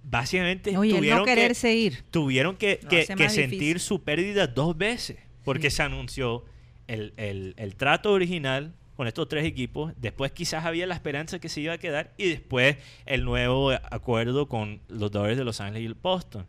Básicamente 0.08 0.76
Oye, 0.78 0.94
tuvieron 0.94 1.18
no 1.20 1.24
que, 1.24 1.34
quererse 1.34 1.74
ir. 1.74 2.04
tuvieron 2.10 2.56
que, 2.56 2.78
que- 2.88 3.04
sentir 3.06 3.50
difícil. 3.50 3.80
su 3.80 4.02
pérdida 4.04 4.46
dos 4.46 4.76
veces, 4.78 5.18
porque 5.46 5.70
se 5.70 5.82
anunció 5.82 6.44
el, 6.88 7.14
el- 7.16 7.54
el 7.56 7.74
trato 7.76 8.12
original 8.12 8.74
con 8.96 9.06
estos 9.06 9.28
tres 9.28 9.44
equipos, 9.44 9.92
después 9.98 10.32
quizás 10.32 10.64
había 10.64 10.86
la 10.86 10.94
esperanza 10.94 11.38
que 11.38 11.48
se 11.48 11.60
iba 11.60 11.72
a 11.74 11.78
quedar 11.78 12.12
y 12.18 12.28
después 12.28 12.76
el 13.06 13.24
nuevo 13.24 13.70
acuerdo 13.70 14.46
con 14.48 14.80
los 14.88 15.10
Dodgers 15.10 15.36
de 15.38 15.44
Los 15.44 15.60
Ángeles 15.60 15.82
y 15.82 15.86
el 15.86 15.94
Boston. 15.94 16.46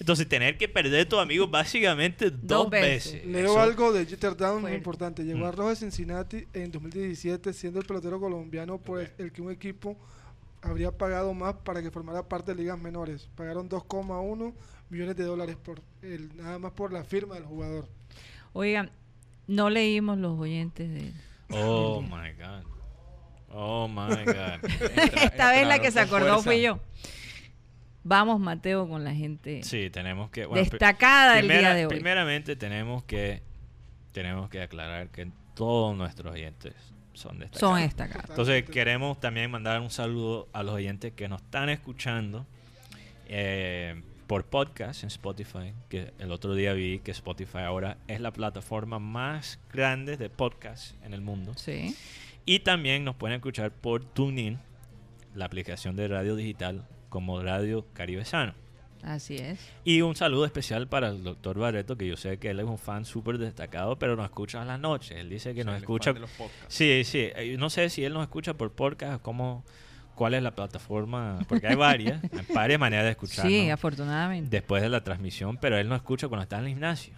Entonces 0.00 0.28
tener 0.28 0.58
que 0.58 0.68
perder 0.68 1.06
a 1.06 1.08
tu 1.08 1.18
amigo 1.18 1.46
básicamente 1.48 2.30
dos, 2.30 2.40
Dos 2.64 2.70
veces. 2.70 3.12
veces. 3.14 3.26
Leo 3.26 3.50
Eso- 3.52 3.60
algo 3.60 3.92
de 3.92 4.06
Jeter 4.06 4.36
Down 4.36 4.62
muy 4.62 4.72
importante. 4.72 5.22
Llegó 5.24 5.46
a 5.46 5.52
Mm. 5.52 5.54
Rojo 5.56 5.68
de 5.70 5.76
Cincinnati 5.76 6.44
en 6.54 6.70
2017 6.72 7.52
siendo 7.52 7.78
el 7.80 7.86
pelotero 7.86 8.18
colombiano 8.20 8.78
por 8.78 9.00
el- 9.00 9.10
el 9.18 9.30
que 9.32 9.42
un 9.42 9.50
equipo 9.52 9.96
habría 10.60 10.90
pagado 10.92 11.34
más 11.34 11.54
para 11.64 11.82
que 11.82 11.90
formara 11.90 12.22
parte 12.28 12.52
de 12.54 12.62
ligas 12.62 12.78
menores. 12.78 13.28
Pagaron 13.36 13.68
2,1 13.68 14.54
millones 14.90 15.16
de 15.16 15.24
dólares 15.24 15.56
por 15.56 15.80
el, 16.02 16.36
nada 16.36 16.58
más 16.58 16.72
por 16.72 16.92
la 16.92 17.02
firma 17.04 17.34
del 17.34 17.44
jugador. 17.44 17.88
Oigan, 18.52 18.90
no 19.46 19.70
leímos 19.70 20.18
los 20.18 20.38
oyentes 20.38 20.88
de... 20.90 21.12
Oh 21.50 22.00
my 22.02 22.32
God. 22.38 22.64
Oh 23.50 23.88
my 23.88 24.24
God. 24.24 24.64
Esta 25.22 25.50
vez 25.52 25.66
la 25.66 25.78
que 25.78 25.90
se 25.90 26.00
acordó 26.00 26.26
fuerza. 26.42 26.42
fui 26.44 26.62
yo. 26.62 26.80
Vamos, 28.04 28.40
Mateo, 28.40 28.88
con 28.88 29.04
la 29.04 29.14
gente 29.14 29.62
Sí, 29.62 29.88
tenemos 29.90 30.30
que. 30.30 30.46
bueno, 30.46 30.60
destacada 30.62 31.38
primera- 31.38 31.60
día 31.60 31.74
de 31.74 31.86
hoy. 31.86 31.90
Primeramente 31.94 32.56
tenemos 32.56 33.04
que 33.04 33.42
tenemos 34.12 34.48
que 34.50 34.60
aclarar 34.62 35.08
que 35.10 35.30
todos 35.54 35.96
nuestros 35.96 36.32
oyentes 36.32 36.74
son 37.12 37.38
destacados. 37.38 37.60
Son 37.60 37.80
destacadas. 37.80 38.30
Entonces 38.30 38.64
queremos 38.64 39.20
también 39.20 39.50
mandar 39.50 39.80
un 39.80 39.90
saludo 39.90 40.48
a 40.52 40.62
los 40.62 40.74
oyentes 40.74 41.12
que 41.12 41.28
nos 41.28 41.42
están 41.42 41.68
escuchando 41.68 42.46
eh, 43.26 44.02
por 44.32 44.46
podcast 44.46 45.02
en 45.02 45.08
Spotify, 45.08 45.74
que 45.90 46.14
el 46.18 46.32
otro 46.32 46.54
día 46.54 46.72
vi 46.72 47.00
que 47.00 47.10
Spotify 47.10 47.58
ahora 47.58 47.98
es 48.08 48.18
la 48.18 48.32
plataforma 48.32 48.98
más 48.98 49.60
grande 49.70 50.16
de 50.16 50.30
podcast 50.30 50.94
en 51.04 51.12
el 51.12 51.20
mundo. 51.20 51.52
Sí. 51.56 51.94
Y 52.46 52.60
también 52.60 53.04
nos 53.04 53.14
pueden 53.14 53.36
escuchar 53.36 53.72
por 53.72 54.06
TuneIn, 54.06 54.58
la 55.34 55.44
aplicación 55.44 55.96
de 55.96 56.08
radio 56.08 56.34
digital 56.34 56.88
como 57.10 57.42
Radio 57.42 57.84
Caribe 57.92 58.24
Sano. 58.24 58.54
Así 59.02 59.36
es. 59.36 59.60
Y 59.84 60.00
un 60.00 60.16
saludo 60.16 60.46
especial 60.46 60.88
para 60.88 61.08
el 61.10 61.22
doctor 61.22 61.58
Barreto, 61.58 61.98
que 61.98 62.06
yo 62.08 62.16
sé 62.16 62.38
que 62.38 62.48
él 62.48 62.60
es 62.60 62.64
un 62.64 62.78
fan 62.78 63.04
súper 63.04 63.36
destacado, 63.36 63.98
pero 63.98 64.16
nos 64.16 64.24
escucha 64.24 64.62
en 64.62 64.68
las 64.68 64.80
noches. 64.80 65.10
Él 65.18 65.28
dice 65.28 65.52
que 65.54 65.60
O 65.60 65.64
sea, 65.64 65.72
nos 65.72 65.76
es 65.76 65.82
escucha... 65.82 66.04
fan 66.04 66.14
de 66.14 66.20
los 66.20 66.30
podcasts. 66.30 66.74
Sí, 66.74 67.02
sí. 67.04 67.28
Eh, 67.36 67.56
No 67.58 67.68
sé 67.68 67.90
si 67.90 68.02
él 68.02 68.14
nos 68.14 68.22
escucha 68.22 68.54
por 68.54 68.72
podcast 68.72 69.16
o 69.16 69.22
cómo, 69.22 69.62
cuál 70.14 70.34
es 70.34 70.42
la 70.42 70.50
plataforma, 70.52 71.38
porque 71.48 71.66
hay 71.68 71.74
varias, 71.76 72.22
hay 72.32 72.54
varias 72.54 72.78
maneras 72.80 73.04
de 73.06 73.10
escucharnos 73.12 73.52
Sí, 73.52 73.70
afortunadamente. 73.70 74.50
después 74.50 74.82
de 74.82 74.88
la 74.88 75.02
transmisión, 75.04 75.56
pero 75.56 75.78
él 75.78 75.88
nos 75.88 75.96
escucha 75.96 76.28
cuando 76.28 76.42
está 76.42 76.58
en 76.58 76.64
el 76.64 76.68
gimnasio. 76.70 77.14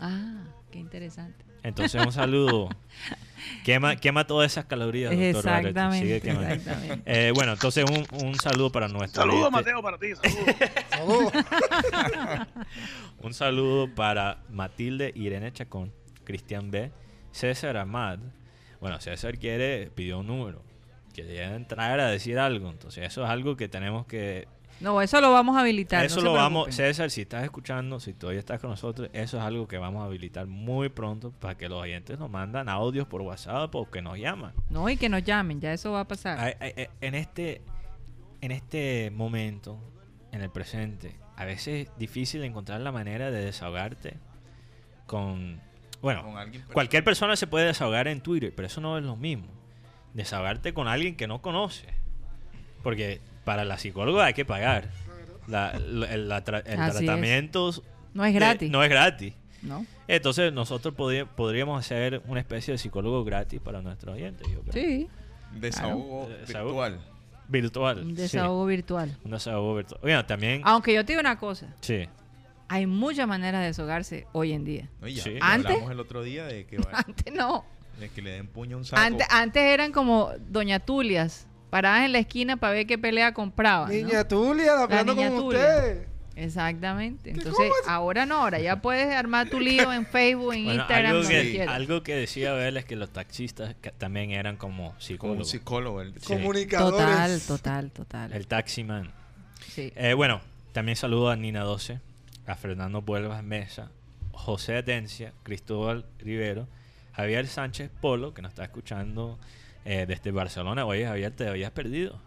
Ah, 0.00 0.44
qué 0.70 0.78
interesante. 0.78 1.44
Entonces 1.64 2.04
un 2.06 2.12
saludo. 2.12 2.68
quema, 3.64 3.96
quema 3.96 4.26
todas 4.26 4.52
esas 4.52 4.64
calorías, 4.66 5.10
doctor. 5.10 5.26
Exactamente. 5.36 5.98
Sigue 5.98 6.16
exactamente. 6.16 7.02
Eh, 7.04 7.32
bueno, 7.34 7.52
entonces 7.52 7.84
un, 7.90 8.06
un 8.24 8.34
saludo 8.36 8.70
para 8.70 8.86
nuestro 8.88 9.22
Saludos, 9.22 9.52
oyente. 9.52 9.72
Mateo, 9.72 9.82
para 9.82 9.98
ti. 9.98 10.08
Saludos. 10.90 11.32
Un 13.20 13.34
saludo 13.34 13.92
para 13.94 14.42
Matilde 14.48 15.12
Irene 15.16 15.52
Chacón, 15.52 15.92
Cristian 16.24 16.70
B, 16.70 16.92
César 17.32 17.76
Amad. 17.76 18.20
Bueno, 18.80 19.00
César 19.00 19.38
quiere, 19.38 19.90
pidió 19.94 20.20
un 20.20 20.28
número. 20.28 20.62
Quería 21.26 21.54
entrar 21.54 22.00
a 22.00 22.08
decir 22.08 22.38
algo. 22.38 22.70
Entonces 22.70 23.06
eso 23.06 23.24
es 23.24 23.30
algo 23.30 23.56
que 23.56 23.68
tenemos 23.68 24.06
que... 24.06 24.48
No, 24.80 25.02
eso 25.02 25.20
lo 25.20 25.32
vamos 25.32 25.56
a 25.56 25.60
habilitar. 25.60 26.04
eso 26.04 26.20
no 26.20 26.26
lo 26.26 26.32
vamos... 26.34 26.74
César, 26.74 27.10
si 27.10 27.22
estás 27.22 27.42
escuchando, 27.42 27.98
si 27.98 28.14
todavía 28.14 28.38
estás 28.38 28.60
con 28.60 28.70
nosotros, 28.70 29.10
eso 29.12 29.38
es 29.38 29.42
algo 29.42 29.66
que 29.66 29.76
vamos 29.76 30.02
a 30.02 30.06
habilitar 30.06 30.46
muy 30.46 30.88
pronto 30.88 31.32
para 31.32 31.56
que 31.56 31.68
los 31.68 31.82
oyentes 31.82 32.18
nos 32.18 32.30
mandan 32.30 32.68
audios 32.68 33.08
por 33.08 33.22
WhatsApp 33.22 33.74
o 33.74 33.90
que 33.90 34.02
nos 34.02 34.18
llaman. 34.18 34.52
No, 34.70 34.88
y 34.88 34.96
que 34.96 35.08
nos 35.08 35.24
llamen, 35.24 35.60
ya 35.60 35.72
eso 35.72 35.92
va 35.92 36.00
a 36.00 36.08
pasar. 36.08 36.38
Ay, 36.38 36.52
ay, 36.60 36.72
ay, 36.76 36.86
en 37.00 37.14
este 37.14 37.62
en 38.40 38.52
este 38.52 39.10
momento 39.10 39.78
en 40.32 40.42
el 40.42 40.50
presente 40.50 41.16
a 41.36 41.44
veces 41.44 41.88
es 41.88 41.98
difícil 41.98 42.44
encontrar 42.44 42.80
la 42.80 42.92
manera 42.92 43.30
de 43.30 43.44
desahogarte 43.44 44.16
con 45.06 45.60
bueno 46.00 46.22
Con 46.22 46.36
alguien 46.36 46.64
cualquier 46.72 47.02
persona 47.04 47.36
se 47.36 47.46
puede 47.46 47.66
desahogar 47.66 48.08
en 48.08 48.20
Twitter 48.20 48.52
pero 48.54 48.66
eso 48.66 48.80
no 48.80 48.98
es 48.98 49.04
lo 49.04 49.16
mismo 49.16 49.57
desahogarte 50.18 50.74
con 50.74 50.86
alguien 50.88 51.16
que 51.16 51.26
no 51.26 51.40
conoce 51.40 51.86
porque 52.82 53.20
para 53.44 53.64
la 53.64 53.78
psicóloga 53.78 54.26
hay 54.26 54.34
que 54.34 54.44
pagar 54.44 54.90
La- 55.46 55.78
la- 55.78 56.12
el, 56.12 56.28
la 56.28 56.44
tra- 56.44 56.62
el 56.66 56.78
Así 56.80 56.98
es. 56.98 57.04
tratamiento 57.04 57.70
no 58.14 58.24
es 58.24 58.32
de- 58.34 58.38
gratis. 58.38 58.70
no 58.70 58.82
es 58.82 58.90
gratis 58.90 59.34
¿no? 59.62 59.86
entonces 60.06 60.52
nosotros 60.52 60.94
podri- 60.94 61.26
podríamos 61.26 61.78
hacer 61.84 62.22
una 62.26 62.40
especie 62.40 62.72
de 62.72 62.78
psicólogo 62.78 63.24
gratis 63.24 63.60
para 63.60 63.80
nuestros 63.80 64.14
oyentes 64.14 64.46
yo 64.52 64.60
creo. 64.60 64.72
Sí, 64.72 65.08
Desahogo 65.52 66.28
virtual. 66.46 67.00
virtual 67.48 67.98
un 68.00 68.16
sí. 68.16 68.22
desahogo 68.22 68.66
virtual. 68.66 69.16
Un 69.24 69.30
desahogo 69.30 69.74
virtual. 69.76 70.00
Bueno, 70.02 70.26
también. 70.26 70.60
Aunque 70.64 70.92
yo 70.94 71.04
te 71.04 71.12
digo 71.12 71.20
una 71.20 71.38
cosa, 71.38 71.74
Sí. 71.80 72.06
hay 72.68 72.86
muchas 72.86 73.26
maneras 73.26 73.62
de 73.62 73.68
desahogarse 73.68 74.26
hoy 74.32 74.52
en 74.52 74.64
día. 74.64 74.88
Sí. 75.06 75.38
Antes- 75.40 75.70
hablamos 75.72 75.90
el 75.90 76.00
otro 76.00 76.22
día 76.22 76.44
de 76.44 76.66
que, 76.66 76.76
va- 76.78 76.90
Antes 77.06 77.32
no. 77.34 77.64
De 77.98 78.08
que 78.08 78.22
le 78.22 78.30
den 78.32 78.46
puño 78.46 78.76
a 78.76 78.78
un 78.78 78.84
saco. 78.84 79.02
Antes, 79.02 79.26
antes 79.30 79.62
eran 79.62 79.92
como 79.92 80.30
Doña 80.48 80.80
Tulias, 80.80 81.46
paradas 81.70 82.04
en 82.04 82.12
la 82.12 82.18
esquina 82.20 82.56
para 82.56 82.72
ver 82.74 82.86
qué 82.86 82.98
pelea 82.98 83.32
compraban. 83.34 83.88
¿no? 83.88 83.94
Niña 83.94 84.26
Tulia, 84.26 84.82
hablando 84.82 85.14
niña 85.14 85.28
con 85.30 85.38
Tulia. 85.38 85.60
usted. 85.60 86.06
Exactamente. 86.36 87.32
¿Qué 87.32 87.38
Entonces, 87.38 87.70
ahora 87.88 88.24
no, 88.24 88.36
ahora 88.42 88.60
ya 88.60 88.80
puedes 88.80 89.12
armar 89.14 89.50
tu 89.50 89.58
lío 89.60 89.92
en 89.92 90.06
Facebook, 90.10 90.54
en 90.54 90.64
Bueno, 90.66 90.80
Instagram, 90.82 91.16
algo, 91.16 91.28
que, 91.28 91.50
quieras. 91.50 91.74
algo 91.74 92.02
que 92.04 92.14
decía 92.14 92.52
Abel 92.52 92.76
es 92.76 92.84
que 92.84 92.94
los 92.96 93.10
taxistas 93.12 93.74
que 93.80 93.90
también 93.90 94.30
eran 94.30 94.56
como 94.56 94.90
como 94.90 95.00
psicólogos. 95.00 95.50
psicólogo. 95.50 96.00
el- 96.02 96.14
Sí. 96.20 96.34
Comunicadores. 96.34 96.98
Total, 97.46 97.90
total, 97.90 97.90
total. 97.90 98.32
El 98.32 98.46
taximan. 98.46 99.12
Sí. 99.68 99.92
Eh, 99.96 100.14
bueno, 100.14 100.40
también 100.72 100.94
saludo 100.96 101.28
a 101.30 101.36
Nina 101.36 101.62
12, 101.62 102.00
a 102.46 102.54
Fernando 102.54 103.02
Vuelvas 103.02 103.42
Mesa, 103.42 103.90
José 104.30 104.76
Atencia, 104.76 105.32
Cristóbal 105.42 106.06
Rivero, 106.20 106.68
Javier 107.18 107.46
Sánchez 107.46 107.90
Polo, 108.00 108.32
que 108.32 108.40
nos 108.42 108.50
está 108.52 108.62
escuchando 108.64 109.38
eh, 109.84 110.06
desde 110.08 110.30
Barcelona. 110.30 110.86
Oye, 110.86 111.04
Javier, 111.06 111.32
te 111.32 111.46
habías 111.48 111.70
perdido. 111.72 112.20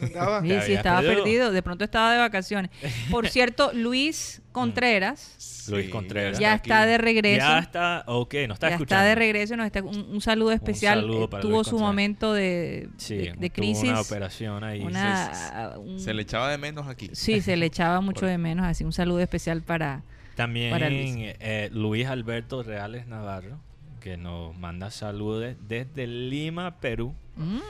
Andaba. 0.00 0.42
Sí, 0.42 0.48
sí, 0.66 0.72
estaba 0.74 1.00
perdido. 1.00 1.24
perdido. 1.24 1.50
De 1.52 1.60
pronto 1.62 1.82
estaba 1.84 2.12
de 2.12 2.18
vacaciones. 2.20 2.70
Por 3.10 3.26
cierto, 3.30 3.72
Luis 3.72 4.40
Contreras 4.52 5.66
Luis 5.68 5.88
Contreras. 5.90 6.38
ya 6.38 6.52
aquí. 6.52 6.68
está 6.70 6.86
de 6.86 6.98
regreso. 6.98 7.38
Ya 7.38 7.58
está, 7.58 8.04
ok, 8.06 8.34
no 8.46 8.54
está 8.54 8.68
ya 8.68 8.74
escuchando. 8.76 8.82
está 9.02 9.02
de 9.02 9.14
regreso. 9.16 9.56
Nos 9.56 9.66
está, 9.66 9.82
un, 9.82 9.96
un 10.08 10.20
saludo 10.20 10.52
especial. 10.52 11.00
saludo 11.00 11.24
Eh, 11.24 11.28
para 11.28 11.40
tuvo 11.42 11.52
Luis 11.54 11.66
su 11.66 11.70
Contreras. 11.72 11.88
momento 11.88 12.32
de, 12.32 12.88
Sí, 12.96 13.16
de, 13.16 13.32
de 13.32 13.50
tuvo 13.50 13.64
crisis. 13.64 13.88
una 13.90 14.00
operación 14.02 14.62
ahí. 14.62 14.82
una- 14.82 15.72
un- 15.78 15.98
Se 15.98 16.14
le 16.14 16.22
echaba 16.22 16.48
de 16.48 16.58
menos 16.58 16.86
aquí. 16.86 17.10
sí, 17.12 17.40
se 17.40 17.56
le 17.56 17.66
echaba 17.66 18.00
mucho 18.02 18.24
de 18.26 18.38
menos. 18.38 18.66
Así, 18.66 18.84
un 18.84 18.92
saludo 18.92 19.18
especial 19.20 19.62
para. 19.62 20.04
También 20.36 20.70
para 20.70 20.88
Luis. 20.90 21.12
eh, 21.18 21.70
Luis 21.72 22.06
Alberto 22.06 22.62
Reales 22.62 23.06
Navarro, 23.08 23.58
que 24.02 24.16
nos 24.16 24.56
manda 24.56 24.90
saludos 24.90 25.54
desde 25.66 26.06
Lima, 26.06 26.78
Perú. 26.80 27.14
Mm, 27.36 27.60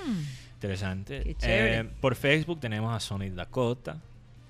Interesante. 0.55 1.37
Eh, 1.43 1.89
por 2.01 2.15
Facebook 2.15 2.61
tenemos 2.61 2.95
a 2.95 3.01
Sonic 3.01 3.33
Dakota, 3.35 4.01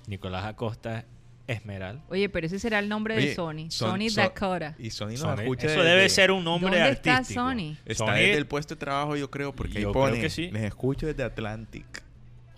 Nicolás 0.07 0.45
Acosta 0.45 1.05
Esmeral. 1.47 2.03
Oye, 2.09 2.29
pero 2.29 2.47
ese 2.47 2.59
será 2.59 2.79
el 2.79 2.89
nombre 2.89 3.17
de 3.17 3.35
Sony. 3.35 3.69
Son- 3.71 3.91
Sony 3.99 4.11
son- 4.11 4.23
Dakota. 4.25 4.77
Y 4.79 4.91
Sony 4.91 5.09
nos 5.11 5.21
Sony- 5.21 5.41
escucha 5.41 5.67
eso 5.67 5.81
desde- 5.83 5.91
debe 5.97 6.09
ser 6.09 6.31
un 6.31 6.45
nombre 6.45 6.77
¿Dónde 6.79 6.91
está 6.93 7.15
artístico. 7.17 7.41
Sony? 7.41 7.77
Está 7.85 8.05
Sony- 8.07 8.13
desde 8.15 8.37
el 8.37 8.47
puesto 8.47 8.75
de 8.75 8.79
trabajo, 8.79 9.17
yo 9.17 9.31
creo, 9.31 9.53
porque 9.55 9.79
ahí 9.79 9.83
Yo 9.83 9.93
creo 9.93 10.05
pone, 10.05 10.21
que 10.21 10.31
sí. 10.31 10.51
les 10.53 10.63
escucho 10.65 11.07
desde 11.07 11.25
Atlantic. 11.25 12.03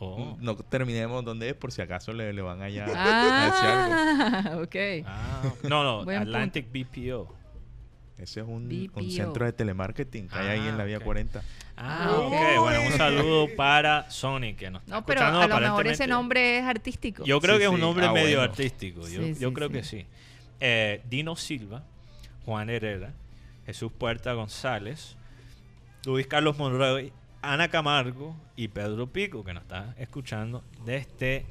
Oh. 0.01 0.37
No 0.41 0.57
terminemos 0.57 1.25
donde 1.25 1.49
es 1.49 1.55
por 1.55 1.73
si 1.73 1.81
acaso 1.81 2.13
le, 2.13 2.33
le 2.33 2.43
van 2.43 2.61
allá 2.61 2.85
a 2.85 3.45
decir 3.47 3.69
algo. 3.69 3.95
Ah, 4.61 4.63
ok. 4.63 4.77
Ah, 5.07 5.43
no, 5.63 6.05
no, 6.05 6.11
Atlantic 6.11 6.67
BPO. 6.71 7.35
Ese 8.17 8.41
es 8.41 8.47
un, 8.47 8.71
centro 9.11 9.45
de 9.45 9.53
telemarketing 9.53 10.29
que 10.29 10.39
hay 10.39 10.61
ahí 10.61 10.69
en 10.69 10.77
la 10.79 10.85
Ah, 10.85 10.87
vía 10.87 10.99
ok. 10.99 11.05
40. 11.05 11.43
Ah, 11.77 12.07
Ah, 12.11 12.19
ok. 12.21 12.61
Bueno, 12.61 12.83
un 12.87 12.93
saludo 12.93 13.49
para 13.57 14.09
Sony, 14.11 14.55
que 14.57 14.71
nos 14.71 14.83
está 14.83 14.95
No, 14.95 15.05
pero 15.05 15.21
escuchando 15.21 15.57
a 15.57 15.61
lo 15.61 15.67
mejor 15.67 15.87
ese 15.89 16.07
nombre 16.07 16.59
es 16.59 16.65
artístico. 16.65 17.25
Yo 17.25 17.41
creo 17.41 17.55
Sí, 17.55 17.59
que 17.59 17.65
es 17.65 17.71
un 17.71 17.77
sí. 17.77 17.81
nombre 17.83 18.07
Ah, 18.07 18.13
medio 18.13 18.39
bueno. 18.39 18.53
artístico. 18.53 19.01
Yo, 19.09 19.21
Sí, 19.23 19.35
yo 19.41 19.49
sí, 19.49 19.55
creo 19.55 19.69
sí. 19.69 19.75
que 19.75 19.83
sí. 19.85 20.07
Eh, 20.61 21.03
Dino 21.11 21.35
Silva, 21.35 21.83
Juan 22.45 22.71
Herrera, 22.71 23.13
Jesús 23.67 23.91
Puerta 23.93 24.33
González, 24.33 25.17
Luis 26.07 26.27
Carlos 26.29 26.57
Monroy, 26.57 27.13
Ana 27.43 27.69
Camargo 27.69 28.37
y 28.57 28.69
Pedro 28.69 29.09
Pico, 29.09 29.43
que 29.45 29.53
nos 29.55 29.65
está 29.65 29.95
escuchando 29.99 30.63
desde 30.87 31.47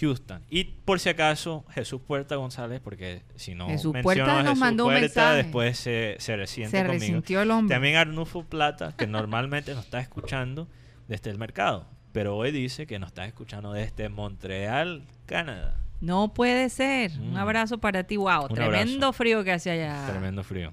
Houston. 0.00 0.42
Y 0.50 0.64
por 0.64 0.98
si 1.00 1.08
acaso, 1.10 1.64
Jesús 1.70 2.00
Puerta 2.06 2.36
González, 2.36 2.80
porque 2.82 3.22
si 3.36 3.54
no 3.54 3.68
Jesús 3.68 3.94
Puerta 4.02 4.26
nos 4.26 4.42
Jesús 4.44 4.58
mandó 4.58 4.86
un 4.86 4.94
mensaje. 4.94 5.36
después 5.36 5.78
se, 5.78 6.16
se 6.18 6.36
resiente 6.36 6.70
Se 6.78 6.84
conmigo. 6.84 7.00
resintió 7.00 7.42
el 7.42 7.50
hombre. 7.50 7.74
También 7.74 7.96
Arnulfo 7.96 8.44
Plata, 8.44 8.94
que 8.96 9.06
normalmente 9.06 9.74
nos 9.74 9.84
está 9.84 10.00
escuchando 10.00 10.66
desde 11.08 11.30
el 11.30 11.38
mercado, 11.38 11.86
pero 12.12 12.36
hoy 12.36 12.50
dice 12.52 12.86
que 12.86 12.98
nos 12.98 13.08
está 13.08 13.26
escuchando 13.26 13.72
desde 13.72 14.08
Montreal, 14.08 15.02
Canadá. 15.26 15.78
No 16.00 16.34
puede 16.34 16.68
ser. 16.68 17.12
Un 17.20 17.34
Mm. 17.34 17.36
abrazo 17.36 17.78
para 17.78 18.02
ti. 18.04 18.16
Wow, 18.16 18.46
Un 18.48 18.54
tremendo 18.54 19.06
abrazo. 19.06 19.12
frío 19.12 19.44
que 19.44 19.52
hace 19.52 19.70
allá. 19.70 20.04
Tremendo 20.10 20.42
frío. 20.42 20.72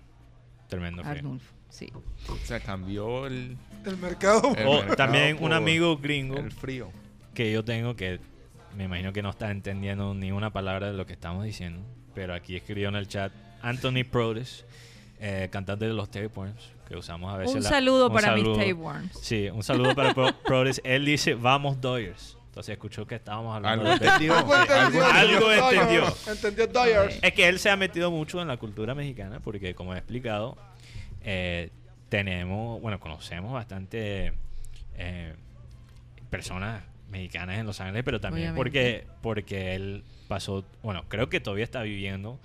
Tremendo 0.67 1.03
frío. 1.03 1.13
Arnulfo. 1.17 1.53
Sí. 1.69 1.91
O 2.27 2.35
sea, 2.45 2.59
cambió 2.59 3.27
el, 3.27 3.55
El 3.85 3.97
mercado. 3.97 4.55
el 4.55 4.65
O 4.67 4.73
mercado 4.77 4.95
también 4.95 5.37
un 5.39 5.53
amigo 5.53 5.97
gringo 5.97 6.35
El 6.37 6.51
frío. 6.51 6.89
que 7.35 7.51
yo 7.51 7.63
tengo 7.63 7.95
que 7.95 8.19
me 8.75 8.85
imagino 8.85 9.11
que 9.13 9.21
no 9.21 9.29
está 9.29 9.51
entendiendo 9.51 10.13
ni 10.13 10.31
una 10.31 10.51
palabra 10.51 10.87
de 10.87 10.93
lo 10.97 11.05
que 11.05 11.13
estamos 11.13 11.43
diciendo, 11.43 11.81
pero 12.13 12.33
aquí 12.33 12.55
escribió 12.55 12.89
en 12.89 12.95
el 12.95 13.07
chat 13.07 13.31
Anthony 13.61 14.03
Prodes, 14.09 14.65
eh, 15.19 15.49
cantante 15.51 15.85
de 15.85 15.93
los 15.93 16.09
Tapeworms, 16.09 16.71
que 16.87 16.95
usamos 16.95 17.33
a 17.33 17.37
veces. 17.37 17.55
Un 17.55 17.63
la- 17.63 17.69
saludo 17.69 18.07
un 18.07 18.13
para 18.13 18.33
mis 18.35 18.43
saludo. 18.43 18.57
tapeworms. 18.59 19.19
Sí, 19.19 19.49
un 19.49 19.63
saludo 19.63 19.93
para 19.95 20.13
Pro- 20.13 20.33
Prodes. 20.45 20.81
Él 20.83 21.05
dice, 21.05 21.33
vamos 21.35 21.79
Doyers. 21.81 22.37
Entonces 22.47 22.73
escuchó 22.73 23.05
que 23.05 23.15
estábamos 23.15 23.55
hablando 23.55 23.85
Algo 23.89 23.99
de 23.99 24.05
entendió. 24.07 24.35
Algo 24.35 24.55
entendió. 24.55 25.05
Algo 25.05 25.51
entendió. 25.51 26.03
Entendió 26.27 26.67
Dodgers. 26.67 27.19
Es 27.21 27.33
que 27.33 27.47
él 27.47 27.59
se 27.59 27.69
ha 27.69 27.75
metido 27.77 28.09
mucho 28.11 28.41
en 28.41 28.47
la 28.47 28.57
cultura 28.57 28.95
mexicana 28.95 29.39
porque, 29.39 29.75
como 29.75 29.93
he 29.93 29.97
explicado, 29.97 30.57
eh, 31.21 31.69
tenemos, 32.09 32.81
bueno, 32.81 32.99
conocemos 32.99 33.53
bastante 33.53 34.33
eh, 34.95 35.35
personas 36.29 36.81
mexicanas 37.09 37.57
en 37.59 37.65
Los 37.65 37.81
Ángeles, 37.81 38.03
pero 38.03 38.19
también 38.19 38.51
Obviamente. 38.51 38.57
porque, 38.57 39.07
porque 39.21 39.75
él 39.75 40.03
pasó, 40.27 40.63
bueno, 40.83 41.03
creo 41.07 41.29
que 41.29 41.39
todavía 41.39 41.63
está 41.63 41.81
viviendo 41.81 42.39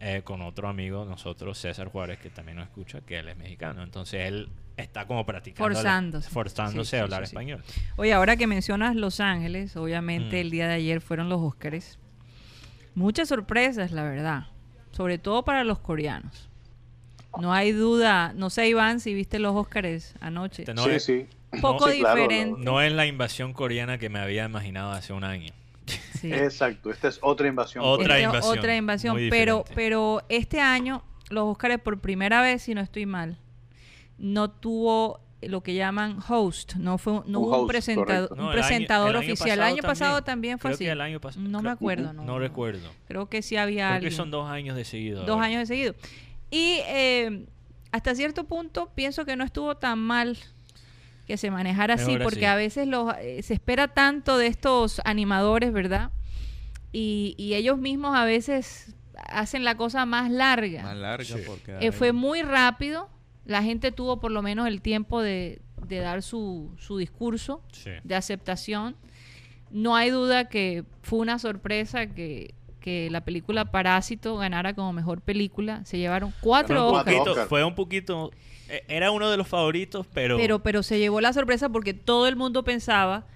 eh, 0.00 0.20
con 0.24 0.42
otro 0.42 0.68
amigo, 0.68 1.04
nosotros, 1.06 1.58
César 1.58 1.88
Juárez, 1.88 2.18
que 2.18 2.28
también 2.30 2.56
nos 2.58 2.66
escucha, 2.68 3.00
que 3.00 3.18
él 3.18 3.28
es 3.28 3.36
mexicano. 3.36 3.82
Entonces 3.82 4.26
él 4.26 4.48
está 4.76 5.06
como 5.06 5.24
practicando. 5.24 5.68
la- 5.70 5.74
Forzándose. 5.74 6.30
forzándose 6.30 6.90
Sí, 6.90 6.96
a 6.96 7.02
hablar 7.02 7.20
sí, 7.22 7.26
sí. 7.30 7.34
español. 7.34 7.62
Oye, 7.96 8.12
ahora 8.12 8.36
que 8.36 8.46
mencionas 8.46 8.94
Los 8.94 9.20
Ángeles, 9.20 9.74
obviamente 9.76 10.36
Mm. 10.36 10.40
el 10.40 10.50
día 10.50 10.68
de 10.68 10.74
ayer 10.74 11.00
fueron 11.00 11.28
los 11.30 11.40
Óscares. 11.40 11.98
Muchas 12.94 13.28
sorpresas, 13.28 13.90
la 13.92 14.02
verdad. 14.04 14.46
Sobre 14.92 15.18
todo 15.18 15.44
para 15.44 15.64
los 15.64 15.78
coreanos. 15.78 16.48
No 17.40 17.52
hay 17.52 17.72
duda. 17.72 18.32
No 18.34 18.48
sé, 18.50 18.68
Iván, 18.68 19.00
si 19.00 19.12
viste 19.12 19.38
los 19.38 19.54
Óscares 19.54 20.14
anoche. 20.20 20.62
Este, 20.62 20.74
no 20.74 20.84
sí, 20.84 20.90
es- 20.90 21.04
sí. 21.04 21.26
Poco 21.60 21.88
Sí, 21.90 22.00
claro, 22.00 22.20
diferente. 22.22 22.60
No 22.64 22.80
es 22.80 22.92
la 22.92 23.06
invasión 23.06 23.52
coreana 23.52 23.98
que 23.98 24.08
me 24.08 24.18
había 24.18 24.44
imaginado 24.44 24.92
hace 24.92 25.12
un 25.12 25.24
año. 25.24 25.52
Sí. 26.20 26.32
Exacto, 26.32 26.90
esta 26.90 27.08
es 27.08 27.18
otra 27.22 27.46
invasión. 27.48 27.84
Otra 27.84 28.20
invasión, 28.20 28.58
Otra 28.58 28.76
invasión. 28.76 29.16
muy 29.16 29.30
Pero, 29.30 29.64
pero 29.74 30.22
este 30.28 30.60
año, 30.60 31.02
los 31.30 31.44
Óscares, 31.44 31.78
por 31.80 32.00
primera 32.00 32.42
vez, 32.42 32.62
si 32.62 32.74
no 32.74 32.80
estoy 32.80 33.06
mal, 33.06 33.38
no 34.18 34.50
tuvo 34.50 35.20
lo 35.42 35.62
que 35.62 35.74
llaman 35.74 36.18
host. 36.26 36.74
No 36.74 36.98
fue 36.98 37.12
no 37.12 37.20
Un 37.20 37.36
hubo 37.36 37.62
un 37.62 37.70
host, 37.70 37.94
correcto. 37.94 38.28
un 38.32 38.38
No, 38.38 38.44
el 38.44 38.48
año- 38.48 38.52
presentador 38.52 39.10
año 39.16 39.18
oficial. 39.18 39.58
El 39.58 39.64
año 39.64 39.82
pasado 39.82 40.24
también, 40.24 40.58
fue 40.58 40.70
Creo 40.70 40.74
así. 40.74 40.84
que 40.86 40.90
el 40.90 41.00
año 41.00 41.20
pasado. 41.20 41.46
No 41.46 41.62
me 41.62 41.70
acuerdo. 41.70 42.12
No, 42.12 42.24
No, 42.24 42.38
recuerdo. 42.40 42.90
Creo 43.06 43.28
que 43.28 43.42
sí 43.42 43.56
había 43.56 43.84
Creo 43.86 43.94
alguien. 43.96 44.10
que 44.10 44.16
son 44.16 44.30
dos 44.32 44.48
años 44.50 44.74
de 44.76 44.84
seguido. 44.84 45.24
Dos 45.24 45.38
años 45.40 45.60
de 45.60 45.66
seguido. 45.66 45.94
Y 46.50 46.78
eh, 46.86 47.46
hasta 47.92 48.14
cierto 48.14 48.44
punto 48.44 48.90
pienso 48.94 49.24
que 49.24 49.36
no 49.36 49.44
estuvo 49.44 49.76
tan 49.76 49.98
mal 50.00 50.36
que 51.26 51.36
se 51.36 51.50
manejara 51.50 51.94
así, 51.94 52.12
Mejor 52.12 52.22
porque 52.24 52.46
así. 52.46 52.52
a 52.52 52.56
veces 52.56 52.86
los, 52.88 53.12
eh, 53.20 53.42
se 53.42 53.54
espera 53.54 53.88
tanto 53.88 54.38
de 54.38 54.46
estos 54.46 55.00
animadores, 55.04 55.72
¿verdad? 55.72 56.10
Y, 56.92 57.34
y 57.36 57.54
ellos 57.54 57.78
mismos 57.78 58.16
a 58.16 58.24
veces 58.24 58.94
hacen 59.28 59.64
la 59.64 59.76
cosa 59.76 60.06
más 60.06 60.30
larga. 60.30 60.82
Más 60.82 60.96
larga 60.96 61.24
Sí. 61.24 61.42
porque 61.46 61.76
Eh, 61.80 61.92
fue 61.92 62.12
muy 62.12 62.42
rápido, 62.42 63.08
la 63.44 63.62
gente 63.62 63.92
tuvo 63.92 64.20
por 64.20 64.30
lo 64.30 64.42
menos 64.42 64.66
el 64.68 64.80
tiempo 64.82 65.20
de, 65.20 65.60
de 65.86 65.98
dar 65.98 66.22
su, 66.22 66.72
su 66.78 66.96
discurso 66.98 67.62
Sí. 67.72 67.90
de 68.04 68.14
aceptación. 68.14 68.96
No 69.70 69.96
hay 69.96 70.10
duda 70.10 70.48
que 70.48 70.84
fue 71.02 71.18
una 71.18 71.38
sorpresa 71.40 72.06
que, 72.06 72.54
que 72.80 73.08
la 73.10 73.24
película 73.24 73.64
Parásito 73.72 74.36
ganara 74.36 74.74
como 74.74 74.92
mejor 74.92 75.20
película. 75.20 75.84
Se 75.84 75.98
llevaron 75.98 76.32
cuatro 76.40 76.88
Oscars. 76.92 77.48
fue 77.48 77.64
un 77.64 77.74
poquito. 77.74 78.30
Eh, 78.68 78.84
Era 78.88 79.10
uno 79.10 79.30
de 79.30 79.36
los 79.36 79.48
favoritos, 79.48 80.06
pero. 80.12 80.36
Pero, 80.36 80.62
pero 80.62 80.82
se 80.82 80.98
llevó 80.98 81.20
la 81.20 81.32
sorpresa 81.32 81.68
porque 81.68 81.94
todo 81.94 82.26
el 82.28 82.36
mundo 82.36 82.64
pensaba 82.64 83.26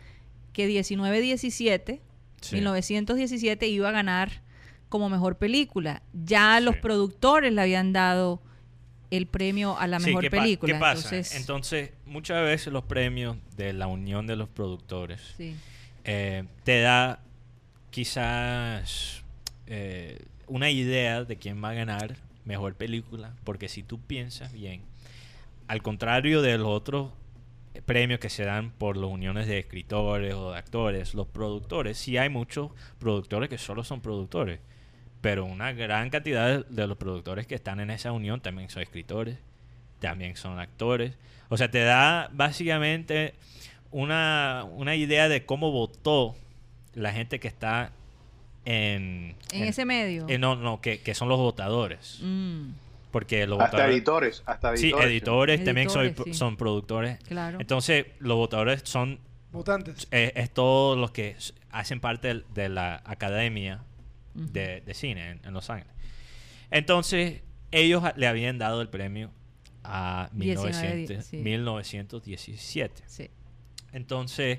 que 0.53 0.67
1917, 0.67 2.01
Sí. 2.41 2.55
1917 2.57 3.67
iba 3.69 3.89
a 3.91 3.93
ganar 3.93 4.43
como 4.89 5.09
mejor 5.11 5.37
película. 5.37 6.03
Ya 6.25 6.59
los 6.61 6.77
productores 6.77 7.53
le 7.53 7.61
habían 7.61 7.93
dado 7.93 8.41
el 9.11 9.27
premio 9.27 9.77
a 9.79 9.87
la 9.87 10.01
Sí, 10.01 10.07
mejor 10.07 10.23
¿qué 10.23 10.31
pa- 10.31 10.43
película. 10.43 10.73
¿Qué 10.73 10.79
pasa? 10.81 11.09
Entonces, 11.17 11.37
Entonces, 11.37 11.91
muchas 12.07 12.43
veces 12.43 12.73
los 12.73 12.85
premios 12.85 13.37
de 13.57 13.73
la 13.73 13.87
unión 13.89 14.27
de 14.27 14.37
los 14.37 14.49
productores 14.49 15.21
sí. 15.37 15.55
eh, 16.05 16.45
te 16.65 16.81
da 16.81 17.21
quizás 17.91 19.23
eh, 19.67 20.19
una 20.47 20.71
idea 20.71 21.25
de 21.25 21.37
quién 21.37 21.63
va 21.63 21.71
a 21.71 21.75
ganar 21.75 22.17
mejor 22.45 22.75
película, 22.75 23.35
porque 23.45 23.69
si 23.69 23.83
tú 23.83 24.01
piensas 24.01 24.53
bien, 24.53 24.83
al 25.71 25.83
contrario 25.83 26.43
de 26.43 26.59
los 26.59 26.67
otros 26.69 27.11
premios 27.87 28.19
que 28.19 28.29
se 28.29 28.45
dan 28.45 28.73
por 28.73 28.97
las 28.97 29.09
uniones 29.09 29.47
de 29.47 29.59
escritores 29.61 30.35
o 30.35 30.51
de 30.53 30.59
actores, 30.59 31.15
los 31.15 31.29
productores, 31.29 31.97
sí 31.97 32.17
hay 32.19 32.29
muchos 32.29 32.71
productores 32.99 33.49
que 33.49 33.57
solo 33.59 33.85
son 33.85 34.01
productores, 34.01 34.59
pero 35.21 35.45
una 35.45 35.73
gran 35.73 36.11
cantidad 36.11 36.65
de- 36.67 36.87
los 36.87 36.97
productores 36.97 37.47
que 37.47 37.55
están 37.55 37.79
en 37.79 37.91
esa 37.91 38.11
unión 38.11 38.41
también 38.41 38.69
son 38.69 38.83
escritores, 38.83 39.39
también 40.01 40.35
son 40.37 40.59
actores. 40.59 41.13
O 41.49 41.57
sea, 41.57 41.71
te 41.71 41.81
da 41.85 42.29
básicamente 42.33 43.35
una, 43.93 44.65
una 44.73 44.97
idea 44.97 45.29
de 45.29 45.45
cómo 45.47 45.71
votó 45.71 46.35
la 46.95 47.13
gente 47.13 47.39
que 47.39 47.49
está 47.49 47.93
en... 48.65 49.37
En 49.53 49.65
ese 49.65 49.85
medio. 49.85 50.27
no, 50.39 50.57
no, 50.57 50.81
que, 50.81 51.01
que 51.01 51.15
son 51.15 51.29
los 51.29 51.39
votadores. 51.39 52.19
Mm, 52.23 52.71
Porque 53.11 53.47
los 53.47 53.59
Hasta 53.59 53.71
votadores... 53.79 53.97
editores, 53.97 54.43
hasta 54.47 54.77
Sí, 54.77 54.87
editores. 54.87 55.07
editores, 55.11 55.65
también 55.65 55.87
Editores, 55.89 56.15
sí. 56.25 56.35
son 56.35 56.57
productores. 56.57 57.19
claro. 57.25 57.59
Entonces, 57.61 58.07
los 58.21 58.37
votadores 58.37 58.83
son 58.85 59.19
Votantes. 59.51 60.07
es, 60.13 60.33
es 60.37 60.51
todos 60.51 60.97
los 60.97 61.11
que 61.11 61.37
hacen 61.71 62.01
parte 62.01 62.43
de, 62.55 62.69
la 62.69 63.03
academia 63.05 63.83
de, 64.35 64.81
de 64.83 64.95
cine 64.95 65.31
en, 65.31 65.41
en 65.45 65.53
Los 65.55 65.71
Ángeles. 65.71 65.93
Entonces, 66.71 67.43
ellos 67.73 68.03
le 68.17 68.27
habían 68.29 68.59
dado 68.59 68.81
el 68.81 68.89
premio 68.89 69.31
a 69.83 70.29
19, 70.33 70.69
1900 70.73 71.25
sí. 71.25 71.37
1917. 71.39 73.03
Sí. 73.07 73.31
Entonces, 73.93 74.59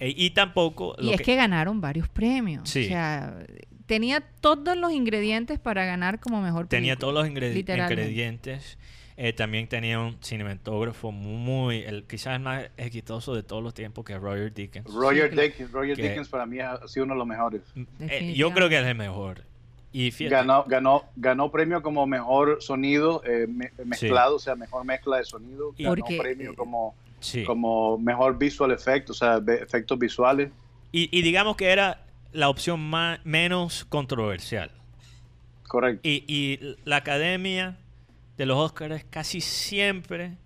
eh, 0.00 0.12
y 0.16 0.30
tampoco... 0.30 0.96
Y 0.98 1.12
es 1.12 1.20
que 1.20 1.36
ganaron 1.36 1.80
varios 1.80 2.08
premios. 2.08 2.68
Sí. 2.68 2.86
O 2.86 2.88
sea, 2.88 3.38
tenía 3.86 4.20
todos 4.40 4.76
los 4.76 4.92
ingredientes 4.92 5.58
para 5.58 5.84
ganar 5.84 6.20
como 6.20 6.40
mejor 6.40 6.66
película. 6.66 6.76
tenía 6.78 6.96
todos 6.96 7.14
los 7.14 7.26
ingredientes. 7.28 8.78
Eh, 9.16 9.32
también 9.32 9.68
tenía 9.68 10.00
un 10.00 10.16
cinematógrafo 10.20 11.12
muy, 11.12 11.78
el, 11.84 12.02
quizás 12.04 12.34
el 12.34 12.40
más 12.40 12.64
exitoso 12.76 13.34
de 13.36 13.44
todos 13.44 13.62
los 13.62 13.72
tiempos, 13.72 14.04
que 14.04 14.14
es 14.14 14.20
Roger 14.20 14.52
Dickens. 14.52 14.92
Roger, 14.92 15.30
Sí. 15.32 15.40
Dickens, 15.40 15.70
Roger 15.70 15.96
Que- 15.96 16.02
Dickens 16.08 16.28
para 16.28 16.46
mí 16.46 16.58
ha 16.58 16.80
sido 16.88 17.04
uno 17.04 17.14
de 17.14 17.18
los 17.18 17.26
mejores. 17.28 17.60
Eh, 18.00 18.34
yo 18.36 18.52
creo 18.52 18.68
que 18.68 18.80
es 18.80 18.84
el 18.86 18.96
mejor. 18.96 19.42
Y 19.92 20.10
fíjate, 20.10 20.34
Ganó, 20.34 20.64
ganó, 20.66 21.04
ganó 21.14 21.52
premio 21.52 21.80
como 21.80 22.04
mejor 22.08 22.58
sonido 22.60 23.22
eh, 23.24 23.46
me- 23.48 23.70
mezclado, 23.84 24.34
o 24.34 24.38
sea, 24.40 24.56
mejor 24.56 24.84
mezcla 24.84 25.18
de 25.18 25.24
sonido. 25.24 25.72
Y- 25.76 25.84
Ganó 25.84 25.94
Porque, 25.94 26.18
premio 26.18 26.50
eh, 26.50 26.56
como, 26.56 26.96
sí. 27.20 27.44
como 27.44 27.96
mejor 27.98 28.36
visual 28.36 28.72
effect, 28.72 29.10
o 29.10 29.14
sea, 29.14 29.38
ve- 29.38 29.60
efectos 29.62 29.96
visuales. 29.96 30.50
Y, 30.90 31.08
y 31.16 31.22
digamos 31.22 31.56
que 31.56 31.68
era 31.70 32.00
la 32.34 32.48
opción 32.50 32.80
más, 32.80 33.18
menos 33.24 33.84
controversial. 33.86 34.70
Correcto. 35.66 36.00
Y, 36.06 36.24
y 36.28 36.76
la 36.84 36.96
academia 36.96 37.78
de 38.36 38.46
los 38.46 38.58
Oscars 38.58 39.04
casi 39.08 39.40
siempre 39.40 40.36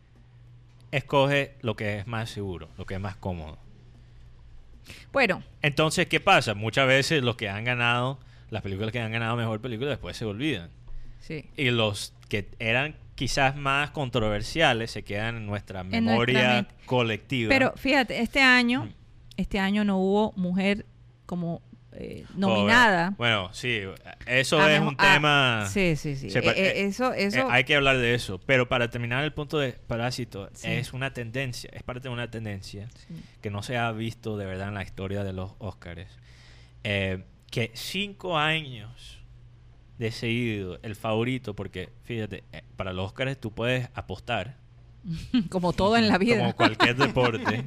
escoge 0.93 1.55
lo 1.60 1.74
que 1.77 1.98
es 1.98 2.06
más 2.06 2.31
seguro, 2.31 2.69
lo 2.78 2.86
que 2.86 2.94
es 2.94 3.01
más 3.01 3.16
cómodo. 3.16 3.59
Bueno, 5.12 5.43
Entonces, 5.62 6.06
¿qué 6.06 6.20
pasa? 6.20 6.55
Muchas 6.55 6.86
veces 6.86 7.23
los 7.23 7.36
que 7.36 7.48
han 7.48 7.65
ganado, 7.65 8.19
las 8.51 8.62
películas 8.62 8.93
que 8.93 9.01
han 9.01 9.12
ganado 9.12 9.36
mejor 9.36 9.60
película, 9.60 9.90
después 9.90 10.16
se 10.16 10.24
olvidan. 10.24 10.70
sí. 11.20 11.44
Y 11.56 11.70
los 11.70 12.15
que 12.28 12.48
eran 12.59 12.94
quizás 13.15 13.56
más 13.56 13.90
controversiales 13.90 14.90
se 14.93 15.02
quedan 15.02 15.36
en 15.36 15.47
nuestra 15.47 15.82
memoria 15.82 16.69
colectiva. 16.86 17.48
Pero 17.48 17.73
fíjate, 17.77 18.20
este 18.20 18.40
año, 18.40 18.85
Mm. 18.85 18.93
este 19.36 19.59
año 19.59 19.85
no 19.85 19.98
hubo 19.98 20.32
mujer 20.36 20.86
como 21.27 21.60
eh, 21.93 22.24
nominada. 22.35 23.15
Bueno, 23.16 23.48
sí, 23.52 23.81
eso 24.27 24.60
a 24.60 24.73
es 24.73 24.81
un 24.81 24.94
a- 24.98 25.15
tema... 25.15 25.66
sí, 25.70 25.97
sí, 25.97 26.16
sí. 26.16 26.28
Eh, 26.28 26.43
eh, 26.44 26.73
eso, 26.86 27.12
eso. 27.12 27.51
hay 27.51 27.65
que 27.65 27.74
hablar 27.77 27.98
de 27.98 28.15
eso. 28.15 28.39
Pero 28.47 28.69
para 28.69 28.90
terminar 28.90 29.24
el 29.24 29.32
punto 29.32 29.59
de 29.59 29.73
Parásito, 29.73 30.48
Sí. 30.52 30.69
es 30.70 30.93
una 30.93 31.12
tendencia, 31.12 31.70
es 31.73 31.82
parte 31.82 32.09
de 32.09 32.15
una 32.15 32.31
tendencia 32.31 32.89
Sí. 33.06 33.15
que 33.40 33.51
no 33.51 33.62
se 33.62 33.77
ha 33.77 33.90
visto 33.93 34.36
de 34.36 34.47
verdad 34.47 34.69
en 34.69 34.74
la 34.74 34.82
historia 34.82 35.24
de 35.24 35.32
los 35.32 35.52
Oscars. 35.59 36.06
Eh, 36.85 37.24
que 37.51 37.70
cinco 37.74 38.36
años 38.39 39.19
de 39.98 40.12
seguido, 40.12 40.78
el 40.82 40.94
favorito, 40.94 41.55
porque 41.56 41.89
fíjate, 42.05 42.44
para 42.77 42.93
los 42.93 43.06
Oscars 43.06 43.39
tú 43.40 43.51
puedes 43.52 43.89
apostar, 43.94 44.56
como 45.51 45.73
todo 45.73 45.97
en 45.97 46.06
la 46.09 46.19
vida. 46.19 46.39
como 46.39 46.55
cualquier 46.55 46.94
deporte. 47.06 47.65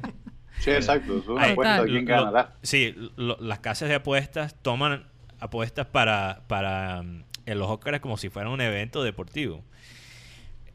Sí, 0.62 0.70
exacto. 0.70 1.18
Es 1.18 1.26
una 1.28 1.44
apuesta 1.52 1.84
quién 1.84 2.04
ganará. 2.04 2.54
sí, 2.62 2.94
lo- 3.16 3.36
las 3.40 3.58
casas 3.60 3.88
de 3.88 3.96
apuestas 3.96 4.54
toman 4.62 5.06
apuestas 5.40 5.86
para, 5.86 6.42
para 6.46 7.02
mm, 7.02 7.24
en 7.46 7.58
los 7.58 7.68
Oscars 7.68 8.00
como 8.00 8.16
si 8.16 8.28
fuera 8.28 8.48
un 8.48 8.60
evento 8.60 9.02
deportivo. 9.02 9.62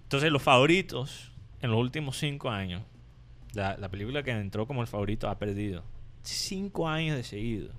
Entonces, 0.04 0.32
los 0.32 0.42
favoritos 0.44 1.32
en 1.62 1.72
los 1.72 1.80
últimos 1.80 2.18
cinco 2.18 2.50
años, 2.50 2.84
la, 3.54 3.78
la 3.78 3.90
película 3.90 4.24
que 4.24 4.32
entró 4.32 4.68
como 4.68 4.82
el 4.82 4.88
favorito 4.88 5.30
ha 5.30 5.38
perdido. 5.40 5.84
Cinco 6.24 6.88
años 6.90 7.16
de 7.16 7.24
seguido. 7.24 7.70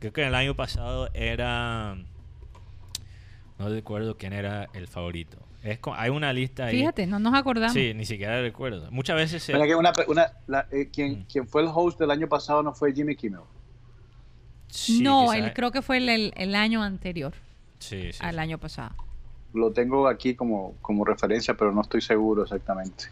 Creo 0.00 0.12
que 0.12 0.26
el 0.26 0.34
año 0.34 0.54
pasado 0.56 1.08
era. 1.14 1.96
No 3.58 3.68
recuerdo 3.68 4.18
quién 4.18 4.32
era 4.32 4.68
el 4.74 4.86
favorito. 4.88 5.38
Es 5.66 5.78
hay 5.96 6.10
una 6.10 6.32
lista 6.32 6.66
ahí. 6.66 6.78
Fíjate, 6.78 7.06
no 7.06 7.18
nos 7.18 7.34
acordamos. 7.34 7.72
Sí, 7.72 7.92
ni 7.94 8.04
siquiera 8.06 8.40
recuerdo. 8.40 8.90
Muchas 8.90 9.16
veces 9.16 9.42
se. 9.42 9.52
Mira 9.52 9.66
que 9.66 9.74
una, 9.74 9.92
una- 10.08 10.32
la- 10.46 10.66
eh, 10.70 10.88
quien, 10.92 11.20
Mm. 11.20 11.24
quien 11.30 11.48
fue 11.48 11.62
el 11.62 11.68
host 11.74 11.98
del 11.98 12.10
año 12.10 12.28
pasado 12.28 12.62
no 12.62 12.72
fue 12.72 12.92
Jimmy 12.94 13.16
Kimmel. 13.16 13.40
Sí, 14.68 15.00
no, 15.02 15.32
el- 15.32 15.52
creo 15.52 15.70
que 15.70 15.82
fue 15.82 15.98
el, 15.98 16.08
el- 16.08 16.32
el 16.36 16.54
año 16.54 16.82
anterior 16.82 17.32
Sí, 17.78 18.12
sí, 18.12 18.18
al 18.20 18.34
sí. 18.34 18.40
año 18.40 18.58
pasado. 18.58 18.94
Lo 19.54 19.72
tengo 19.72 20.06
aquí 20.08 20.34
como, 20.34 20.74
como 20.82 21.04
referencia, 21.04 21.54
pero 21.54 21.72
no 21.72 21.80
estoy 21.80 22.00
seguro 22.00 22.42
exactamente. 22.42 23.04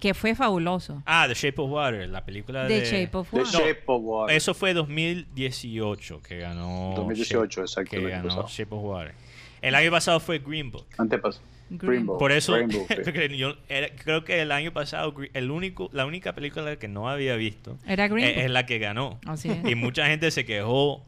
Que 0.00 0.12
fue 0.12 0.34
fabuloso. 0.34 1.02
Ah, 1.06 1.24
The 1.26 1.34
Shape 1.34 1.60
of 1.62 1.70
Water, 1.70 2.06
la 2.08 2.22
película 2.24 2.66
The 2.66 2.80
de... 2.80 2.84
Shape 2.84 3.16
of 3.16 3.30
The 3.30 3.36
Water. 3.38 3.52
Shape 3.60 3.82
of 3.86 4.02
Water. 4.04 4.36
Eso 4.36 4.52
fue 4.52 4.74
2018 4.74 6.20
que 6.22 6.38
ganó... 6.38 6.92
2018, 6.96 7.62
Shape- 7.62 7.64
exacto, 7.64 7.90
Que 7.90 7.96
el 7.96 8.06
año 8.06 8.14
ganó 8.16 8.28
pasado. 8.28 8.48
Shape 8.48 8.74
of 8.74 8.82
Water. 8.84 9.14
El 9.62 9.74
año 9.74 9.90
pasado 9.90 10.20
fue 10.20 10.38
Green 10.40 10.70
Book. 10.70 10.86
Antepas. 10.98 11.40
Green 11.70 12.06
Book. 12.06 12.18
Por 12.18 12.32
eso, 12.32 12.52
Green 12.54 12.68
Book, 12.68 12.86
sí. 12.88 12.94
porque 13.04 13.36
yo 13.36 13.54
era- 13.68 13.88
creo 13.96 14.24
que 14.24 14.40
el 14.40 14.52
año 14.52 14.72
pasado 14.72 15.14
el 15.34 15.50
único, 15.50 15.90
la 15.92 16.06
única 16.06 16.32
película 16.34 16.76
que 16.76 16.88
no 16.88 17.08
había 17.08 17.36
visto 17.36 17.76
Era 17.86 18.08
Green 18.08 18.26
es, 18.26 18.34
Book. 18.36 18.44
es 18.44 18.50
la 18.50 18.66
que 18.66 18.78
ganó. 18.78 19.18
Así 19.26 19.50
es. 19.50 19.58
Y 19.68 19.74
mucha 19.74 20.06
gente 20.06 20.30
se 20.30 20.44
quejó 20.44 21.02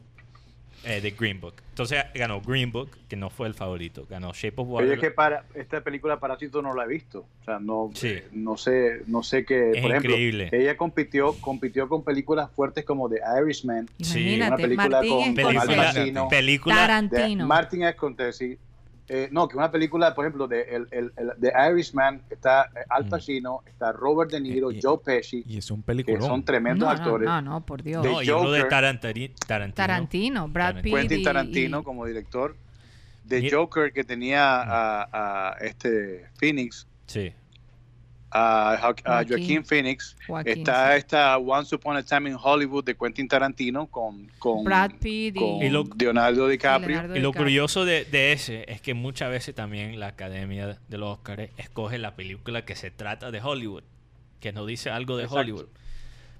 eh, 0.85 1.01
de 1.01 1.11
Green 1.11 1.39
Book. 1.41 1.55
Entonces 1.71 2.03
ganó 2.13 2.41
Green 2.41 2.71
Book, 2.73 2.89
que 3.07 3.15
no 3.15 3.29
fue 3.29 3.47
el 3.47 3.53
favorito. 3.53 4.05
Ganó 4.09 4.31
Shape 4.33 4.53
of 4.61 4.67
Water. 4.69 4.87
Pero 4.87 4.93
es 4.95 4.99
que 5.07 5.11
para 5.11 5.45
esta 5.55 5.81
película 5.81 6.19
Parásito 6.19 6.61
no 6.61 6.73
la 6.73 6.83
he 6.83 6.87
visto. 6.87 7.25
O 7.41 7.45
sea, 7.45 7.59
no, 7.59 7.89
Sí. 7.93 8.17
no 8.33 8.57
sé, 8.57 9.03
no 9.07 9.23
sé 9.23 9.45
qué. 9.45 9.71
Es 9.71 9.81
por 9.81 9.91
ejemplo, 9.91 10.11
increíble. 10.11 10.49
ella 10.51 10.75
compitió, 10.77 11.33
compitió 11.39 11.87
con 11.87 12.03
películas 12.03 12.49
fuertes 12.51 12.83
como 12.85 13.09
The 13.09 13.19
Irishman, 13.41 13.89
Sí, 14.01 14.35
una 14.35 14.55
película 14.57 14.89
Martín 14.89 15.09
con, 15.11 15.23
con 15.23 15.35
película, 15.35 15.61
Al 15.61 15.67
Scorsese, 15.67 15.99
Pacino, 15.99 16.27
película 16.29 16.75
de 16.75 16.81
Tarantino. 16.81 17.47
Martin 17.47 17.81
Scorsese. 17.93 18.57
Eh, 19.11 19.27
no, 19.31 19.47
que 19.47 19.57
una 19.57 19.71
película, 19.71 20.13
por 20.13 20.25
ejemplo, 20.25 20.47
de 20.47 20.61
el, 20.61 20.87
el, 20.91 21.11
el- 21.17 21.31
The 21.41 21.51
Irishman, 21.71 22.21
está 22.29 22.65
eh, 22.75 22.85
Al 22.89 23.05
Mm. 23.05 23.09
Pacino, 23.09 23.61
está 23.65 23.91
Robert 23.91 24.29
De 24.31 24.39
Niro, 24.39 24.71
y- 24.71 24.79
Joe 24.81 24.99
Pesci, 25.03 25.43
Y 25.47 25.57
es 25.57 25.71
un 25.71 25.81
que 25.81 25.87
peliculón. 25.87 26.21
son 26.21 26.45
tremendos 26.45 26.85
no, 26.87 26.91
actores. 26.91 27.27
no, 27.27 27.41
no, 27.41 27.65
por 27.65 27.81
Dios. 27.81 28.03
de 28.03 28.09
no, 28.11 28.21
y 28.21 28.29
uno 28.29 28.51
de 28.51 28.63
Tarantino. 28.65 29.33
Tarantino, 29.73 30.47
Brad 30.47 30.67
Tarantino. 30.75 30.83
Pitt. 30.97 31.09
Quentin 31.09 31.23
Tarantino 31.23 31.79
y- 31.79 31.83
como 31.83 32.05
director. 32.05 32.55
De 33.23 33.39
Y- 33.39 33.49
Joker 33.51 33.91
que 33.93 34.03
tenía 34.03 34.61
a, 34.61 35.49
a 35.51 35.57
este 35.61 36.25
Phoenix, 36.39 36.87
Sí. 37.07 37.31
A, 38.31 38.77
Jo- 38.81 38.87
a 39.05 39.23
Joaquín. 39.23 39.27
Joaquín 39.37 39.65
Phoenix. 39.65 40.15
Joaquín, 40.27 40.59
está 40.59 40.91
sí. 40.93 40.97
esta 40.99 41.37
Once 41.37 41.73
Upon 41.75 41.97
a 41.97 42.03
Time 42.03 42.29
in 42.29 42.37
Hollywood 42.41 42.83
de 42.83 42.95
Quentin 42.95 43.27
Tarantino 43.27 43.87
con, 43.87 44.29
con, 44.39 44.63
Brad 44.63 44.91
Pitt 44.99 45.35
y- 45.35 45.39
con 45.39 45.63
Y 45.63 45.69
lo- 45.69 45.85
Leonardo 45.97 46.47
DiCaprio. 46.47 46.89
Leonardo 46.89 47.15
Y 47.15 47.19
lo 47.19 47.29
DiCaprio. 47.29 47.43
curioso 47.45 47.85
de, 47.85 48.05
de 48.05 48.31
ese 48.33 48.65
es 48.71 48.81
que 48.81 48.93
muchas 48.93 49.29
veces 49.29 49.55
también 49.55 49.99
la 49.99 50.07
Academia 50.07 50.77
de 50.87 50.97
los 50.97 51.17
Oscars 51.17 51.49
escoge 51.57 51.97
la 51.97 52.15
película 52.15 52.65
que 52.65 52.75
se 52.75 52.91
trata 52.91 53.31
de 53.31 53.41
Hollywood. 53.41 53.83
que 54.39 54.53
no 54.53 54.65
dice 54.65 54.89
algo 54.89 55.17
de 55.17 55.23
Exacto. 55.23 55.39
Hollywood. 55.41 55.65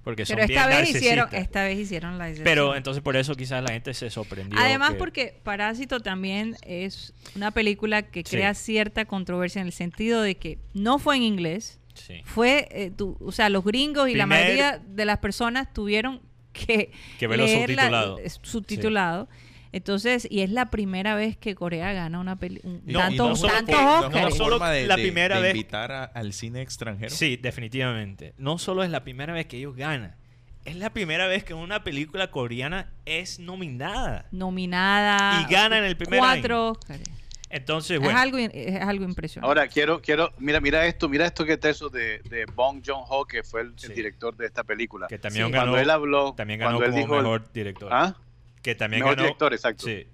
Porque 0.02 0.24
son 0.24 0.36
Pero 0.36 0.48
esta 0.48 0.66
bien 0.66 0.80
vez 0.80 0.90
hicieron, 0.94 1.28
esta 1.32 1.64
vez 1.64 1.78
hicieron 1.78 2.16
la 2.18 2.28
excepción. 2.28 2.44
Pero 2.44 2.74
entonces 2.74 3.02
por 3.02 3.16
eso 3.16 3.34
quizás 3.34 3.62
la 3.62 3.72
gente 3.72 3.92
se 3.92 4.08
sorprendió. 4.08 4.58
Además 4.58 4.92
que- 4.92 4.96
porque 4.96 5.34
Parásito 5.42 6.00
también 6.00 6.56
es 6.62 7.12
una 7.36 7.50
película 7.50 8.02
que 8.02 8.20
Sí. 8.20 8.36
crea 8.36 8.54
cierta 8.54 9.04
controversia 9.04 9.60
en 9.60 9.66
el 9.66 9.72
sentido 9.74 10.22
de 10.22 10.36
que 10.36 10.58
no 10.72 10.98
fue 10.98 11.16
en 11.16 11.22
inglés, 11.24 11.80
Sí. 11.92 12.22
fue, 12.24 12.68
eh, 12.70 12.90
tu- 12.96 13.18
o 13.20 13.30
sea, 13.30 13.50
los 13.50 13.62
gringos 13.62 14.08
y 14.08 14.14
la 14.14 14.24
mayoría 14.26 14.80
de 14.84 15.04
las 15.04 15.18
personas 15.18 15.70
tuvieron 15.72 16.22
que, 16.52 16.90
Que 17.18 17.26
verlo 17.26 17.46
subtitulado. 17.46 19.28
Entonces, 19.72 20.26
y 20.30 20.40
es 20.40 20.50
la 20.50 20.70
primera 20.70 21.14
vez 21.14 21.36
que 21.36 21.54
Corea 21.54 21.92
gana 21.92 22.18
una 22.18 22.36
No, 22.84 22.98
tantos, 22.98 23.28
no 23.28 23.36
solo 23.36 23.52
tantos 23.52 23.76
que- 23.76 23.82
no 23.82 23.98
Óscares. 24.00 24.24
no 24.38 24.44
solo 24.44 24.58
de, 24.58 24.86
la 24.86 24.96
de- 24.96 25.02
primera 25.02 25.36
de 25.36 25.42
vez- 25.42 25.54
invitar 25.54 25.92
a- 25.92 26.04
al 26.04 26.32
cine 26.32 26.60
extranjero. 26.62 27.10
Sí, 27.14 27.36
definitivamente. 27.36 28.34
No 28.36 28.58
solo 28.58 28.82
es 28.82 28.90
la 28.90 29.04
primera 29.04 29.32
vez 29.32 29.46
que 29.46 29.58
ellos 29.58 29.76
ganan, 29.76 30.16
es 30.64 30.74
la 30.76 30.90
primera 30.90 31.26
vez 31.28 31.44
que 31.44 31.54
una 31.54 31.84
película 31.84 32.30
coreana 32.32 32.90
es 33.06 33.38
nominada. 33.38 34.26
nominada 34.32 35.40
Y 35.48 35.52
gana 35.52 35.78
en 35.78 35.84
el 35.84 35.96
primer 35.96 36.18
cuatro 36.18 36.70
Óscares. 36.70 37.08
Entonces, 37.52 37.96
Es, 37.96 38.00
bueno, 38.02 38.16
algo, 38.18 38.38
es 38.38 38.80
algo 38.80 39.04
impresionante. 39.04 39.48
Ahora 39.48 39.66
quiero, 39.68 40.00
quiero, 40.00 40.32
mira, 40.38 40.60
mira 40.60 40.86
esto, 40.86 41.08
mira 41.08 41.26
esto 41.26 41.44
que 41.44 41.56
teso 41.56 41.88
de, 41.88 42.20
de 42.30 42.44
Bong 42.54 42.80
Joon 42.86 43.02
Ho, 43.08 43.24
que 43.24 43.42
fue 43.42 43.62
el, 43.62 43.74
director 43.74 44.36
de 44.36 44.46
esta 44.46 44.62
película. 44.62 45.08
que 45.08 45.18
también 45.18 45.46
Sí. 45.46 45.52
ganó, 45.52 45.72
Cuando 45.72 45.78
él 45.82 45.90
habló, 45.90 46.32
también 46.34 46.60
ganó 46.60 46.78
cuando 46.78 46.84
él 46.86 46.90
como 46.92 47.02
dijo 47.02 47.16
el- 47.16 47.22
mejor 47.22 47.52
director. 47.52 47.88
¿Ah? 47.92 48.14
Que 48.62 48.74
también 48.74 49.00
Mejor 49.02 49.16
ganó, 49.16 49.26
director, 49.26 49.52
exacto. 49.54 49.86
Sí, 49.86 50.06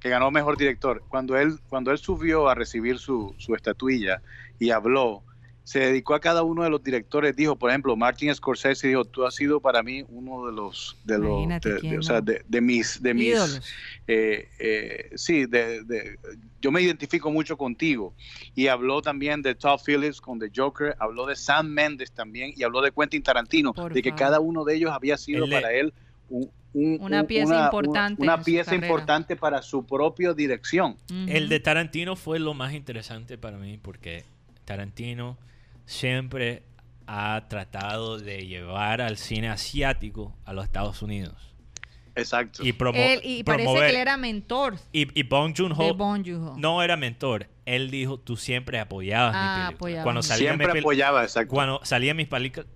que 0.00 0.08
ganó 0.08 0.30
mejor 0.30 0.56
director. 0.56 1.02
Cuando 1.08 1.36
él, 1.36 1.58
cuando 1.68 1.90
él 1.90 1.98
subió 1.98 2.48
a 2.48 2.54
recibir 2.54 2.98
su, 2.98 3.34
su 3.38 3.54
estatuilla 3.54 4.22
y 4.58 4.70
habló, 4.70 5.22
se 5.64 5.80
dedicó 5.80 6.14
a 6.14 6.20
cada 6.20 6.44
uno 6.44 6.62
de 6.62 6.70
los 6.70 6.82
directores. 6.82 7.34
Dijo, 7.34 7.56
por 7.56 7.70
ejemplo, 7.70 7.96
Martin 7.96 8.32
Scorsese 8.32 8.86
dijo, 8.86 9.04
tú 9.04 9.26
has 9.26 9.34
sido 9.34 9.60
para 9.60 9.82
mí 9.82 10.04
uno 10.08 10.46
de 10.46 10.52
los, 10.52 10.96
de 11.04 11.18
los, 11.18 11.48
de, 11.48 11.70
de- 11.70 11.80
quién 11.80 11.98
o 11.98 12.02
sea, 12.02 12.16
no. 12.16 12.22
de, 12.22 12.42
de 12.46 12.60
mis, 12.60 13.02
de 13.02 13.14
mis, 13.14 13.60
eh, 14.06 14.48
eh, 14.60 15.10
sí, 15.16 15.46
de, 15.46 15.82
de- 15.82 16.18
yo 16.62 16.70
me 16.70 16.80
identifico 16.82 17.30
mucho 17.32 17.56
contigo. 17.56 18.14
Y 18.54 18.68
habló 18.68 19.02
también 19.02 19.42
de 19.42 19.54
Todd 19.56 19.80
Phillips 19.84 20.20
con 20.20 20.38
The 20.38 20.50
Joker, 20.54 20.94
habló 21.00 21.26
de 21.26 21.34
Sam 21.34 21.66
Mendes 21.68 22.12
también 22.12 22.52
y 22.56 22.62
habló 22.62 22.80
de 22.80 22.92
Quentin 22.92 23.22
Tarantino, 23.24 23.72
Por 23.74 23.92
de 23.92 24.02
que 24.02 24.10
favor. 24.10 24.18
cada 24.20 24.40
uno 24.40 24.64
de 24.64 24.76
ellos 24.76 24.92
había 24.92 25.16
sido 25.16 25.44
Él 25.44 25.50
le- 25.50 25.56
para 25.56 25.72
él 25.72 25.92
un- 26.28 26.50
un- 26.74 26.98
Una 27.00 27.22
un- 27.22 27.26
pieza 27.26 27.64
importante 27.64 28.22
una, 28.22 28.42
pieza 28.42 28.72
para 29.40 29.62
su 29.62 29.86
propia 29.86 30.34
dirección. 30.34 30.96
El 31.28 31.48
de 31.48 31.58
Tarantino 31.60 32.16
fue 32.16 32.38
lo 32.38 32.52
más 32.54 32.74
interesante 32.74 33.38
para 33.38 33.56
mí 33.56 33.78
porque 33.80 34.24
Tarantino 34.66 35.38
siempre 35.86 36.62
ha 37.06 37.46
tratado 37.48 38.18
de 38.18 38.46
llevar 38.46 39.00
al 39.00 39.16
cine 39.16 39.48
asiático 39.48 40.34
a 40.44 40.52
los 40.52 40.64
Estados 40.64 41.02
Unidos 41.02 41.54
Exacto. 42.16 42.64
y, 42.66 42.72
promo- 42.72 42.96
Él- 42.98 43.20
y 43.22 43.44
parece 43.44 43.72
que 43.74 43.90
él 43.90 43.96
era 43.96 44.16
mentor 44.16 44.76
y, 44.92 45.18
y 45.18 45.22
Bong 45.22 45.54
Joon-ho 45.56 46.56
no 46.58 46.82
era 46.82 46.96
mentor. 46.96 47.46
Él 47.64 47.90
dijo, 47.90 48.18
tú 48.18 48.36
siempre 48.36 48.78
apoyabas 48.78 49.34
Ah, 49.36 49.40
mi 49.40 49.46
película. 49.48 49.76
apoyaba. 49.76 50.02
Cuando 50.04 50.22
salía 50.22 50.48
Siempre 50.50 50.66
mi 50.68 50.72
pel- 50.74 50.82
apoyaba, 50.82 51.22
exacto. 51.24 51.54
Cuando 51.54 51.80
salían 51.84 52.16
mis 52.16 52.28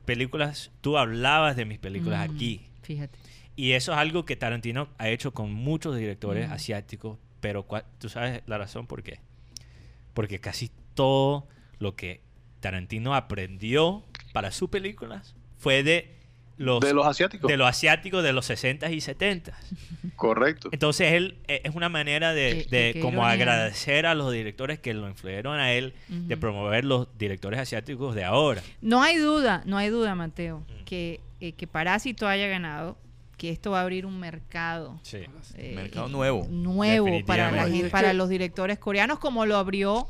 películas, 0.04 0.70
tú 0.80 0.96
hablabas 0.98 1.56
de 1.56 1.64
mis 1.64 1.78
películas 1.78 2.28
Mm, 2.28 2.32
aquí. 2.34 2.66
Fíjate. 2.82 3.18
Y 3.56 3.72
eso 3.72 3.92
es 3.92 3.98
algo 3.98 4.24
que 4.24 4.36
Tarantino 4.36 4.88
ha 4.98 5.08
hecho 5.08 5.32
con 5.34 5.52
muchos 5.52 5.96
directores 5.96 6.48
Mm. 6.48 6.52
asiáticos, 6.52 7.18
pero 7.40 7.66
tú 7.98 8.08
sabes 8.08 8.42
la 8.46 8.58
razón 8.58 8.86
por 8.86 9.02
qué. 9.02 9.20
Porque 10.14 10.38
casi 10.40 10.70
todo 10.94 11.46
lo 11.78 11.94
que 11.96 12.20
Tarantino 12.60 13.14
aprendió 13.14 14.04
para 14.32 14.50
sus 14.50 14.68
películas 14.70 15.34
fue 15.58 15.82
de 15.82 16.16
los, 16.58 16.80
de 16.80 16.92
los 16.92 17.06
asiáticos. 17.06 17.48
de 17.50 17.56
los 17.56 17.66
asiáticos 17.68 18.22
de 18.22 18.32
los 18.34 18.48
60s 18.50 18.92
y 18.92 18.98
70s. 19.00 19.54
Correcto. 20.16 20.68
Entonces 20.72 21.12
él 21.12 21.38
eh, 21.48 21.62
es 21.64 21.74
una 21.74 21.88
manera 21.88 22.34
de, 22.34 22.66
Qué- 22.68 22.76
de 22.76 22.92
qué 22.94 23.00
como 23.00 23.18
ironía. 23.22 23.30
agradecer 23.32 24.04
a 24.04 24.14
los 24.14 24.30
directores 24.32 24.78
que 24.78 24.92
lo 24.92 25.08
influyeron 25.08 25.58
a 25.58 25.72
él 25.72 25.94
de 26.08 26.36
promover 26.36 26.84
los 26.84 27.08
directores 27.18 27.58
asiáticos 27.60 28.14
de 28.14 28.24
ahora. 28.24 28.62
No 28.82 29.02
hay 29.02 29.16
duda, 29.16 29.62
no 29.64 29.78
hay 29.78 29.88
duda, 29.88 30.14
Mateo, 30.14 30.58
Mm. 30.60 30.84
que, 30.84 31.20
eh, 31.40 31.52
que 31.52 31.66
Parásito 31.66 32.28
haya 32.28 32.46
ganado, 32.48 32.98
que 33.40 33.48
esto 33.48 33.70
va 33.70 33.78
a 33.78 33.82
abrir 33.84 34.04
un 34.04 34.20
mercado 34.20 35.00
Sí. 35.02 35.16
eh, 35.56 35.72
Mercado 35.74 36.08
eh, 36.08 36.10
nuevo. 36.10 36.46
nuevo 36.50 37.06
para, 37.24 37.50
la 37.50 38.12
los 38.12 38.28
directores 38.28 38.78
coreanos, 38.78 39.18
como 39.18 39.46
lo 39.46 39.56
abrió 39.56 40.06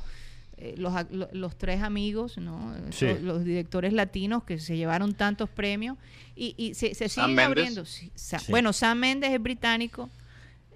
eh, 0.57 0.74
los, 0.77 0.93
los 1.32 1.57
tres 1.57 1.81
amigos, 1.81 2.39
¿no? 2.39 2.74
Sí. 2.90 3.07
Los, 3.07 3.20
los 3.20 3.44
directores 3.44 3.93
latinos 3.93 4.43
que 4.43 4.59
se 4.59 4.77
llevaron 4.77 5.15
tantos 5.15 5.48
premios 5.48 5.97
y, 6.35 6.57
y 6.59 6.74
se, 6.74 6.93
siguen 7.09 7.39
abriendo. 7.39 7.85
Sí, 7.85 8.11
Sa- 8.16 8.40
Sí. 8.40 8.51
Bueno, 8.51 8.73
Sam 8.73 8.98
Mendes 8.98 9.31
es 9.31 9.40
británico, 9.40 10.11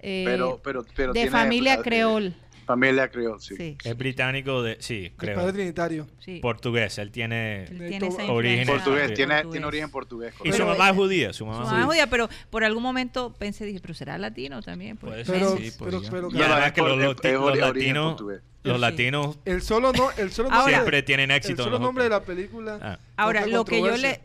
eh, 0.01 0.23
pero, 0.25 0.61
pero, 0.63 0.85
pero 0.95 1.11
de 1.11 1.19
tiene, 1.21 1.31
familia 1.31 1.73
eh, 1.73 1.81
creol. 1.83 2.35
Familia 2.65 3.09
creol, 3.09 3.39
sí. 3.41 3.55
Sí, 3.55 3.77
Es 3.83 3.95
británico 3.97 4.63
de, 4.63 4.77
sí, 4.79 5.05
El 5.05 5.11
creo. 5.15 5.35
padre 5.35 5.53
trinitario. 5.53 6.07
sí. 6.19 6.39
Portugués, 6.41 6.97
él 6.97 7.11
tiene... 7.11 7.65
Tiene 7.67 7.99
Origen 8.29 8.67
Portugués, 8.67 9.13
tiene, 9.13 9.33
portugués. 9.35 9.51
tiene 9.51 9.65
origen 9.67 9.89
portugués. 9.91 10.33
Y 10.43 10.51
su 10.51 10.57
Pero 10.57 10.65
mamá 10.67 10.89
es 10.89 10.95
judía, 10.95 11.27
su 11.33 11.37
Su 11.39 11.45
mamá 11.45 11.59
es 11.63 11.65
mamá 11.67 11.79
es 11.81 11.85
judía. 11.85 12.07
pero 12.09 12.27
por 12.49 12.63
algún 12.63 12.81
momento 12.83 13.33
pensé, 13.37 13.65
dije, 13.65 13.79
pero 13.79 13.93
será 13.93 14.17
latino 14.17 14.61
también. 14.61 14.97
Pues, 14.97 15.25
Puede 15.27 15.39
Pero, 15.39 15.57
Sí, 15.57 15.71
pero, 15.77 15.91
podría. 15.91 16.09
pero 16.11 16.29
Y 16.31 16.41
además 16.41 16.67
es 16.67 16.73
que 16.73 16.81
los, 16.81 16.97
los 16.97 17.15
origen 17.25 17.59
latinos, 17.61 18.07
portugués. 18.13 18.41
los 18.63 18.75
Sí. 18.75 18.81
latinos 18.81 19.39
el 19.45 19.61
solo, 19.61 19.91
no, 19.93 20.09
el 20.17 20.31
solo 20.31 20.49
Ahora- 20.49 20.57
nombre, 20.57 20.73
siempre 20.75 21.03
tienen 21.03 21.31
el 21.31 21.37
éxito. 21.37 21.63
solo 21.63 21.71
los 21.77 21.81
nombre 21.81 22.03
de 22.05 22.09
la 22.09 22.21
película. 22.23 22.79
Ah. 22.81 22.99
Ahora, 23.17 23.45
lo 23.45 23.63
que 23.65 23.79
yo 23.79 23.95
le. 23.95 24.21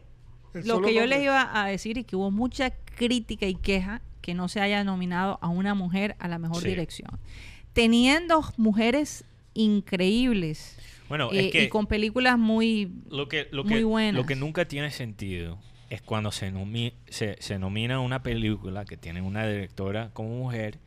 El 0.55 0.67
lo 0.67 0.81
que 0.81 0.95
yo 0.95 1.05
les 1.07 1.23
iba 1.23 1.51
a 1.63 1.67
decir 1.67 1.99
y 1.99 2.05
que 2.05 2.17
hubo 2.17 2.31
mucha 2.31 2.71
crítica 2.71 3.47
y 3.47 3.55
queja 3.55 4.01
que 4.21 4.35
no 4.35 4.49
se 4.49 4.61
haya 4.61 4.83
nominado 4.85 5.39
a 5.43 5.49
una 5.49 5.75
mujer 5.75 6.17
a 6.19 6.27
la 6.29 6.39
mejor 6.39 6.63
Sí. 6.63 6.69
dirección. 6.69 7.19
Teniendo 7.73 8.43
mujeres 8.57 9.25
increíbles 9.55 10.77
Bueno, 11.09 11.31
eh, 11.33 11.47
es 11.47 11.53
que 11.53 11.65
y 11.65 11.69
con 11.69 11.87
películas 11.87 12.39
muy... 12.39 12.91
lo 13.11 13.29
que, 13.29 13.49
lo 13.53 13.65
muy 13.65 13.75
que, 13.79 13.85
buenas. 13.85 14.15
lo 14.15 14.27
que 14.27 14.37
nunca 14.37 14.67
tiene 14.67 14.91
sentido 14.91 15.59
es 15.89 16.03
cuando 16.03 16.31
se, 16.33 16.53
nomi- 16.53 16.93
se, 17.09 17.37
se 17.41 17.59
nomina 17.59 18.01
una 18.01 18.23
película 18.23 18.85
que 18.85 18.97
tiene 18.97 19.21
una 19.23 19.47
directora 19.47 20.11
como 20.13 20.29
mujer 20.31 20.79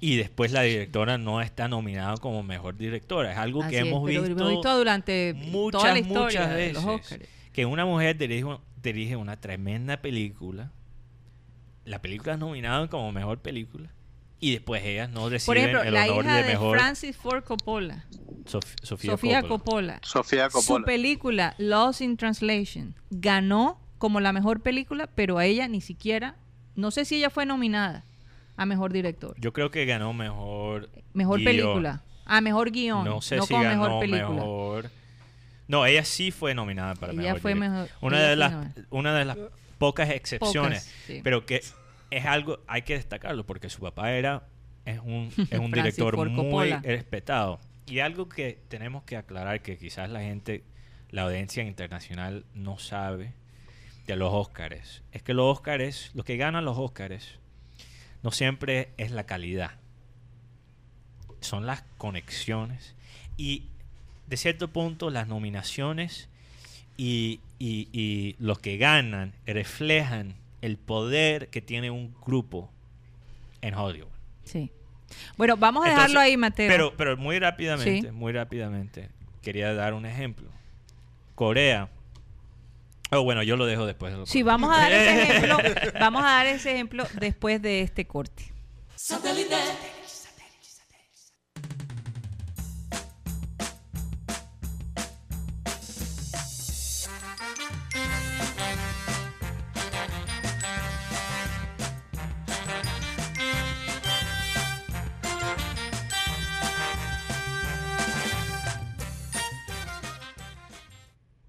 y 0.00 0.16
después 0.16 0.52
la 0.52 0.62
directora 0.62 1.18
no 1.18 1.40
está 1.40 1.66
nominada 1.68 2.16
como 2.18 2.42
mejor 2.42 2.76
directora. 2.76 3.32
Es 3.32 3.38
algo 3.38 3.62
así 3.62 3.70
que 3.70 3.78
es, 3.80 3.86
hemos 3.86 4.04
visto, 4.08 4.24
hemos 4.24 4.48
visto 4.50 4.76
durante 4.78 5.34
muchas, 5.34 5.80
toda 5.82 5.92
la 5.92 5.98
historia 5.98 6.22
muchas 6.24 6.50
de 6.50 6.56
veces. 6.56 6.84
los 6.84 7.18
que 7.52 7.66
una 7.66 7.84
mujer 7.84 8.16
dirige, 8.16 8.46
dirige 8.82 9.16
una 9.16 9.40
tremenda 9.40 9.96
película, 9.98 10.70
la 11.84 12.00
película 12.00 12.34
es 12.34 12.38
nominada 12.38 12.86
como 12.88 13.10
mejor 13.12 13.38
película 13.40 13.90
y 14.42 14.52
después 14.52 14.84
ellas 14.84 15.08
no 15.08 15.20
Por 15.22 15.30
reciben 15.30 15.58
ejemplo, 15.58 15.82
el 15.82 15.94
la 15.94 16.04
honor 16.12 16.24
hija 16.24 16.36
de 16.36 16.42
de 16.42 16.48
mejor 16.50 16.76
Francis 16.78 17.16
Ford 17.16 17.44
Coppola, 17.44 18.04
Sof- 18.44 18.74
Sofía, 18.82 19.12
Sofía 19.12 19.40
Coppola. 19.42 19.48
Coppola, 19.48 20.00
Sofía 20.02 20.50
su 20.50 20.58
Coppola. 20.58 20.84
película 20.84 21.54
Lost 21.58 22.00
in 22.02 22.16
Translation 22.16 22.94
ganó 23.10 23.80
como 23.98 24.20
la 24.20 24.32
mejor 24.32 24.60
película, 24.60 25.06
pero 25.14 25.38
a 25.38 25.44
ella 25.46 25.68
ni 25.68 25.80
siquiera, 25.80 26.34
no 26.74 26.90
sé 26.90 27.04
si 27.04 27.16
ella 27.16 27.30
fue 27.30 27.46
nominada 27.46 28.04
a 28.56 28.66
mejor 28.66 28.92
director, 28.92 29.34
Yo 29.38 29.52
creo 29.52 29.70
que 29.70 29.86
ganó 29.86 30.12
mejor 30.12 30.90
mejor 31.14 31.38
guion. 31.38 31.44
película, 31.50 32.02
a 32.26 32.40
mejor 32.40 32.70
guion, 32.72 33.04
No 33.04 33.20
sé 33.22 33.40
si 33.40 33.46
como 33.48 33.62
ganó 33.62 33.82
mejor 33.84 34.00
película. 34.00 34.28
mejor. 34.30 34.90
No, 35.68 35.86
ella 35.86 36.04
sí 36.04 36.32
fue 36.32 36.52
nominada 36.54 36.96
para 36.96 37.12
Ella 37.12 37.22
mejor. 37.22 37.40
fue 37.40 37.54
director. 37.54 37.70
mejor- 37.80 37.90
Una 38.02 38.16
ella 38.18 38.26
de 38.28 38.32
fue 38.34 38.36
las 38.36 38.52
nominada. 38.52 38.86
una 38.90 39.14
de 39.14 39.24
las 39.24 39.38
pocas 39.78 40.10
excepciones, 40.10 40.84
Pocas, 40.84 40.94
sí. 41.06 41.20
pero 41.22 41.46
que 41.46 41.62
es 42.16 42.24
algo 42.26 42.60
hay 42.66 42.82
que 42.82 42.94
destacarlo 42.94 43.44
porque 43.46 43.68
su 43.70 43.80
papá 43.80 44.12
era 44.12 44.46
es 44.84 44.98
un 45.00 45.30
es 45.50 45.58
un 45.58 45.70
director 45.72 46.14
Ford 46.14 46.28
muy 46.30 46.44
Coppola. 46.44 46.80
respetado 46.84 47.60
y 47.86 47.98
algo 48.00 48.28
que 48.28 48.58
tenemos 48.68 49.02
que 49.04 49.16
aclarar 49.16 49.62
que 49.62 49.76
quizás 49.78 50.08
la 50.10 50.20
gente 50.20 50.62
la 51.10 51.22
audiencia 51.22 51.62
internacional 51.64 52.44
no 52.54 52.78
sabe 52.78 53.32
de 54.06 54.16
los 54.16 54.32
Óscares 54.32 55.02
es 55.12 55.22
que 55.22 55.34
los 55.34 55.44
Óscares 55.58 56.10
lo 56.14 56.24
que 56.24 56.36
ganan 56.36 56.64
los 56.64 56.78
Óscares 56.78 57.38
no 58.22 58.30
siempre 58.30 58.90
es 58.98 59.10
la 59.10 59.24
calidad 59.24 59.72
son 61.40 61.66
las 61.66 61.82
conexiones 61.98 62.94
y 63.36 63.64
de 64.28 64.36
cierto 64.36 64.68
punto 64.72 65.10
las 65.10 65.26
nominaciones 65.28 66.28
y, 66.96 67.40
y- 67.58 67.88
y 67.92 68.36
los 68.38 68.58
que 68.58 68.76
ganan 68.76 69.32
reflejan 69.46 70.34
el 70.62 70.78
poder 70.78 71.48
que 71.50 71.60
tiene 71.60 71.90
un 71.90 72.14
grupo 72.24 72.70
en 73.60 73.74
Hollywood. 73.74 74.08
Sí. 74.44 74.70
Bueno, 75.36 75.56
vamos 75.58 75.84
a 75.84 75.88
Entonces, 75.90 76.08
dejarlo 76.08 76.20
ahí, 76.20 76.36
Mateo. 76.38 76.68
Pero, 76.68 76.94
pero 76.96 77.16
muy 77.18 77.38
rápidamente, 77.38 78.08
Sí. 78.08 78.12
muy 78.12 78.32
rápidamente, 78.32 79.10
quería 79.42 79.74
dar 79.74 79.92
un 79.92 80.06
ejemplo. 80.06 80.48
Corea. 81.34 81.88
Oh, 83.10 83.22
bueno, 83.24 83.42
yo 83.42 83.56
lo 83.56 83.66
dejo 83.66 83.84
después. 83.84 84.12
de 84.12 84.18
lo 84.20 84.26
Sí, 84.26 84.40
corto. 84.40 84.46
vamos 84.52 84.74
a 84.74 84.80
dar 84.80 84.92
ese 84.92 85.22
ejemplo, 85.22 85.58
vamos 86.00 86.22
a 86.24 86.28
dar 86.28 86.46
ese 86.46 86.72
ejemplo 86.72 87.04
después 87.20 87.60
de 87.60 87.82
este 87.82 88.06
corte. 88.06 88.44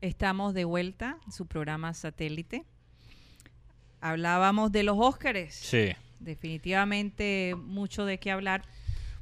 Estamos 0.07 0.53
de 0.53 0.65
vuelta 0.65 1.17
en 1.25 1.31
su 1.31 1.45
programa 1.45 1.93
satélite. 1.93 2.65
Hablábamos 4.01 4.71
de 4.73 4.84
los 4.84 4.97
Óscares. 4.99 5.55
Sí. 5.55 5.91
Definitivamente 6.19 7.55
mucho 7.57 8.05
de 8.05 8.17
qué 8.17 8.30
hablar. 8.31 8.63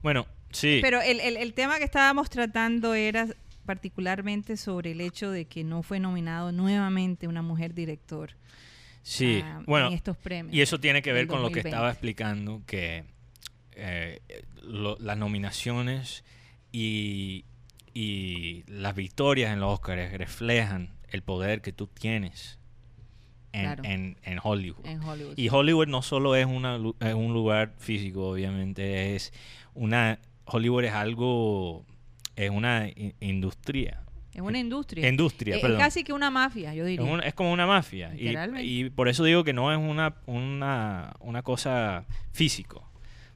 Bueno, 0.02 0.26
sí. 0.52 0.80
Pero 0.82 1.00
el, 1.02 1.20
el- 1.20 1.38
el 1.38 1.54
tema 1.54 1.78
que 1.78 1.84
estábamos 1.84 2.32
tratando 2.32 2.96
era 2.96 3.28
particularmente 3.66 4.58
sobre 4.58 4.94
el 4.94 5.02
hecho 5.02 5.30
de 5.30 5.46
que 5.46 5.64
no 5.64 5.84
fue 5.84 6.00
nominado 6.00 6.52
nuevamente 6.52 7.28
una 7.28 7.44
mujer 7.44 7.76
director 7.76 8.32
sí. 9.04 9.42
ah, 9.46 9.62
bueno, 9.68 9.88
en 9.90 9.94
estos 9.94 10.18
premios. 10.18 10.56
y 10.56 10.62
eso 10.62 10.80
tiene 10.80 11.04
que 11.04 11.14
ver 11.14 11.28
con 11.28 11.44
lo 11.44 11.50
que 11.50 11.62
2020. 11.62 11.70
estaba 11.70 11.92
explicando, 11.92 12.64
que 12.66 13.04
eh, 13.74 14.20
lo- 14.64 14.98
las 15.00 15.16
nominaciones 15.16 16.24
y, 16.72 17.46
y 17.94 18.64
las 18.68 18.96
victorias 18.96 19.52
en 19.54 19.60
los 19.60 19.74
Oscars 19.74 20.12
reflejan 20.14 20.90
el 21.10 21.22
poder 21.24 21.62
que 21.62 21.74
tú 21.74 21.88
tienes 21.88 22.58
en, 23.54 23.62
Claro. 23.64 23.84
en- 23.84 24.18
en 24.24 24.40
Hollywood. 24.42 24.86
en 24.86 25.02
Hollywood. 25.04 25.34
Y 25.38 25.50
Hollywood 25.50 25.88
no 25.88 26.02
solo 26.02 26.36
es, 26.36 26.46
una, 26.46 26.78
es 27.02 27.14
un 27.14 27.34
lugar 27.34 27.74
físico, 27.78 28.30
obviamente, 28.30 29.16
es 29.16 29.34
una... 29.74 30.20
Hollywood 30.46 30.86
es 30.86 30.94
algo... 30.94 31.86
Es 32.38 32.50
una 32.50 32.88
industria. 33.20 34.04
es 34.34 34.40
una 34.42 34.58
industria. 34.60 35.08
Industria, 35.10 35.56
Eh, 35.56 35.58
es 35.58 35.62
perdón. 35.62 35.80
casi 35.80 36.04
que 36.06 36.14
una 36.14 36.32
mafia, 36.32 36.74
yo 36.74 36.84
Es, 36.86 36.90
diría. 36.92 37.12
un- 37.12 37.22
es 37.24 37.34
como 37.34 37.52
una 37.52 37.68
mafia. 37.68 38.14
Y, 38.16 38.34
y 38.62 38.90
por 38.90 39.10
eso 39.10 39.26
digo 39.26 39.44
que 39.44 39.52
no 39.54 39.72
es 39.74 39.78
una, 39.78 40.16
una, 40.28 41.14
una 41.20 41.42
cosa 41.44 42.06
físico. 42.32 42.90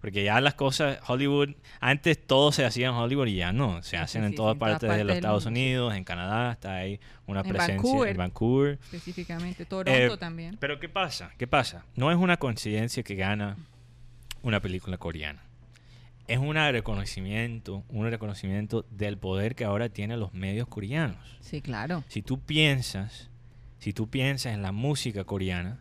Porque 0.05 0.23
ya 0.23 0.39
las 0.39 0.53
cosas, 0.53 0.99
Hollywood, 1.07 1.55
antes 1.79 2.27
todo 2.27 2.51
se 2.51 2.63
hacía 2.63 2.89
en 2.89 2.93
Hollywood 2.93 3.25
y 3.25 3.37
ya 3.37 3.51
no. 3.51 3.81
Se 3.81 3.97
hacen 3.97 4.21
sí, 4.21 4.25
en 4.27 4.31
sí, 4.33 4.35
todas 4.35 4.53
en 4.53 4.59
partes 4.59 4.87
de 4.87 5.03
los 5.03 5.15
Estados. 5.15 5.47
Unidos, 5.47 5.95
en 5.95 6.03
Canadá, 6.03 6.51
está 6.51 6.75
ahí 6.75 6.99
una 7.25 7.39
En 7.41 7.47
presencia 7.47 7.75
Vancouver. 7.77 8.11
en 8.11 8.17
Vancouver. 8.17 8.79
Específicamente 8.83 9.65
Toronto 9.65 9.91
Eh, 9.91 10.15
también. 10.19 10.57
Pero 10.59 10.79
¿qué 10.79 10.89
pasa? 10.89 11.31
¿Qué 11.39 11.47
pasa? 11.47 11.85
No 11.95 12.11
es 12.11 12.17
una 12.17 12.37
coincidencia 12.37 13.01
que 13.01 13.15
gana 13.15 13.57
una 14.43 14.59
película 14.59 14.99
coreana. 14.99 15.41
Es 16.27 16.37
un 16.37 16.53
reconocimiento, 16.53 17.83
un 17.89 18.07
reconocimiento 18.07 18.85
del 18.91 19.17
poder 19.17 19.55
que 19.55 19.65
ahora 19.65 19.89
tienen 19.89 20.19
los 20.19 20.35
medios 20.35 20.67
coreanos. 20.67 21.17
Sí, 21.39 21.63
claro. 21.63 22.03
Si 22.09 22.21
tú 22.21 22.39
piensas, 22.39 23.31
si 23.79 23.91
tú 23.91 24.07
piensas 24.07 24.53
en 24.53 24.61
la 24.61 24.71
música 24.71 25.23
coreana, 25.23 25.79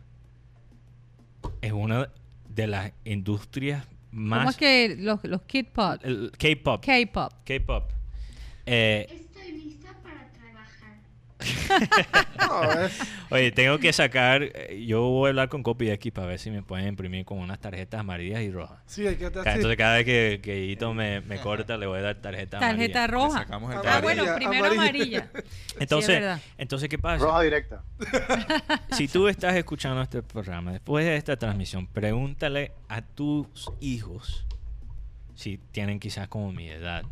es 1.61 1.73
una 1.73 2.09
de 2.49 2.65
las 2.65 2.91
industrias 3.03 3.85
¿Cómo 4.15 4.27
más 4.45 4.49
es 4.51 4.57
que 4.57 4.95
los, 4.97 5.23
los 5.25 5.41
Kid 5.43 5.65
Pop? 5.73 6.01
K-pop, 6.37 6.83
K-pop. 6.85 7.33
K-pop. 7.45 7.91
Eh, 8.65 9.07
Estoy 9.09 9.51
lista 9.51 9.93
para 10.01 10.31
trabajar. 10.31 10.97
No, 10.97 11.01
es- 11.01 11.33
Oye, 13.29 13.51
tengo 13.51 13.77
que 13.79 13.91
sacar. 13.93 14.43
eh, 14.43 14.83
Yo 14.87 15.01
voy 15.01 15.27
a 15.27 15.29
hablar 15.29 15.49
con 15.49 15.63
Copy 15.63 15.89
X 15.89 16.11
para 16.11 16.27
ver 16.27 16.39
si 16.39 16.51
me 16.51 16.61
pueden 16.63 16.87
imprimir 16.87 17.25
con 17.25 17.39
unas 17.39 17.59
tarjetas 17.59 17.99
amarillas 17.99 18.41
y 18.41 18.51
rojas. 18.51 18.79
sí, 18.85 19.05
hay 19.07 19.15
que 19.15 19.25
así. 19.25 19.37
Entonces, 19.45 19.77
cada 19.77 19.95
vez 19.97 20.05
que, 20.05 20.39
que 20.41 20.65
Hito 20.65 20.93
me, 20.93 21.21
me 21.21 21.37
corta, 21.39 21.77
le 21.77 21.85
voy 21.87 21.99
a 21.99 22.01
dar 22.03 22.15
tarjeta, 22.15 22.59
Tarjeta 22.59 23.03
amarilla. 23.05 23.07
roja. 23.07 23.39
sacamos 23.39 23.71
el 23.73 23.79
Ah, 23.87 23.99
bueno, 24.01 24.23
primero 24.35 24.65
amarilla. 24.65 24.81
amarilla. 24.81 25.29
Entonces, 25.79 26.05
Sí, 26.07 26.13
es 26.13 26.19
verdad. 26.21 26.41
entonces, 26.57 26.89
¿qué 26.89 26.97
pasa? 26.99 27.23
Roja 27.25 27.41
directa. 27.41 27.83
Si 28.91 29.07
tú 29.07 29.27
estás 29.27 29.55
escuchando 29.55 30.01
este 30.01 30.21
programa, 30.23 30.71
después 30.71 31.05
de 31.05 31.17
esta 31.17 31.35
transmisión, 31.37 31.87
pregúntale 31.87 32.71
a 32.87 33.01
tus 33.01 33.69
hijos, 33.81 34.45
si 35.33 35.57
tienen 35.71 35.99
quizás 35.99 36.27
como 36.29 36.51
mi 36.53 36.69
edad, 36.69 37.03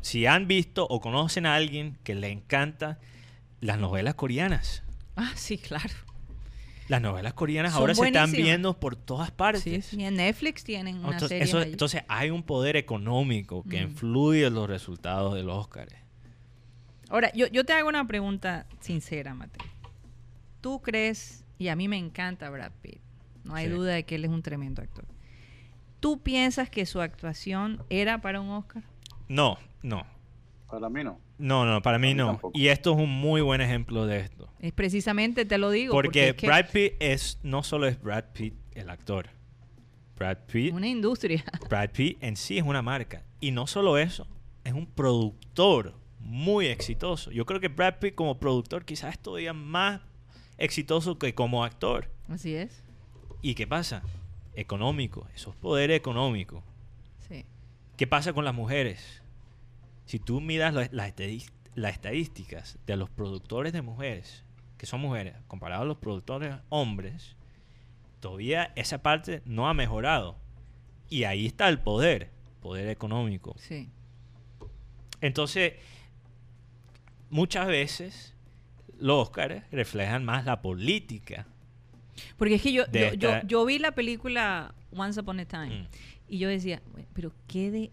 si 0.00 0.26
han 0.26 0.46
visto 0.46 0.86
o 0.88 1.00
conocen 1.00 1.44
a 1.44 1.54
alguien 1.56 1.98
que 2.04 2.14
le 2.14 2.30
encanta 2.30 2.98
las 3.66 3.78
novelas 3.78 4.14
coreanas. 4.14 4.82
Ah, 5.16 5.32
sí, 5.34 5.58
claro. 5.58 5.92
Las 6.88 7.02
novelas 7.02 7.32
coreanas 7.34 7.72
Son 7.72 7.80
ahora 7.80 7.94
se 7.96 8.06
están 8.06 8.30
viendo 8.30 8.78
por 8.78 8.94
todas 8.94 9.30
partes. 9.32 9.62
Sí, 9.64 9.82
sí, 9.82 10.04
en 10.04 10.14
Netflix 10.14 10.62
tienen 10.62 10.98
una 10.98 11.14
Entonces, 11.14 11.28
serie 11.30 11.44
eso- 11.44 11.58
allí. 11.58 11.72
entonces 11.72 12.02
hay 12.08 12.30
un 12.30 12.42
poder 12.44 12.76
económico 12.76 13.64
que 13.68 13.80
Mm. 13.84 13.90
influye 13.90 14.46
en 14.46 14.54
los 14.54 14.68
resultados 14.68 15.34
de 15.34 15.42
los 15.42 15.56
Oscars. 15.58 15.92
Ahora, 17.08 17.32
yo, 17.34 17.46
yo 17.48 17.64
te 17.64 17.72
hago 17.72 17.88
una 17.88 18.06
pregunta 18.06 18.66
sincera, 18.80 19.34
Mateo. 19.34 19.64
¿Tú 20.60 20.80
crees, 20.80 21.44
y 21.58 21.68
a 21.68 21.76
mí 21.76 21.88
me 21.88 21.96
encanta 21.98 22.50
Brad 22.50 22.72
Pitt, 22.82 23.00
no 23.44 23.54
hay 23.54 23.66
Sí. 23.66 23.72
duda 23.72 23.92
de 23.94 24.04
que 24.04 24.14
él 24.16 24.24
es 24.24 24.30
un 24.30 24.42
tremendo 24.42 24.82
actor. 24.82 25.04
¿Tú 26.00 26.20
piensas 26.20 26.68
que 26.70 26.84
su 26.86 27.00
actuación 27.00 27.82
era 27.90 28.20
para 28.20 28.40
un 28.40 28.50
Oscar? 28.50 28.82
No, 29.28 29.58
no. 29.82 30.04
Para 30.70 30.88
mí 30.88 31.02
no. 31.02 31.18
No, 31.38 31.66
no, 31.66 31.82
para 31.82 31.98
mí 31.98 32.14
no. 32.14 32.26
tampoco. 32.26 32.58
Y 32.58 32.68
esto 32.68 32.92
es 32.92 32.98
un 32.98 33.10
muy 33.10 33.40
buen 33.40 33.60
ejemplo 33.60 34.06
de 34.06 34.20
esto. 34.20 34.48
Es 34.60 34.72
precisamente, 34.72 35.44
te 35.44 35.58
lo 35.58 35.70
digo. 35.70 35.92
Porque, 35.92 36.30
es 36.30 36.34
que 36.34 36.46
Brad 36.46 36.70
Pitt 36.70 36.94
es, 37.00 37.38
no 37.42 37.62
solo 37.62 37.86
es 37.86 38.00
Brad 38.00 38.24
Pitt 38.32 38.54
el 38.72 38.90
actor. 38.90 39.28
Brad 40.16 40.38
Pitt, 40.50 40.72
una 40.72 40.88
industria. 40.88 41.44
Brad 41.68 41.90
Pitt 41.90 42.18
en 42.22 42.36
sí 42.36 42.58
es 42.58 42.64
una 42.64 42.82
marca. 42.82 43.22
Y 43.40 43.50
no 43.50 43.66
solo 43.66 43.98
eso, 43.98 44.26
es 44.64 44.72
un 44.72 44.86
productor 44.86 45.94
muy 46.18 46.66
exitoso. 46.66 47.30
Yo 47.30 47.44
creo 47.44 47.60
que 47.60 47.68
Brad 47.68 47.98
Pitt 47.98 48.14
como 48.14 48.38
productor 48.38 48.84
quizás 48.84 49.12
es 49.12 49.18
todavía 49.18 49.52
más 49.52 50.00
exitoso 50.56 51.18
que 51.18 51.34
como 51.34 51.64
actor. 51.64 52.10
Así 52.28 52.54
es. 52.54 52.82
¿Y 53.42 53.54
qué 53.54 53.66
pasa? 53.66 54.02
Económico, 54.54 55.28
eso 55.34 55.50
es 55.50 55.56
poder 55.56 55.90
económico. 55.90 56.64
Sí. 57.28 57.44
¿Qué 57.96 58.06
pasa 58.06 58.32
con 58.32 58.44
las 58.44 58.54
mujeres? 58.54 59.22
Si 60.06 60.18
tú 60.18 60.40
miras 60.40 60.72
la- 60.72 60.88
las 61.74 61.92
estadísticas 61.92 62.78
de 62.86 62.96
los 62.96 63.10
productores 63.10 63.72
de 63.72 63.82
mujeres, 63.82 64.44
que 64.78 64.86
son 64.86 65.00
mujeres, 65.00 65.34
comparado 65.48 65.82
a 65.82 65.86
los 65.86 65.98
productores 65.98 66.54
hombres, 66.70 67.36
todavía 68.20 68.72
esa 68.76 69.02
parte 69.02 69.42
no 69.44 69.68
ha 69.68 69.74
mejorado. 69.74 70.36
Y 71.10 71.24
ahí 71.24 71.46
está 71.46 71.68
el 71.68 71.78
poder, 71.80 72.30
poder 72.60 72.88
económico. 72.88 73.54
Sí. 73.58 73.90
Entonces, 75.20 75.74
muchas 77.30 77.66
veces 77.66 78.34
los 78.98 79.28
Oscars 79.28 79.62
reflejan 79.70 80.24
más 80.24 80.44
la 80.44 80.62
política. 80.62 81.46
Porque 82.38 82.54
es 82.54 82.62
que 82.62 82.72
yo, 82.72 82.84
yo, 82.86 83.12
yo, 83.14 83.30
esta- 83.34 83.46
yo 83.46 83.64
vi 83.66 83.78
la 83.78 83.92
película 83.92 84.74
Once 84.92 85.20
Upon 85.20 85.40
a 85.40 85.44
Time 85.44 85.82
Mm. 85.82 85.86
y 86.28 86.38
yo 86.38 86.48
decía, 86.48 86.80
"Güey, 86.92 87.06
pero 87.12 87.32
qué 87.46 87.70
de, 87.70 87.90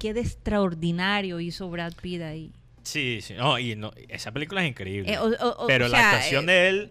qué 0.00 0.12
de 0.14 0.20
extraordinario 0.22 1.38
hizo 1.38 1.70
Brad 1.70 1.92
Pitt 2.00 2.22
ahí. 2.22 2.52
Sí, 2.82 3.20
sí. 3.22 3.34
No, 3.34 3.58
y 3.58 3.76
no, 3.76 3.92
esa 4.08 4.32
película 4.32 4.64
es 4.64 4.70
increíble. 4.70 5.12
Eh, 5.12 5.18
o- 5.18 5.26
o- 5.28 5.64
o 5.64 5.66
pero 5.68 5.86
la 5.86 5.98
sea, 5.98 6.10
actuación 6.10 6.48
eh, 6.48 6.52
de 6.52 6.68
él 6.68 6.90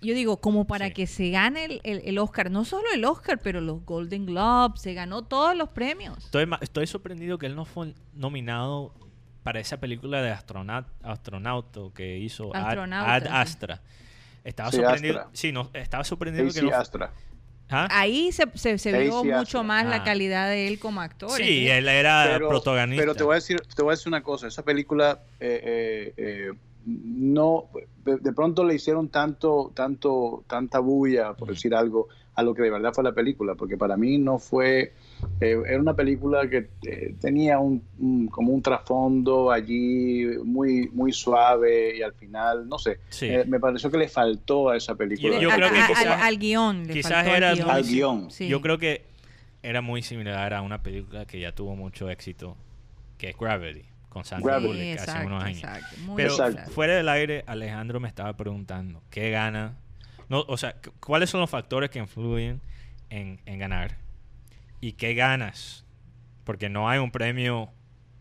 Yo 0.00 0.14
digo, 0.14 0.36
como 0.36 0.64
para 0.66 0.86
Sí. 0.88 0.92
que 0.94 1.06
se 1.08 1.30
gane 1.30 1.64
el, 1.64 1.80
el- 1.82 2.02
el 2.04 2.18
Oscar, 2.18 2.52
no 2.52 2.64
solo 2.64 2.84
el 2.94 3.04
Oscar, 3.04 3.40
pero 3.42 3.60
los 3.60 3.84
Golden 3.84 4.26
Globes, 4.26 4.80
se 4.80 4.94
ganó 4.94 5.22
todos 5.22 5.56
los 5.56 5.70
premios. 5.70 6.16
Estoy, 6.26 6.46
estoy 6.60 6.86
sorprendido 6.86 7.36
que 7.36 7.46
él 7.46 7.56
no 7.56 7.64
fue 7.64 7.94
nominado 8.14 8.94
para 9.42 9.58
esa 9.58 9.78
película 9.80 10.22
de 10.22 10.30
astronaut, 10.30 10.86
astronauta 11.02 11.80
que 11.94 12.18
hizo 12.18 12.54
Ad, 12.54 12.66
Astronauta, 12.68 13.14
Ad. 13.14 13.26
Astra. 13.28 13.82
Estaba 14.44 14.70
Sí, 14.70 14.76
sorprendido. 14.76 15.18
Astra. 15.18 15.30
Sí, 15.32 15.50
no, 15.52 15.68
estaba 15.74 16.04
sorprendido 16.04 16.48
que 16.52 16.62
no. 16.62 16.70
Astra. 16.76 17.12
¿Ah? 17.70 17.86
Ahí 17.90 18.32
se, 18.32 18.44
se, 18.54 18.78
se 18.78 18.98
vio 18.98 19.24
mucho 19.24 19.62
más 19.62 19.86
la 19.86 19.96
Ah. 19.96 20.04
calidad 20.04 20.48
de 20.48 20.68
él 20.68 20.78
como 20.78 21.00
actor. 21.00 21.30
Sí, 21.30 21.68
él 21.68 21.88
era 21.88 22.24
Pero, 22.32 22.48
protagonista. 22.48 23.02
pero 23.02 23.14
te 23.14 23.24
voy 23.24 23.32
a 23.32 23.34
decir, 23.36 23.60
te 23.74 23.82
voy 23.82 23.90
a 23.90 23.94
decir 23.94 24.08
una 24.08 24.22
cosa. 24.22 24.46
Esa 24.46 24.62
película 24.62 25.20
eh, 25.38 25.60
eh, 25.62 26.14
eh, 26.16 26.52
no, 26.86 27.68
de, 27.96 28.32
pronto 28.32 28.64
le 28.64 28.74
hicieron 28.74 29.08
tanto, 29.10 29.72
tanto, 29.74 30.44
tanta 30.46 30.78
bulla, 30.78 31.34
por 31.34 31.48
Ujú. 31.48 31.54
decir 31.54 31.74
algo, 31.74 32.08
a 32.34 32.42
lo 32.42 32.54
que 32.54 32.62
de 32.62 32.70
verdad 32.70 32.92
fue 32.94 33.04
la 33.04 33.12
película, 33.12 33.54
porque 33.54 33.76
para 33.76 33.96
mí 33.96 34.16
no 34.16 34.38
fue, 34.38 34.94
eh, 35.40 35.56
era 35.66 35.80
una 35.80 35.94
película 35.94 36.48
que 36.48 36.68
eh, 36.86 37.14
tenía 37.20 37.58
un, 37.58 37.82
un- 37.98 38.26
como 38.28 38.52
un 38.52 38.62
trasfondo 38.62 39.50
allí 39.50 40.24
muy, 40.44 40.88
muy 40.90 41.12
suave 41.12 41.96
y 41.96 42.02
al 42.02 42.12
final, 42.14 42.68
no 42.68 42.78
sé, 42.78 42.98
Sí. 43.10 43.26
eh, 43.28 43.44
me 43.46 43.58
pareció 43.60 43.90
que 43.90 43.98
le 43.98 44.08
faltó 44.08 44.70
a 44.70 44.76
esa 44.76 44.94
película. 44.94 45.38
Yo 45.40 45.50
creo 45.50 45.70
que 45.70 45.76
quizás- 45.76 46.06
al, 46.06 46.08
al 46.22 46.38
guion. 46.38 46.86
le 46.86 46.92
quizás 46.92 47.12
faltó 47.12 47.34
era 47.36 47.50
al 47.50 47.56
guion. 47.56 47.70
Al 47.70 47.82
guion. 47.84 48.30
Sí. 48.30 48.48
Yo 48.48 48.60
creo 48.60 48.78
que 48.78 49.04
era 49.62 49.80
muy 49.80 50.02
similar 50.02 50.54
a 50.54 50.62
una 50.62 50.82
película 50.82 51.26
que 51.26 51.40
ya 51.40 51.52
tuvo 51.52 51.74
mucho 51.76 52.08
éxito, 52.10 52.56
que 53.18 53.30
es 53.30 53.36
Gravity, 53.36 53.82
con 54.08 54.24
Sandra. 54.24 54.58
Bullock 54.58 54.76
Sí, 54.76 54.92
hace 54.92 55.26
unos 55.26 55.42
años. 55.44 55.58
exacto. 55.58 55.96
Pero 56.16 56.30
Exacto. 56.30 56.70
fuera 56.70 56.94
del 56.94 57.08
aire, 57.08 57.44
Alejandro 57.46 57.98
me 58.00 58.08
estaba 58.08 58.36
preguntando, 58.36 59.02
¿qué 59.10 59.30
gana? 59.30 59.76
No, 60.28 60.44
o 60.46 60.56
sea, 60.56 60.74
cu- 60.74 60.90
¿cuáles 61.00 61.30
son 61.30 61.40
los 61.40 61.50
factores 61.50 61.90
que 61.90 61.98
influyen 61.98 62.60
en, 63.10 63.40
en 63.46 63.58
ganar? 63.58 63.96
¿Y 64.80 64.92
qué 64.92 65.14
ganas? 65.14 65.84
Porque 66.44 66.68
no 66.68 66.88
hay 66.88 66.98
un 66.98 67.10
premio 67.10 67.70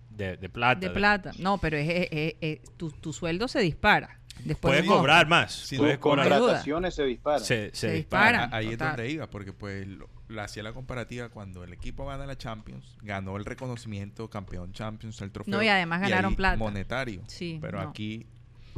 de, 0.10 0.38
de 0.38 0.50
plata. 0.50 0.80
De 0.80 0.90
plata. 0.90 1.32
No, 1.40 1.58
pero 1.60 1.78
es, 1.78 1.88
es- 1.90 2.08
es- 2.12 2.36
es- 2.42 2.78
tu, 2.78 2.92
tu 2.92 3.14
sueldo 3.14 3.48
se 3.48 3.60
dispara. 3.60 4.20
Después 4.44 4.72
Puedes 4.72 4.84
de 4.84 4.88
cobrar 4.88 5.28
más. 5.28 5.52
Sí, 5.52 5.78
puedes 5.78 5.96
Tus 5.96 6.02
cobrar. 6.02 6.30
contrataciones 6.30 6.94
se 6.94 7.04
disparan. 7.06 7.40
Se, 7.40 7.70
se 7.72 7.76
Se 7.76 7.92
dispara. 7.92 8.28
disparan. 8.44 8.54
Ahí 8.54 8.68
es 8.74 8.78
donde 8.78 9.10
iba, 9.10 9.28
porque 9.30 9.52
pues 9.54 9.88
lo, 9.88 10.10
lo 10.28 10.42
hacía 10.42 10.62
la 10.62 10.74
comparativa 10.74 11.30
cuando 11.30 11.64
el 11.64 11.74
equipo 11.74 12.06
gana 12.06 12.26
la 12.28 12.38
Champions, 12.38 12.98
ganó 13.02 13.38
el 13.38 13.46
reconocimiento 13.46 14.30
campeón 14.30 14.74
Champions, 14.74 15.20
el 15.22 15.32
trofeo. 15.32 15.52
No, 15.56 15.64
y 15.64 15.68
además 15.70 16.02
ganaron 16.02 16.32
ahí 16.32 16.36
plata. 16.38 16.58
Monetario. 16.58 17.22
Sí, 17.28 17.58
Pero 17.62 17.82
no. 17.82 17.90
aquí 17.90 18.28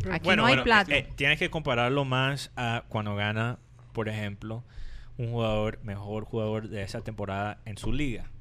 Aquí 0.09 0.23
Bueno, 0.23 0.43
no 0.43 0.47
hay 0.47 0.53
bueno, 0.53 0.63
plata. 0.63 0.95
eh, 0.95 1.09
tienes 1.17 1.37
que 1.39 1.49
compararlo 1.49 2.05
más 2.05 2.51
a 2.55 2.85
cuando 2.87 3.15
gana, 3.17 3.59
por 3.91 4.07
ejemplo, 4.07 4.63
un 5.19 5.31
jugador, 5.31 5.79
mejor 5.83 6.23
jugador 6.25 6.67
de 6.69 6.81
esa 6.81 7.01
temporada 7.01 7.59
en 7.65 7.77
su 7.77 7.91
liga. 7.93 8.31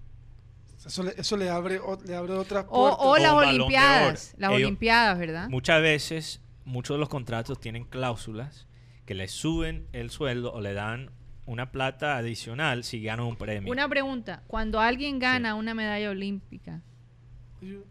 Eso 0.87 1.03
le, 1.03 1.13
eso 1.19 1.37
le 1.37 1.51
abre, 1.51 1.81
o- 1.81 1.99
le 2.07 2.15
abre 2.15 2.33
otras 2.35 2.65
o, 2.69 2.97
puertas. 2.97 2.99
o 3.07 3.17
las 3.19 3.33
O 3.33 3.37
Olimpiadas. 3.39 4.35
Las 4.39 4.51
Ellos- 4.53 4.63
Olimpiadas, 4.63 5.19
¿verdad? 5.19 5.49
Muchas 5.51 5.83
veces, 5.83 6.41
muchos 6.65 6.95
de 6.95 7.01
los 7.01 7.09
contratos 7.09 7.59
tienen 7.61 7.85
cláusulas 7.85 8.67
que 9.05 9.15
le 9.15 9.27
suben 9.29 9.89
el 9.93 10.11
sueldo 10.11 10.53
o 10.53 10.61
le 10.61 10.73
dan 10.75 11.11
una 11.47 11.73
plata 11.73 12.17
adicional 12.17 12.85
si 12.85 13.03
gana 13.03 13.25
un 13.25 13.37
premio. 13.37 13.73
Una 13.73 13.89
pregunta. 13.89 14.43
Cuando 14.47 14.81
alguien 14.81 15.19
gana 15.19 15.55
una 15.57 15.75
medalla 15.75 16.11
olímpica, 16.11 16.83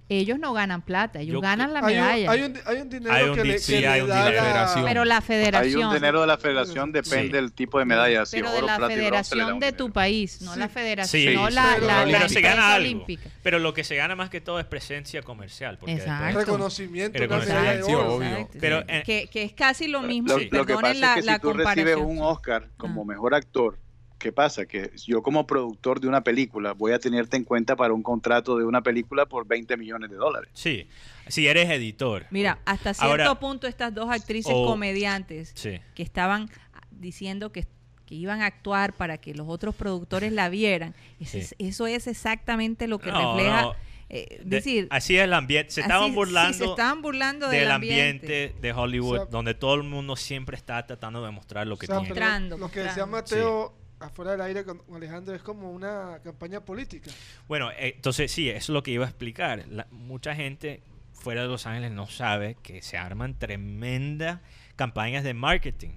ellos 0.09 0.39
no 0.39 0.53
ganan 0.53 0.81
plata, 0.81 1.19
ellos 1.19 1.33
Yo 1.33 1.41
ganan 1.41 1.73
la 1.73 1.79
hay, 1.79 1.95
un, 1.97 2.01
medalla. 2.01 2.31
hay, 2.31 2.41
un, 2.43 2.53
hay 2.65 2.77
un 2.81 2.89
dinero 2.89 3.13
Hay 3.13 3.23
un 3.29 3.35
que 3.35 3.43
le, 3.43 3.59
sí, 3.59 3.73
que 3.73 3.81
le 3.81 3.87
hay 3.87 4.01
un 4.01 4.07
da 4.07 4.25
dinero. 4.25 4.35
la 4.35 4.41
Federación. 4.47 4.85
pero 4.85 5.05
la 5.05 5.15
Hay 5.17 5.21
federación. 5.21 5.87
un 5.87 5.93
dinero 5.93 6.21
de 6.21 6.27
la 6.27 6.37
federación, 6.37 6.91
depende 6.93 7.25
Sí. 7.27 7.33
del 7.33 7.51
tipo 7.53 7.79
de 7.79 7.85
medalla. 7.85 8.25
si 8.25 8.37
pero 8.37 8.47
oro, 8.49 8.55
de 8.55 8.61
la 8.61 8.77
plata 8.77 8.87
le 8.87 8.95
federación 9.01 9.47
de 9.47 9.53
dinero. 9.65 9.77
tu 9.77 9.91
país, 9.91 10.41
no 10.41 10.53
Sí. 10.53 10.59
la 10.59 10.69
federación, 10.69 11.21
Sí, 11.21 11.35
no 11.35 11.47
sí, 11.49 11.53
la, 11.55 11.71
pero 11.75 11.87
la, 11.87 12.03
Pero 12.05 12.19
la 12.19 12.29
se 12.29 12.41
gana 12.41 12.73
algo. 12.75 12.85
olímpica. 12.87 13.29
Pero 13.43 13.59
lo 13.59 13.73
que 13.73 13.83
se 13.83 13.95
gana 13.95 14.15
más 14.15 14.29
que 14.29 14.39
todo 14.41 14.59
es 14.59 14.65
presencia 14.65 15.21
comercial. 15.21 15.77
Porque 15.77 15.95
después- 15.95 16.13
Exacto. 16.17 16.39
reconocimiento, 16.39 17.19
medalla 17.19 17.39
reconocimiento, 17.41 17.87
oro. 17.99 18.13
obvio. 18.15 18.49
Pero, 18.59 18.83
eh, 18.87 19.03
que, 19.05 19.27
que 19.31 19.43
es 19.43 19.53
casi 19.53 19.87
lo 19.87 20.01
mismo. 20.01 20.29
Lo, 20.33 20.39
Sí. 20.39 20.49
lo 20.51 20.65
que 20.65 20.73
pasa 20.75 20.93
la, 20.93 21.09
es 21.15 21.19
que 21.19 21.25
la 21.25 21.33
si 21.35 21.39
tú 21.41 21.53
recibes 21.53 21.95
comparación. 21.95 22.05
un 22.05 22.19
Oscar 22.23 22.67
como 22.77 23.01
Ah. 23.01 23.05
mejor 23.05 23.35
actor, 23.35 23.77
¿qué 24.17 24.31
pasa? 24.31 24.65
Que 24.65 24.91
yo 25.05 25.21
como 25.21 25.45
productor 25.47 25.99
de 25.99 26.07
una 26.07 26.21
película 26.21 26.73
voy 26.73 26.91
a 26.93 26.99
tenerte 26.99 27.37
en 27.37 27.43
cuenta 27.43 27.75
para 27.75 27.93
un 27.93 28.03
contrato 28.03 28.57
de 28.57 28.65
una 28.65 28.81
película 28.81 29.25
por 29.25 29.45
20 29.47 29.77
millones 29.77 30.09
de 30.09 30.15
dólares. 30.15 30.49
Sí, 30.53 30.87
si 31.27 31.47
eres 31.47 31.69
editor. 31.69 32.25
Mira, 32.31 32.59
hasta 32.65 32.93
cierto 32.93 33.11
Ahora- 33.11 33.35
punto 33.39 33.67
estas 33.67 33.93
dos 33.93 34.09
actrices 34.09 34.51
comediantes 34.53 35.51
Sí. 35.55 35.79
que 35.95 36.03
estaban 36.03 36.49
diciendo 36.91 37.51
que, 37.51 37.65
que 38.05 38.15
iban 38.15 38.41
a 38.41 38.45
actuar 38.47 38.93
para 38.93 39.17
que 39.17 39.33
los 39.35 39.47
otros 39.49 39.75
productores 39.75 40.31
la 40.31 40.49
vieran, 40.49 40.95
ese 41.19 41.41
Sí. 41.43 41.55
es- 41.59 41.67
eso 41.73 41.87
es 41.87 42.07
exactamente 42.07 42.87
lo 42.87 42.99
que 42.99 43.11
No, 43.11 43.35
refleja, 43.35 43.61
no. 43.63 43.75
eh, 44.09 44.39
De- 44.43 44.55
decir, 44.55 44.87
así 44.89 45.17
es 45.17 45.23
el 45.25 45.33
ambiente. 45.33 45.71
Se 45.73 45.81
estaban 45.81 46.03
así- 46.05 46.11
sí, 46.11 46.15
burlando 46.15 46.57
se 46.57 46.65
estaban 46.65 47.01
burlando 47.01 47.49
del, 47.49 47.59
del 47.59 47.71
ambiente. 47.71 48.03
ambiente 48.23 48.55
de 48.61 48.73
Hollywood, 48.73 49.13
O 49.19 49.21
sea, 49.23 49.25
donde 49.25 49.53
todo 49.53 49.75
el 49.75 49.83
mundo 49.83 50.15
siempre 50.15 50.55
está 50.55 50.85
tratando 50.87 51.23
de 51.23 51.31
mostrar 51.31 51.67
lo 51.67 51.77
que 51.77 51.85
O 51.85 51.87
sea, 51.87 51.97
tiene. 51.99 52.09
Mostrando, 52.09 52.57
lo 52.57 52.71
que 52.71 52.79
decía. 52.79 53.05
Mateo 53.05 53.75
afuera 53.99 54.31
del 54.31 54.41
aire 54.41 54.63
con 54.63 54.81
Alejandro 54.93 55.33
es 55.35 55.41
como 55.41 55.71
una 55.71 56.19
campaña 56.23 56.63
política. 56.63 57.11
Bueno, 57.47 57.71
eh, 57.71 57.93
entonces 57.95 58.31
sí, 58.31 58.49
eso 58.49 58.57
es 58.57 58.69
lo 58.69 58.83
que 58.83 58.91
iba 58.91 59.05
a 59.05 59.09
explicar. 59.09 59.65
La- 59.69 59.87
mucha 59.91 60.35
gente 60.35 60.83
fuera 61.13 61.41
de 61.43 61.47
Los 61.47 61.65
Ángeles 61.65 61.91
no 61.91 62.07
sabe 62.07 62.55
que 62.61 62.81
se 62.81 62.97
arman 62.97 63.37
tremendas 63.39 64.39
campañas 64.75 65.23
de 65.23 65.33
marketing 65.33 65.91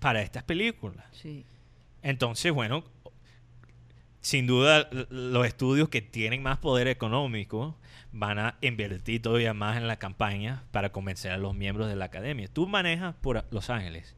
para 0.00 0.20
estas 0.22 0.42
películas. 0.42 1.04
Sí. 1.12 1.46
Entonces, 2.02 2.52
bueno, 2.52 2.84
sin 4.20 4.46
duda 4.46 4.88
los 5.10 5.46
estudios 5.46 5.88
que 5.88 6.02
tienen 6.02 6.42
más 6.42 6.58
poder 6.58 6.88
económico 6.88 7.76
van 8.12 8.38
a 8.38 8.56
invertir 8.60 9.20
todavía 9.22 9.54
más 9.54 9.76
en 9.76 9.86
la 9.88 9.98
campaña 9.98 10.64
para 10.70 10.92
convencer 10.92 11.32
a 11.32 11.38
los 11.38 11.54
miembros 11.54 11.88
de 11.88 11.96
la 11.96 12.06
academia. 12.06 12.48
Tú 12.48 12.66
manejas 12.66 13.14
por 13.16 13.44
Los 13.50 13.70
Ángeles 13.70 14.14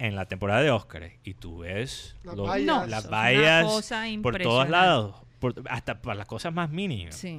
en 0.00 0.16
la 0.16 0.24
temporada 0.26 0.62
de 0.62 0.70
Oscars 0.70 1.12
y 1.24 1.34
tú 1.34 1.58
ves 1.58 2.16
Las 2.24 2.34
vallas. 2.36 2.66
No, 2.66 2.86
las 2.86 3.08
vallas 3.10 3.66
por 4.22 4.38
todos 4.38 4.68
lados, 4.68 5.14
por- 5.38 5.54
hasta 5.68 6.00
para 6.02 6.16
las 6.16 6.26
cosas 6.26 6.52
más 6.52 6.70
mínimas. 6.70 7.14
Sí. 7.14 7.38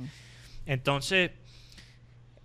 Entonces, 0.65 1.31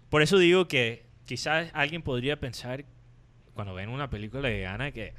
por 0.09 0.23
eso 0.23 0.39
digo 0.39 0.69
que 0.69 1.05
quizás 1.27 1.71
alguien 1.75 2.03
podría 2.03 2.41
pensar 2.41 2.85
cuando 3.55 3.75
ven 3.75 3.89
una 3.91 4.09
película 4.11 4.49
de 4.49 4.61
gana 4.61 4.91
que 4.91 5.13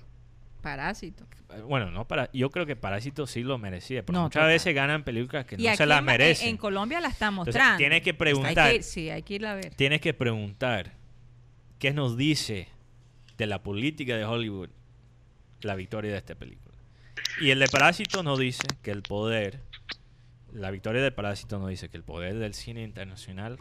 Parásito. 0.61 1.25
bueno, 1.67 1.91
no 1.91 2.07
para 2.07 2.29
yo 2.33 2.49
creo 2.49 2.65
que 2.65 2.75
Parásito 2.75 3.27
sí 3.27 3.43
lo 3.43 3.57
merecía, 3.57 4.03
porque 4.03 4.17
No, 4.17 4.23
muchas 4.23 4.41
total. 4.41 4.47
veces 4.49 4.73
ganan 4.75 5.03
películas 5.03 5.45
que 5.45 5.55
Y 5.59 5.65
no 5.65 5.75
se 5.75 5.85
las 5.85 5.99
en- 5.99 6.05
merecen. 6.05 6.47
En, 6.49 6.57
Colombia 6.57 6.99
la 6.99 7.09
está 7.09 7.27
Entonces, 7.27 7.53
mostrando. 7.53 7.77
tienes 7.77 8.01
que 8.01 8.09
Hay 8.09 8.15
preguntar. 8.17 8.71
que 8.71 8.81
sí, 8.83 9.09
hay 9.11 9.21
que 9.21 9.35
ir 9.35 9.45
a 9.45 9.53
ver. 9.53 9.75
Tienes 9.75 10.01
que 10.01 10.13
preguntar 10.13 10.93
qué 11.79 11.93
nos 11.93 12.17
dice 12.17 12.67
de 13.37 13.45
la 13.45 13.61
política 13.61 14.17
de 14.17 14.25
Hollywood 14.25 14.69
la 15.61 15.75
victoria 15.75 16.11
de 16.11 16.17
esta 16.17 16.35
película. 16.35 16.75
Y 17.41 17.51
el 17.51 17.59
de 17.59 17.67
Parásito 17.67 18.23
nos 18.23 18.39
dice 18.39 18.67
que 18.81 18.91
el 18.91 19.01
poder, 19.01 19.61
la 20.53 20.71
victoria 20.71 21.01
de 21.01 21.11
Parásito 21.11 21.59
nos 21.59 21.69
dice 21.69 21.89
que 21.89 21.97
el 21.97 22.03
poder 22.03 22.37
del 22.37 22.53
cine 22.53 22.83
internacional 22.83 23.57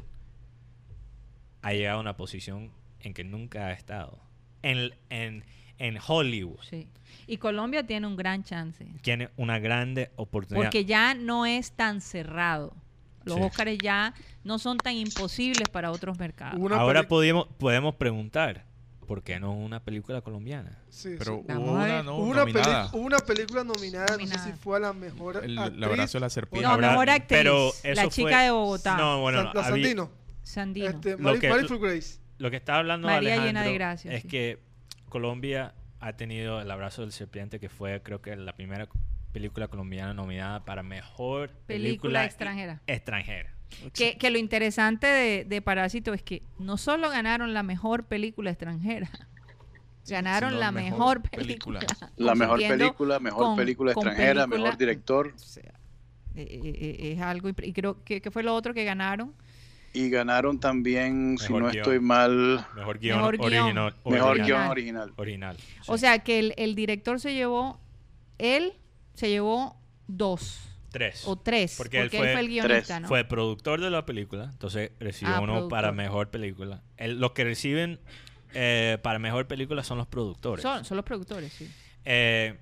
ha 1.62 1.72
llegado 1.72 1.98
a 1.98 2.00
una 2.00 2.16
posición 2.16 2.70
en 3.00 3.14
que 3.14 3.24
nunca 3.24 3.66
ha 3.66 3.72
estado. 3.72 4.18
En, 4.62 4.92
en, 5.10 5.44
en 5.78 5.98
Hollywood 6.06 6.60
Sí. 6.62 6.88
Y 7.26 7.38
Colombia 7.38 7.86
tiene 7.86 8.06
un 8.06 8.16
gran 8.16 8.44
chance. 8.44 8.86
tiene 9.02 9.30
una 9.36 9.58
grande 9.58 10.10
oportunidad. 10.16 10.64
Porque 10.64 10.84
ya 10.84 11.14
no 11.14 11.46
es 11.46 11.72
tan 11.72 12.00
cerrado. 12.00 12.74
Los 13.24 13.36
Sí. 13.36 13.42
Óscares 13.42 13.78
ya 13.78 14.14
no 14.44 14.58
son 14.58 14.78
tan 14.78 14.94
imposibles 14.94 15.68
para 15.68 15.90
otros 15.90 16.18
mercados. 16.18 16.60
Una 16.60 16.76
Ahora 16.76 17.08
podemos, 17.08 17.48
podemos 17.58 17.96
preguntar, 17.96 18.64
¿por 19.06 19.22
qué 19.22 19.40
no 19.40 19.52
una 19.52 19.82
película 19.82 20.20
colombiana? 20.20 20.78
Sí, 20.90 21.14
Pero 21.18 21.42
sí. 21.46 21.52
Hubo 21.54 21.72
una. 21.72 22.02
¿no? 22.02 22.16
Hubo 22.16 22.24
una, 22.24 22.40
nominada. 22.40 22.90
hubo 22.92 22.98
una 23.02 23.18
película 23.18 23.64
nominada, 23.64 24.16
no 24.18 24.26
sé 24.26 24.38
si 24.38 24.52
fue 24.52 24.76
a 24.76 24.80
la 24.80 24.92
mejor 24.92 25.40
El 25.44 25.58
actriz. 25.58 25.84
abrazo 25.84 26.18
de 26.18 26.20
la 26.20 26.30
serpiente. 26.30 26.66
No, 26.68 26.74
Habrá- 26.74 26.90
mejor 26.90 27.10
actriz, 27.10 27.38
pero 27.38 27.70
la 27.84 28.08
chica 28.08 28.28
fue- 28.30 28.42
de 28.44 28.50
Bogotá. 28.50 28.96
No, 28.96 29.20
bueno, 29.20 29.38
San- 29.38 29.46
no, 29.46 29.54
la 29.54 29.66
había- 29.66 29.82
Sandino. 29.84 30.10
Sandino. 30.42 30.86
Este, 30.88 31.16
Lo 31.18 31.38
que- 31.38 31.48
Grace. 31.78 32.20
Lo 32.38 32.50
que 32.50 32.56
está 32.56 32.76
hablando 32.76 33.08
María 33.08 33.36
llena 33.38 33.62
de 33.62 33.72
gracia, 33.74 34.12
es 34.12 34.22
sí. 34.22 34.28
que 34.28 34.58
Colombia 35.08 35.74
ha 36.00 36.12
tenido 36.16 36.60
el 36.60 36.70
abrazo 36.70 37.02
del 37.02 37.12
serpiente, 37.12 37.58
que 37.60 37.68
fue 37.70 38.02
creo 38.02 38.20
que 38.20 38.36
la 38.36 38.54
primera 38.54 38.88
película 39.32 39.68
colombiana 39.68 40.12
nominada 40.14 40.64
para 40.64 40.82
mejor 40.82 41.48
Película 41.48 41.66
película 41.66 42.24
extranjera. 42.24 42.82
extranjera. 42.86 43.54
Que, 43.92 44.16
que 44.16 44.30
lo 44.30 44.38
interesante 44.38 45.06
de, 45.06 45.44
de 45.44 45.60
Parásito 45.62 46.14
es 46.14 46.22
que 46.22 46.42
no 46.58 46.76
solo 46.76 47.10
ganaron 47.10 47.52
la 47.52 47.62
mejor 47.62 48.04
película 48.04 48.50
extranjera, 48.50 49.10
ganaron 50.08 50.50
sino 50.50 50.60
la 50.60 50.72
mejor 50.72 51.20
mejor 51.20 51.22
película. 51.30 51.80
película. 51.80 52.10
La 52.16 52.34
mejor 52.36 52.58
película, 52.60 53.18
mejor 53.20 53.44
con- 53.44 53.56
película 53.56 53.92
extranjera, 53.92 54.44
película- 54.46 54.64
mejor 54.64 54.78
director 54.78 55.32
O 55.34 55.38
sea, 55.38 55.62
eh, 56.34 56.42
eh, 56.50 56.96
eh, 57.00 57.12
es 57.12 57.20
algo 57.20 57.48
y 57.48 57.72
creo 57.72 58.02
que, 58.04 58.20
que 58.20 58.30
fue 58.30 58.42
lo 58.42 58.54
otro 58.54 58.72
que 58.74 58.84
ganaron 58.84 59.34
y 59.92 60.10
ganaron 60.10 60.60
también, 60.60 61.38
si 61.38 61.44
Mejor 61.44 61.62
no 61.62 61.68
guion. 61.70 61.76
estoy 61.82 62.00
mal, 62.00 62.66
Mejor 62.76 62.98
guion 62.98 63.16
Mejor 63.18 63.36
guion. 63.38 63.62
original. 63.64 63.94
mejor 64.04 64.28
original. 64.30 64.46
guion 64.46 64.70
original. 64.70 65.12
Original, 65.16 65.56
o 65.86 65.96
sea 65.98 66.18
que 66.20 66.38
el, 66.38 66.54
el 66.58 66.74
director 66.74 67.18
se 67.18 67.32
llevó 67.34 67.80
él 68.38 68.74
se 69.14 69.28
llevó 69.30 69.76
dos 70.06 70.60
tres. 70.98 71.22
o 71.26 71.36
tres 71.36 71.74
Porque 71.76 72.00
porque, 72.02 72.16
él 72.18 72.24
él 72.24 72.32
fue- 72.32 72.40
el 72.40 72.48
guionista 72.48 72.84
tres. 72.94 73.00
¿no? 73.02 73.08
Fue 73.08 73.24
productor 73.24 73.80
de 73.80 73.90
la 73.90 74.06
película, 74.06 74.44
entonces 74.44 74.90
recibió 75.00 75.34
Ah, 75.34 75.40
uno 75.40 75.52
productor. 75.54 75.70
para 75.78 75.92
mejor 75.92 76.30
película. 76.30 76.82
El- 76.96 77.18
los 77.20 77.32
que 77.32 77.44
reciben 77.44 77.98
eh, 78.54 78.98
para 79.02 79.18
mejor 79.18 79.46
película 79.46 79.82
son 79.84 79.98
los 79.98 80.06
productores. 80.06 80.62
son, 80.62 80.84
son 80.84 80.96
los 80.96 81.04
productores 81.04 81.52
sí 81.52 81.70
Eh, 82.04 82.54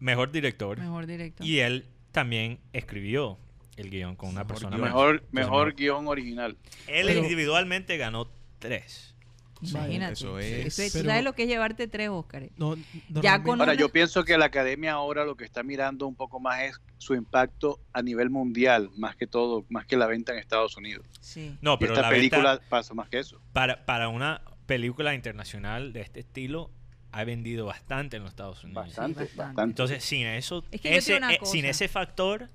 mejor 0.00 0.32
director. 0.32 0.78
mejor 0.78 1.06
director 1.06 1.46
Y 1.46 1.60
él 1.60 1.86
también 2.12 2.58
escribió 2.72 3.38
el 3.76 3.90
guion 3.90 4.16
con 4.16 4.30
una 4.30 4.40
Mejor 4.40 4.48
persona 4.48 4.76
guion. 4.76 4.80
más. 4.80 4.90
Mejor, 4.90 5.24
mejor 5.30 5.68
no- 5.68 5.74
guion 5.76 6.08
original. 6.08 6.56
Él 6.88 7.06
Pero- 7.06 7.20
individualmente 7.20 7.96
ganó 7.96 8.28
tres. 8.58 9.14
Imagínate 9.62 10.12
eso 10.14 10.38
Eso 10.38 10.56
es- 10.56 10.78
es- 10.78 10.92
¿tú 10.92 10.98
Pero- 10.98 11.08
sabes 11.10 11.24
lo 11.24 11.32
que 11.34 11.42
es 11.44 11.48
llevarte 11.48 11.88
tres 11.88 12.08
Óscares 12.08 12.50
No, 12.56 12.76
Ya 13.22 13.42
con- 13.42 13.60
Ahora, 13.60 13.72
una- 13.72 13.80
yo 13.80 13.88
pienso 13.90 14.24
que 14.24 14.36
la 14.38 14.46
academia 14.46 14.92
ahora 14.92 15.24
lo 15.24 15.36
que 15.36 15.44
está 15.44 15.62
mirando 15.62 16.06
un 16.06 16.14
poco 16.14 16.40
más 16.40 16.60
es 16.62 16.80
su 16.98 17.14
impacto 17.14 17.80
a 17.92 18.02
nivel 18.02 18.30
mundial, 18.30 18.90
más 18.96 19.16
que 19.16 19.26
todo, 19.26 19.64
más 19.68 19.86
que 19.86 19.96
la 19.96 20.06
venta 20.06 20.32
en 20.32 20.38
Estados 20.38 20.76
Unidos. 20.76 21.06
sí 21.20 21.56
No, 21.60 21.74
Y 21.74 21.78
pero 21.78 21.92
esta 21.94 22.02
la 22.02 22.10
película 22.10 22.50
venta 22.52 22.68
pasa 22.68 22.94
más 22.94 23.08
que 23.08 23.18
eso. 23.20 23.40
para, 23.52 23.84
para 23.86 24.08
una 24.08 24.42
película 24.66 25.14
internacional 25.14 25.92
de 25.92 26.00
este 26.02 26.20
estilo 26.20 26.70
ha 27.10 27.24
vendido 27.24 27.64
bastante 27.64 28.16
en 28.18 28.22
los 28.22 28.30
Estados 28.32 28.62
Unidos. 28.64 28.86
Bastante, 28.86 29.20
bastante. 29.20 29.36
bastante. 29.42 29.62
Entonces, 29.70 30.04
sin 30.04 30.26
eso, 30.26 30.64
Es 30.70 30.80
que 30.82 30.96
ese, 30.96 31.16
eh, 31.16 31.38
sin 31.44 31.64
ese 31.64 31.88
factor, 31.88 32.50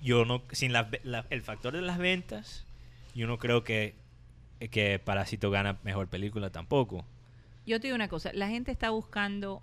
yo 0.00 0.24
no, 0.24 0.42
sin 0.52 0.72
la- 0.72 0.88
la- 1.04 1.26
el 1.30 1.42
factor 1.42 1.74
de 1.74 1.82
las 1.82 1.98
ventas, 1.98 2.64
yo 3.14 3.26
no 3.26 3.38
creo 3.38 3.64
que, 3.64 3.94
que 4.70 4.98
Parásito 4.98 5.50
gana 5.50 5.78
mejor 5.82 6.08
película 6.08 6.50
tampoco. 6.50 7.04
Yo 7.66 7.80
te 7.80 7.86
digo 7.88 7.94
una 7.94 8.08
cosa, 8.08 8.30
la 8.32 8.48
gente 8.48 8.70
está 8.72 8.90
buscando 8.90 9.62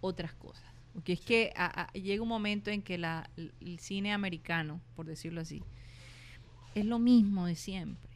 otras 0.00 0.32
cosas. 0.34 0.64
Porque 0.92 1.14
es 1.14 1.20
que 1.20 1.52
a- 1.56 1.82
a- 1.84 1.92
llega 1.92 2.22
un 2.22 2.28
momento 2.28 2.70
en 2.70 2.82
que 2.82 2.98
la- 2.98 3.30
el 3.36 3.78
cine 3.78 4.12
americano, 4.12 4.80
por 4.94 5.06
decirlo 5.06 5.40
así, 5.40 5.62
es 6.74 6.84
lo 6.84 6.98
mismo 6.98 7.46
de 7.46 7.54
siempre. 7.54 8.10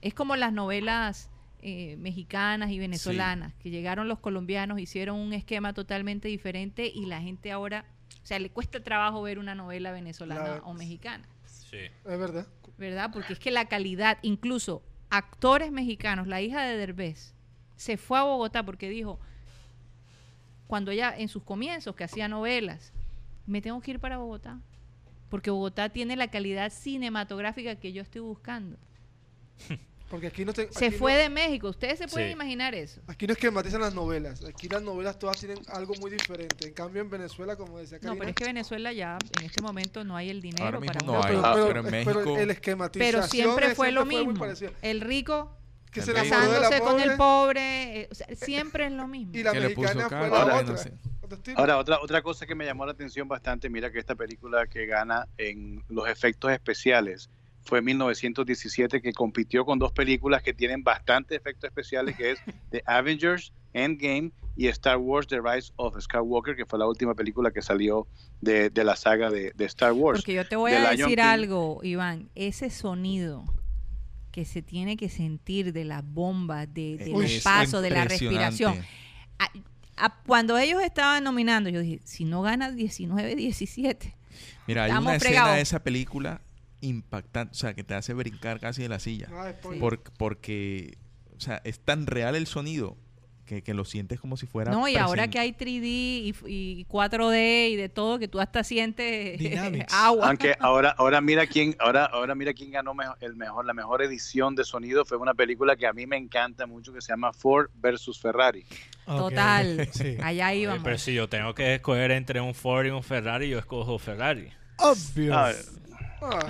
Es 0.00 0.14
como 0.14 0.36
las 0.36 0.52
novelas 0.52 1.30
eh, 1.66 1.96
mexicanas 1.96 2.70
y 2.70 2.78
venezolanas, 2.78 3.54
que 3.54 3.70
llegaron 3.70 4.06
los 4.06 4.18
colombianos, 4.18 4.78
hicieron 4.78 5.16
un 5.18 5.32
esquema 5.32 5.72
totalmente 5.72 6.28
diferente 6.28 6.86
y 6.94 7.06
la 7.06 7.22
gente 7.22 7.50
ahora, 7.52 7.86
o 8.22 8.26
sea, 8.26 8.38
le 8.38 8.50
cuesta 8.50 8.80
trabajo 8.82 9.22
ver 9.22 9.38
una 9.38 9.54
novela 9.54 9.90
venezolana 9.90 10.56
La- 10.56 10.62
o 10.64 10.74
mexicana. 10.74 11.26
Sí. 11.46 11.78
Es 11.78 12.18
verdad. 12.18 12.46
¿verdad? 12.76 13.10
Porque 13.14 13.32
es 13.32 13.38
que 13.38 13.50
la 13.50 13.64
calidad, 13.66 14.18
incluso 14.20 14.82
actores 15.16 15.70
mexicanos, 15.70 16.26
la 16.26 16.40
hija 16.40 16.62
de 16.62 16.76
Derbez, 16.76 17.34
se 17.76 17.96
fue 17.96 18.18
a 18.18 18.24
Bogotá 18.24 18.64
porque 18.64 18.88
dijo, 18.88 19.20
cuando 20.66 20.90
ella 20.90 21.14
en 21.16 21.28
sus 21.28 21.44
comienzos, 21.44 21.94
que 21.94 22.02
hacía 22.02 22.26
novelas, 22.26 22.92
me 23.46 23.62
tengo 23.62 23.80
que 23.80 23.92
ir 23.92 24.00
para 24.00 24.18
Bogotá, 24.18 24.60
porque 25.30 25.50
Bogotá 25.50 25.88
tiene 25.88 26.16
la 26.16 26.28
calidad 26.28 26.72
cinematográfica 26.72 27.76
que 27.76 27.92
yo 27.92 28.02
estoy 28.02 28.22
buscando. 28.22 28.76
Porque 30.08 30.26
aquí 30.28 30.44
no 30.44 30.52
te- 30.52 30.70
Se 30.72 30.90
fue 30.90 31.12
no- 31.14 31.18
de 31.18 31.28
México, 31.30 31.68
ustedes 31.68 31.98
se 31.98 32.06
pueden 32.08 32.28
Sí. 32.28 32.32
imaginar 32.34 32.74
eso. 32.74 33.00
Aquí 33.08 33.26
no 33.26 33.32
esquematizan 33.32 33.80
las 33.80 33.94
novelas. 33.94 34.44
Aquí 34.44 34.68
las 34.68 34.82
novelas 34.82 35.18
todas 35.18 35.38
tienen 35.38 35.58
algo 35.68 35.94
muy 36.00 36.10
diferente. 36.10 36.68
En 36.68 36.74
cambio, 36.74 37.00
en 37.02 37.10
Venezuela, 37.10 37.56
como 37.56 37.78
decía 37.78 37.98
No, 38.02 38.14
pero 38.16 38.28
es 38.28 38.34
que 38.36 38.44
Venezuela 38.44 38.92
ya 38.92 39.18
en 39.40 39.46
este 39.46 39.62
momento 39.62 40.04
no 40.04 40.14
hay 40.16 40.30
el 40.30 40.40
dinero 40.40 40.64
Ahora 40.66 40.80
mismo 40.80 40.92
para 40.94 41.06
no 41.06 41.16
hay. 41.22 41.30
pero, 41.36 41.42
pero- 41.42 41.66
pero 41.66 41.80
en 41.80 42.04
pero 42.04 42.20
México- 42.20 42.38
el 42.38 42.50
esquematización 42.50 43.12
Pero 43.20 43.26
siempre 43.26 43.74
fue 43.74 43.90
lo 43.92 44.04
mismo. 44.04 44.44
El 44.82 45.00
rico 45.00 45.56
Que 45.90 46.00
El 46.00 46.06
se 46.06 46.12
rico. 46.12 46.24
enamoró 46.26 46.52
de 46.52 46.60
la 46.60 46.68
casándose 46.70 46.92
con 46.92 47.00
el 47.10 47.16
pobre 47.16 48.00
eh, 48.00 48.08
o 48.10 48.14
sea, 48.16 48.26
siempre 48.34 48.86
es 48.86 48.92
lo 48.92 49.06
mismo. 49.06 49.32
y 49.34 49.42
la 49.44 49.52
Que 49.52 49.60
le 49.60 49.70
puso 49.70 49.94
mexicana 49.94 50.08
fue 50.08 50.28
la 50.28 50.42
Ahora, 50.42 50.56
otra. 50.58 50.76
Ahora, 51.56 51.78
otra, 51.78 52.00
otra 52.02 52.22
cosa 52.22 52.46
que 52.46 52.54
me 52.54 52.64
llamó 52.64 52.84
la 52.84 52.92
atención 52.92 53.26
bastante, 53.28 53.70
mira 53.70 53.90
que 53.90 53.98
esta 54.00 54.14
película 54.14 54.66
que 54.66 54.86
gana 54.86 55.26
en 55.38 55.82
los 55.88 56.08
efectos 56.08 56.52
especiales 56.52 57.30
fue 57.64 57.78
en 57.78 57.86
1917 57.86 59.00
que 59.00 59.12
compitió 59.12 59.64
con 59.64 59.78
dos 59.78 59.92
películas 59.92 60.42
que 60.42 60.52
tienen 60.54 60.82
bastante 60.84 61.34
efectos 61.36 61.68
especiales, 61.68 62.16
que 62.16 62.32
es 62.32 62.38
The 62.70 62.82
Avengers 62.86 63.52
Endgame 63.72 64.32
y 64.56 64.68
Star 64.68 64.98
Wars 64.98 65.26
The 65.26 65.40
Rise 65.40 65.72
of 65.76 65.98
Skywalker, 66.00 66.54
que 66.56 66.64
fue 66.66 66.78
la 66.78 66.86
última 66.86 67.14
película 67.14 67.50
que 67.50 67.60
salió 67.62 68.06
de, 68.40 68.70
de 68.70 68.84
la 68.84 68.94
saga 68.96 69.30
de, 69.30 69.52
de 69.54 69.64
Star 69.64 69.92
Wars. 69.92 70.20
Porque 70.20 70.34
yo 70.34 70.46
te 70.46 70.56
voy 70.56 70.70
de 70.72 70.76
a 70.78 70.90
decir 70.90 71.06
King. 71.16 71.22
algo, 71.22 71.80
Iván, 71.82 72.28
ese 72.34 72.70
sonido 72.70 73.44
que 74.30 74.44
se 74.44 74.62
tiene 74.62 74.96
que 74.96 75.08
sentir 75.08 75.72
de 75.72 75.84
las 75.84 76.04
bombas, 76.04 76.72
de, 76.72 76.98
de 76.98 77.12
Uy, 77.12 77.22
los 77.34 77.42
pasos, 77.42 77.82
de 77.82 77.90
la 77.90 78.04
respiración. 78.04 78.76
A- 79.38 79.50
a- 79.96 80.22
cuando 80.26 80.58
ellos 80.58 80.82
estaban 80.82 81.22
nominando, 81.24 81.70
yo 81.70 81.80
dije, 81.80 82.00
si 82.04 82.24
no 82.24 82.42
gana 82.42 82.70
19, 82.70 83.36
17. 83.36 84.14
Mira, 84.66 84.84
hay 84.84 84.92
una 84.92 85.16
escena 85.16 85.52
de 85.54 85.60
esa 85.60 85.82
película 85.82 86.40
impactante, 86.84 87.52
o 87.52 87.54
sea, 87.54 87.74
que 87.74 87.84
te 87.84 87.94
hace 87.94 88.14
brincar 88.14 88.60
casi 88.60 88.82
de 88.82 88.88
la 88.88 88.98
silla. 88.98 89.28
Ah. 89.32 89.52
Por- 89.80 90.00
porque, 90.16 90.96
o 91.36 91.40
sea, 91.40 91.60
es 91.64 91.80
tan 91.80 92.06
real 92.06 92.34
el 92.36 92.46
sonido 92.46 92.96
que, 93.46 93.62
que 93.62 93.74
lo 93.74 93.84
sientes 93.84 94.20
como 94.20 94.38
si 94.38 94.46
fuera. 94.46 94.70
No, 94.72 94.88
y 94.88 94.96
ahora 94.96 95.28
que 95.28 95.38
hay 95.38 95.52
3D 95.52 95.82
y, 95.84 96.34
y 96.46 96.84
4D 96.86 97.68
y 97.72 97.76
de 97.76 97.90
todo, 97.90 98.18
que 98.18 98.26
tú 98.26 98.40
hasta 98.40 98.64
sientes 98.64 99.38
agua. 99.92 100.28
Aunque 100.28 100.54
ahora, 100.60 100.94
ahora 100.96 101.20
mira 101.20 101.46
quién, 101.46 101.76
ahora, 101.78 102.06
ahora 102.06 102.34
mira 102.34 102.54
quién 102.54 102.70
ganó 102.70 102.94
el 103.20 103.36
mejor, 103.36 103.66
la 103.66 103.74
mejor 103.74 104.00
edición 104.02 104.54
de 104.54 104.64
sonido 104.64 105.04
fue 105.04 105.18
una 105.18 105.34
película 105.34 105.76
que 105.76 105.86
a 105.86 105.92
mí 105.92 106.06
me 106.06 106.16
encanta 106.16 106.66
mucho 106.66 106.92
que 106.94 107.02
se 107.02 107.12
llama 107.12 107.34
Ford 107.34 107.68
versus 107.74 108.18
Ferrari. 108.18 108.64
Total. 109.04 109.88
Sí. 109.92 110.16
Allá 110.22 110.48
Oye, 110.48 110.56
íbamos. 110.60 110.82
pero 110.82 110.96
si 110.96 111.12
yo 111.12 111.28
tengo 111.28 111.54
que 111.54 111.74
escoger 111.74 112.12
entre 112.12 112.40
un 112.40 112.54
Ford 112.54 112.86
y 112.86 112.90
un 112.90 113.02
Ferrari, 113.02 113.50
yo 113.50 113.58
escojo 113.58 113.98
Ferrari. 113.98 114.48
Obvio. 114.78 115.34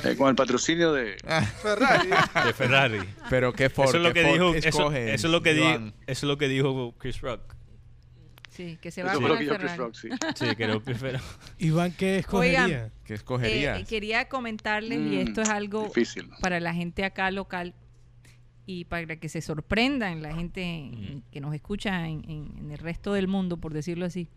Eh, 0.05 0.16
con 0.16 0.28
el 0.28 0.34
patrocinio 0.34 0.92
de 0.92 1.16
Ferrari. 1.62 2.09
De 2.46 2.52
Ferrari. 2.52 2.98
Pero 3.30 3.52
qué 3.52 3.68
Ford, 3.70 3.88
eso 3.88 3.96
es 3.98 4.02
lo 4.02 4.12
que 4.12 4.22
dijo, 4.24 4.55
eso, 4.55 5.02
es 5.14 5.24
lo 5.24 5.42
que 5.42 5.55
dijo, 5.55 5.70
eso 5.70 5.92
es 6.06 6.22
lo 6.24 6.38
que 6.38 6.48
dijo 6.48 6.94
Chris 6.98 7.20
Rock. 7.20 7.40
Sí, 8.51 8.78
que 8.80 8.92
se 8.92 9.02
va 9.02 9.10
eso 9.10 9.20
con 9.20 9.22
fue 9.22 9.28
lo 9.30 9.34
el 9.34 9.40
que 9.40 9.46
yo 9.46 9.59
Chris 9.59 9.70
Ferrari. 9.72 9.78
Rock, 9.78 9.94
sí. 9.94 10.09
Sí, 10.51 10.56
que 10.56 10.66
yo 10.68 10.80
prefiero. 10.80 11.18
Iván, 11.59 11.92
¿qué 11.92 12.18
escogería? 12.18 12.64
Oigan, 12.64 12.92
¿Qué 13.05 13.14
escogerías? 13.14 13.80
Eh, 13.80 13.84
quería 13.84 14.28
comentarles, 14.28 14.98
y 14.98 15.16
Mm, 15.16 15.28
esto 15.28 15.42
es 15.42 15.48
algo 15.48 15.84
difícil. 15.84 16.30
para 16.40 16.60
la 16.60 16.72
gente 16.72 17.05
acá 17.05 17.30
local 17.32 17.74
y 18.66 18.84
para 18.84 19.16
que 19.16 19.28
se 19.28 19.42
sorprendan 19.42 20.22
la 20.22 20.34
gente 20.34 20.90
Ujú. 20.92 21.22
que 21.32 21.40
nos 21.40 21.52
escucha 21.55 22.06
en, 22.09 22.24
en- 22.30 22.55
en 22.59 22.70
el 22.70 22.78
resto 22.78 23.12
del 23.12 23.26
mundo, 23.28 23.56
por 23.56 23.74
decirlo 23.74 24.06
así. 24.06 24.28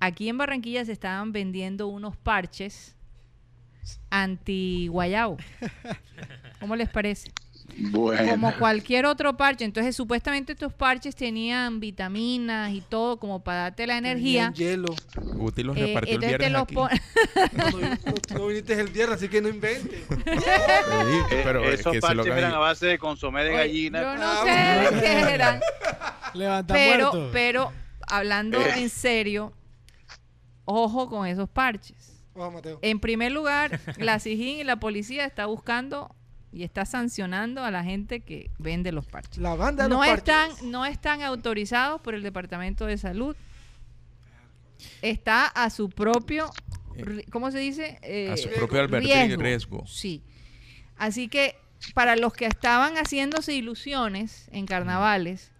Aquí 0.00 0.28
en 0.28 0.36
Barranquilla 0.36 0.84
se 0.84 0.92
estaban 0.92 1.30
vendiendo 1.32 1.86
unos 1.86 2.16
parches 2.16 2.95
anti-guayabo. 4.10 5.36
¿Cómo 6.60 6.76
les 6.76 6.88
parece? 6.88 7.30
Bueno. 7.78 8.30
Como 8.30 8.54
cualquier 8.56 9.04
otro 9.06 9.36
parche. 9.36 9.64
Entonces, 9.64 9.94
supuestamente 9.94 10.52
estos 10.52 10.72
parches 10.72 11.14
tenían 11.16 11.80
vitaminas 11.80 12.72
y 12.72 12.80
todo 12.80 13.18
como 13.18 13.40
para 13.42 13.62
darte 13.62 13.86
la 13.86 13.98
energía. 13.98 14.52
Tenían 14.54 14.76
hielo. 14.82 14.94
Guti 15.34 15.62
los 15.62 15.76
Eh, 15.76 15.86
repartió 15.86 16.14
el 16.14 16.20
viernes 16.20 16.52
los 16.52 16.62
aquí. 16.62 16.74
No, 16.74 16.88
no, 17.70 17.80
no, 17.80 17.96
no 18.38 18.46
viniste 18.46 18.80
el 18.80 18.88
viernes, 18.88 19.16
así 19.18 19.28
que 19.28 19.42
no 19.42 19.48
inventes. 19.48 20.00
Sí, 20.08 21.34
Eh, 21.34 21.40
pero 21.44 21.64
es 21.64 21.80
esos 21.80 21.92
que 21.92 22.00
se 22.00 22.14
lo 22.14 22.22
parches 22.22 22.36
eran 22.38 22.54
a 22.54 22.58
base 22.58 22.86
de 22.86 22.98
consomé 22.98 23.42
de 23.44 23.50
Oye, 23.50 23.58
gallina. 23.58 24.00
Yo 24.02 24.16
no 24.16 24.22
Ah, 24.24 24.42
sé 24.88 24.94
de 24.94 25.00
qué 25.02 25.34
eran. 25.34 25.60
Levanta 26.34 26.72
Pero, 26.74 27.12
muerto. 27.12 27.30
pero, 27.32 27.72
hablando 28.06 28.60
Eh. 28.60 28.74
en 28.78 28.88
serio, 28.90 29.52
ojo 30.64 31.08
con 31.10 31.26
esos 31.26 31.48
parches. 31.48 32.15
Mateo. 32.36 32.78
En 32.82 33.00
primer 33.00 33.32
lugar, 33.32 33.80
la 33.98 34.18
SIGIN 34.20 34.58
y 34.60 34.64
la 34.64 34.76
policía 34.76 35.24
está 35.24 35.46
buscando 35.46 36.14
y 36.52 36.62
está 36.62 36.84
sancionando 36.86 37.62
a 37.64 37.70
la 37.70 37.84
gente 37.84 38.20
que 38.20 38.50
vende 38.58 38.92
los 38.92 39.06
parches. 39.06 39.38
La 39.38 39.54
banda 39.56 39.84
de 39.84 39.90
No 39.90 39.96
los 40.04 40.06
están, 40.16 40.48
parches. 40.50 40.66
no 40.66 40.86
están 40.86 41.22
autorizados 41.22 42.00
por 42.00 42.14
el 42.14 42.22
Departamento 42.22 42.86
de 42.86 42.96
Salud. 42.98 43.36
Está 45.02 45.46
a 45.46 45.70
su 45.70 45.88
propio, 45.90 46.50
ri- 46.96 47.28
¿cómo 47.30 47.50
se 47.50 47.58
dice? 47.58 47.98
Eh, 48.02 48.30
A 48.30 48.36
su 48.36 48.48
propio 48.50 48.80
advertir 48.80 49.30
y 49.30 49.36
riesgo. 49.36 49.86
Sí. 49.86 50.22
Así 50.96 51.28
que 51.28 51.56
para 51.94 52.16
los 52.16 52.32
que 52.32 52.46
estaban 52.46 52.94
haciéndose 52.96 53.54
ilusiones 53.54 54.48
en 54.52 54.66
carnavales, 54.66 55.52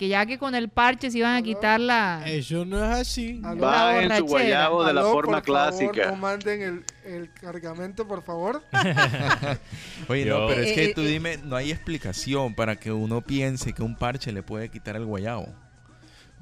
que 0.00 0.08
ya 0.08 0.24
que 0.24 0.38
con 0.38 0.54
el 0.54 0.70
parche 0.70 1.10
se 1.10 1.18
iban 1.18 1.36
a 1.36 1.42
quitar 1.42 1.78
la... 1.78 2.22
Eso 2.24 2.64
no 2.64 2.82
es 2.82 2.90
así. 2.90 3.38
Aló. 3.44 3.60
Va 3.66 3.88
en 4.00 4.08
borrachera. 4.08 4.16
su 4.16 4.24
guayabo 4.24 4.84
de 4.86 4.94
la 4.94 5.02
forma 5.02 5.42
por 5.42 5.46
favor, 5.54 5.72
clásica. 5.74 6.10
no 6.10 6.16
manden 6.16 6.62
el, 6.62 6.84
el 7.04 7.30
cargamento, 7.34 8.08
por 8.08 8.22
favor. 8.22 8.62
Oye, 10.08 10.24
Yo- 10.24 10.40
no, 10.40 10.46
pero 10.48 10.62
es 10.62 10.70
Eh, 10.70 10.74
que 10.74 10.84
eh, 10.86 10.94
tú 10.94 11.02
eh. 11.02 11.06
dime, 11.06 11.36
no 11.44 11.54
hay 11.54 11.70
explicación 11.70 12.54
para 12.54 12.76
que 12.76 12.90
uno 12.92 13.20
piense 13.20 13.74
que 13.74 13.82
un 13.82 13.94
parche 13.94 14.32
le 14.32 14.42
puede 14.42 14.70
quitar 14.70 14.96
el 14.96 15.04
guayabo. 15.04 15.48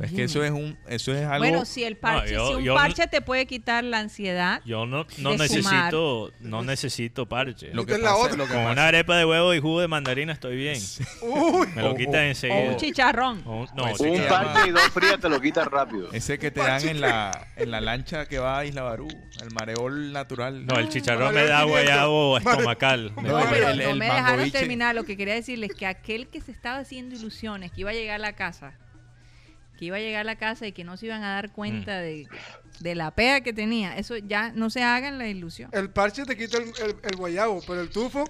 Es 0.01 0.13
que 0.13 0.25
eso 0.25 0.45
es 0.45 0.51
un, 0.53 0.79
eso 0.89 1.13
es 1.13 1.25
algo. 1.27 1.39
Bueno, 1.39 1.65
si 1.65 1.83
el 1.83 1.97
parche, 1.97 2.35
yo- 2.35 2.57
si 2.61 2.69
un 2.69 2.75
parche 2.77 3.07
te 3.09 3.21
puede 3.21 3.47
quitar 3.47 3.83
la 3.83 3.99
ansiedad, 3.99 4.61
Yo 4.65 4.87
no, 4.87 5.07
no 5.19 5.37
necesito, 5.37 6.33
no 6.41 6.63
necesito 6.63 7.27
parche. 7.29 7.71
lo 7.75 7.85
que 7.85 7.95
es 7.95 7.99
la 8.01 8.11
pasa- 8.11 8.23
otra. 8.23 8.37
lo 8.37 8.45
que 8.47 8.53
Con 8.53 8.63
pasa- 8.63 8.73
una 8.73 8.87
arepa 8.87 9.17
de 9.17 9.25
huevo 9.25 9.55
y 9.55 9.61
jugo 9.61 9.81
de 9.81 9.89
mandarina 9.89 10.33
estoy 10.33 10.57
bien. 10.57 10.81
Uy, 11.23 11.67
Me 11.75 11.83
lo 11.83 11.95
quitan 11.97 12.15
o 12.15 12.19
enseguida. 12.29 12.71
un 12.71 12.77
chicharrón. 12.77 13.43
O 13.45 13.57
un- 13.63 13.69
no, 13.75 13.85
Pues 13.89 14.01
Un 14.01 14.23
parche 14.29 14.69
y 14.69 14.71
dos 14.71 14.83
frías 14.91 15.19
te 15.21 15.29
lo 15.29 15.41
quitas 15.41 15.67
rápido. 15.67 16.13
Ese 16.13 16.39
que 16.39 16.51
te 16.51 16.61
dan 16.61 16.87
en 16.89 17.01
la, 17.01 17.49
en 17.57 17.71
la 17.71 17.81
lancha 17.81 18.27
que 18.27 18.39
va 18.39 18.59
a 18.61 18.65
Isla 18.65 18.83
Barú, 18.83 19.09
el 19.43 19.51
mareol 19.53 20.13
natural. 20.13 20.65
No, 20.65 20.79
el 20.79 20.89
chicharrón 20.91 21.35
me 21.35 21.43
da 21.45 21.63
500. 21.65 21.71
guayabo 21.71 22.39
estomacal. 22.39 23.13
Me 23.17 23.23
No, 23.29 23.41
pero 23.51 23.69
el- 23.71 23.79
no 23.79 23.91
el 23.91 23.97
me 23.99 24.05
dejaron 24.07 24.51
terminar. 24.51 24.95
Lo 24.95 25.05
que 25.05 25.17
quería 25.17 25.35
decirles 25.35 25.73
que 25.75 25.87
aquel 25.87 26.29
que 26.29 26.41
se 26.41 26.53
estaba 26.53 26.79
haciendo 26.79 27.17
ilusiones, 27.17 27.73
que 27.73 27.81
iba 27.81 27.91
a 27.91 27.95
llegar 27.95 28.17
a 28.17 28.19
la 28.19 28.35
casa, 28.35 28.75
que 29.79 29.85
iba 29.87 29.97
a 29.97 30.01
llegar 30.01 30.23
a 30.23 30.25
la 30.25 30.37
casa 30.37 30.67
y 30.67 30.73
que 30.73 30.85
no 30.85 30.97
se 30.97 31.07
iban 31.07 31.23
a 31.23 31.35
dar 31.35 31.53
cuenta 31.53 31.99
de, 32.01 32.27
de 32.81 32.95
la 32.95 33.13
pea 33.13 33.41
que 33.43 33.53
tenía, 33.53 33.97
eso 33.97 34.17
ya 34.17 34.51
no 34.53 34.71
se 34.71 34.83
hagan 34.83 35.19
la 35.19 35.29
ilusión. 35.29 35.71
el 35.73 35.89
parche 35.91 36.25
te 36.25 36.37
quita 36.37 36.59
el, 36.59 36.65
el- 36.65 36.97
el 37.03 37.17
guayabo, 37.17 37.61
pero 37.67 37.81
el 37.81 37.89
tufo, 37.91 38.25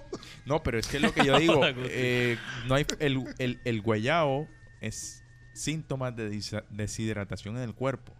No, 0.45 0.61
pero 0.63 0.77
es 0.79 0.87
que 0.87 0.97
es 0.97 1.03
lo 1.03 1.13
que 1.13 1.25
yo 1.25 1.37
digo, 1.39 1.61
eh, 1.65 2.37
no 2.67 2.75
hay, 2.75 2.85
el, 2.99 3.23
el, 3.39 3.59
el 3.65 3.81
guayabo 3.81 4.47
es 4.79 5.23
síntomas 5.53 6.15
de 6.15 6.29
deshidratación 6.69 7.57
en 7.57 7.63
el 7.63 7.73
cuerpo. 7.73 8.13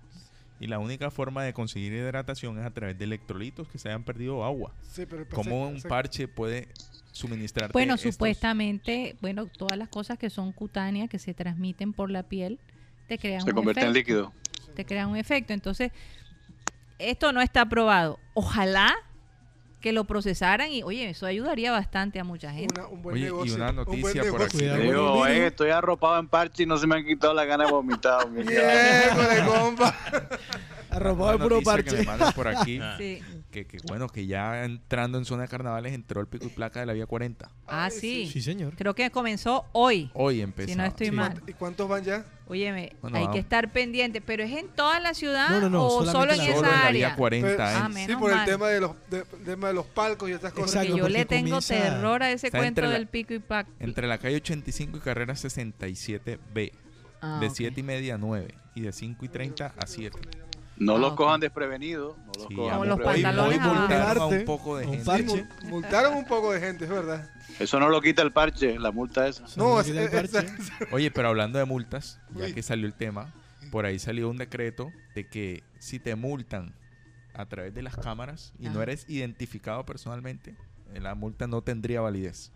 Y 0.62 0.68
la 0.68 0.78
única 0.80 1.10
forma 1.10 1.44
de 1.46 1.54
conseguir 1.54 1.94
hidratación 1.94 2.60
es 2.60 2.66
a 2.66 2.72
través 2.72 2.98
de 2.98 3.06
electrolitos 3.06 3.66
que 3.70 3.78
se 3.80 3.88
hayan 3.88 4.04
perdido 4.04 4.44
agua. 4.44 4.74
sí, 4.92 5.06
pero 5.06 5.26
¿Cómo 5.30 5.70
un 5.70 5.78
parche- 5.82 6.28
puede 6.28 6.68
suministrarte 7.14 7.72
Bueno, 7.72 7.94
estos- 7.96 8.14
supuestamente, 8.16 9.16
bueno, 9.22 9.46
todas 9.46 9.78
las 9.78 9.88
cosas 9.88 10.18
que 10.18 10.30
son 10.30 10.52
cutáneas, 10.52 11.10
que 11.10 11.18
se 11.18 11.34
transmiten 11.34 11.94
por 11.94 12.12
la 12.12 12.24
piel, 12.24 12.60
te 13.10 13.18
crean 13.18 13.42
Se 13.42 13.50
un 13.50 13.56
convierte 13.56 13.82
en 13.82 13.88
efecto. 13.88 14.00
líquido. 14.00 14.34
te 14.76 14.86
crea 14.86 15.08
un 15.08 15.18
efecto. 15.18 15.52
Entonces, 15.52 15.92
esto 17.00 17.34
no 17.34 17.42
está 17.42 17.66
probado. 17.68 18.18
Ojalá 18.34 18.96
que 19.82 19.92
lo 19.94 20.06
procesaran 20.06 20.72
y, 20.72 20.84
oye, 20.84 21.10
eso 21.10 21.26
ayudaría 21.26 21.72
bastante 21.72 22.20
a 22.20 22.24
mucha 22.24 22.52
gente. 22.54 22.80
una- 22.80 22.88
un 22.90 23.02
buen 23.02 23.14
Oye, 23.16 23.24
y 23.24 23.26
negocio. 23.26 23.56
una 23.56 23.70
un 23.72 23.76
buen 23.76 23.88
noticia 24.02 24.22
por 24.24 24.40
negocio. 24.40 24.46
aquí. 24.46 24.58
Cuidado. 24.58 24.82
Digo, 24.82 25.12
"Oye, 25.14 25.48
estoy 25.48 25.70
arropado 25.72 26.20
en 26.20 26.28
parche 26.30 26.64
y 26.64 26.66
no 26.66 26.78
se 26.78 26.88
me 26.88 26.96
han 26.96 27.06
quitado 27.06 27.34
las 27.34 27.46
ganas 27.48 27.68
de 27.68 27.74
vomitar. 27.74 28.30
mi 28.30 28.44
Bien, 28.44 28.62
cabrón". 29.10 29.26
con 29.26 29.36
el 29.38 29.46
compa. 29.46 29.96
Arropado 30.92 31.30
de 31.30 31.36
Una 31.36 31.44
puro 31.46 31.60
que 31.60 31.66
parche. 31.66 31.98
me 31.98 32.04
mandan 32.04 32.34
por 32.34 32.48
aquí. 32.48 32.80
Sí. 32.98 33.22
Que, 33.52 33.66
que 33.66 33.78
bueno, 33.88 34.08
que 34.08 34.26
ya 34.28 34.64
entrando 34.66 35.18
en 35.18 35.26
zona 35.26 35.44
de 35.44 35.48
carnavales 35.50 35.94
entró 35.94 36.22
el 36.22 36.28
pico 36.28 36.46
y 36.46 36.50
placa 36.50 36.80
de 36.80 36.86
la 36.86 36.94
vía 36.94 37.06
40. 37.06 37.50
Ah, 37.68 37.90
sí. 37.90 38.28
Sí, 38.32 38.42
señor. 38.42 38.76
Creo 38.76 38.94
que 38.96 39.10
comenzó 39.12 39.66
hoy. 39.72 40.12
Hoy 40.14 40.42
empezó. 40.42 40.70
Si 40.70 40.76
no 40.76 40.84
estoy 40.86 41.08
Sí. 41.08 41.12
mal. 41.12 41.42
¿Y 41.48 41.54
cuántos 41.54 41.88
van 41.90 42.04
ya? 42.04 42.26
Óyeme, 42.48 42.94
Bueno, 43.02 43.18
hay 43.18 43.24
vamos. 43.24 43.36
que 43.36 43.40
estar 43.42 43.72
pendiente, 43.72 44.22
pero 44.22 44.44
es 44.44 44.52
en 44.52 44.68
toda 44.70 45.00
la 45.00 45.14
ciudad 45.14 45.50
No, 45.50 45.62
no, 45.62 45.70
no, 45.70 45.86
o 45.86 46.06
solo 46.06 46.34
en 46.34 46.42
esa 46.42 46.56
Solo 46.56 46.68
en 46.68 46.74
la 46.74 46.88
área. 46.88 47.08
vía 47.10 47.16
40. 47.16 47.48
Pero- 47.50 47.64
¿eh? 47.64 47.74
Ah, 47.76 47.90
Sí, 48.08 48.16
por 48.16 48.32
el 48.32 48.38
mal. 48.38 48.46
tema 48.48 48.68
de 48.70 48.80
los, 48.82 48.92
de- 49.10 49.24
tema 49.46 49.68
de 49.68 49.74
los 49.76 49.86
palcos 49.86 50.30
y 50.30 50.34
estas 50.34 50.54
cosas. 50.54 50.70
Exacto. 50.74 50.92
Porque 50.94 51.02
yo 51.02 51.10
le 51.20 51.26
tengo 51.26 51.60
terror 51.62 52.24
a 52.24 52.32
ese 52.32 52.50
cuento 52.50 52.68
entre 52.68 52.88
la- 52.88 52.94
del 52.94 53.08
pico 53.08 53.34
y 53.34 53.40
pac. 53.40 53.68
Entre 53.80 54.08
la 54.08 54.18
calle 54.18 54.38
85 54.38 54.98
y 54.98 55.00
carrera 55.02 55.36
67B. 55.36 56.72
Ah, 57.22 57.38
de 57.42 57.48
ok. 57.48 57.54
7 57.56 57.80
y 57.82 57.84
media 57.84 58.16
a 58.16 58.18
9 58.18 58.56
y 58.76 58.82
de 58.82 58.92
5 58.94 59.26
y 59.26 59.28
30 59.30 59.74
a 59.78 59.86
7. 59.86 60.18
No 60.80 60.96
Ah, 60.96 61.00
los 61.00 61.14
cojan 61.14 61.40
desprevenidos. 61.42 62.18
No 62.18 62.32
los 62.36 62.48
Sí, 62.48 62.56
cojan 62.56 62.72
Como 62.80 62.86
los 62.86 63.00
pantalones 63.02 63.62
multaron 63.62 64.24
a 64.24 64.26
un 64.28 64.46
poco 64.46 64.78
de 64.78 64.86
un 64.86 64.92
gente. 64.94 65.06
parche. 65.06 65.28
Sí, 65.28 65.36
mul- 65.36 65.64
multaron 65.70 66.14
un 66.16 66.26
poco 66.26 66.52
de 66.54 66.60
gente, 66.62 66.86
es 66.86 66.90
verdad. 66.90 67.30
Eso 67.60 67.80
no 67.80 67.90
lo 67.90 68.02
quita 68.02 68.22
el 68.22 68.32
parche, 68.32 68.80
la 68.80 68.92
multa 68.92 69.28
esa. 69.28 69.44
No, 69.58 69.76
No, 69.76 69.80
es, 69.82 69.90
el 69.90 70.10
parche. 70.10 70.48
Oye, 70.92 71.12
pero 71.12 71.28
hablando 71.28 71.60
de 71.60 71.66
multas, 71.66 72.20
ya 72.34 72.46
Uy. 72.46 72.54
que 72.54 72.64
salió 72.64 72.86
el 72.88 72.94
tema, 72.94 73.34
por 73.72 73.86
ahí 73.86 74.00
salió 74.00 74.30
un 74.30 74.38
decreto 74.38 74.92
de 75.16 75.28
que 75.28 75.64
si 75.80 76.00
te 76.00 76.16
multan 76.16 76.74
a 77.34 77.46
través 77.46 77.74
de 77.74 77.82
las 77.82 77.96
cámaras 77.98 78.54
y 78.60 78.70
no 78.70 78.82
eres 78.82 79.06
identificado 79.10 79.86
personalmente, 79.86 80.56
la 80.94 81.14
multa 81.14 81.46
no 81.48 81.62
tendría 81.62 82.02
validez. 82.02 82.52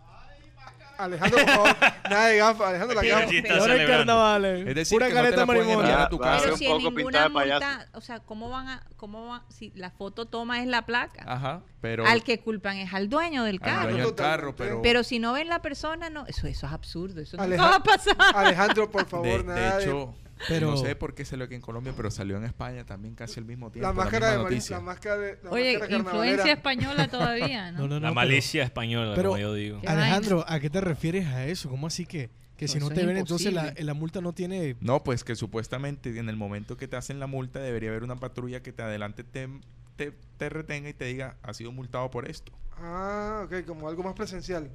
Alejandro, 0.98 1.38
por 1.38 1.48
favor, 1.48 1.76
nada 2.10 2.26
de 2.26 2.36
gafas, 2.38 2.68
Alejandro 2.68 3.02
la 3.02 3.08
gafa. 3.08 3.28
sí 3.28 3.36
está 3.38 3.48
Y 3.48 3.58
ahora 3.58 3.72
el 3.74 3.78
celebrando. 3.80 3.96
carnaval, 4.12 4.44
eh. 4.44 4.64
Es 4.68 4.74
decir, 4.74 4.96
Pura 4.96 5.06
que 5.08 5.12
no 5.14 5.18
te 5.18 5.22
careta 5.24 5.40
la 5.40 5.46
pueden 5.46 5.62
marimona. 5.64 5.88
enviar 5.88 6.06
a 6.06 6.08
tu 6.08 6.18
casa. 6.18 6.40
Pero 6.42 6.52
un 6.54 6.58
si 6.58 6.66
en 6.66 6.78
ninguna 6.78 7.28
multa, 7.28 7.86
o 7.92 8.00
sea, 8.00 8.20
¿cómo 8.20 8.48
van 8.50 8.68
a, 8.68 8.82
cómo 8.96 9.28
van, 9.28 9.42
si 9.48 9.70
la 9.74 9.90
foto 9.90 10.26
toma 10.26 10.60
es 10.60 10.66
la 10.66 10.82
placa? 10.86 11.24
Ajá, 11.26 11.62
pero 11.80 12.06
al 12.06 12.22
que 12.22 12.40
culpan 12.40 12.76
es 12.78 12.92
al 12.94 13.08
dueño 13.08 13.44
del 13.44 13.56
al 13.56 13.60
carro. 13.60 13.88
dueño 13.90 14.04
del 14.06 14.14
carro, 14.14 14.54
pero, 14.56 14.82
Pero 14.82 15.02
si 15.04 15.18
no 15.18 15.32
ven 15.32 15.48
la 15.48 15.60
persona, 15.62 16.10
no, 16.10 16.26
eso, 16.26 16.46
eso 16.46 16.66
es 16.66 16.72
absurdo, 16.72 17.20
eso 17.20 17.36
no 17.36 17.56
va 17.56 17.76
a 17.76 17.82
pasar. 17.82 18.16
Alejandro, 18.34 18.90
por 18.90 19.06
favor, 19.06 19.38
de 19.38 19.44
nada 19.44 19.78
de- 19.78 19.84
hecho, 19.84 20.14
Pero- 20.48 20.70
no 20.70 20.76
sé 20.76 20.94
por 20.96 21.14
qué 21.14 21.24
salió 21.24 21.44
aquí 21.46 21.54
en 21.54 21.60
Colombia, 21.60 21.92
pero 21.96 22.10
salió 22.10 22.36
en 22.36 22.44
España 22.44 22.84
también 22.84 23.14
casi 23.14 23.40
al 23.40 23.46
mismo 23.46 23.70
tiempo. 23.70 23.86
la 23.88 23.92
máscara 23.94 24.30
de 24.32 24.36
noticia. 24.38 24.76
la 24.76 24.82
máscara 24.82 25.16
de 25.18 25.38
la 25.42 25.50
Oye, 25.50 25.78
máscara 25.78 25.96
influencia 25.98 26.52
española 26.52 27.08
todavía, 27.08 27.72
¿no? 27.72 27.78
No, 27.80 27.88
no, 27.88 27.94
no, 27.94 28.00
La 28.00 28.00
pero- 28.08 28.14
malicia 28.14 28.62
española, 28.64 29.12
pero- 29.14 29.30
como 29.30 29.40
yo 29.40 29.54
digo. 29.54 29.80
Alejandro, 29.86 30.44
¿a 30.48 30.60
qué 30.60 30.70
te 30.70 30.80
refieres 30.80 31.26
a 31.26 31.46
eso? 31.46 31.68
¿Cómo 31.68 31.86
así 31.86 32.06
que, 32.06 32.30
que 32.56 32.68
si 32.68 32.78
No, 32.78 32.88
te 32.90 33.04
ven, 33.04 33.16
entonces 33.16 33.52
la, 33.52 33.74
la 33.76 33.94
multa 33.94 34.20
no 34.20 34.32
tiene... 34.32 34.76
No, 34.80 35.02
pues 35.02 35.24
que 35.24 35.34
supuestamente 35.36 36.16
en 36.18 36.28
el 36.28 36.36
momento 36.36 36.76
que 36.76 36.86
te 36.88 36.96
hacen 36.96 37.18
la 37.20 37.26
multa 37.26 37.58
debería 37.60 37.90
haber 37.90 38.02
una 38.04 38.16
patrulla 38.16 38.62
que 38.62 38.72
te 38.72 38.82
adelante 38.82 39.24
te, 39.24 39.48
te, 39.96 40.12
te 40.36 40.48
retenga 40.48 40.88
y 40.88 40.94
te 40.94 41.04
diga, 41.06 41.36
has 41.42 41.56
sido 41.56 41.72
multado 41.72 42.10
por 42.10 42.28
esto. 42.28 42.52
Ah, 42.76 43.42
ok, 43.46 43.64
como 43.66 43.88
algo 43.88 44.02
más 44.02 44.14
presencial. 44.14 44.70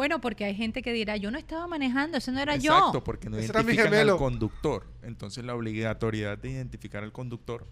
Bueno, 0.00 0.18
porque 0.18 0.46
hay 0.46 0.54
gente 0.54 0.80
que 0.80 0.94
dirá, 0.94 1.18
yo 1.18 1.30
no 1.30 1.36
estaba 1.36 1.66
manejando, 1.66 2.16
eso 2.16 2.32
no 2.32 2.40
era 2.40 2.54
Exacto, 2.54 2.94
yo. 2.94 3.04
porque 3.04 3.28
no 3.28 3.36
Ese 3.36 3.50
era 3.50 3.62
mi 3.62 3.74
identifican 3.74 4.08
al 4.08 4.16
conductor. 4.16 4.86
Entonces 5.02 5.44
la 5.44 5.54
obligatoriedad 5.54 6.38
de 6.38 6.52
identificar 6.52 7.04
al 7.04 7.12
conductor 7.12 7.66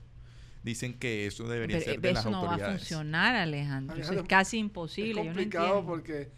dicen 0.62 0.98
que 0.98 1.26
eso 1.26 1.48
debería 1.48 1.78
Pero, 1.78 1.90
ser 1.90 2.00
de 2.02 2.12
las 2.12 2.20
eso 2.20 2.30
no 2.30 2.42
va 2.42 2.48
a 2.48 2.50
autoridades. 2.50 2.80
funcionar, 2.82 3.34
Alejandro. 3.34 3.94
Eso 3.94 4.02
es 4.02 4.08
Alejandro, 4.10 4.28
casi 4.28 4.58
Es 4.58 4.60
imposible. 4.60 5.14
Yo 5.14 5.24
no 5.24 5.24
complicado 5.24 5.86
porque 5.86 6.28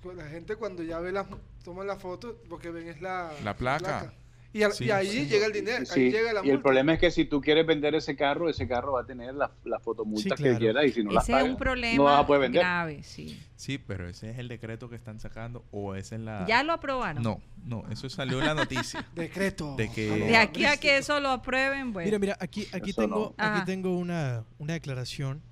pues, 0.00 0.16
la 0.16 0.26
gente 0.30 0.56
cuando 0.56 0.82
ya 0.82 0.98
ve 1.00 1.12
las 1.12 1.26
toman 1.62 1.88
la 1.88 1.96
foto, 1.96 2.40
lo 2.48 2.58
que 2.58 2.70
ven 2.70 2.88
es 2.88 3.02
la, 3.02 3.30
La 3.44 3.54
placa. 3.54 4.14
Y, 4.54 4.62
al- 4.62 4.72
Sí, 4.72 4.84
y 4.84 4.90
ahí 4.92 5.08
sí. 5.10 5.26
llega 5.26 5.46
el 5.46 5.52
dinero, 5.52 5.78
ahí 5.80 5.86
Sí, 5.86 6.10
llega 6.12 6.32
la 6.32 6.46
y 6.46 6.50
el 6.50 6.62
problema 6.62 6.94
es 6.94 7.00
que 7.00 7.10
si 7.10 7.24
tú 7.24 7.40
quieres 7.40 7.66
vender 7.66 7.94
ese 7.96 8.14
carro, 8.14 8.48
ese 8.48 8.68
carro 8.68 8.92
va 8.92 9.00
a 9.00 9.04
tener 9.04 9.34
las 9.34 9.50
la 9.64 9.80
fotomultas 9.80 10.22
Sí, 10.38 10.42
claro. 10.44 10.54
que 10.54 10.58
quieras 10.64 10.84
y 10.86 10.92
si 10.92 11.02
no 11.02 11.10
las 11.10 11.24
Ese 11.24 11.32
es 11.32 11.36
pagas, 11.38 11.50
un 11.50 11.56
problema 11.58 11.96
no 11.96 12.04
vas 12.04 12.20
a 12.20 12.26
poder 12.26 12.42
vender. 12.42 12.60
grave, 12.62 13.02
sí. 13.02 13.38
Sí, 13.56 13.78
pero 13.78 14.08
ese 14.08 14.30
es 14.30 14.38
el 14.38 14.46
decreto 14.48 14.88
que 14.88 14.94
están 14.96 15.18
sacando 15.18 15.64
o 15.72 15.94
esa 15.96 16.14
es 16.14 16.20
la... 16.20 16.44
¿Ya 16.46 16.62
lo 16.62 16.72
aprobaron? 16.72 17.22
No, 17.22 17.42
no, 17.64 17.82
eso 17.90 18.08
salió 18.08 18.38
en 18.38 18.46
la 18.46 18.54
noticia. 18.54 19.04
Decreto. 19.14 19.74
De 19.76 19.90
que- 19.90 20.08
De 20.08 20.36
aquí 20.36 20.64
a 20.64 20.76
que 20.76 20.98
eso 20.98 21.18
lo 21.18 21.30
aprueben, 21.30 21.92
bueno. 21.92 22.06
Mira, 22.06 22.18
mira, 22.20 22.36
aquí, 22.38 22.66
aquí 22.72 22.90
Eso 22.90 23.02
tengo, 23.02 23.34
no. 23.36 23.44
aquí 23.44 23.64
tengo 23.66 23.98
una, 23.98 24.44
una 24.58 24.74
declaración. 24.74 25.42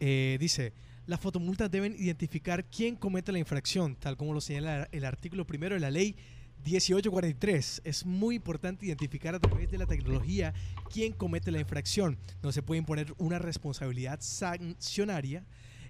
Eh, 0.00 0.38
dice, 0.40 0.72
las 1.06 1.20
fotomultas 1.20 1.70
deben 1.70 1.94
identificar 1.98 2.64
quién 2.64 2.96
comete 2.96 3.30
la 3.32 3.38
infracción, 3.38 3.94
tal 3.96 4.16
como 4.16 4.32
lo 4.34 4.40
señala 4.40 4.88
el 4.90 5.04
artículo 5.04 5.46
primero 5.46 5.74
de 5.76 5.80
la 5.80 5.90
ley 5.90 6.16
1843. 6.64 7.82
Es 7.84 8.06
muy 8.06 8.36
importante 8.36 8.86
identificar 8.86 9.34
a 9.34 9.40
través 9.40 9.70
de 9.70 9.78
la 9.78 9.86
tecnología 9.86 10.54
quién 10.92 11.12
comete 11.12 11.50
la 11.50 11.60
infracción. 11.60 12.18
No 12.42 12.52
se 12.52 12.62
puede 12.62 12.78
imponer 12.78 13.14
una 13.18 13.38
responsabilidad 13.38 14.18
sancionaria 14.20 15.44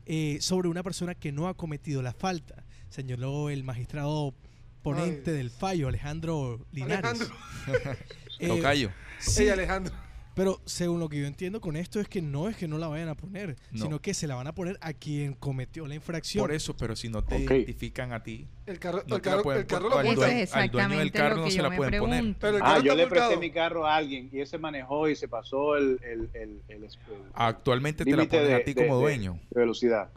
eh, 0.07 0.39
sobre 0.41 0.69
una 0.69 0.83
persona 0.83 1.15
que 1.15 1.33
no 1.33 1.49
ha 1.49 1.55
cometido 1.55 2.03
la 2.03 2.13
falta, 2.13 2.65
señaló 2.89 3.51
el 3.51 3.63
magistrado 3.65 4.35
ponente 4.83 5.31
Ay. 5.31 5.37
del 5.37 5.51
fallo, 5.51 5.89
Alejandro 5.89 6.67
Linares. 6.73 7.05
Alejandro. 7.05 7.37
Eh, 8.43 8.49
Tocayo. 8.49 8.91
sí, 9.19 9.51
Alejandro. 9.51 9.95
Pero 10.41 10.59
según 10.65 11.01
lo 11.01 11.11
que 11.11 11.21
yo 11.21 11.27
entiendo 11.27 11.61
con 11.61 11.77
esto 11.77 12.01
es 12.01 12.09
que 12.09 12.23
no 12.23 12.49
es 12.49 12.57
que 12.57 12.67
no 12.67 12.79
la 12.79 12.89
vayan 12.89 13.11
a 13.11 13.15
poner, 13.15 13.57
No. 13.73 13.83
sino 13.85 13.99
que 14.01 14.15
se 14.15 14.27
la 14.27 14.37
van 14.37 14.47
a 14.47 14.55
poner 14.55 14.79
a 14.81 14.95
quien 14.95 15.35
cometió 15.35 15.87
la 15.87 15.95
infracción. 15.95 16.43
Por 16.43 16.51
eso, 16.53 16.75
pero 16.75 16.97
si 16.97 17.11
no 17.11 17.23
te 17.23 17.35
Ok. 17.45 17.51
identifican 17.51 18.15
a 18.15 18.23
ti, 18.23 18.47
El 18.65 18.79
carro, 18.79 19.01
no 19.01 19.03
el 19.05 19.11
la 19.11 19.21
carro, 19.21 19.43
pueden 19.43 19.61
el 19.61 19.67
carro 19.67 19.91
lo 19.91 19.99
al 19.99 20.07
dueño- 20.15 20.25
es 20.25 20.55
al 20.55 20.71
dueño 20.71 20.99
del 20.99 21.13
carro 21.13 21.37
no 21.37 21.51
se 21.51 21.61
la 21.61 21.77
pueden 21.77 22.01
poner. 22.01 22.21
pregunto. 22.21 22.39
Pero 22.41 22.57
el 22.57 22.63
Ah, 22.65 22.79
yo 22.83 22.95
le 22.95 23.07
presté 23.07 23.37
mi 23.37 23.51
carro 23.51 23.87
a 23.87 23.95
alguien 23.97 24.31
y 24.33 24.41
ese 24.41 24.57
manejó 24.57 25.11
y 25.11 25.15
se 25.15 25.29
pasó 25.29 25.77
el, 25.77 26.01
el, 26.03 26.31
el, 26.33 26.63
el- 26.69 26.85
el- 26.85 26.89
actualmente 27.35 28.03
te 28.07 28.11
la 28.17 28.25
ponen 28.27 28.55
a 28.55 28.61
ti 28.65 28.73
de- 28.73 28.75
como 28.87 28.97
de- 28.97 29.03
dueño. 29.03 29.39
de 29.51 29.61
velocidad. 29.61 30.09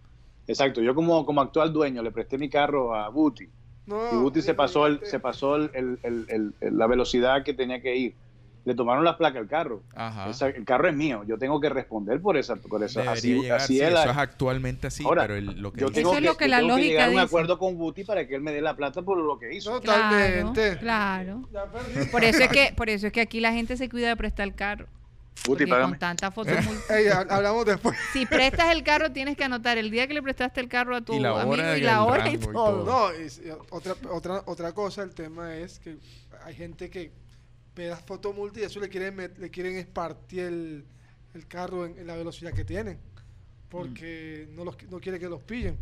Exacto, 0.47 0.81
yo 0.81 0.95
como, 0.95 1.25
como 1.25 1.41
actual 1.41 1.73
dueño 1.73 2.01
le 2.01 2.11
presté 2.11 2.37
mi 2.37 2.49
carro 2.49 2.95
a 2.95 3.09
Buti 3.09 3.49
No, 3.87 4.13
y 4.13 4.15
Buti 4.15 4.41
se 4.41 4.53
pasó, 4.53 4.87
el, 4.87 5.01
se 5.05 5.19
pasó 5.19 5.57
el, 5.57 5.69
el- 5.73 5.99
el- 6.03 6.25
el- 6.29 6.53
el- 6.61 6.77
la 6.77 6.87
velocidad 6.87 7.43
que 7.43 7.53
tenía 7.53 7.81
que 7.81 7.93
ir. 7.97 8.15
Le 8.65 8.73
tomaron 8.75 9.03
las 9.03 9.15
placas 9.17 9.41
al 9.41 9.47
carro. 9.49 9.83
Ajá. 9.93 10.29
Esa- 10.29 10.47
el 10.47 10.63
carro 10.63 10.87
es 10.87 10.95
mío, 10.95 11.23
yo 11.27 11.37
tengo 11.37 11.59
que 11.59 11.67
responder 11.69 12.21
por 12.21 12.37
esa. 12.37 12.55
Por 12.55 12.81
esa. 12.81 13.11
Así, 13.11 13.33
llegar, 13.41 13.59
así 13.59 13.73
sí, 13.77 13.81
es 13.81 13.91
la- 13.91 14.03
eso 14.03 14.11
es 14.11 14.17
actualmente 14.17 14.87
así, 14.87 15.03
Ahora, 15.03 15.23
pero 15.23 15.35
el- 15.35 15.61
lo 15.61 15.73
que 15.73 15.81
yo 15.81 15.91
tengo 15.91 16.11
Eso 16.11 16.17
es 16.19 16.23
lo 16.23 16.37
que 16.37 16.45
yo 16.45 16.49
la 16.51 16.57
tengo 16.59 16.69
lógica 16.69 16.87
llegar 16.89 17.09
a 17.09 17.11
un 17.11 17.19
acuerdo 17.19 17.57
con 17.59 17.77
Buti 17.77 18.05
para 18.05 18.25
que 18.25 18.35
él 18.35 18.41
me 18.41 18.53
dé 18.53 18.61
la 18.61 18.75
plata 18.75 19.01
por 19.01 19.17
lo 19.17 19.37
que 19.37 19.53
hizo. 19.53 19.81
Claro, 19.81 20.01
Totalmente. 20.47 20.77
claro. 20.79 21.41
Por 22.11 22.23
eso 22.23 22.43
es 22.43 22.49
que, 22.49 22.73
por 22.75 22.89
eso 22.89 23.07
es 23.07 23.13
que 23.13 23.19
aquí 23.21 23.41
la 23.41 23.51
gente 23.51 23.75
se 23.75 23.89
cuida 23.89 24.07
de 24.07 24.15
prestar 24.15 24.47
el 24.47 24.55
carro. 24.55 24.87
Con 25.45 25.97
tanta 25.99 26.31
foto 26.31 26.51
Ey, 26.89 27.07
ha- 27.07 27.25
hablamos 27.29 27.65
después. 27.65 27.97
Si 28.13 28.25
prestas 28.25 28.71
el 28.71 28.81
carro, 28.83 29.11
tienes 29.11 29.35
que 29.35 29.43
anotar 29.43 29.77
el 29.77 29.91
día 29.91 30.07
que 30.07 30.13
le 30.13 30.21
prestaste 30.21 30.61
el 30.61 30.69
carro 30.69 30.95
a 30.95 31.01
tu 31.01 31.15
Y 31.15 31.19
la 31.19 31.31
amigo 31.31 31.49
hora 31.49 31.77
y 31.77 31.81
la 31.81 32.03
hora 32.05 32.29
y 32.29 32.37
todo. 32.37 32.85
No, 32.85 33.19
y 33.19 33.25
s- 33.25 33.41
y 33.45 33.49
otra, 33.71 33.95
otra, 34.09 34.43
otra 34.45 34.71
cosa, 34.71 35.03
el 35.03 35.13
tema 35.13 35.53
es 35.57 35.79
que 35.79 35.97
hay 36.45 36.53
gente 36.55 36.89
que 36.89 37.11
ve 37.75 37.87
las 37.89 38.01
fotomultas 38.01 38.59
y 38.61 38.65
eso 38.65 38.79
le 38.79 38.89
quieren, 38.89 39.17
met- 39.17 39.35
le 39.37 39.49
quieren 39.49 39.75
espartir 39.77 40.39
el, 40.41 40.85
el 41.33 41.47
carro 41.47 41.85
en, 41.85 41.97
en 41.97 42.07
la 42.07 42.15
velocidad 42.15 42.53
que 42.53 42.63
tienen, 42.63 42.99
porque 43.69 44.47
no, 44.51 44.63
los, 44.63 44.75
no 44.89 44.99
quiere 44.99 45.19
que 45.19 45.29
los 45.29 45.41
pillen. 45.41 45.77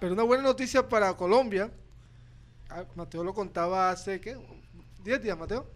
Pero 0.00 0.14
una 0.14 0.24
buena 0.24 0.42
noticia 0.42 0.88
para 0.88 1.14
Colombia, 1.16 1.70
ah, 2.70 2.84
Mateo 2.96 3.22
lo 3.22 3.34
contaba 3.34 3.90
hace, 3.90 4.20
¿qué? 4.20 4.36
¿10 5.04 5.20
días, 5.20 5.38
Mateo? 5.38 5.66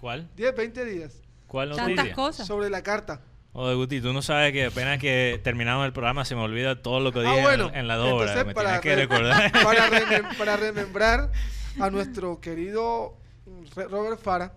¿Cuál? 0.00 0.28
10, 0.36 0.54
20 0.56 0.84
días, 0.84 1.22
¿Cuál 1.46 1.70
Tantas 1.70 1.88
noticia? 1.96 2.14
cosas. 2.14 2.46
sobre 2.46 2.68
la 2.70 2.82
carta. 2.82 3.20
Oye, 3.52 3.74
Guti, 3.74 4.00
tú 4.00 4.12
no 4.12 4.22
sabes 4.22 4.52
que 4.52 4.66
apenas 4.66 4.98
que 5.00 5.40
terminamos 5.42 5.84
el 5.84 5.92
programa 5.92 6.24
se 6.24 6.36
me 6.36 6.42
olvida 6.42 6.80
todo 6.82 7.00
lo 7.00 7.10
que 7.12 7.18
dije 7.20 7.32
Ah, 7.32 7.38
en- 7.38 7.42
bueno, 7.42 7.70
en, 7.74 7.88
la 7.88 7.96
Me 8.44 8.54
para, 8.54 8.80
tienes 8.80 8.80
que 8.80 8.94
re- 8.94 9.02
recordar. 9.02 9.52
para, 9.64 9.88
remem- 9.90 10.36
para 10.38 10.56
remembrar 10.56 11.32
a 11.80 11.90
nuestro 11.90 12.40
querido 12.40 13.16
mm, 13.46 13.80
Robert 13.90 14.20
Fara, 14.20 14.52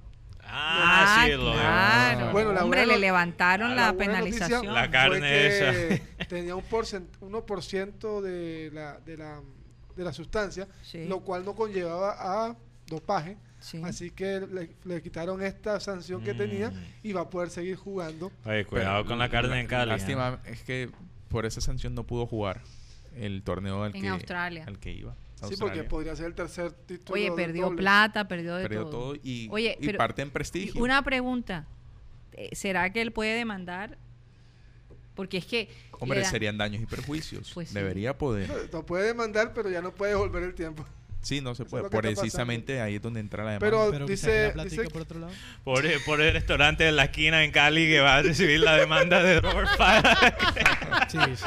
ah, 0.55 1.23
sí, 1.25 1.31
lo 1.33 1.53
claro. 1.53 2.31
Bueno, 2.31 2.53
la 2.53 2.63
Hombre, 2.63 2.81
buena 2.81 2.93
le 2.93 2.99
levantaron 2.99 3.75
la 3.75 3.87
la, 3.87 3.91
buena 3.91 4.19
noticia 4.19 4.47
penalización. 4.47 4.73
La 4.73 4.89
carne 4.91 5.19
fue 5.19 5.97
esa. 5.97 6.25
tenía 6.27 6.55
un 6.55 6.63
porcent, 6.63 7.07
1% 7.21 8.21
de 8.21 8.69
la, 8.73 8.99
de, 8.99 9.17
la, 9.17 9.41
de 9.95 10.03
la 10.03 10.13
sustancia, 10.13 10.67
Sí. 10.83 11.05
lo 11.07 11.21
cual 11.21 11.43
no 11.45 11.55
conllevaba 11.55 12.15
a 12.49 12.55
dopaje. 12.87 13.37
Sí. 13.59 13.81
Así 13.83 14.11
que 14.11 14.41
le, 14.51 14.75
le 14.83 15.01
quitaron 15.01 15.41
esta 15.41 15.79
sanción 15.79 16.21
que 16.21 16.33
tenía 16.33 16.69
Mm. 16.69 16.83
y 17.03 17.13
va 17.13 17.21
a 17.21 17.29
poder 17.29 17.49
seguir 17.49 17.77
jugando. 17.77 18.29
Oye, 18.45 18.65
cuidado 18.65 18.97
Pero 18.97 19.07
con 19.07 19.19
la 19.19 19.29
carne 19.29 19.59
en 19.61 19.67
Cali. 19.67 19.89
¿eh? 19.89 19.93
Lástima 19.95 20.39
es 20.45 20.63
que 20.63 20.89
por 21.29 21.45
esa 21.45 21.61
sanción 21.61 21.95
no 21.95 22.03
pudo 22.03 22.25
jugar 22.27 22.61
el 23.15 23.41
torneo 23.43 23.83
al 23.83 23.95
En 23.95 24.01
que, 24.01 24.07
Australia. 24.09 24.65
al 24.67 24.79
que 24.79 24.91
iba. 24.91 25.15
Sí, 25.49 25.55
porque 25.59 25.83
podría 25.83 26.15
ser 26.15 26.27
el 26.27 26.33
tercer 26.35 26.71
título. 26.71 27.13
Oye, 27.13 27.31
perdió 27.31 27.65
doble. 27.65 27.77
plata, 27.77 28.27
perdió 28.27 28.55
de 28.55 28.63
Perdió 28.63 28.81
todo. 28.85 28.91
todo 29.13 29.15
y, 29.23 29.47
Oye, 29.51 29.77
y 29.79 29.85
pero- 29.87 29.97
parte 29.97 30.21
en 30.21 30.29
prestigio. 30.31 30.81
Una 30.81 31.01
pregunta. 31.03 31.65
eh, 32.33 32.49
¿Será 32.53 32.91
que 32.91 33.01
él 33.01 33.11
puede 33.11 33.35
demandar? 33.35 33.97
Porque 35.15 35.37
es 35.37 35.45
que... 35.45 35.69
Hombre, 35.99 36.25
serían 36.25 36.57
daños 36.57 36.81
y 36.81 36.85
perjuicios. 36.87 37.51
Pues 37.53 37.69
sí. 37.69 37.75
Debería 37.75 38.17
poder. 38.17 38.49
Lo 38.73 38.85
puede 38.85 39.05
demandar, 39.07 39.53
pero 39.53 39.69
ya 39.69 39.81
no 39.81 39.93
puede 39.93 40.13
devolver 40.13 40.43
el 40.43 40.55
tiempo. 40.55 40.85
Sí, 41.23 41.41
no 41.41 41.55
se 41.55 41.65
puede. 41.65 41.89
Precisamente 41.89 42.81
ahí 42.81 42.95
es 42.95 43.01
donde 43.01 43.19
entra 43.21 43.43
la 43.43 43.51
demanda. 43.53 43.89
Pero- 43.91 44.05
dice- 44.05 44.53
por 44.91 45.01
otro 45.01 45.19
lado. 45.19 45.31
Por, 45.63 45.83
por 46.05 46.21
el 46.21 46.33
restaurante 46.33 46.83
de 46.83 46.91
la 46.91 47.05
esquina 47.05 47.43
en 47.43 47.51
Cali 47.51 47.87
que 47.87 47.99
va 48.01 48.17
a 48.17 48.21
recibir 48.21 48.59
la 48.59 48.75
demanda 48.75 49.23
de 49.23 49.39
Robert 49.39 49.69
Fara. 49.77 50.17
Sí, 51.09 51.17
sí. 51.35 51.45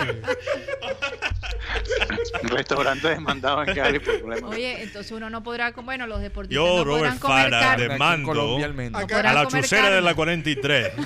Restaurante 2.44 3.08
demandado 3.08 3.62
en 3.64 3.74
Cali 3.74 3.98
por 3.98 4.18
problemas. 4.18 4.50
Oye, 4.50 4.82
entonces 4.82 5.12
uno 5.12 5.28
no 5.30 5.42
podrá... 5.42 5.72
Bueno, 5.72 6.06
los 6.06 6.20
deportistas 6.20 6.54
Yo, 6.54 6.78
no 6.78 6.84
Robert 6.84 7.00
podrán 7.00 7.18
comer 7.18 7.44
Fara, 7.50 7.60
carne. 7.60 7.84
de- 7.88 7.92
Aquí 7.92 7.98
mando 7.98 8.16
en 8.32 8.36
Colombia 8.38 8.66
al 8.66 8.74
menos. 8.74 9.02
Acá- 9.02 9.16
podrán 9.16 9.36
A 9.36 9.42
la 9.42 9.48
chucera 9.48 9.90
de 9.90 10.00
la 10.00 10.14
43. 10.14 10.92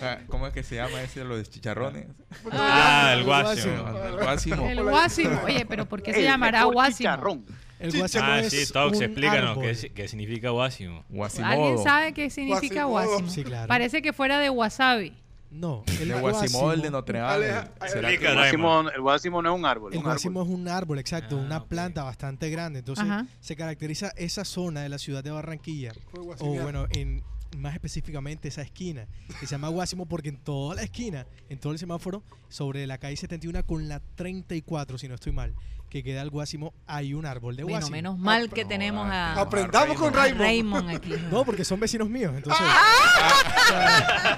Ah, 0.00 0.18
¿Cómo 0.28 0.46
es 0.46 0.52
que 0.52 0.62
se 0.62 0.76
llama 0.76 1.02
ese 1.02 1.18
de 1.20 1.26
los 1.26 1.50
chicharrones? 1.50 2.06
Ah, 2.52 3.10
el 3.14 3.18
el 3.18 3.24
guasio. 3.24 3.72
El 4.06 4.12
guasimo. 4.22 4.68
El 4.70 4.82
guasimo. 4.84 5.40
Oye, 5.44 5.66
pero 5.68 5.86
¿por 5.86 6.04
qué 6.04 6.12
se 6.12 6.20
El 6.20 6.28
guasimo? 6.38 6.98
chicharrón. 6.98 7.44
El 7.78 7.98
guásimo 7.98 8.24
Ah, 8.24 8.42
sí, 8.44 8.64
Tox, 8.72 9.00
explícanos 9.00 9.58
qué, 9.58 9.90
qué 9.92 10.06
significa. 10.08 10.50
Guasimodo. 10.50 11.04
¿Alguien 11.44 11.78
sabe 11.78 12.12
qué 12.12 12.30
significa 12.30 12.84
guasimo? 12.84 13.28
Sí, 13.28 13.42
claro. 13.42 13.66
Parece 13.68 14.02
que 14.02 14.12
fuera 14.12 14.38
de 14.38 14.50
wasabi. 14.50 15.14
No, 15.50 15.84
el 16.00 16.08
De 16.08 16.14
Guasimodo, 16.18 16.72
el 16.72 16.80
de 16.80 16.90
Notre 16.90 17.18
Dame. 17.18 17.34
Aleja- 17.44 17.68
¿Será 17.86 18.10
El 18.10 19.00
guásimo 19.02 19.42
no 19.42 19.52
es 19.52 19.58
un 19.58 19.66
árbol. 19.66 19.92
El 19.92 19.98
árbol. 19.98 20.12
es 20.16 20.24
un 20.24 20.66
árbol, 20.68 20.98
exacto, 20.98 21.36
Ah, 21.38 21.44
una 21.44 21.58
ok. 21.58 21.68
planta 21.68 22.04
bastante 22.04 22.48
grande. 22.48 22.78
Entonces 22.78 23.04
Ajá. 23.04 23.26
se 23.40 23.54
caracteriza 23.54 24.12
esa 24.16 24.46
zona 24.46 24.80
de 24.80 24.88
la 24.88 24.96
ciudad 24.96 25.22
de 25.22 25.30
Barranquilla, 25.30 25.92
o 26.38 26.54
bueno, 26.62 26.86
en 26.96 27.22
más 27.58 27.74
específicamente 27.74 28.48
esa 28.48 28.62
esquina, 28.62 29.06
que 29.40 29.46
se 29.46 29.52
llama 29.52 29.68
Guásimo 29.68 30.06
porque 30.06 30.28
en 30.30 30.36
toda 30.38 30.74
la 30.76 30.82
esquina, 30.82 31.26
en 31.48 31.58
todo 31.58 31.72
el 31.72 31.78
semáforo, 31.78 32.22
sobre 32.48 32.86
la 32.86 32.98
calle 32.98 33.16
71 33.16 33.64
con 33.66 33.88
la 33.88 34.00
34, 34.16 34.98
si 34.98 35.08
no 35.08 35.14
estoy 35.14 35.32
mal, 35.32 35.54
que 35.90 36.02
queda 36.02 36.22
el 36.22 36.30
Guásimo, 36.30 36.72
hay 36.86 37.12
un 37.12 37.26
árbol 37.26 37.54
de 37.54 37.64
Bueno, 37.64 37.78
Guásimo. 37.78 37.94
menos 37.96 38.18
mal 38.18 38.48
que 38.48 38.62
no, 38.62 38.68
tenemos 38.68 39.06
ah, 39.10 39.34
a, 39.34 39.40
Aprendamos 39.42 39.96
con 39.98 40.14
Raymond. 40.14 40.40
Raymond 40.40 40.90
aquí. 40.90 41.12
No, 41.30 41.44
porque 41.44 41.64
son 41.64 41.78
vecinos 41.80 42.08
míos, 42.08 42.32
entonces... 42.34 42.64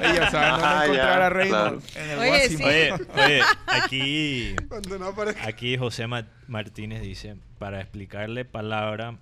Ella 0.00 0.30
sabe 0.30 0.50
dónde 0.50 0.64
Ah, 0.66 0.82
encontrar 0.84 1.18
ya, 1.18 1.26
a 1.26 1.30
Raymond 1.30 1.82
en 1.96 2.10
el 2.10 2.18
Oye, 2.18 2.48
sí. 2.48 2.62
Oye, 2.64 2.92
oye, 3.14 3.42
aquí, 3.66 4.56
Cuando 4.68 4.98
no 4.98 5.06
aparezca. 5.06 5.46
aquí 5.46 5.76
José 5.76 6.06
Ma- 6.06 6.26
Martínez 6.48 7.02
dice, 7.02 7.36
para 7.58 7.80
explicarle 7.80 8.44
palabra, 8.44 9.18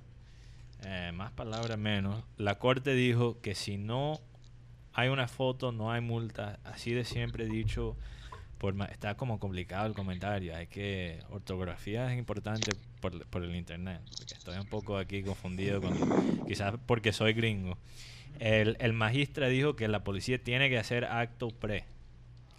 eh, 0.84 1.12
más 1.14 1.32
palabra 1.32 1.76
menos, 1.76 2.22
la 2.36 2.58
corte 2.58 2.94
dijo 2.94 3.40
que 3.40 3.54
si 3.54 3.78
no 3.78 4.20
hay 4.92 5.08
una 5.08 5.28
foto, 5.28 5.72
no 5.72 5.90
hay 5.92 6.00
multa. 6.00 6.58
Así 6.64 6.92
de 6.92 7.04
siempre 7.04 7.44
he 7.44 7.48
dicho, 7.48 7.96
por 8.58 8.74
ma- 8.74 8.86
está 8.86 9.16
como 9.16 9.38
complicado 9.40 9.86
el 9.86 9.94
comentario. 9.94 10.54
Hay 10.56 10.66
que, 10.66 11.20
ortografía 11.30 12.12
es 12.12 12.18
importante 12.18 12.72
por, 13.00 13.24
por 13.26 13.42
el 13.42 13.54
internet. 13.56 14.00
Porque 14.18 14.34
estoy 14.34 14.58
un 14.58 14.66
poco 14.66 14.96
aquí 14.98 15.22
confundido, 15.22 15.80
con, 15.80 16.44
quizás 16.46 16.74
porque 16.86 17.12
soy 17.12 17.32
gringo. 17.32 17.78
El, 18.38 18.76
el 18.80 18.92
magistra 18.92 19.48
dijo 19.48 19.76
que 19.76 19.88
la 19.88 20.04
policía 20.04 20.42
tiene 20.42 20.68
que 20.68 20.78
hacer 20.78 21.04
acto 21.04 21.48
pre, 21.48 21.84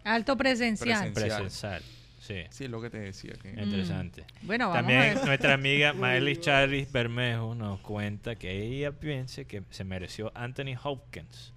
Alto 0.03 0.35
presencial. 0.37 1.11
Presencial. 1.13 1.41
presencial. 1.41 1.81
Sí. 2.25 2.43
Sí, 2.51 2.63
es 2.63 2.69
lo 2.69 2.81
que 2.81 2.89
te 2.89 2.99
decía. 2.99 3.33
Que... 3.41 3.49
Interesante. 3.49 4.23
Bueno, 4.43 4.69
vamos 4.69 4.77
a 4.77 4.79
También 4.79 5.15
ver. 5.15 5.25
nuestra 5.25 5.53
amiga 5.55 5.91
Miley 5.93 6.37
Charis 6.37 6.89
Bermejo 6.89 7.53
nos 7.53 7.81
cuenta 7.81 8.35
que 8.35 8.49
ella 8.63 8.93
piensa 8.93 9.43
que 9.43 9.61
se 9.71 9.83
mereció 9.83 10.31
Anthony 10.33 10.77
Hopkins. 10.81 11.53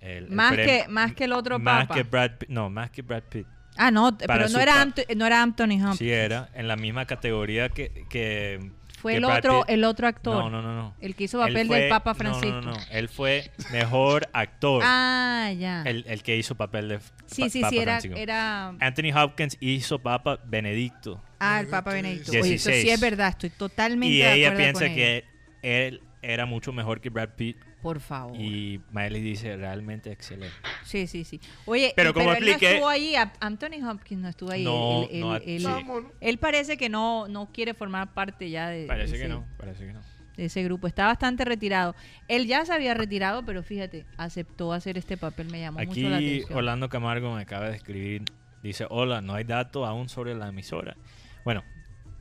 El- 0.00 0.30
Más 0.30 0.52
que- 0.54 0.84
más 0.88 1.14
que 1.14 1.24
el 1.24 1.32
otro 1.32 1.58
más 1.58 1.86
papa. 1.88 1.94
que 1.96 2.02
Brad 2.04 2.30
Pitt- 2.38 2.48
no, 2.48 2.70
más 2.70 2.90
que 2.92 3.02
Brad 3.02 3.24
Pitt. 3.24 3.46
Ah, 3.76 3.90
no, 3.90 4.16
pero 4.16 4.48
no 4.48 4.60
era, 4.60 4.86
no 5.16 5.26
era 5.26 5.42
Anthony 5.42 5.82
Hopkins. 5.82 5.98
Sí 5.98 6.10
era, 6.10 6.48
en 6.54 6.68
la 6.68 6.76
misma 6.76 7.04
categoría 7.06 7.68
que... 7.68 8.06
que 8.08 8.70
Fue 8.96 9.16
el 9.16 9.24
otro, 9.24 9.64
el 9.68 9.84
otro 9.84 10.06
actor. 10.08 10.36
No, 10.44 10.50
no, 10.50 10.62
no, 10.62 10.74
no. 10.74 10.94
El 11.00 11.14
que 11.14 11.24
hizo 11.24 11.38
papel 11.38 11.66
fue- 11.66 11.80
del 11.80 11.88
Papa 11.90 12.10
no, 12.12 12.14
no, 12.14 12.18
Francisco. 12.18 12.60
No, 12.62 12.72
no, 12.72 12.76
Él 12.90 13.08
fue 13.08 13.50
mejor 13.70 14.28
actor. 14.32 14.82
Ah, 14.84 15.52
ya. 15.56 15.82
el, 15.82 16.04
el 16.08 16.22
que 16.22 16.36
hizo 16.36 16.54
papel 16.54 16.88
de 16.88 16.98
sí, 17.26 17.42
pa- 17.42 17.48
sí, 17.50 17.60
Papa 17.60 17.70
sí, 17.70 17.78
era, 17.78 17.92
Francisco. 17.92 18.16
era... 18.18 18.68
Anthony 18.80 19.12
Hopkins 19.14 19.56
hizo 19.60 19.98
Papa 19.98 20.40
Benedicto. 20.46 21.22
Ah, 21.38 21.60
el 21.60 21.66
Papa 21.68 21.92
Benedicto. 21.92 22.30
Oye, 22.32 22.38
eso 22.40 22.70
sí 22.70 22.70
16. 22.72 22.92
es 22.94 23.00
verdad, 23.00 23.28
estoy 23.28 23.50
totalmente 23.50 24.14
Y 24.14 24.18
de 24.18 24.32
ella 24.34 24.48
acuerdo 24.48 24.64
piensa 24.64 24.86
con 24.86 24.94
que 24.94 25.24
él 25.62 26.00
era 26.22 26.46
mucho 26.46 26.72
mejor 26.72 27.00
que 27.00 27.10
Brad 27.10 27.30
Pitt. 27.36 27.56
Por 27.86 28.00
favor. 28.00 28.34
Y 28.36 28.80
Miley 28.90 29.22
dice 29.22 29.56
realmente 29.56 30.10
excelente. 30.10 30.56
Sí, 30.82 31.06
sí, 31.06 31.22
sí. 31.22 31.40
Oye, 31.66 31.92
Pero 31.94 32.10
y- 32.10 32.12
como 32.14 32.32
él 32.32 32.44
no 32.44 32.50
estuvo 32.50 32.88
ahí, 32.88 33.14
Anthony 33.38 33.88
Hopkins 33.88 34.22
no 34.22 34.28
estuvo 34.28 34.50
ahí. 34.50 34.64
No, 34.64 35.04
él, 35.04 35.08
él- 35.12 35.20
no, 35.20 35.36
él- 35.36 35.58
sí. 35.60 35.64
Vámonos. 35.64 36.10
él 36.20 36.38
parece 36.38 36.76
que 36.76 36.88
no, 36.88 37.28
no 37.28 37.46
quiere 37.52 37.74
formar 37.74 38.12
parte 38.12 38.50
ya 38.50 38.68
de, 38.70 38.86
Parece 38.86 39.12
de 39.12 39.18
que 39.18 39.24
ese- 39.26 39.32
no, 39.34 39.44
parece 39.56 39.86
que 39.86 39.92
no. 39.92 40.00
de 40.36 40.44
ese 40.46 40.64
grupo. 40.64 40.88
Está 40.88 41.06
bastante 41.06 41.44
retirado. 41.44 41.94
Él 42.26 42.48
ya 42.48 42.64
se 42.66 42.72
había 42.72 42.92
retirado, 42.94 43.44
pero 43.44 43.62
fíjate, 43.62 44.04
aceptó 44.16 44.72
hacer 44.72 44.98
este 44.98 45.16
papel. 45.16 45.48
Me 45.52 45.60
llamó 45.60 45.78
mucho 45.78 46.00
la 46.08 46.16
Aquí 46.16 46.34
atención. 46.38 46.58
Orlando 46.58 46.88
Camargo 46.88 47.34
me 47.36 47.42
acaba 47.42 47.68
de 47.70 47.76
escribir. 47.76 48.24
Dice, 48.64 48.84
hola, 48.90 49.20
no 49.20 49.34
hay 49.34 49.44
datos 49.44 49.86
aún 49.86 50.08
sobre 50.08 50.34
la 50.34 50.48
emisora. 50.48 50.96
Bueno, 51.44 51.62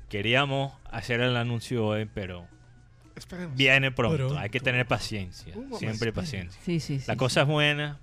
queríamos 0.10 0.74
hacer 0.92 1.22
el 1.22 1.36
anuncio 1.38 1.86
hoy, 1.88 2.06
pero 2.14 2.48
Esperemos. 3.16 3.56
viene 3.56 3.92
pronto. 3.92 4.18
Pronto. 4.18 4.38
Hay 4.40 4.50
que 4.50 4.60
tener 4.60 4.86
paciencia. 4.88 5.54
Siempre 5.80 6.12
paciencia. 6.14 6.60
Sí, 6.66 6.80
sí, 6.80 7.00
sí. 7.00 7.06
La 7.08 7.16
cosa 7.16 7.42
es 7.42 7.48
buena. 7.48 8.00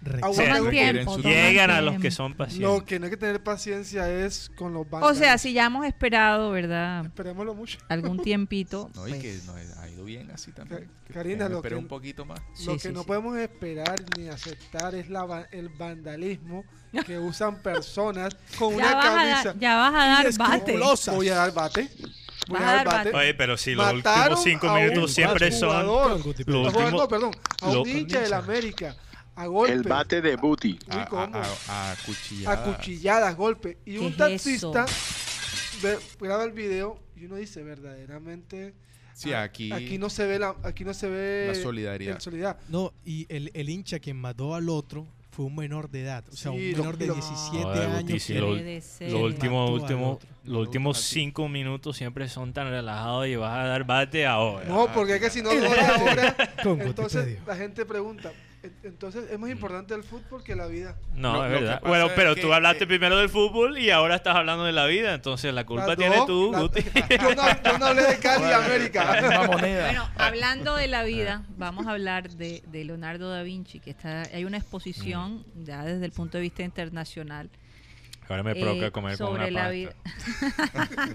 Un- 0.00 0.12
requieren 0.36 1.04
tiempo. 1.06 1.18
Llegan 1.18 1.70
a 1.72 1.80
los 1.80 1.98
que 2.00 2.12
son 2.12 2.30
Lo 2.30 2.36
pacientes. 2.38 2.82
que 2.84 3.00
no 3.00 3.06
hay 3.06 3.10
que 3.10 3.16
tener 3.16 3.42
paciencia 3.42 4.08
es 4.08 4.48
con 4.56 4.72
los 4.72 4.82
O 4.86 4.90
bancos. 4.90 5.18
sea, 5.18 5.36
si 5.38 5.52
ya 5.52 5.66
hemos 5.66 5.84
esperado, 5.84 6.52
¿verdad? 6.52 7.04
Esperémoslo 7.06 7.52
mucho. 7.56 7.78
Algún 7.88 8.18
tiempito. 8.22 8.90
No, 8.94 9.08
y 9.08 9.10
pues, 9.10 9.22
que 9.22 9.38
no, 9.46 9.54
ha 9.80 9.88
ido 9.88 10.04
bien 10.04 10.30
así 10.30 10.52
también. 10.52 10.88
Karina, 11.12 11.48
lo 11.48 11.60
que- 11.62 11.74
un 11.74 11.88
poquito 11.88 12.24
más. 12.24 12.38
Sí, 12.54 12.66
Lo 12.66 12.74
que 12.74 12.78
sí, 12.78 12.88
no 12.92 13.00
sí. 13.00 13.06
podemos 13.08 13.36
esperar 13.38 13.96
ni 14.16 14.28
aceptar 14.28 14.94
es 14.94 15.10
la, 15.10 15.48
el 15.50 15.68
vandalismo 15.70 16.64
que 17.04 17.18
usan 17.18 17.56
personas 17.60 18.36
con 18.56 18.70
ya, 18.70 18.76
una 18.76 18.94
vas 18.94 19.04
camisa. 19.04 19.44
dar, 19.46 19.58
ya 19.58 19.76
vas 19.78 19.94
a 19.94 20.06
dar 20.06 20.32
bate. 20.38 20.78
Voy 21.10 21.28
a 21.28 21.34
dar 21.34 21.52
bate. 21.52 21.88
Bate. 22.48 23.14
Oye, 23.14 23.34
pero 23.34 23.56
si 23.56 23.74
los 23.74 23.92
últimos 23.92 24.42
cinco 24.42 24.72
minutos 24.74 25.12
siempre 25.12 25.52
son 25.52 25.86
los 25.86 26.24
últimos. 26.26 26.72
no, 26.74 27.08
perdón. 27.08 27.30
A 27.62 27.72
lo- 27.72 27.82
un 27.82 27.88
hincha 27.88 28.20
del 28.20 28.32
América. 28.34 28.96
A 29.36 29.46
golpe. 29.46 29.72
El 29.72 29.82
bate 29.84 30.20
de 30.20 30.34
Booty. 30.34 30.78
A, 30.88 31.02
a, 31.02 31.24
a, 31.68 31.92
a 31.92 31.96
cuchilladas. 32.04 32.58
a 32.58 32.64
cuchilladas, 32.64 33.36
golpe. 33.36 33.78
Y 33.86 33.92
¿Qué 33.92 33.98
un 34.00 34.16
taxista 34.16 34.84
ve- 35.80 35.98
graba 36.20 36.42
el 36.42 36.50
video 36.50 36.98
y 37.16 37.26
uno 37.26 37.36
dice 37.36 37.62
verdaderamente 37.62 38.74
Sí, 39.14 39.32
aquí, 39.32 39.72
aquí 39.72 39.98
no 39.98 40.10
se 40.10 40.26
ve 40.26 40.38
la 40.38 40.54
aquí 40.62 40.84
no 40.84 40.94
se 40.94 41.08
ve 41.08 41.52
la 41.54 41.54
solidaridad. 41.62 42.16
el 42.16 42.20
solidaridad. 42.20 42.60
No, 42.68 42.92
y 43.04 43.26
el, 43.28 43.50
el 43.54 43.68
hincha 43.68 43.98
quien 44.00 44.16
mató 44.16 44.54
al 44.56 44.68
otro 44.68 45.06
fue 45.38 45.46
un 45.46 45.54
menor 45.54 45.88
de 45.88 46.00
edad, 46.02 46.24
o 46.32 46.32
sea, 46.34 46.50
Sí, 46.50 46.58
un 46.58 46.72
lo- 46.72 46.78
menor 46.78 46.98
de 46.98 47.06
lo- 47.06 47.14
17 47.14 47.62
Joder, 47.62 47.82
años. 47.90 48.00
Guti, 48.02 48.18
sí, 48.18 48.32
que- 48.32 48.38
lo- 48.40 48.46
Puede 48.48 48.80
ser. 48.80 49.12
Los 49.12 49.20
últimos, 49.22 49.70
Mató 49.70 49.74
al 49.76 49.80
últimos, 49.82 50.14
otro. 50.16 50.28
los 50.42 50.60
últimos 50.66 50.98
Así. 50.98 51.14
cinco 51.20 51.48
minutos 51.48 51.96
siempre 51.96 52.28
son 52.28 52.52
tan 52.52 52.68
relajados 52.70 53.28
y 53.28 53.36
vas 53.36 53.52
a 53.56 53.68
dar 53.68 53.84
bate 53.84 54.26
ahora. 54.26 54.64
No, 54.66 54.92
porque 54.92 55.14
es 55.14 55.20
que 55.20 55.30
si 55.30 55.40
no 55.40 55.50
lo 55.54 55.66
ahora, 55.68 56.36
entonces 56.64 57.38
la 57.46 57.54
gente 57.54 57.86
pregunta, 57.86 58.32
"En- 58.32 58.47
entonces 58.82 59.30
es 59.30 59.38
más 59.38 59.50
importante 59.50 59.94
el 59.94 60.02
fútbol 60.02 60.42
que 60.42 60.56
la 60.56 60.66
vida. 60.66 60.96
No, 61.14 61.34
Lo- 61.34 61.44
es 61.46 61.50
verdad. 61.52 61.80
Bueno, 61.86 62.06
es 62.06 62.12
pero 62.14 62.34
que, 62.34 62.40
tú 62.40 62.52
hablaste 62.52 62.84
eh, 62.84 62.86
primero 62.88 63.16
del 63.16 63.28
fútbol 63.28 63.78
y 63.78 63.90
ahora 63.90 64.16
estás 64.16 64.34
hablando 64.34 64.64
de 64.64 64.72
la 64.72 64.86
vida, 64.86 65.14
entonces 65.14 65.54
la 65.54 65.64
culpa 65.64 65.86
Las 65.88 65.96
tienes 65.96 66.18
dos, 66.18 66.26
tú, 66.26 66.50
la- 66.52 66.60
Guti. 66.62 66.82
yo, 66.82 67.34
no, 67.34 67.62
yo 67.72 67.78
no 67.78 67.86
hablé 67.86 68.02
de 68.02 68.18
Cali 68.18 68.44
y 68.44 68.48
La 68.48 68.56
América. 68.64 69.46
moneda. 69.46 69.84
Bueno, 69.86 70.08
hablando 70.16 70.74
de 70.74 70.88
la 70.88 71.04
vida, 71.04 71.44
vamos 71.56 71.86
a 71.86 71.92
hablar 71.92 72.30
de, 72.30 72.62
de 72.66 72.84
Leonardo 72.84 73.30
da 73.30 73.42
Vinci, 73.44 73.78
que 73.80 73.90
está 73.90 74.22
hay 74.22 74.44
una 74.44 74.56
exposición 74.58 75.44
ya 75.64 75.84
desde 75.84 76.04
el 76.04 76.12
punto 76.12 76.38
de 76.38 76.42
vista 76.42 76.62
internacional 76.64 77.50
Ahora 78.28 78.42
me 78.42 78.50
eh, 78.52 78.60
provoca 78.60 78.90
comer 78.90 79.16
con 79.16 79.28
sobre 79.28 79.48
una 79.48 79.50
la 79.50 79.60
pasta. 79.60 79.70
vida 79.72 79.94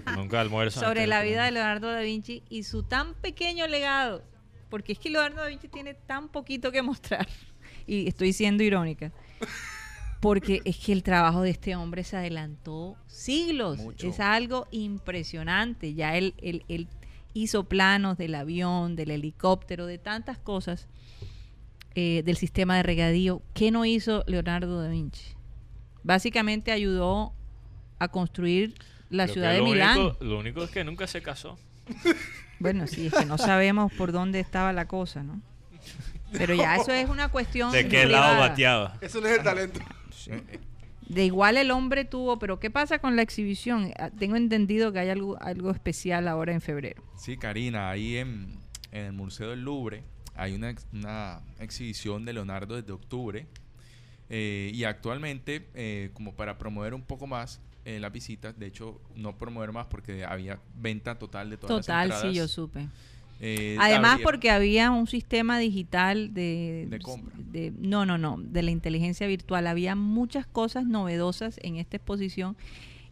Nunca 0.16 0.40
almuerzo. 0.40 0.80
sobre 0.80 1.06
la 1.06 1.20
de 1.20 1.28
vida 1.28 1.44
de 1.44 1.50
comer. 1.50 1.52
Leonardo 1.52 1.92
da 1.92 2.00
Vinci 2.00 2.42
y 2.48 2.64
su 2.64 2.82
tan 2.82 3.14
pequeño 3.14 3.66
legado, 3.68 4.22
porque 4.70 4.92
es 4.92 4.98
que 4.98 5.10
Leonardo 5.10 5.36
da 5.42 5.46
Vinci 5.48 5.68
tiene 5.68 5.94
tan 5.94 6.28
poquito 6.28 6.72
que 6.72 6.82
mostrar 6.82 7.26
y 7.86 8.06
estoy 8.08 8.32
siendo 8.32 8.62
irónica. 8.62 9.12
Porque 10.20 10.62
es 10.64 10.78
que 10.78 10.92
el 10.92 11.02
trabajo 11.02 11.42
de 11.42 11.50
este 11.50 11.76
hombre 11.76 12.02
se 12.02 12.16
adelantó 12.16 12.96
siglos. 13.06 13.78
Mucho. 13.78 14.08
Es 14.08 14.20
algo 14.20 14.66
impresionante. 14.70 15.92
Ya 15.94 16.16
él, 16.16 16.34
él- 16.38 16.64
él 16.68 16.88
hizo 17.34 17.64
planos 17.64 18.16
del 18.16 18.34
avión, 18.34 18.96
del 18.96 19.10
helicóptero, 19.10 19.84
de 19.86 19.98
tantas 19.98 20.38
cosas, 20.38 20.88
eh, 21.94 22.22
del 22.24 22.36
sistema 22.38 22.76
de 22.76 22.84
regadío. 22.84 23.42
¿Qué 23.52 23.70
no 23.70 23.84
hizo 23.84 24.24
Leonardo 24.26 24.80
da 24.80 24.88
Vinci? 24.88 25.24
Básicamente 26.04 26.72
ayudó 26.72 27.34
a 27.98 28.08
construir 28.08 28.74
la 29.10 29.24
Creo 29.24 29.34
ciudad 29.34 29.52
de 29.52 29.58
lo 29.58 29.64
Milán. 29.64 29.98
único- 30.00 30.24
lo 30.24 30.38
único 30.38 30.64
es 30.64 30.70
que 30.70 30.84
nunca 30.84 31.06
se 31.06 31.20
casó. 31.20 31.58
Bueno, 32.64 32.86
sí, 32.86 33.06
es 33.08 33.12
que 33.14 33.26
no 33.26 33.36
sabemos 33.38 33.92
por 33.92 34.10
dónde 34.10 34.40
estaba 34.40 34.72
la 34.72 34.86
cosa, 34.88 35.22
¿no? 35.22 35.40
Pero 36.32 36.54
ya 36.54 36.76
eso 36.76 36.92
es 36.92 37.08
una 37.10 37.28
cuestión 37.28 37.70
¿De 37.70 37.86
qué 37.88 38.06
lado 38.06 38.24
privada. 38.32 38.48
bateaba? 38.48 38.98
Eso 39.00 39.20
no 39.20 39.26
es 39.28 39.36
el 39.38 39.44
talento. 39.44 39.80
De 41.06 41.24
igual 41.24 41.58
el 41.58 41.70
hombre 41.70 42.04
tuvo, 42.06 42.38
pero 42.38 42.58
¿qué 42.58 42.70
pasa 42.70 42.98
con 42.98 43.14
la 43.16 43.22
exhibición? 43.22 43.92
Ah, 43.98 44.10
Tengo 44.18 44.36
entendido 44.36 44.90
que 44.92 45.00
hay 45.00 45.10
algo, 45.10 45.40
algo 45.42 45.70
especial 45.70 46.26
ahora 46.26 46.52
en 46.54 46.60
febrero. 46.62 47.02
Sí, 47.18 47.36
Karina, 47.36 47.90
ahí 47.90 48.16
en, 48.16 48.58
en 48.90 49.04
el 49.06 49.12
Museo 49.12 49.50
del 49.50 49.60
Louvre 49.62 50.02
hay 50.34 50.54
una 50.54 50.74
exhibición 51.60 52.24
de 52.24 52.32
Leonardo 52.32 52.74
desde 52.76 52.92
octubre. 52.92 53.46
eh, 54.30 54.70
y 54.74 54.84
actualmente, 54.84 55.68
eh, 55.74 56.10
como 56.14 56.32
para 56.34 56.56
promover 56.56 56.94
un 56.94 57.02
poco 57.02 57.26
más 57.26 57.60
eh, 57.84 58.00
las 58.00 58.12
visitas, 58.12 58.58
de 58.58 58.66
hecho, 58.66 59.00
no 59.16 59.36
promover 59.36 59.72
más 59.72 59.86
porque 59.86 60.24
había 60.24 60.58
venta 60.80 61.18
total 61.18 61.50
de 61.50 61.56
todas 61.58 61.86
Total, 61.86 62.08
las 62.08 62.20
sí, 62.20 62.26
entradas. 62.28 62.36
yo 62.36 62.48
supe. 62.48 62.88
eh, 63.40 63.76
Además, 63.80 64.20
porque 64.22 64.50
había 64.50 64.90
un 64.90 65.06
sistema 65.06 65.58
digital 65.58 66.32
de, 66.32 66.86
De 66.88 66.98
compra. 67.00 67.34
de- 67.52 67.72
no, 67.78 68.06
no, 68.06 68.16
no, 68.18 68.36
de 68.38 68.62
la 68.62 68.70
inteligencia 68.70 69.26
virtual. 69.26 69.66
Había 69.66 69.96
muchas 69.96 70.46
cosas 70.46 70.86
novedosas 70.86 71.58
en 71.62 71.76
esta 71.76 71.96
exposición 71.96 72.56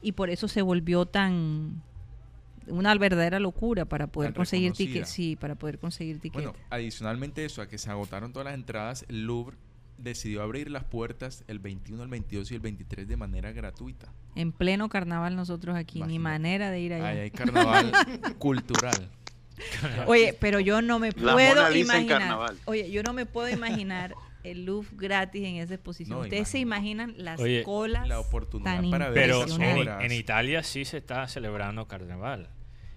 y 0.00 0.12
por 0.12 0.30
eso 0.30 0.48
se 0.48 0.62
volvió 0.62 1.06
tan 1.06 1.82
una 2.68 2.94
verdadera 2.94 3.40
locura 3.40 3.84
para 3.84 4.06
poder 4.06 4.32
conseguir 4.34 4.72
tickets. 4.72 5.08
Sí, 5.10 5.36
para 5.36 5.54
poder 5.56 5.78
conseguir 5.78 6.20
tickets. 6.20 6.44
Bueno, 6.44 6.54
adicionalmente 6.70 7.44
eso, 7.44 7.60
a 7.60 7.68
que 7.68 7.76
se 7.78 7.90
agotaron 7.90 8.32
todas 8.32 8.46
las 8.46 8.54
entradas, 8.54 9.04
el 9.08 9.24
Louvre 9.26 9.56
decidió 9.98 10.42
abrir 10.42 10.70
las 10.70 10.84
puertas 10.84 11.44
el 11.48 11.58
21, 11.58 12.02
el 12.02 12.08
22 12.08 12.50
y 12.50 12.54
el 12.54 12.60
23 12.60 13.06
de 13.08 13.16
manera 13.16 13.52
gratuita. 13.52 14.12
en 14.34 14.52
pleno 14.52 14.88
carnaval 14.88 15.36
nosotros 15.36 15.76
aquí, 15.76 16.02
ni 16.02 16.18
manera 16.18 16.70
de 16.70 16.80
ir 16.80 16.94
allá. 16.94 17.08
Ahí 17.08 17.18
hay 17.18 17.30
carnaval 17.30 17.92
cultural. 18.38 19.10
Oye, 20.06 20.36
pero 20.40 20.58
yo 20.60 20.82
no 20.82 20.98
me 20.98 21.10
La 21.12 21.34
puedo 21.34 21.74
imaginar. 21.74 22.18
carnaval. 22.20 22.58
Oye, 22.64 22.90
yo 22.90 23.02
no 23.02 23.12
me 23.12 23.26
puedo 23.26 23.48
imaginar 23.48 24.14
el 24.42 24.64
Louvre 24.64 24.88
gratis 24.92 25.44
en 25.44 25.56
esa 25.56 25.74
exposición. 25.74 26.18
No, 26.18 26.24
Ustedes 26.24 26.48
se 26.48 26.58
imaginan 26.58 27.14
las 27.16 27.38
Oye, 27.38 27.62
colas 27.62 28.08
la 28.08 28.18
oportunidad 28.18 28.80
tan 28.80 28.90
para 28.90 29.10
ver 29.10 29.14
Pero 29.30 29.44
en, 30.00 30.10
Italia 30.12 30.62
sí 30.64 30.84
se 30.84 30.96
está 30.98 31.28
celebrando 31.28 31.86
carnaval. 31.86 32.48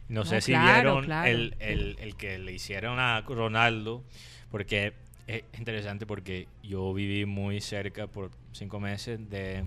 No, 0.07 0.21
No, 0.21 0.25
sé 0.25 0.41
si 0.41 0.51
vieron 0.53 1.05
claro. 1.05 1.29
El, 1.29 1.55
el- 1.59 1.97
el 1.99 2.15
que 2.15 2.39
le 2.39 2.53
hicieron 2.53 2.99
a 2.99 3.21
Ronaldo, 3.21 4.03
porque 4.49 4.93
es 5.27 5.43
interesante 5.57 6.05
porque 6.05 6.47
yo 6.63 6.93
viví 6.93 7.25
muy 7.25 7.61
cerca 7.61 8.07
por 8.07 8.31
cinco 8.51 8.79
meses 8.79 9.29
de, 9.29 9.65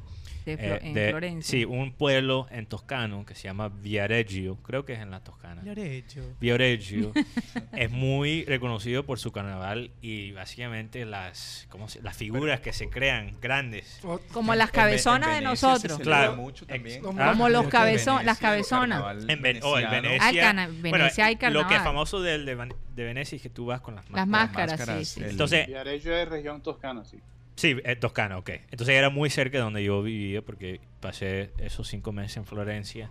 de 0.56 0.74
eh, 0.74 0.78
en 0.82 0.94
de- 0.94 1.10
Florencia. 1.10 1.50
sí, 1.58 1.64
un 1.64 1.92
pueblo 1.92 2.46
en 2.50 2.66
Toscano 2.66 3.24
que 3.26 3.34
se 3.34 3.44
llama 3.44 3.68
Viareggio, 3.68 4.56
creo 4.62 4.84
que 4.84 4.94
es 4.94 5.00
en 5.00 5.10
la 5.10 5.20
Toscana. 5.20 5.62
Loreto. 5.64 6.20
Viareggio 6.40 7.12
es 7.72 7.90
muy 7.90 8.44
reconocido 8.44 9.04
por 9.04 9.18
su 9.18 9.32
carnaval 9.32 9.90
y 10.00 10.32
básicamente 10.32 11.04
las, 11.04 11.66
¿cómo 11.70 11.88
se- 11.88 12.02
las 12.02 12.16
figuras 12.16 12.60
que 12.60 12.72
se 12.72 12.88
crean 12.88 13.36
grandes. 13.40 14.00
Como 14.32 14.54
las 14.54 14.70
Ve- 14.72 14.78
en 14.78 14.84
cabezonas 14.84 15.34
de 15.34 15.40
nosotros. 15.42 15.98
Claro. 15.98 16.36
mucho 16.36 16.66
también. 16.66 17.02
Como- 17.02 17.20
Ah, 17.20 17.30
Como 17.32 17.48
los 17.48 17.70
Venecia, 17.70 18.22
las 18.22 18.38
cabezonas. 18.38 19.00
carnaval 19.02 19.30
En 19.30 19.42
Ven- 19.42 19.60
oh. 19.62 19.74
Venecia. 19.74 20.18
Ah, 20.20 20.30
el 20.30 20.36
cana- 20.38 20.68
Venecia 20.70 21.26
hay 21.26 21.34
Lo 21.34 21.40
que 21.40 21.46
es 21.46 21.52
carnaval. 21.52 21.82
famoso 21.84 22.20
del 22.22 22.44
de, 22.46 23.04
Venecia 23.04 23.36
es 23.36 23.42
que 23.42 23.50
tú 23.50 23.66
vas 23.66 23.80
con 23.80 23.94
las 23.94 24.08
Las 24.10 24.26
máscaras. 24.26 24.80
sí, 25.08 25.22
Entonces, 25.24 25.66
Viareggio 25.66 26.14
es 26.16 26.28
región 26.28 26.62
toscana, 26.62 27.04
sí. 27.04 27.18
Sí, 27.58 27.76
es 27.84 28.00
Toscana, 28.00 28.38
ok. 28.38 28.50
Entonces 28.70 28.94
era 28.94 29.10
muy 29.10 29.30
cerca 29.30 29.58
de 29.58 29.64
donde 29.64 29.84
yo 29.84 30.02
vivía 30.02 30.42
porque 30.42 30.80
pasé 31.00 31.50
esos 31.58 31.88
cinco 31.88 32.12
meses 32.12 32.38
en 32.38 32.46
Florencia. 32.46 33.10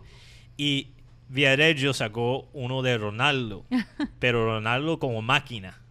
Y 0.56 0.92
Viareggio 1.30 1.94
sacó 1.94 2.50
uno 2.54 2.82
de 2.82 2.98
Ronaldo, 2.98 3.66
pero 4.20 4.46
Ronaldo 4.46 5.00
como 5.00 5.22
máquina, 5.22 5.82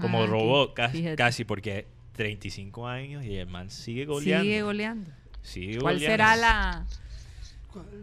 como 0.00 0.24
Ah, 0.24 0.26
robot, 0.26 0.74
casi, 0.74 1.14
casi, 1.16 1.44
porque 1.44 1.86
35 2.12 2.86
años 2.88 3.24
y 3.24 3.36
el 3.36 3.46
man 3.46 3.70
sigue 3.70 4.04
goleando. 4.06 4.44
Sigue 4.44 4.62
goleando. 4.62 5.10
Sigue 5.42 5.78
¿Cuál 5.78 5.94
goleando. 5.96 6.12
será 6.12 6.36
la, 6.36 6.86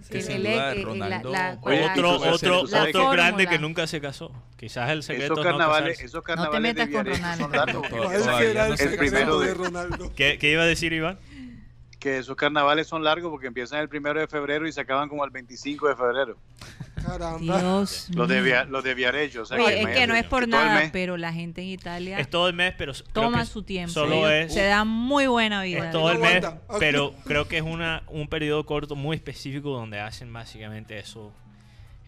Que 0.10 0.22
sin 0.22 0.44
duda 0.44 0.74
Ronaldo- 0.74 1.32
la- 1.32 1.58
la- 1.64 1.92
Otro, 1.92 2.16
otro, 2.34 2.62
otro 2.62 3.10
grande 3.12 3.48
que 3.48 3.60
nunca 3.60 3.88
se 3.88 4.02
casó. 4.02 4.32
Quizás 4.58 4.90
el 4.90 5.04
secreto 5.04 5.34
Esos 5.34 5.38
es 5.40 5.44
no 5.46 5.50
carnavales, 5.52 6.12
carnavales 6.24 6.62
metas 6.62 6.88
de 6.88 6.94
con 6.94 7.06
Ronaldo. 7.06 7.44
son 7.44 7.52
largos. 7.52 7.90
Todo- 7.90 8.04
¿Cuál 8.04 8.18
todavía 8.20 8.48
será 8.48 8.68
no 8.68 8.74
el 8.74 8.78
primero 8.78 9.10
secreto 9.10 9.40
de 9.40 9.48
de- 9.48 9.54
Ronaldo? 9.54 10.14
¿Qué, 10.16 10.38
qué 10.40 10.52
iba 10.52 10.64
a 10.64 10.66
decir 10.66 10.94
Iván? 10.94 11.20
Que 12.02 12.18
esos 12.18 12.36
carnavales 12.36 12.88
son 12.88 13.04
largos 13.04 13.30
porque 13.30 13.46
empiezan 13.46 13.80
el 13.80 13.88
primero 13.88 14.20
de 14.20 14.28
febrero 14.28 14.68
y 14.68 14.72
se 14.72 14.82
acaban 14.82 15.08
como 15.08 15.24
el 15.24 15.30
25 15.30 15.88
de 15.88 15.96
febrero. 15.96 16.36
Caramba. 17.06 17.40
Dios 17.40 18.08
Los 18.10 18.28
de. 18.28 18.42
Via- 18.42 18.64
los 18.66 18.84
de 18.84 18.96
Viareggio. 18.96 19.44
O 19.44 19.46
sea, 19.46 19.58
Oye, 19.62 19.82
es 19.84 19.88
que 19.88 20.08
no 20.08 20.16
es 20.16 20.24
por 20.26 20.48
nada, 20.48 20.90
pero 20.92 21.16
la 21.16 21.32
gente 21.32 21.62
en 21.62 21.68
Italia 21.68 22.18
Es 22.20 22.28
todo 22.28 22.48
el 22.50 22.56
mes, 22.56 22.74
pero 22.76 22.94
toma 23.14 23.42
que 23.42 23.46
su 23.46 23.62
tiempo. 23.62 23.94
Solo 23.94 24.28
es, 24.30 24.52
se 24.52 24.64
da 24.66 24.84
muy 24.84 25.28
buena 25.28 25.62
vida. 25.62 25.86
es 25.86 25.92
todo 25.92 26.12
el 26.12 26.18
mes, 26.18 26.44
pero 26.80 27.14
creo 27.26 27.48
que 27.48 27.58
es 27.58 27.64
una 27.64 28.02
un 28.08 28.28
periodo 28.28 28.66
corto 28.66 28.96
muy 28.96 29.16
específico 29.16 29.70
donde 29.70 30.00
hacen 30.00 30.34
básicamente 30.34 30.98
eso, 30.98 31.32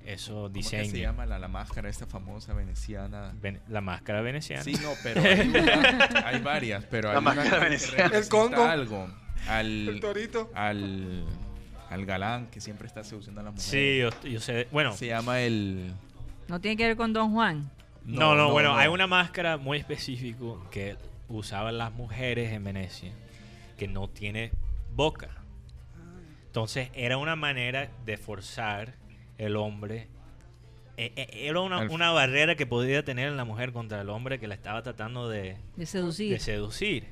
eso 0.06 0.34
¿Cómo 0.34 0.48
que 0.48 0.54
diseños. 0.54 0.90
se 0.90 1.00
llama 1.02 1.28
la, 1.28 1.38
la 1.38 1.48
máscara 1.48 1.88
esta 1.88 2.08
famosa 2.08 2.54
veneciana? 2.54 3.32
Ven- 3.42 3.62
la 3.70 3.82
máscara 3.82 4.22
veneciana. 4.22 4.64
Sí, 4.64 4.74
no, 4.82 4.90
pero 5.04 5.22
hay, 5.22 5.40
una- 5.50 6.24
hay 6.28 6.40
varias, 6.42 6.84
pero 6.90 7.10
La 7.10 7.14
hay 7.14 7.18
una 7.20 7.34
máscara 7.36 7.60
que 7.60 7.64
veneciana. 7.66 8.18
El 8.18 8.28
Congo. 8.28 8.64
algo 8.64 9.08
al, 9.48 9.90
El 9.90 10.00
torito. 10.00 10.50
al, 10.56 11.24
al 11.90 12.06
galán 12.06 12.48
que 12.48 12.62
siempre 12.62 12.88
está 12.88 13.04
seduciendo 13.04 13.42
a 13.42 13.44
las 13.46 13.54
mujeres. 13.54 13.70
Sí, 13.70 14.00
yo, 14.26 14.30
yo 14.30 14.40
sé. 14.40 14.68
Bueno, 14.72 14.94
Se 14.94 15.08
llama 15.08 15.42
el... 15.42 15.92
No 16.48 16.60
tiene 16.60 16.78
que 16.78 16.86
ver 16.88 16.98
con 16.98 17.14
Don 17.14 17.32
Juan. 17.34 17.70
no, 18.06 18.36
no, 18.36 18.52
bueno, 18.52 18.76
hay 18.76 18.88
una 18.90 19.08
máscara 19.08 19.58
muy 19.58 19.78
específica 19.78 20.38
que 20.72 20.98
usaban 21.30 21.78
las 21.78 21.92
mujeres 21.94 22.52
en 22.52 22.64
Venecia 22.64 23.12
que 23.78 23.88
no 23.88 24.08
tiene 24.10 24.52
boca. 24.94 25.30
Entonces 26.48 26.90
era 26.94 27.18
una 27.18 27.36
manera 27.36 27.90
de 28.06 28.18
forzar 28.18 28.94
el 29.40 29.56
hombre. 29.56 30.08
eh, 30.98 31.12
eh, 31.16 31.28
Era 31.48 31.62
una, 31.62 31.80
una 31.90 32.12
barrera 32.12 32.56
que 32.56 32.68
podía 32.68 33.04
tener 33.04 33.32
la 33.32 33.46
mujer 33.46 33.72
contra 33.74 34.02
el 34.02 34.10
hombre 34.10 34.40
que 34.40 34.48
la 34.48 34.54
estaba 34.54 34.84
tratando 34.84 35.28
de, 35.30 35.58
De 35.76 35.86
seducir. 35.88 36.32
de 36.32 36.40
seducir. 36.40 37.08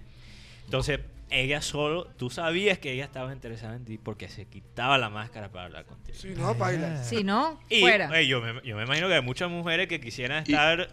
Entonces, 0.66 1.00
ella 1.32 1.62
solo, 1.62 2.06
tú 2.18 2.30
sabías 2.30 2.78
que 2.80 2.92
ella 2.92 3.06
estaba 3.06 3.32
interesada 3.34 3.76
en 3.76 3.86
ti 3.86 3.98
porque 3.98 4.28
se 4.30 4.46
quitaba 4.46 4.98
la 4.98 5.10
máscara 5.10 5.50
para 5.50 5.66
hablar 5.66 5.86
contigo. 5.86 6.18
Si 6.18 6.30
no, 6.30 6.54
baila. 6.56 7.04
Si 7.04 7.24
no, 7.24 7.60
Y 7.70 7.82
fuera. 7.82 8.10
eh, 8.20 8.28
yo, 8.28 8.42
me, 8.42 8.62
yo 8.64 8.76
me 8.78 8.84
imagino 8.84 9.08
que 9.08 9.16
hay 9.16 9.22
muchas 9.22 9.50
mujeres 9.50 9.88
que 9.88 10.00
quisieran 10.02 10.44
estar 10.44 10.90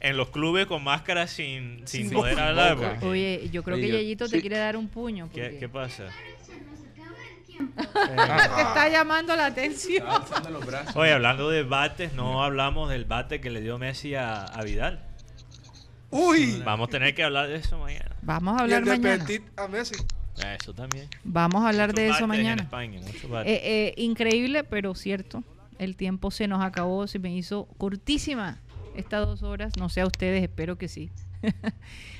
en 0.00 0.16
los 0.16 0.30
clubes 0.30 0.66
con 0.66 0.82
máscaras 0.82 1.30
sin, 1.30 1.86
sin 1.86 2.08
Sin 2.08 2.10
poder 2.12 2.34
boca. 2.34 2.48
hablar. 2.48 2.76
Porque- 2.76 3.06
Oye, 3.06 3.48
yo 3.52 3.62
creo 3.62 3.76
que 3.76 3.88
Yeyito 3.90 4.28
te 4.28 4.40
quiere 4.40 4.56
dar 4.58 4.76
un 4.76 4.88
puño. 4.88 5.28
¿Qué, 5.34 5.42
porque- 5.42 5.58
qué 5.58 5.68
pasa? 5.68 6.08
Se 6.42 6.58
nos 6.60 6.80
acaba 6.80 7.16
el 7.36 7.44
tiempo. 7.44 7.82
te 7.82 8.62
está 8.62 8.88
llamando 8.88 9.36
la 9.36 9.46
atención. 9.46 10.06
Oye, 10.94 11.12
hablando 11.12 11.50
de 11.50 11.64
bates, 11.64 12.14
no 12.14 12.42
hablamos 12.42 12.88
del 12.88 13.04
bate 13.04 13.40
que 13.40 13.50
le 13.50 13.60
dio 13.60 13.76
Messi 13.78 14.14
a, 14.14 14.44
a 14.44 14.62
Vidal. 14.62 15.04
Uy. 16.10 16.62
Vamos 16.64 16.88
a 16.88 16.90
tener 16.90 17.14
que 17.14 17.22
hablar 17.22 17.48
de 17.48 17.56
eso 17.56 17.78
mañana. 17.78 18.16
Vamos 18.22 18.54
a 18.54 18.60
Y 18.60 18.62
hablar 18.64 18.78
el 18.80 18.84
de 18.84 18.98
mañana. 18.98 19.24
Petit 19.26 19.42
a 19.58 19.68
Messi. 19.68 19.94
Eso 20.58 20.72
también. 20.74 21.06
Vamos 21.24 21.62
a 21.64 21.68
hablar 21.68 21.92
de 21.92 22.08
eso 22.08 22.26
mañana. 22.26 22.62
España. 22.62 23.00
Eh, 23.46 23.60
eh, 23.62 23.94
increíble, 23.96 24.64
pero 24.64 24.94
cierto. 24.94 25.42
El 25.78 25.96
tiempo 25.96 26.30
se 26.30 26.46
nos 26.48 26.62
acabó, 26.62 27.06
se 27.06 27.18
me 27.18 27.34
hizo 27.34 27.66
cortísima 27.78 28.58
estas 28.96 29.26
dos 29.26 29.42
horas. 29.42 29.72
No 29.78 29.88
sé 29.88 30.00
a 30.02 30.06
ustedes, 30.06 30.42
espero 30.42 30.76
que 30.76 30.88
sí. 30.88 31.10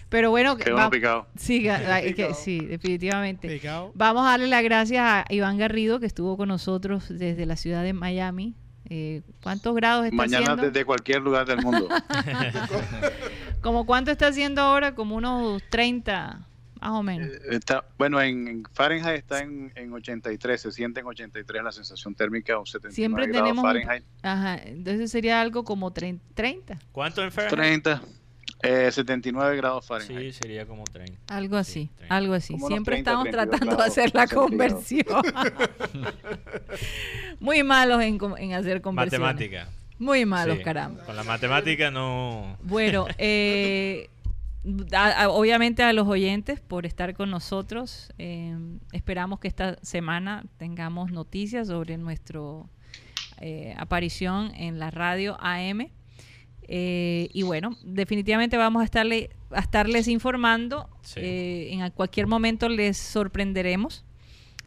pero 0.09 0.31
bueno, 0.31 0.57
va- 0.77 0.91
picado. 0.91 1.27
sí, 1.37 1.63
que- 1.63 2.03
Picado. 2.15 2.35
sí, 2.35 2.61
definitivamente. 2.61 3.61
Vamos 3.95 4.27
a 4.27 4.31
darle 4.31 4.47
las 4.49 4.63
gracias 4.65 5.03
a 5.03 5.25
Iván 5.29 5.59
Garrido, 5.59 6.01
que 6.01 6.07
estuvo 6.07 6.37
con 6.37 6.49
nosotros 6.49 7.07
desde 7.09 7.45
la 7.47 7.57
ciudad 7.57 7.83
de 7.83 7.93
Miami. 7.93 8.55
Eh, 8.93 9.23
¿Cuántos 9.43 9.75
grados 9.77 10.05
está 10.05 10.17
Mañana 10.17 10.39
haciendo? 10.47 10.63
desde 10.65 10.85
cualquier 10.85 11.23
lugar 11.23 11.47
del 11.47 11.63
mundo. 11.63 11.89
¿Como 13.63 13.87
cuánto 13.87 14.11
está 14.11 14.27
haciendo 14.29 14.61
ahora? 14.63 14.95
Como 14.95 15.17
unos 15.17 15.63
30, 15.71 16.41
más 16.81 16.91
o 16.91 17.03
menos. 17.03 17.29
Eh, 17.29 17.41
Está, 17.51 17.85
bueno, 17.99 18.21
en 18.21 18.49
en 18.49 18.65
Fahrenheit 18.73 19.19
está 19.19 19.41
en, 19.43 19.73
en 19.77 19.93
83, 19.93 20.61
se 20.61 20.73
siente 20.73 21.01
en 21.01 21.07
83 21.07 21.63
la 21.63 21.73
sensación 21.73 22.15
térmica 22.15 22.59
o 22.59 22.67
79 22.67 22.95
Siempre 22.95 23.27
grados 23.27 23.43
tenemos 23.43 23.63
un- 23.65 23.69
Fahrenheit. 23.71 24.05
Ajá, 24.23 24.57
entonces 24.65 25.11
sería 25.11 25.41
algo 25.41 25.63
como 25.65 25.93
30. 25.93 26.25
30 26.35 26.79
¿Cuánto 26.93 27.23
en 27.23 27.31
Fahrenheit? 27.31 27.83
30, 27.85 28.03
eh, 28.63 28.91
79 28.93 29.57
grados 29.57 29.87
Fahrenheit. 29.87 30.35
Sí, 30.35 30.39
sería 30.43 30.67
como 30.67 30.85
30. 30.85 31.35
Algo 31.35 31.57
así, 31.57 31.85
Sí, 31.85 31.91
30. 31.97 32.15
algo 32.17 32.35
así. 32.35 32.53
Como 32.55 32.69
Siempre 32.69 32.97
30, 32.97 33.11
estamos 33.11 33.25
32 33.31 33.59
tratando 33.61 33.83
de 33.83 33.89
hacer 33.89 34.15
la 34.15 34.27
conversión. 34.27 35.07
Muy 37.41 37.63
malos 37.63 38.03
en, 38.03 38.53
hacer 38.53 38.81
conversiones. 38.81 39.21
Matemática. 39.27 39.69
Muy 39.99 40.25
malos, 40.25 40.59
Sí. 40.59 40.65
caramba. 40.65 41.05
Con 41.05 41.17
la 41.17 41.25
matemática 41.25 41.91
no... 41.91 42.57
Bueno, 42.63 43.07
eh, 43.19 44.09
a- 44.93 45.25
a- 45.25 45.29
obviamente 45.29 45.83
a 45.83 45.93
los 45.93 46.07
oyentes 46.09 46.61
por 46.61 46.87
estar 46.87 47.15
con 47.15 47.31
nosotros. 47.31 48.11
eh, 48.19 48.57
esperamos 48.93 49.41
que 49.41 49.49
esta 49.49 49.77
semana 49.83 50.45
tengamos 50.59 51.11
noticias 51.13 51.69
sobre 51.69 51.97
nuestra 51.99 52.41
aparición 53.79 54.53
en 54.55 54.79
la 54.79 54.91
radio 54.91 55.37
AM. 55.41 55.89
Eh, 56.73 57.29
y 57.33 57.43
bueno, 57.43 57.77
definitivamente 57.83 58.57
vamos 58.57 58.81
a 58.81 58.85
estarle 58.85 59.31
a 59.51 59.59
estarles 59.59 60.07
informando. 60.07 60.89
Sí. 61.03 61.19
eh, 61.21 61.73
en 61.73 61.91
cualquier 61.91 62.29
momento 62.29 62.69
les 62.69 62.97
sorprenderemos. 62.97 64.05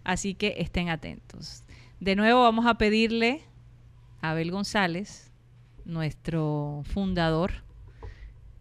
Así 0.04 0.34
que 0.34 0.56
estén 0.58 0.90
atentos. 0.90 1.64
De 2.02 2.18
nuevo 2.18 2.42
vamos 2.42 2.66
a 2.66 2.78
pedirle 2.78 3.44
a 4.22 4.32
Abel 4.32 4.52
González, 4.52 5.32
nuestro 5.86 6.82
fundador, 6.84 7.64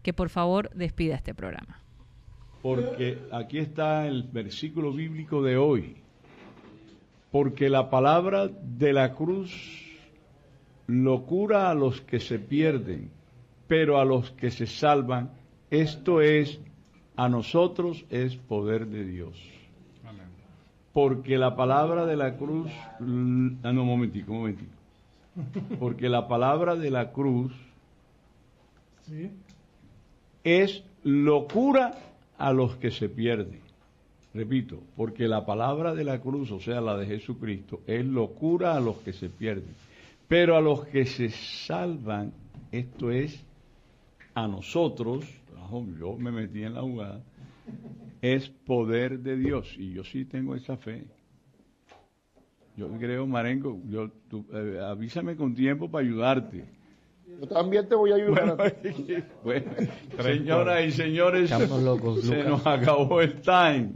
que 0.03 0.13
por 0.13 0.29
favor 0.29 0.69
despida 0.73 1.15
este 1.15 1.35
programa. 1.35 1.81
Porque 2.61 3.19
aquí 3.33 3.57
está 3.57 4.07
el 4.07 4.23
versículo 4.23 4.93
bíblico 4.93 5.43
de 5.43 5.57
hoy. 5.57 5.97
Porque 7.29 7.67
la 7.67 7.89
palabra 7.89 8.47
de 8.47 8.93
la 8.93 9.15
cruz 9.15 9.51
locura 10.87 11.69
a 11.69 11.73
los 11.73 11.99
que 11.99 12.21
se 12.21 12.39
pierden, 12.39 13.11
pero 13.73 13.99
a 13.99 14.05
los 14.05 14.29
que 14.29 14.51
se 14.51 14.67
salvan, 14.67 15.31
esto 15.71 16.21
es, 16.21 16.59
a 17.15 17.27
nosotros 17.27 18.05
es 18.11 18.35
poder 18.35 18.85
de 18.85 19.03
Dios. 19.03 19.35
Porque 20.93 21.39
la 21.39 21.55
palabra 21.55 22.05
de 22.05 22.15
la 22.15 22.37
cruz... 22.37 22.69
Ah, 22.77 22.99
no, 22.99 23.81
un 23.81 23.87
momentico, 23.87 24.31
un 24.31 24.37
momentico. 24.37 24.71
Porque 25.79 26.07
la 26.07 26.27
palabra 26.27 26.75
de 26.75 26.91
la 26.91 27.11
cruz 27.11 27.51
es 30.43 30.83
locura 31.03 31.95
a 32.37 32.53
los 32.53 32.75
que 32.75 32.91
se 32.91 33.09
pierden. 33.09 33.61
Repito, 34.35 34.83
porque 34.95 35.27
la 35.27 35.47
palabra 35.47 35.95
de 35.95 36.03
la 36.03 36.21
cruz, 36.21 36.51
o 36.51 36.59
sea, 36.59 36.79
la 36.79 36.95
de 36.95 37.07
Jesucristo, 37.07 37.81
es 37.87 38.05
locura 38.05 38.75
a 38.75 38.79
los 38.79 38.97
que 38.97 39.13
se 39.13 39.29
pierden. 39.29 39.73
Pero 40.27 40.57
a 40.57 40.61
los 40.61 40.85
que 40.85 41.07
se 41.07 41.31
salvan, 41.31 42.33
esto 42.71 43.09
es 43.09 43.43
a 44.33 44.47
nosotros, 44.47 45.25
yo 45.99 46.15
me 46.17 46.31
metí 46.31 46.63
en 46.63 46.73
la 46.75 46.81
jugada, 46.81 47.21
es 48.21 48.49
poder 48.49 49.19
de 49.19 49.37
Dios. 49.37 49.73
Y 49.77 49.93
yo 49.93 50.03
sí 50.03 50.25
tengo 50.25 50.55
esa 50.55 50.77
fe. 50.77 51.05
Yo 52.75 52.89
creo, 52.97 53.27
Marengo, 53.27 53.79
yo, 53.87 54.09
tú, 54.29 54.45
eh, 54.51 54.79
avísame 54.83 55.35
con 55.35 55.53
tiempo 55.53 55.89
para 55.91 56.05
ayudarte. 56.05 56.65
Yo 57.39 57.47
también 57.47 57.87
te 57.87 57.95
voy 57.95 58.11
a 58.11 58.15
ayudar. 58.15 58.73
Bueno, 59.43 59.71
señoras 60.21 60.85
y 60.85 60.91
señores, 60.91 61.51
locos, 61.51 62.21
se 62.21 62.43
Lucas. 62.43 62.47
nos 62.47 62.67
acabó 62.67 63.21
el 63.21 63.41
time. 63.41 63.91